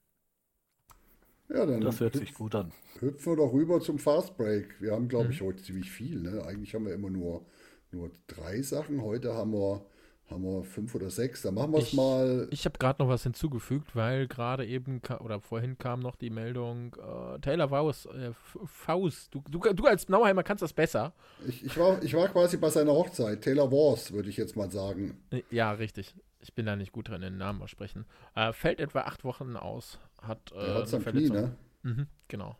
Ja, 1.49 1.65
dann 1.65 1.81
das 1.81 1.99
hört 1.99 2.15
sich 2.15 2.33
gut 2.33 2.55
an. 2.55 2.71
Hüpfen 2.99 3.33
wir 3.33 3.37
doch 3.37 3.53
rüber 3.53 3.81
zum 3.81 3.99
Fast 3.99 4.37
Break. 4.37 4.81
Wir 4.81 4.93
haben, 4.93 5.09
glaube 5.09 5.31
ich, 5.31 5.41
mhm. 5.41 5.47
heute 5.47 5.63
ziemlich 5.63 5.91
viel. 5.91 6.21
Ne? 6.21 6.43
Eigentlich 6.45 6.73
haben 6.73 6.85
wir 6.85 6.93
immer 6.93 7.09
nur, 7.09 7.45
nur 7.91 8.11
drei 8.27 8.61
Sachen. 8.61 9.01
Heute 9.01 9.33
haben 9.33 9.51
wir 9.51 9.85
haben 10.29 10.43
wir 10.43 10.63
fünf 10.63 10.95
oder 10.95 11.09
sechs, 11.09 11.41
dann 11.41 11.53
machen 11.53 11.73
wir 11.73 11.79
es 11.79 11.93
mal. 11.93 12.47
Ich 12.51 12.65
habe 12.65 12.77
gerade 12.79 13.01
noch 13.01 13.09
was 13.09 13.23
hinzugefügt, 13.23 13.95
weil 13.95 14.27
gerade 14.27 14.65
eben 14.65 15.01
oder 15.19 15.41
vorhin 15.41 15.77
kam 15.77 15.99
noch 15.99 16.15
die 16.15 16.29
Meldung, 16.29 16.95
äh, 16.95 17.39
Taylor 17.39 17.69
Faust, 17.69 18.07
äh, 18.07 18.31
Faust 18.65 19.33
du, 19.33 19.43
du, 19.49 19.59
du, 19.59 19.85
als 19.85 20.09
Nauheimer 20.09 20.43
kannst 20.43 20.63
das 20.63 20.73
besser. 20.73 21.13
Ich, 21.47 21.65
ich, 21.65 21.77
war, 21.77 22.01
ich 22.01 22.13
war 22.13 22.27
quasi 22.29 22.57
bei 22.57 22.69
seiner 22.69 22.93
Hochzeit, 22.93 23.41
Taylor 23.41 23.71
Wars, 23.71 24.11
würde 24.11 24.29
ich 24.29 24.37
jetzt 24.37 24.55
mal 24.55 24.71
sagen. 24.71 25.17
Äh, 25.31 25.43
ja, 25.51 25.71
richtig. 25.71 26.15
Ich 26.39 26.53
bin 26.53 26.65
da 26.65 26.75
nicht 26.75 26.91
gut 26.91 27.09
drin, 27.09 27.21
den 27.21 27.37
Namen 27.37 27.61
aussprechen. 27.61 28.05
Äh, 28.35 28.51
fällt 28.53 28.79
etwa 28.79 29.01
acht 29.01 29.23
Wochen 29.23 29.55
aus. 29.55 29.99
Hat, 30.21 30.51
äh, 30.53 30.57
er 30.57 30.73
hat 30.75 31.05
Knie, 31.05 31.29
ne? 31.29 31.55
Mhm, 31.83 32.07
genau. 32.27 32.57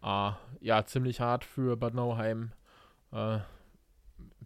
Ah, 0.00 0.36
ja, 0.60 0.84
ziemlich 0.84 1.20
hart 1.20 1.44
für 1.44 1.76
Bad 1.76 1.94
Nauheim. 1.94 2.52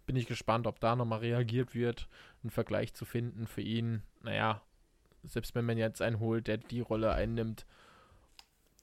Bin 0.09 0.17
ich 0.17 0.27
gespannt, 0.27 0.67
ob 0.67 0.81
da 0.81 0.97
nochmal 0.97 1.19
reagiert 1.19 1.75
wird, 1.75 2.09
einen 2.43 2.51
Vergleich 2.51 2.95
zu 2.95 3.05
finden 3.05 3.47
für 3.47 3.61
ihn. 3.61 4.01
Naja, 4.23 4.63
selbst 5.23 5.55
wenn 5.55 5.67
man 5.67 5.77
jetzt 5.77 6.01
einen 6.01 6.19
holt, 6.19 6.47
der 6.47 6.57
die 6.57 6.81
Rolle 6.81 7.13
einnimmt, 7.13 7.67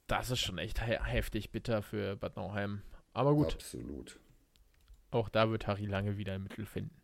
das 0.05 0.29
ist 0.29 0.41
schon 0.41 0.59
echt 0.59 0.85
he 0.85 0.99
heftig 1.03 1.49
bitter 1.49 1.81
für 1.81 2.15
Bad 2.15 2.35
Nauheim. 2.35 2.83
Aber 3.13 3.33
gut. 3.33 3.55
Absolut. 3.55 4.19
Auch 5.09 5.27
da 5.29 5.49
wird 5.49 5.65
Harry 5.65 5.87
lange 5.87 6.15
wieder 6.19 6.33
ein 6.33 6.43
Mittel 6.43 6.67
finden. 6.67 6.95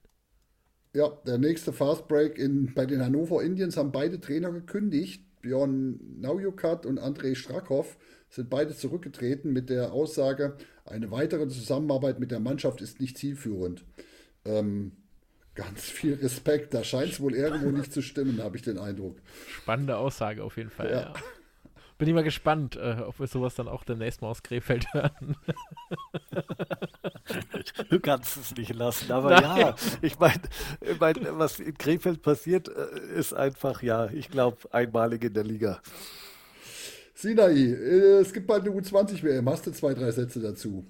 Ja, 0.93 1.09
der 1.25 1.39
nächste 1.39 1.73
Fastbreak 1.73 2.37
in, 2.37 2.75
bei 2.75 2.85
den 2.85 3.03
Hannover 3.03 3.41
Indians 3.41 3.75
haben 3.75 3.91
beide 3.91 4.21
Trainer 4.21 4.51
gekündigt. 4.51 5.25
Björn 5.41 5.99
Naujukat 6.19 6.85
und 6.85 6.99
André 6.99 7.33
Strackhoff 7.33 7.97
sind 8.29 8.51
beide 8.51 8.75
zurückgetreten 8.75 9.51
mit 9.51 9.71
der 9.71 9.93
Aussage, 9.93 10.57
eine 10.85 11.09
weitere 11.09 11.47
Zusammenarbeit 11.47 12.19
mit 12.19 12.29
der 12.29 12.39
Mannschaft 12.39 12.81
ist 12.81 12.99
nicht 12.99 13.17
zielführend. 13.17 13.83
Ähm, 14.45 14.93
ganz 15.55 15.81
viel 15.81 16.15
Respekt. 16.15 16.73
Da 16.73 16.83
scheint 16.83 17.13
es 17.13 17.19
wohl 17.19 17.35
irgendwo 17.35 17.69
nicht 17.69 17.93
zu 17.93 18.01
stimmen, 18.01 18.41
habe 18.41 18.57
ich 18.57 18.63
den 18.63 18.77
Eindruck. 18.77 19.17
Spannende 19.47 19.97
Aussage 19.97 20.43
auf 20.43 20.57
jeden 20.57 20.69
Fall. 20.69 20.89
Ja. 20.89 21.01
Ja. 21.01 21.13
Bin 21.97 22.07
ich 22.07 22.15
mal 22.15 22.23
gespannt, 22.23 22.77
äh, 22.77 22.95
ob 23.05 23.19
wir 23.19 23.27
sowas 23.27 23.53
dann 23.53 23.67
auch 23.67 23.83
demnächst 23.83 24.23
mal 24.23 24.29
aus 24.29 24.41
Krefeld 24.41 24.91
hören. 24.93 25.35
Du 27.89 27.99
kannst 27.99 28.35
es 28.35 28.55
nicht 28.55 28.73
lassen, 28.73 29.11
aber 29.11 29.29
Nein. 29.39 29.59
ja, 29.59 29.75
ich 30.01 30.19
meine, 30.19 30.41
ich 30.81 30.99
mein, 30.99 31.15
was 31.37 31.59
in 31.59 31.77
Krefeld 31.77 32.21
passiert, 32.21 32.67
äh, 32.67 33.17
ist 33.17 33.33
einfach, 33.33 33.81
ja, 33.83 34.07
ich 34.07 34.29
glaube, 34.29 34.57
einmalig 34.71 35.23
in 35.23 35.33
der 35.33 35.43
Liga. 35.43 35.81
Sinai, 37.13 37.53
äh, 37.53 38.19
es 38.19 38.33
gibt 38.33 38.47
bald 38.47 38.65
eine 38.65 38.75
U20-WM. 38.75 39.47
Hast 39.49 39.67
du 39.67 39.71
zwei, 39.71 39.93
drei 39.93 40.11
Sätze 40.11 40.41
dazu? 40.41 40.85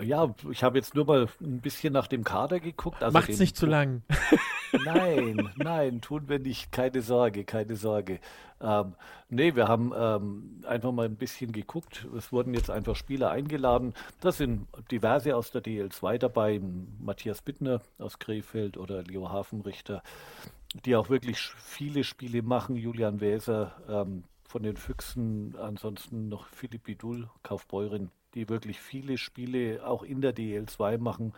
Ja, 0.00 0.34
ich 0.50 0.64
habe 0.64 0.78
jetzt 0.78 0.94
nur 0.94 1.04
mal 1.04 1.28
ein 1.40 1.60
bisschen 1.60 1.92
nach 1.92 2.08
dem 2.08 2.24
Kader 2.24 2.58
geguckt. 2.58 3.02
Also 3.02 3.16
Macht's 3.16 3.38
nicht 3.38 3.56
zu 3.56 3.66
lang. 3.66 4.02
Nein, 4.84 5.50
nein, 5.56 6.00
tun 6.00 6.28
wir 6.28 6.40
nicht. 6.40 6.72
Keine 6.72 7.00
Sorge, 7.00 7.44
keine 7.44 7.76
Sorge. 7.76 8.18
Ähm, 8.60 8.94
nee, 9.28 9.54
wir 9.54 9.68
haben 9.68 9.92
ähm, 9.96 10.62
einfach 10.66 10.90
mal 10.90 11.06
ein 11.06 11.16
bisschen 11.16 11.52
geguckt. 11.52 12.06
Es 12.16 12.32
wurden 12.32 12.54
jetzt 12.54 12.70
einfach 12.70 12.96
Spieler 12.96 13.30
eingeladen. 13.30 13.94
Da 14.20 14.32
sind 14.32 14.66
diverse 14.90 15.36
aus 15.36 15.52
der 15.52 15.62
DL2 15.62 16.18
dabei. 16.18 16.60
Matthias 16.98 17.42
Bittner 17.42 17.82
aus 17.98 18.18
Krefeld 18.18 18.76
oder 18.76 19.02
Leo 19.04 19.30
Hafenrichter, 19.30 20.02
die 20.84 20.96
auch 20.96 21.08
wirklich 21.08 21.38
viele 21.40 22.02
Spiele 22.02 22.42
machen. 22.42 22.74
Julian 22.74 23.20
Wäser 23.20 23.76
ähm, 23.88 24.24
von 24.42 24.64
den 24.64 24.76
Füchsen. 24.76 25.54
Ansonsten 25.56 26.28
noch 26.28 26.48
Philipp 26.48 26.84
Bidul, 26.84 27.28
Kaufbeurin 27.44 28.10
die 28.34 28.48
wirklich 28.48 28.80
viele 28.80 29.18
Spiele 29.18 29.86
auch 29.86 30.02
in 30.02 30.20
der 30.20 30.34
DL2 30.34 30.98
machen. 30.98 31.32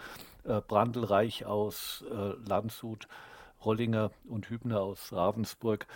Äh, 0.44 0.60
Brandelreich 0.60 1.44
aus 1.47 2.05
äh, 2.10 2.48
Landshut, 2.48 3.09
Rollinger 3.64 4.10
und 4.28 4.48
Hübner 4.51 4.81
aus 4.81 5.12
Ravensburg. 5.12 5.86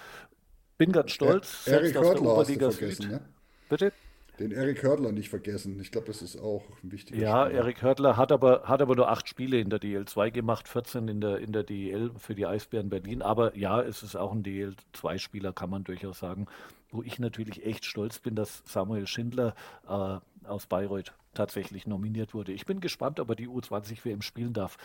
Bin 0.79 0.93
ganz 0.93 1.13
stolz. 1.13 1.67
Er, 1.67 1.81
Erik 1.81 1.95
Hörtler 1.95 2.37
hast 2.37 2.51
du 2.51 2.71
vergessen, 2.71 3.09
ne? 3.09 3.21
Bitte? 3.69 3.93
Den 4.41 4.53
Erik 4.53 4.83
Hördler 4.83 5.13
nicht 5.13 5.29
vergessen. 5.29 5.79
Ich 5.81 5.93
glaube, 5.93 6.07
das 6.07 6.23
ist 6.23 6.41
auch 6.41 6.65
ein 6.83 6.91
wichtiger 6.91 7.21
Ja, 7.21 7.45
Spieler. 7.45 7.61
Erik 7.61 7.83
Hördler 7.83 8.17
hat 8.17 8.33
aber, 8.33 8.63
hat 8.65 8.81
aber 8.81 8.97
nur 8.97 9.11
acht 9.11 9.29
Spiele 9.29 9.61
in 9.61 9.69
der 9.69 9.79
DL2 9.79 10.31
gemacht, 10.31 10.67
14 10.67 11.09
in 11.09 11.21
der, 11.21 11.39
in 11.39 11.53
der 11.53 11.63
DL 11.63 12.11
für 12.17 12.35
die 12.35 12.47
Eisbären 12.47 12.89
Berlin. 12.89 13.21
Aber 13.21 13.55
ja, 13.55 13.83
es 13.83 14.03
ist 14.03 14.17
auch 14.17 14.33
ein 14.33 14.43
DL2-Spieler, 14.43 15.53
kann 15.53 15.69
man 15.69 15.85
durchaus 15.85 16.19
sagen. 16.19 16.47
Wo 16.91 17.03
ich 17.03 17.19
natürlich 17.19 17.67
echt 17.67 17.85
stolz 17.85 18.19
bin, 18.19 18.35
dass 18.35 18.63
Samuel 18.65 19.07
Schindler 19.07 19.55
äh, 19.87 20.47
aus 20.47 20.67
Bayreuth 20.67 21.13
tatsächlich 21.35 21.87
nominiert 21.87 22.33
wurde. 22.33 22.53
Ich 22.53 22.65
bin 22.65 22.81
gespannt, 22.81 23.21
ob 23.21 23.29
er 23.29 23.37
die 23.37 23.47
U20 23.49 24.05
WM 24.05 24.23
spielen 24.23 24.55
darf 24.55 24.79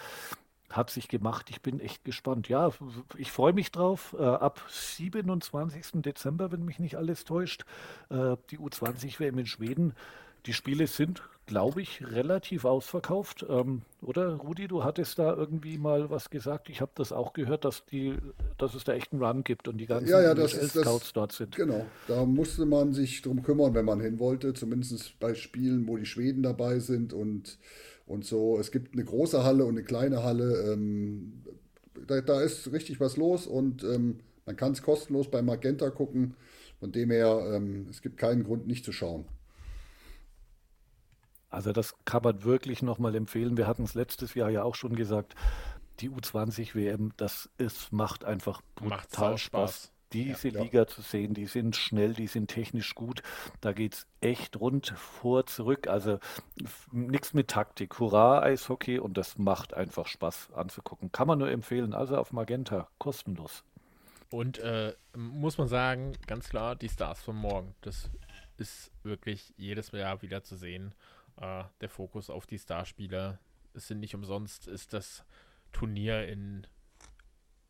hat 0.76 0.90
sich 0.90 1.08
gemacht. 1.08 1.50
Ich 1.50 1.62
bin 1.62 1.80
echt 1.80 2.04
gespannt. 2.04 2.50
Ja, 2.50 2.72
ich 3.18 3.32
freue 3.32 3.54
mich 3.54 3.72
drauf. 3.72 4.16
Äh, 4.18 4.24
ab 4.24 4.62
27. 4.70 6.02
Dezember, 6.02 6.52
wenn 6.52 6.66
mich 6.66 6.80
nicht 6.80 6.96
alles 6.96 7.24
täuscht, 7.24 7.66
äh, 8.10 8.36
die 8.52 8.60
U20 8.60 9.20
WM 9.20 9.38
in 9.40 9.46
Schweden. 9.46 9.94
Die 10.46 10.54
Spiele 10.54 10.86
sind, 10.86 11.24
glaube 11.48 11.82
ich, 11.82 12.06
relativ 12.06 12.66
ausverkauft. 12.66 13.46
Ähm, 13.50 13.82
oder 14.02 14.36
Rudi, 14.36 14.68
du 14.68 14.84
hattest 14.84 15.18
da 15.18 15.34
irgendwie 15.34 15.78
mal 15.78 16.10
was 16.12 16.30
gesagt. 16.30 16.70
Ich 16.70 16.82
habe 16.82 16.92
das 16.96 17.12
auch 17.12 17.34
gehört, 17.34 17.66
dass, 17.66 17.86
die, 17.86 18.16
dass 18.58 18.76
es 18.76 18.84
da 18.84 18.94
echt 18.94 19.12
einen 19.12 19.24
Run 19.24 19.44
gibt 19.44 19.68
und 19.68 19.78
die 19.78 19.88
ganzen 19.88 20.10
ja, 20.10 20.22
ja, 20.22 20.48
Scouts 20.48 21.14
dort 21.14 21.32
sind. 21.32 21.56
Genau, 21.56 21.86
da 22.08 22.26
musste 22.26 22.66
man 22.66 22.94
sich 22.94 23.24
drum 23.24 23.42
kümmern, 23.42 23.74
wenn 23.74 23.86
man 23.86 24.00
hin 24.00 24.20
wollte. 24.20 24.54
Zumindest 24.54 25.20
bei 25.20 25.34
Spielen, 25.34 25.88
wo 25.88 25.98
die 25.98 26.06
Schweden 26.06 26.44
dabei 26.44 26.78
sind 26.80 27.12
und 27.14 27.58
und 28.06 28.26
so. 28.26 28.60
Es 28.60 28.72
gibt 28.72 28.94
eine 28.94 29.04
große 29.04 29.44
Halle 29.44 29.66
und 29.66 29.76
eine 29.76 29.84
kleine 29.84 30.24
Halle. 30.24 30.72
Ähm, 30.72 31.44
da, 32.08 32.22
da, 32.22 32.42
ist 32.42 32.72
richtig 32.72 33.00
was 33.00 33.18
los 33.18 33.48
und 33.48 33.84
ähm, 33.84 34.20
man 34.46 34.56
kann 34.56 34.74
es 34.74 34.82
kostenlos 34.82 35.30
bei 35.30 35.42
Magenta 35.42 35.90
gucken. 35.90 36.36
Von 36.80 36.92
dem 36.92 37.10
her, 37.10 37.52
ähm, 37.54 37.88
es 37.90 38.02
gibt 38.02 38.18
keinen 38.18 38.44
Grund, 38.44 38.68
nicht 38.68 38.86
zu 38.86 38.92
schauen. 38.92 39.26
Also 41.50 41.72
das 41.72 41.96
kann 42.04 42.22
man 42.22 42.44
wirklich 42.44 42.82
nochmal 42.82 43.16
empfehlen. 43.16 43.58
Wir 43.58 43.66
hatten 43.66 43.84
es 43.84 43.94
letztes 43.94 44.34
Jahr 44.34 44.50
ja 44.50 44.64
auch 44.64 44.76
schon 44.76 44.96
gesagt. 44.96 45.36
Die 46.02 46.10
U20 46.10 46.76
WM, 46.76 47.14
das 47.16 47.50
ist, 47.58 47.94
macht 47.94 48.26
einfach 48.26 48.62
brutal 48.76 49.38
Spaß. 49.38 49.42
Spaß 49.42 49.95
diese 50.24 50.50
ja, 50.50 50.62
Liga 50.62 50.88
zu 50.88 51.02
sehen. 51.02 51.34
Die 51.34 51.46
sind 51.46 51.76
schnell, 51.76 52.14
die 52.14 52.28
sind 52.28 52.48
technisch 52.48 52.96
gut. 52.96 53.22
Da 53.62 53.74
geht 53.74 53.94
es 53.94 54.08
echt 54.22 54.60
rund 54.60 54.90
vor, 54.98 55.46
zurück. 55.46 55.88
Also 55.88 56.20
nichts 56.92 57.34
mit 57.34 57.50
Taktik. 57.50 58.00
Hurra, 58.00 58.42
Eishockey 58.42 59.00
und 59.00 59.18
das 59.18 59.38
macht 59.38 59.74
einfach 59.74 60.08
Spaß 60.08 60.54
anzugucken. 60.54 61.12
Kann 61.12 61.28
man 61.28 61.40
nur 61.40 61.52
empfehlen. 61.52 61.94
Also 61.94 62.18
auf 62.18 62.32
Magenta, 62.32 62.88
kostenlos. 62.98 63.64
Und 64.32 64.60
äh, 64.60 64.94
muss 65.16 65.58
man 65.58 65.68
sagen, 65.68 66.14
ganz 66.28 66.50
klar, 66.50 66.76
die 66.76 66.90
Stars 66.90 67.22
von 67.22 67.36
morgen. 67.36 67.76
Das 67.82 68.10
ist 68.58 68.92
wirklich 69.04 69.54
jedes 69.58 69.92
Jahr 69.92 70.22
wieder 70.22 70.44
zu 70.44 70.56
sehen. 70.56 70.96
Äh, 71.40 71.64
der 71.82 71.90
Fokus 71.90 72.30
auf 72.30 72.48
die 72.48 72.60
Starspieler. 72.60 73.40
Es 73.74 73.88
sind 73.88 74.00
nicht 74.00 74.16
umsonst, 74.16 74.68
ist 74.68 74.94
das 74.94 75.26
Turnier 75.74 76.28
in 76.28 76.66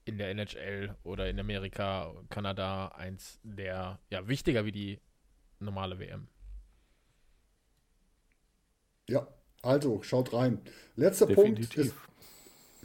in 0.06 0.18
der 0.18 0.30
NHL 0.30 0.96
oder 1.04 1.28
in 1.30 1.40
Amerika, 1.40 2.14
Kanada 2.30 2.90
eins 2.90 3.40
der, 3.44 4.00
ja, 4.10 4.28
wichtiger 4.28 4.66
wie 4.66 4.72
die 4.72 5.00
normale 5.60 6.00
WM. 6.00 6.28
Ja, 9.10 9.28
also 9.62 10.02
schaut 10.04 10.34
rein. 10.34 10.62
Letzter 10.96 11.26
Definitiv. 11.26 11.70
Punkt 11.70 11.88
ist, 11.88 11.94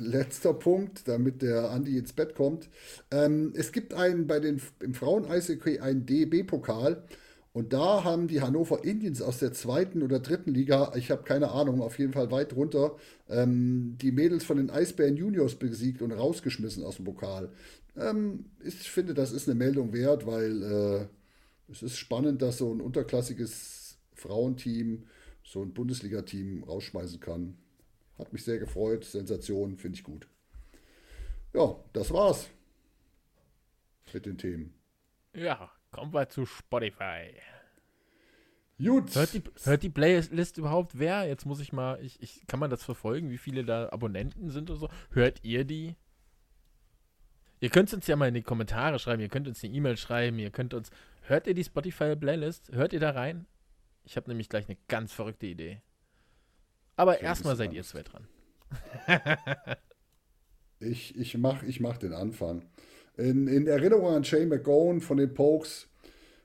letzter 0.00 0.54
Punkt, 0.54 1.08
damit 1.08 1.42
der 1.42 1.70
Andi 1.70 1.98
ins 1.98 2.12
Bett 2.12 2.34
kommt. 2.34 2.68
Ähm, 3.10 3.52
es 3.54 3.72
gibt 3.72 3.94
einen 3.94 4.26
bei 4.26 4.40
den 4.40 4.60
im 4.80 4.94
Frauen-Eishockey 4.94 5.80
einen 5.80 6.06
DEB-Pokal 6.06 7.04
Und 7.52 7.72
da 7.72 8.04
haben 8.04 8.28
die 8.28 8.40
Hannover 8.40 8.84
Indians 8.84 9.20
aus 9.20 9.38
der 9.38 9.52
zweiten 9.52 10.02
oder 10.02 10.20
dritten 10.20 10.54
Liga, 10.54 10.92
ich 10.94 11.10
habe 11.10 11.24
keine 11.24 11.50
Ahnung, 11.50 11.82
auf 11.82 11.98
jeden 11.98 12.12
Fall 12.12 12.30
weit 12.30 12.54
runter, 12.54 12.96
ähm, 13.28 13.96
die 14.00 14.12
Mädels 14.12 14.44
von 14.44 14.56
den 14.56 14.70
Eisbären 14.70 15.16
Juniors 15.16 15.56
besiegt 15.56 16.00
und 16.00 16.12
rausgeschmissen 16.12 16.84
aus 16.84 16.96
dem 16.96 17.06
Pokal. 17.06 17.50
Ähm, 17.96 18.44
ich 18.62 18.90
finde, 18.90 19.14
das 19.14 19.32
ist 19.32 19.48
eine 19.48 19.58
Meldung 19.58 19.92
wert, 19.92 20.26
weil 20.26 20.62
äh, 20.62 21.72
es 21.72 21.82
ist 21.82 21.96
spannend, 21.96 22.40
dass 22.40 22.58
so 22.58 22.72
ein 22.72 22.80
unterklassiges 22.80 23.98
Frauenteam 24.14 25.06
so 25.42 25.62
ein 25.62 25.74
Bundesliga-Team 25.74 26.62
rausschmeißen 26.64 27.18
kann. 27.18 27.56
Hat 28.16 28.32
mich 28.32 28.44
sehr 28.44 28.58
gefreut. 28.58 29.04
Sensation, 29.04 29.76
finde 29.76 29.96
ich 29.96 30.04
gut. 30.04 30.28
Ja, 31.52 31.74
das 31.92 32.12
war's 32.12 32.48
mit 34.12 34.26
den 34.26 34.38
Themen. 34.38 34.74
Ja, 35.34 35.70
kommen 35.90 36.12
wir 36.12 36.28
zu 36.28 36.46
Spotify. 36.46 37.32
Gut. 38.82 39.14
Hört 39.14 39.34
die, 39.34 39.42
hört 39.64 39.82
die 39.82 39.90
Playlist 39.90 40.56
überhaupt 40.56 40.98
wer? 40.98 41.26
Jetzt 41.26 41.44
muss 41.44 41.60
ich 41.60 41.72
mal, 41.72 42.02
ich, 42.02 42.20
ich, 42.22 42.46
kann 42.46 42.60
man 42.60 42.70
das 42.70 42.82
verfolgen, 42.82 43.30
wie 43.30 43.38
viele 43.38 43.64
da 43.64 43.90
Abonnenten 43.90 44.50
sind 44.50 44.70
oder 44.70 44.78
so? 44.78 44.88
Hört 45.10 45.44
ihr 45.44 45.64
die? 45.64 45.96
Ihr 47.60 47.68
könnt 47.68 47.92
uns 47.92 48.06
ja 48.06 48.16
mal 48.16 48.28
in 48.28 48.34
die 48.34 48.42
Kommentare 48.42 48.98
schreiben, 48.98 49.20
ihr 49.20 49.28
könnt 49.28 49.46
uns 49.46 49.62
eine 49.62 49.74
E-Mail 49.74 49.98
schreiben, 49.98 50.38
ihr 50.38 50.50
könnt 50.50 50.72
uns. 50.72 50.90
Hört 51.22 51.46
ihr 51.46 51.52
die 51.52 51.64
Spotify 51.64 52.16
Playlist? 52.16 52.72
Hört 52.72 52.94
ihr 52.94 53.00
da 53.00 53.10
rein? 53.10 53.46
Ich 54.04 54.16
habe 54.16 54.30
nämlich 54.30 54.48
gleich 54.48 54.66
eine 54.66 54.78
ganz 54.88 55.12
verrückte 55.12 55.46
Idee. 55.46 55.82
Aber 56.96 57.20
erstmal 57.20 57.56
seid 57.56 57.74
ihr 57.74 57.84
zwei 57.84 58.02
dran. 58.02 58.26
ich 60.80 61.18
ich 61.18 61.36
mache 61.36 61.66
ich 61.66 61.80
mach 61.80 61.98
den 61.98 62.14
Anfang. 62.14 62.64
In, 63.16 63.48
in 63.48 63.66
Erinnerung 63.66 64.14
an 64.14 64.24
Shane 64.24 64.48
McGowan 64.48 65.00
von 65.00 65.18
den 65.18 65.34
Pokes 65.34 65.88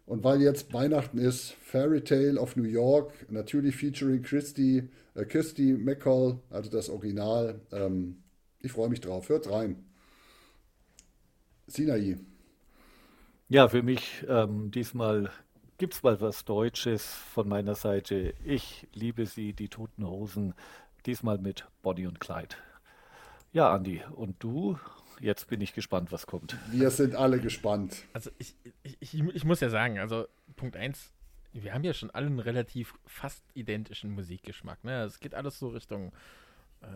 und 0.06 0.24
weil 0.24 0.42
jetzt 0.42 0.72
Weihnachten 0.74 1.18
ist, 1.18 1.52
Fairy 1.62 2.02
Tale 2.02 2.40
of 2.40 2.56
New 2.56 2.64
York, 2.64 3.12
natürlich 3.32 3.76
featuring 3.76 4.22
Christy, 4.22 4.90
äh, 5.16 5.26
Kirsty 5.26 5.74
McCall, 5.74 6.40
also 6.50 6.70
das 6.70 6.90
Original. 6.90 7.60
Ähm, 7.72 8.24
ich 8.62 8.72
freue 8.72 8.90
mich 8.90 9.02
drauf. 9.02 9.30
Hört 9.30 9.50
rein. 9.50 9.84
Sinai. 11.68 12.18
Ja, 13.50 13.68
für 13.68 13.82
mich 13.84 14.26
ähm, 14.28 14.72
diesmal 14.72 15.32
gibt 15.78 15.94
es 15.94 16.04
mal 16.04 16.22
was 16.22 16.46
Deutsches 16.46 17.06
von 17.06 17.48
meiner 17.48 17.76
Seite. 17.76 18.34
Ich 18.44 18.88
liebe 18.94 19.26
sie, 19.26 19.54
die 19.54 19.70
Toten 19.70 20.06
Hosen, 20.06 20.54
diesmal 21.06 21.38
mit 21.38 21.66
Bonnie 21.82 22.08
und 22.08 22.20
Clyde. 22.20 22.56
Ja, 23.52 23.74
Andi, 23.74 24.02
und 24.16 24.42
du? 24.44 24.78
Jetzt 25.20 25.48
bin 25.48 25.62
ich 25.62 25.74
gespannt, 25.74 26.12
was 26.12 26.28
kommt. 26.28 26.58
Wir 26.72 26.92
sind 26.92 27.16
alle 27.16 27.40
gespannt. 27.40 28.04
Also 28.14 28.32
ich, 28.38 28.56
ich, 28.84 28.98
ich, 29.00 29.14
ich 29.14 29.46
muss 29.46 29.60
ja 29.60 29.70
sagen, 29.70 30.00
also 30.00 30.28
Punkt 30.56 30.78
1, 30.78 31.12
wir 31.54 31.74
haben 31.74 31.84
ja 31.84 31.94
schon 31.94 32.12
alle 32.12 32.28
einen 32.28 32.40
relativ 32.40 32.96
fast 33.06 33.44
identischen 33.54 34.12
Musikgeschmack. 34.12 34.84
Ne? 34.84 35.04
Es 35.04 35.20
geht 35.20 35.34
alles 35.34 35.58
so 35.58 35.70
Richtung 35.70 36.12
äh, 36.82 36.88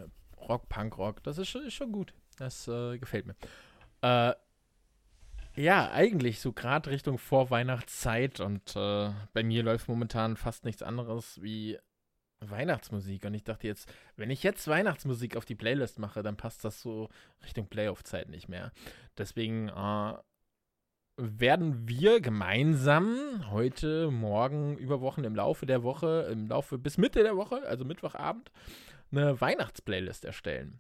Rock, 0.42 0.70
Punk, 0.70 0.98
Rock. 0.98 1.24
Das 1.24 1.38
ist 1.38 1.50
schon, 1.50 1.66
ist 1.66 1.74
schon 1.74 1.92
gut. 1.92 2.14
Das 2.38 2.68
äh, 2.68 2.98
gefällt 2.98 3.26
mir. 3.26 3.36
Äh, 4.02 4.34
ja, 5.56 5.92
eigentlich 5.92 6.40
so 6.40 6.54
gerade 6.54 6.90
Richtung 6.90 7.18
Vorweihnachtszeit 7.18 8.40
und 8.40 8.76
äh, 8.76 9.12
bei 9.34 9.44
mir 9.44 9.64
läuft 9.64 9.88
momentan 9.90 10.38
fast 10.38 10.64
nichts 10.64 10.82
anderes 10.82 11.42
wie 11.42 11.78
Weihnachtsmusik. 12.42 13.26
Und 13.26 13.34
ich 13.34 13.44
dachte 13.44 13.68
jetzt, 13.68 13.92
wenn 14.16 14.30
ich 14.30 14.44
jetzt 14.44 14.68
Weihnachtsmusik 14.68 15.36
auf 15.36 15.46
die 15.46 15.56
Playlist 15.56 16.00
mache, 16.00 16.24
dann 16.24 16.38
passt 16.38 16.64
das 16.64 16.82
so 16.82 17.10
Richtung 17.44 17.68
Playoff-Zeit 17.68 18.30
nicht 18.30 18.50
mehr. 18.50 18.72
Deswegen 19.18 19.70
äh, 19.70 20.14
werden 21.18 21.88
wir 21.88 22.22
gemeinsam 22.22 23.50
heute, 23.52 24.10
morgen, 24.10 24.78
über 24.78 25.02
Wochen 25.02 25.24
im 25.24 25.36
Laufe 25.36 25.66
der 25.66 25.84
Woche, 25.84 26.30
im 26.32 26.48
Laufe 26.48 26.78
bis 26.78 26.98
Mitte 26.98 27.24
der 27.24 27.36
Woche, 27.36 27.62
also 27.68 27.84
Mittwochabend, 27.84 28.52
eine 29.12 29.40
Weihnachtsplaylist 29.40 30.24
erstellen. 30.24 30.80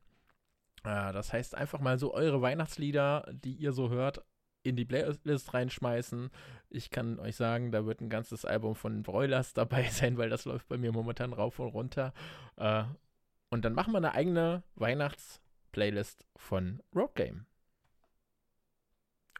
Äh, 0.84 1.12
das 1.12 1.34
heißt 1.34 1.56
einfach 1.56 1.80
mal 1.80 2.00
so 2.00 2.14
eure 2.14 2.42
Weihnachtslieder, 2.42 3.30
die 3.32 3.54
ihr 3.54 3.74
so 3.74 3.90
hört, 3.90 4.24
in 4.64 4.76
die 4.76 4.86
Playlist 4.86 5.54
reinschmeißen. 5.54 6.30
Ich 6.70 6.90
kann 6.90 7.20
euch 7.20 7.36
sagen, 7.36 7.72
da 7.72 7.86
wird 7.86 8.02
ein 8.02 8.10
ganzes 8.10 8.46
Album 8.46 8.76
von 8.76 9.04
Broilers 9.04 9.54
dabei 9.54 9.84
sein, 9.92 10.18
weil 10.18 10.30
das 10.30 10.46
läuft 10.46 10.68
bei 10.68 10.78
mir 10.78 10.92
momentan 10.92 11.34
rauf 11.34 11.60
und 11.60 11.70
runter. 11.70 12.14
Äh, 12.58 12.84
und 13.50 13.66
dann 13.66 13.74
machen 13.74 13.94
wir 13.94 13.98
eine 13.98 14.14
eigene 14.14 14.64
Weihnachts-Playlist 14.76 16.26
von 16.36 16.82
Road 16.96 17.16
Game. 17.16 17.46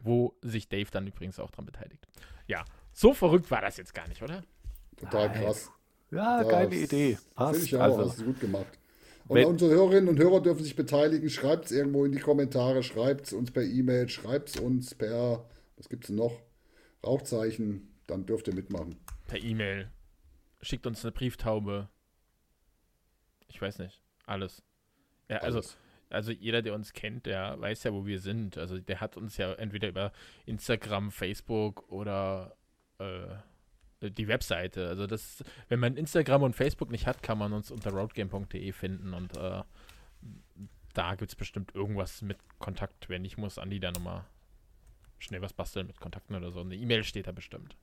Wo 0.02 0.34
sich 0.40 0.68
Dave 0.68 0.90
dann 0.90 1.06
übrigens 1.06 1.38
auch 1.38 1.50
dran 1.50 1.66
beteiligt. 1.66 2.06
Ja, 2.46 2.64
so 2.92 3.12
verrückt 3.12 3.50
war 3.50 3.60
das 3.60 3.76
jetzt 3.76 3.94
gar 3.94 4.08
nicht, 4.08 4.22
oder? 4.22 4.42
Total 4.96 5.30
krass. 5.32 5.70
Ja, 6.10 6.42
das 6.42 6.48
geile 6.48 6.76
Idee. 6.76 7.18
Passt. 7.34 7.52
Finde 7.52 7.66
ich 7.66 7.76
auch, 7.76 7.80
also, 7.82 8.10
hast 8.10 8.20
du 8.20 8.24
gut 8.24 8.40
gemacht. 8.40 8.79
Und 9.30 9.36
Wenn, 9.36 9.46
unsere 9.46 9.70
Hörerinnen 9.70 10.08
und 10.08 10.18
Hörer 10.18 10.42
dürfen 10.42 10.64
sich 10.64 10.74
beteiligen. 10.74 11.30
Schreibt 11.30 11.66
es 11.66 11.70
irgendwo 11.70 12.04
in 12.04 12.10
die 12.10 12.18
Kommentare, 12.18 12.82
schreibt 12.82 13.28
es 13.28 13.32
uns 13.32 13.52
per 13.52 13.62
E-Mail, 13.62 14.08
schreibt 14.08 14.48
es 14.48 14.56
uns 14.56 14.92
per, 14.92 15.48
was 15.76 15.88
gibt 15.88 16.02
es 16.02 16.10
noch? 16.10 16.42
Rauchzeichen, 17.06 17.94
dann 18.08 18.26
dürft 18.26 18.48
ihr 18.48 18.56
mitmachen. 18.56 18.96
Per 19.28 19.40
E-Mail. 19.40 19.88
Schickt 20.62 20.84
uns 20.84 21.04
eine 21.04 21.12
Brieftaube. 21.12 21.88
Ich 23.46 23.62
weiß 23.62 23.78
nicht. 23.78 24.02
Alles. 24.26 24.64
Ja, 25.28 25.36
also, 25.36 25.58
Alles. 25.58 25.78
also 26.08 26.32
jeder, 26.32 26.60
der 26.60 26.74
uns 26.74 26.92
kennt, 26.92 27.26
der 27.26 27.60
weiß 27.60 27.84
ja, 27.84 27.92
wo 27.92 28.06
wir 28.06 28.18
sind. 28.18 28.58
Also 28.58 28.80
der 28.80 29.00
hat 29.00 29.16
uns 29.16 29.36
ja 29.36 29.52
entweder 29.52 29.90
über 29.90 30.10
Instagram, 30.44 31.12
Facebook 31.12 31.88
oder 31.88 32.56
äh, 32.98 33.28
die 34.00 34.28
Webseite. 34.28 34.88
Also 34.88 35.06
das, 35.06 35.44
wenn 35.68 35.80
man 35.80 35.96
Instagram 35.96 36.42
und 36.42 36.56
Facebook 36.56 36.90
nicht 36.90 37.06
hat, 37.06 37.22
kann 37.22 37.38
man 37.38 37.52
uns 37.52 37.70
unter 37.70 37.90
roadgame.de 37.90 38.72
finden 38.72 39.14
und 39.14 39.36
äh, 39.36 39.62
da 40.94 41.14
gibt 41.14 41.30
es 41.30 41.36
bestimmt 41.36 41.74
irgendwas 41.74 42.22
mit 42.22 42.38
Kontakt. 42.58 43.08
Wenn 43.08 43.22
nicht, 43.22 43.38
muss 43.38 43.58
Andi 43.58 43.78
da 43.78 43.92
nochmal 43.92 44.24
schnell 45.18 45.42
was 45.42 45.52
basteln 45.52 45.86
mit 45.86 46.00
Kontakten 46.00 46.34
oder 46.34 46.50
so. 46.50 46.60
Eine 46.60 46.74
E-Mail 46.74 47.04
steht 47.04 47.26
da 47.26 47.32
bestimmt. 47.32 47.76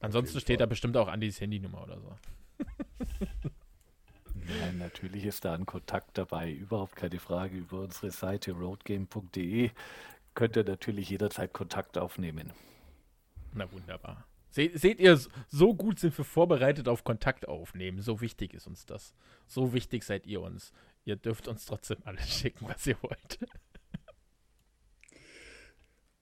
Ansonsten 0.00 0.40
steht 0.40 0.60
da 0.60 0.66
bestimmt 0.66 0.96
auch 0.96 1.08
Andis 1.08 1.40
Handynummer 1.40 1.82
oder 1.82 2.00
so. 2.00 2.16
Ja, 4.48 4.72
natürlich 4.72 5.24
ist 5.24 5.44
da 5.44 5.54
ein 5.54 5.66
Kontakt 5.66 6.16
dabei. 6.16 6.50
Überhaupt 6.50 6.96
keine 6.96 7.18
Frage. 7.18 7.58
Über 7.58 7.80
unsere 7.80 8.10
Seite 8.10 8.52
roadgame.de 8.52 9.70
könnt 10.34 10.56
ihr 10.56 10.64
natürlich 10.64 11.10
jederzeit 11.10 11.52
Kontakt 11.52 11.98
aufnehmen. 11.98 12.52
Na 13.52 13.70
wunderbar. 13.70 14.24
Se 14.50 14.70
seht 14.74 15.00
ihr, 15.00 15.18
so 15.48 15.74
gut 15.74 15.98
sind 15.98 16.16
wir 16.16 16.24
vorbereitet 16.24 16.88
auf 16.88 17.04
Kontakt 17.04 17.48
aufnehmen. 17.48 18.00
So 18.00 18.20
wichtig 18.20 18.54
ist 18.54 18.66
uns 18.66 18.86
das. 18.86 19.14
So 19.46 19.72
wichtig 19.72 20.04
seid 20.04 20.26
ihr 20.26 20.40
uns. 20.40 20.72
Ihr 21.04 21.16
dürft 21.16 21.48
uns 21.48 21.66
trotzdem 21.66 21.98
alles 22.04 22.28
schicken, 22.38 22.66
was 22.68 22.86
ihr 22.86 22.96
wollt. 23.02 23.38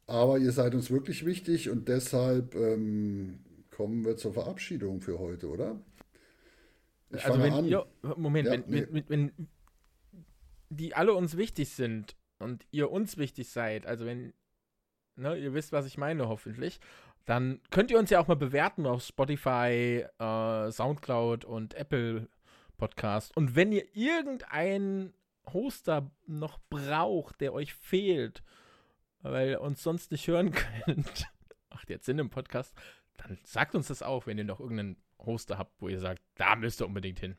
Aber 0.07 0.39
ihr 0.39 0.53
seid 0.53 0.75
uns 0.75 0.91
wirklich 0.91 1.25
wichtig 1.27 1.69
und 1.69 1.89
deshalb 1.89 2.55
ähm, 2.55 3.41
kommen 3.71 4.05
wir 4.05 4.17
zur 4.17 4.33
Verabschiedung 4.33 5.01
für 5.01 5.19
heute, 5.19 5.49
oder? 5.49 5.81
Ich 7.11 7.25
also 7.25 7.43
wenn 7.43 7.53
an. 7.53 7.65
ihr, 7.65 7.87
Moment, 8.17 8.47
ja, 8.47 8.53
wenn, 8.53 8.65
nee. 8.69 8.87
wenn, 8.91 9.09
wenn 9.09 9.49
die 10.71 10.95
alle 10.95 11.15
uns 11.15 11.37
wichtig 11.37 11.71
sind 11.71 12.17
und 12.39 12.67
ihr 12.71 12.91
uns 12.91 13.17
wichtig 13.17 13.51
seid, 13.51 13.87
also 13.87 14.07
wenn, 14.07 14.33
ne, 15.17 15.37
ihr 15.37 15.55
wisst, 15.55 15.73
was 15.73 15.87
ich 15.87 15.99
meine, 15.99 16.29
hoffentlich, 16.29 16.81
dann 17.27 17.61
könnt 17.71 17.91
ihr 17.91 17.99
uns 17.99 18.11
ja 18.11 18.21
auch 18.21 18.29
mal 18.29 18.37
bewerten 18.37 18.87
auf 18.87 19.05
Spotify, 19.05 20.07
äh, 20.19 20.71
Soundcloud 20.71 21.45
und 21.45 21.75
Apple 21.75 22.29
Podcast. 22.77 23.37
Und 23.37 23.55
wenn 23.55 23.73
ihr 23.73 23.85
irgendeinen 23.95 25.13
Hoster 25.53 26.11
noch 26.27 26.59
braucht, 26.71 27.41
der 27.41 27.53
euch 27.53 27.75
fehlt, 27.75 28.43
weil 29.21 29.51
ihr 29.51 29.61
uns 29.61 29.83
sonst 29.83 30.11
nicht 30.11 30.27
hören 30.27 30.53
könnt, 30.85 31.29
macht 31.71 31.91
jetzt 31.91 32.07
Sinn 32.07 32.19
im 32.19 32.31
Podcast, 32.31 32.75
dann 33.17 33.39
sagt 33.45 33.75
uns 33.75 33.89
das 33.89 34.03
auch, 34.03 34.27
wenn 34.27 34.39
ihr 34.39 34.45
noch 34.45 34.61
irgendeinen 34.61 34.97
Hoster 35.19 35.59
habt, 35.59 35.81
wo 35.81 35.89
ihr 35.89 36.01
sagt, 36.01 36.23
da 36.37 36.57
müsst 36.57 36.81
ihr 36.81 36.87
unbedingt 36.87 37.19
hin 37.19 37.37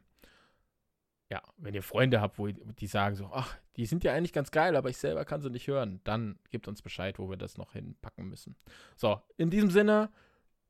ja, 1.29 1.41
wenn 1.57 1.73
ihr 1.73 1.83
Freunde 1.83 2.21
habt, 2.21 2.39
wo 2.39 2.47
die 2.47 2.87
sagen 2.87 3.15
so, 3.15 3.29
ach, 3.33 3.57
die 3.77 3.85
sind 3.85 4.03
ja 4.03 4.13
eigentlich 4.13 4.33
ganz 4.33 4.51
geil, 4.51 4.75
aber 4.75 4.89
ich 4.89 4.97
selber 4.97 5.23
kann 5.25 5.41
sie 5.41 5.49
nicht 5.49 5.67
hören, 5.67 6.01
dann 6.03 6.39
gebt 6.49 6.67
uns 6.67 6.81
Bescheid, 6.81 7.19
wo 7.19 7.29
wir 7.29 7.37
das 7.37 7.57
noch 7.57 7.73
hinpacken 7.73 8.27
müssen. 8.27 8.55
So, 8.95 9.21
in 9.37 9.49
diesem 9.49 9.69
Sinne, 9.69 10.09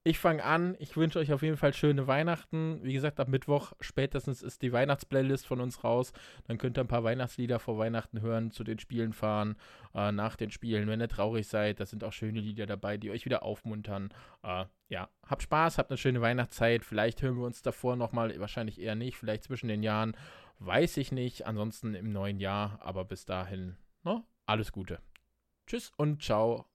ich 0.07 0.19
fange 0.19 0.41
an. 0.41 0.77
Ich 0.79 0.95
wünsche 0.95 1.19
euch 1.19 1.34
auf 1.34 1.41
jeden 1.41 1.57
Fall 1.57 1.73
schöne 1.73 2.07
Weihnachten. 2.07 2.79
Wie 2.81 2.93
gesagt, 2.93 3.19
ab 3.19 3.27
Mittwoch 3.27 3.73
spätestens 3.81 4.41
ist 4.41 4.61
die 4.61 4.71
Weihnachtsplaylist 4.71 5.45
von 5.45 5.59
uns 5.59 5.84
raus. 5.84 6.13
Dann 6.47 6.57
könnt 6.57 6.77
ihr 6.77 6.85
ein 6.85 6.88
paar 6.88 7.03
Weihnachtslieder 7.03 7.59
vor 7.59 7.77
Weihnachten 7.77 8.21
hören, 8.21 8.51
zu 8.51 8.63
den 8.63 8.79
Spielen 8.79 9.11
fahren, 9.11 9.57
äh, 9.93 10.13
nach 10.13 10.38
den 10.38 10.49
Spielen. 10.49 10.88
Wenn 10.88 11.01
ihr 11.01 11.09
traurig 11.09 11.49
seid, 11.49 11.81
da 11.81 11.85
sind 11.85 12.05
auch 12.05 12.13
schöne 12.13 12.39
Lieder 12.39 12.65
dabei, 12.65 12.95
die 12.95 13.11
euch 13.11 13.25
wieder 13.25 13.43
aufmuntern. 13.43 14.13
Äh, 14.43 14.63
ja, 14.88 15.09
habt 15.25 15.43
Spaß, 15.43 15.77
habt 15.77 15.91
eine 15.91 15.97
schöne 15.97 16.21
Weihnachtszeit. 16.21 16.85
Vielleicht 16.85 17.21
hören 17.21 17.38
wir 17.38 17.45
uns 17.45 17.61
davor 17.61 17.97
nochmal, 17.97 18.39
wahrscheinlich 18.39 18.79
eher 18.79 18.95
nicht, 18.95 19.17
vielleicht 19.17 19.43
zwischen 19.43 19.67
den 19.67 19.84
Jahren. 19.84 20.15
Weiß 20.59 20.97
ich 20.97 21.11
nicht. 21.11 21.45
Ansonsten 21.45 21.93
im 21.93 22.11
neuen 22.11 22.39
Jahr. 22.39 22.79
Aber 22.81 23.05
bis 23.05 23.25
dahin, 23.25 23.77
ne, 24.03 24.23
alles 24.45 24.71
Gute. 24.71 24.99
Tschüss 25.67 25.91
und 25.97 26.21
ciao. 26.23 26.65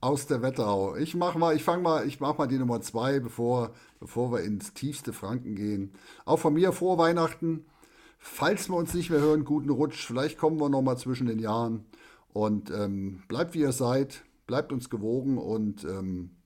Aus 0.00 0.26
der 0.26 0.42
Wetterau. 0.42 0.96
Ich 0.96 1.14
mach 1.14 1.34
mal, 1.34 1.54
ich 1.54 1.62
fange 1.62 1.82
mal, 1.82 2.06
ich 2.06 2.20
mach 2.20 2.38
mal 2.38 2.46
die 2.46 2.58
Nummer 2.58 2.80
zwei, 2.80 3.20
bevor, 3.20 3.74
bevor 4.00 4.32
wir 4.32 4.40
ins 4.40 4.72
tiefste 4.72 5.12
Franken 5.12 5.54
gehen. 5.54 5.92
Auch 6.24 6.38
von 6.38 6.54
mir 6.54 6.72
frohe 6.72 6.96
Weihnachten. 6.98 7.66
Falls 8.18 8.68
wir 8.68 8.76
uns 8.76 8.94
nicht 8.94 9.10
mehr 9.10 9.20
hören, 9.20 9.44
guten 9.44 9.70
Rutsch. 9.70 10.06
Vielleicht 10.06 10.38
kommen 10.38 10.58
wir 10.58 10.68
noch 10.68 10.82
mal 10.82 10.96
zwischen 10.96 11.26
den 11.26 11.38
Jahren. 11.38 11.84
Und 12.32 12.70
ähm, 12.70 13.22
bleibt 13.28 13.54
wie 13.54 13.60
ihr 13.60 13.72
seid, 13.72 14.24
bleibt 14.46 14.72
uns 14.72 14.90
gewogen 14.90 15.38
und 15.38 15.84
ähm, 15.84 16.36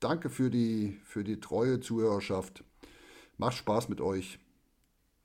danke 0.00 0.30
für 0.30 0.50
die, 0.50 0.98
für 1.04 1.24
die 1.24 1.40
treue 1.40 1.80
Zuhörerschaft. 1.80 2.64
Macht 3.36 3.56
Spaß 3.56 3.88
mit 3.88 4.00
euch. 4.00 4.38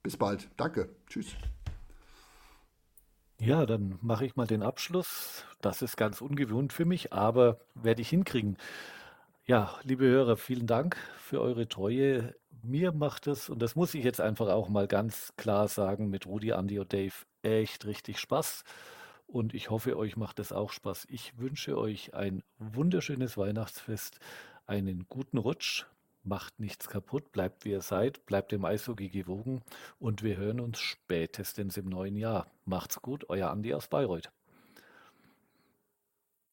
Bis 0.03 0.17
bald. 0.17 0.49
Danke. 0.57 0.89
Tschüss. 1.07 1.33
Ja, 3.39 3.65
dann 3.65 3.97
mache 4.01 4.25
ich 4.25 4.35
mal 4.35 4.47
den 4.47 4.61
Abschluss. 4.61 5.45
Das 5.61 5.81
ist 5.81 5.95
ganz 5.95 6.21
ungewohnt 6.21 6.73
für 6.73 6.85
mich, 6.85 7.13
aber 7.13 7.59
werde 7.73 8.01
ich 8.01 8.09
hinkriegen. 8.09 8.57
Ja, 9.45 9.77
liebe 9.83 10.05
Hörer, 10.05 10.37
vielen 10.37 10.67
Dank 10.67 10.97
für 11.17 11.41
eure 11.41 11.67
Treue. 11.67 12.35
Mir 12.61 12.91
macht 12.91 13.27
es, 13.27 13.49
und 13.49 13.61
das 13.61 13.75
muss 13.75 13.93
ich 13.93 14.03
jetzt 14.03 14.21
einfach 14.21 14.47
auch 14.47 14.69
mal 14.69 14.87
ganz 14.87 15.33
klar 15.37 15.67
sagen, 15.67 16.09
mit 16.09 16.25
Rudi, 16.25 16.51
Andy 16.51 16.79
und 16.79 16.93
Dave 16.93 17.13
echt 17.41 17.85
richtig 17.85 18.19
Spaß. 18.19 18.63
Und 19.27 19.53
ich 19.53 19.69
hoffe, 19.69 19.97
euch 19.97 20.15
macht 20.15 20.39
es 20.39 20.51
auch 20.51 20.71
Spaß. 20.71 21.07
Ich 21.09 21.37
wünsche 21.37 21.77
euch 21.77 22.13
ein 22.13 22.43
wunderschönes 22.59 23.37
Weihnachtsfest, 23.37 24.19
einen 24.65 25.05
guten 25.09 25.37
Rutsch, 25.37 25.85
macht 26.23 26.59
nichts 26.59 26.87
kaputt, 26.89 27.31
bleibt 27.31 27.65
wie 27.65 27.71
ihr 27.71 27.81
seid, 27.81 28.25
bleibt 28.25 28.51
dem 28.51 28.65
Eishockey 28.65 29.09
gewogen 29.09 29.61
und 29.99 30.23
wir 30.23 30.37
hören 30.37 30.59
uns 30.59 30.79
spätestens 30.79 31.77
im 31.77 31.89
neuen 31.89 32.15
Jahr. 32.15 32.47
Macht's 32.65 33.01
gut, 33.01 33.29
euer 33.29 33.49
Andi 33.49 33.73
aus 33.73 33.87
Bayreuth. 33.87 34.31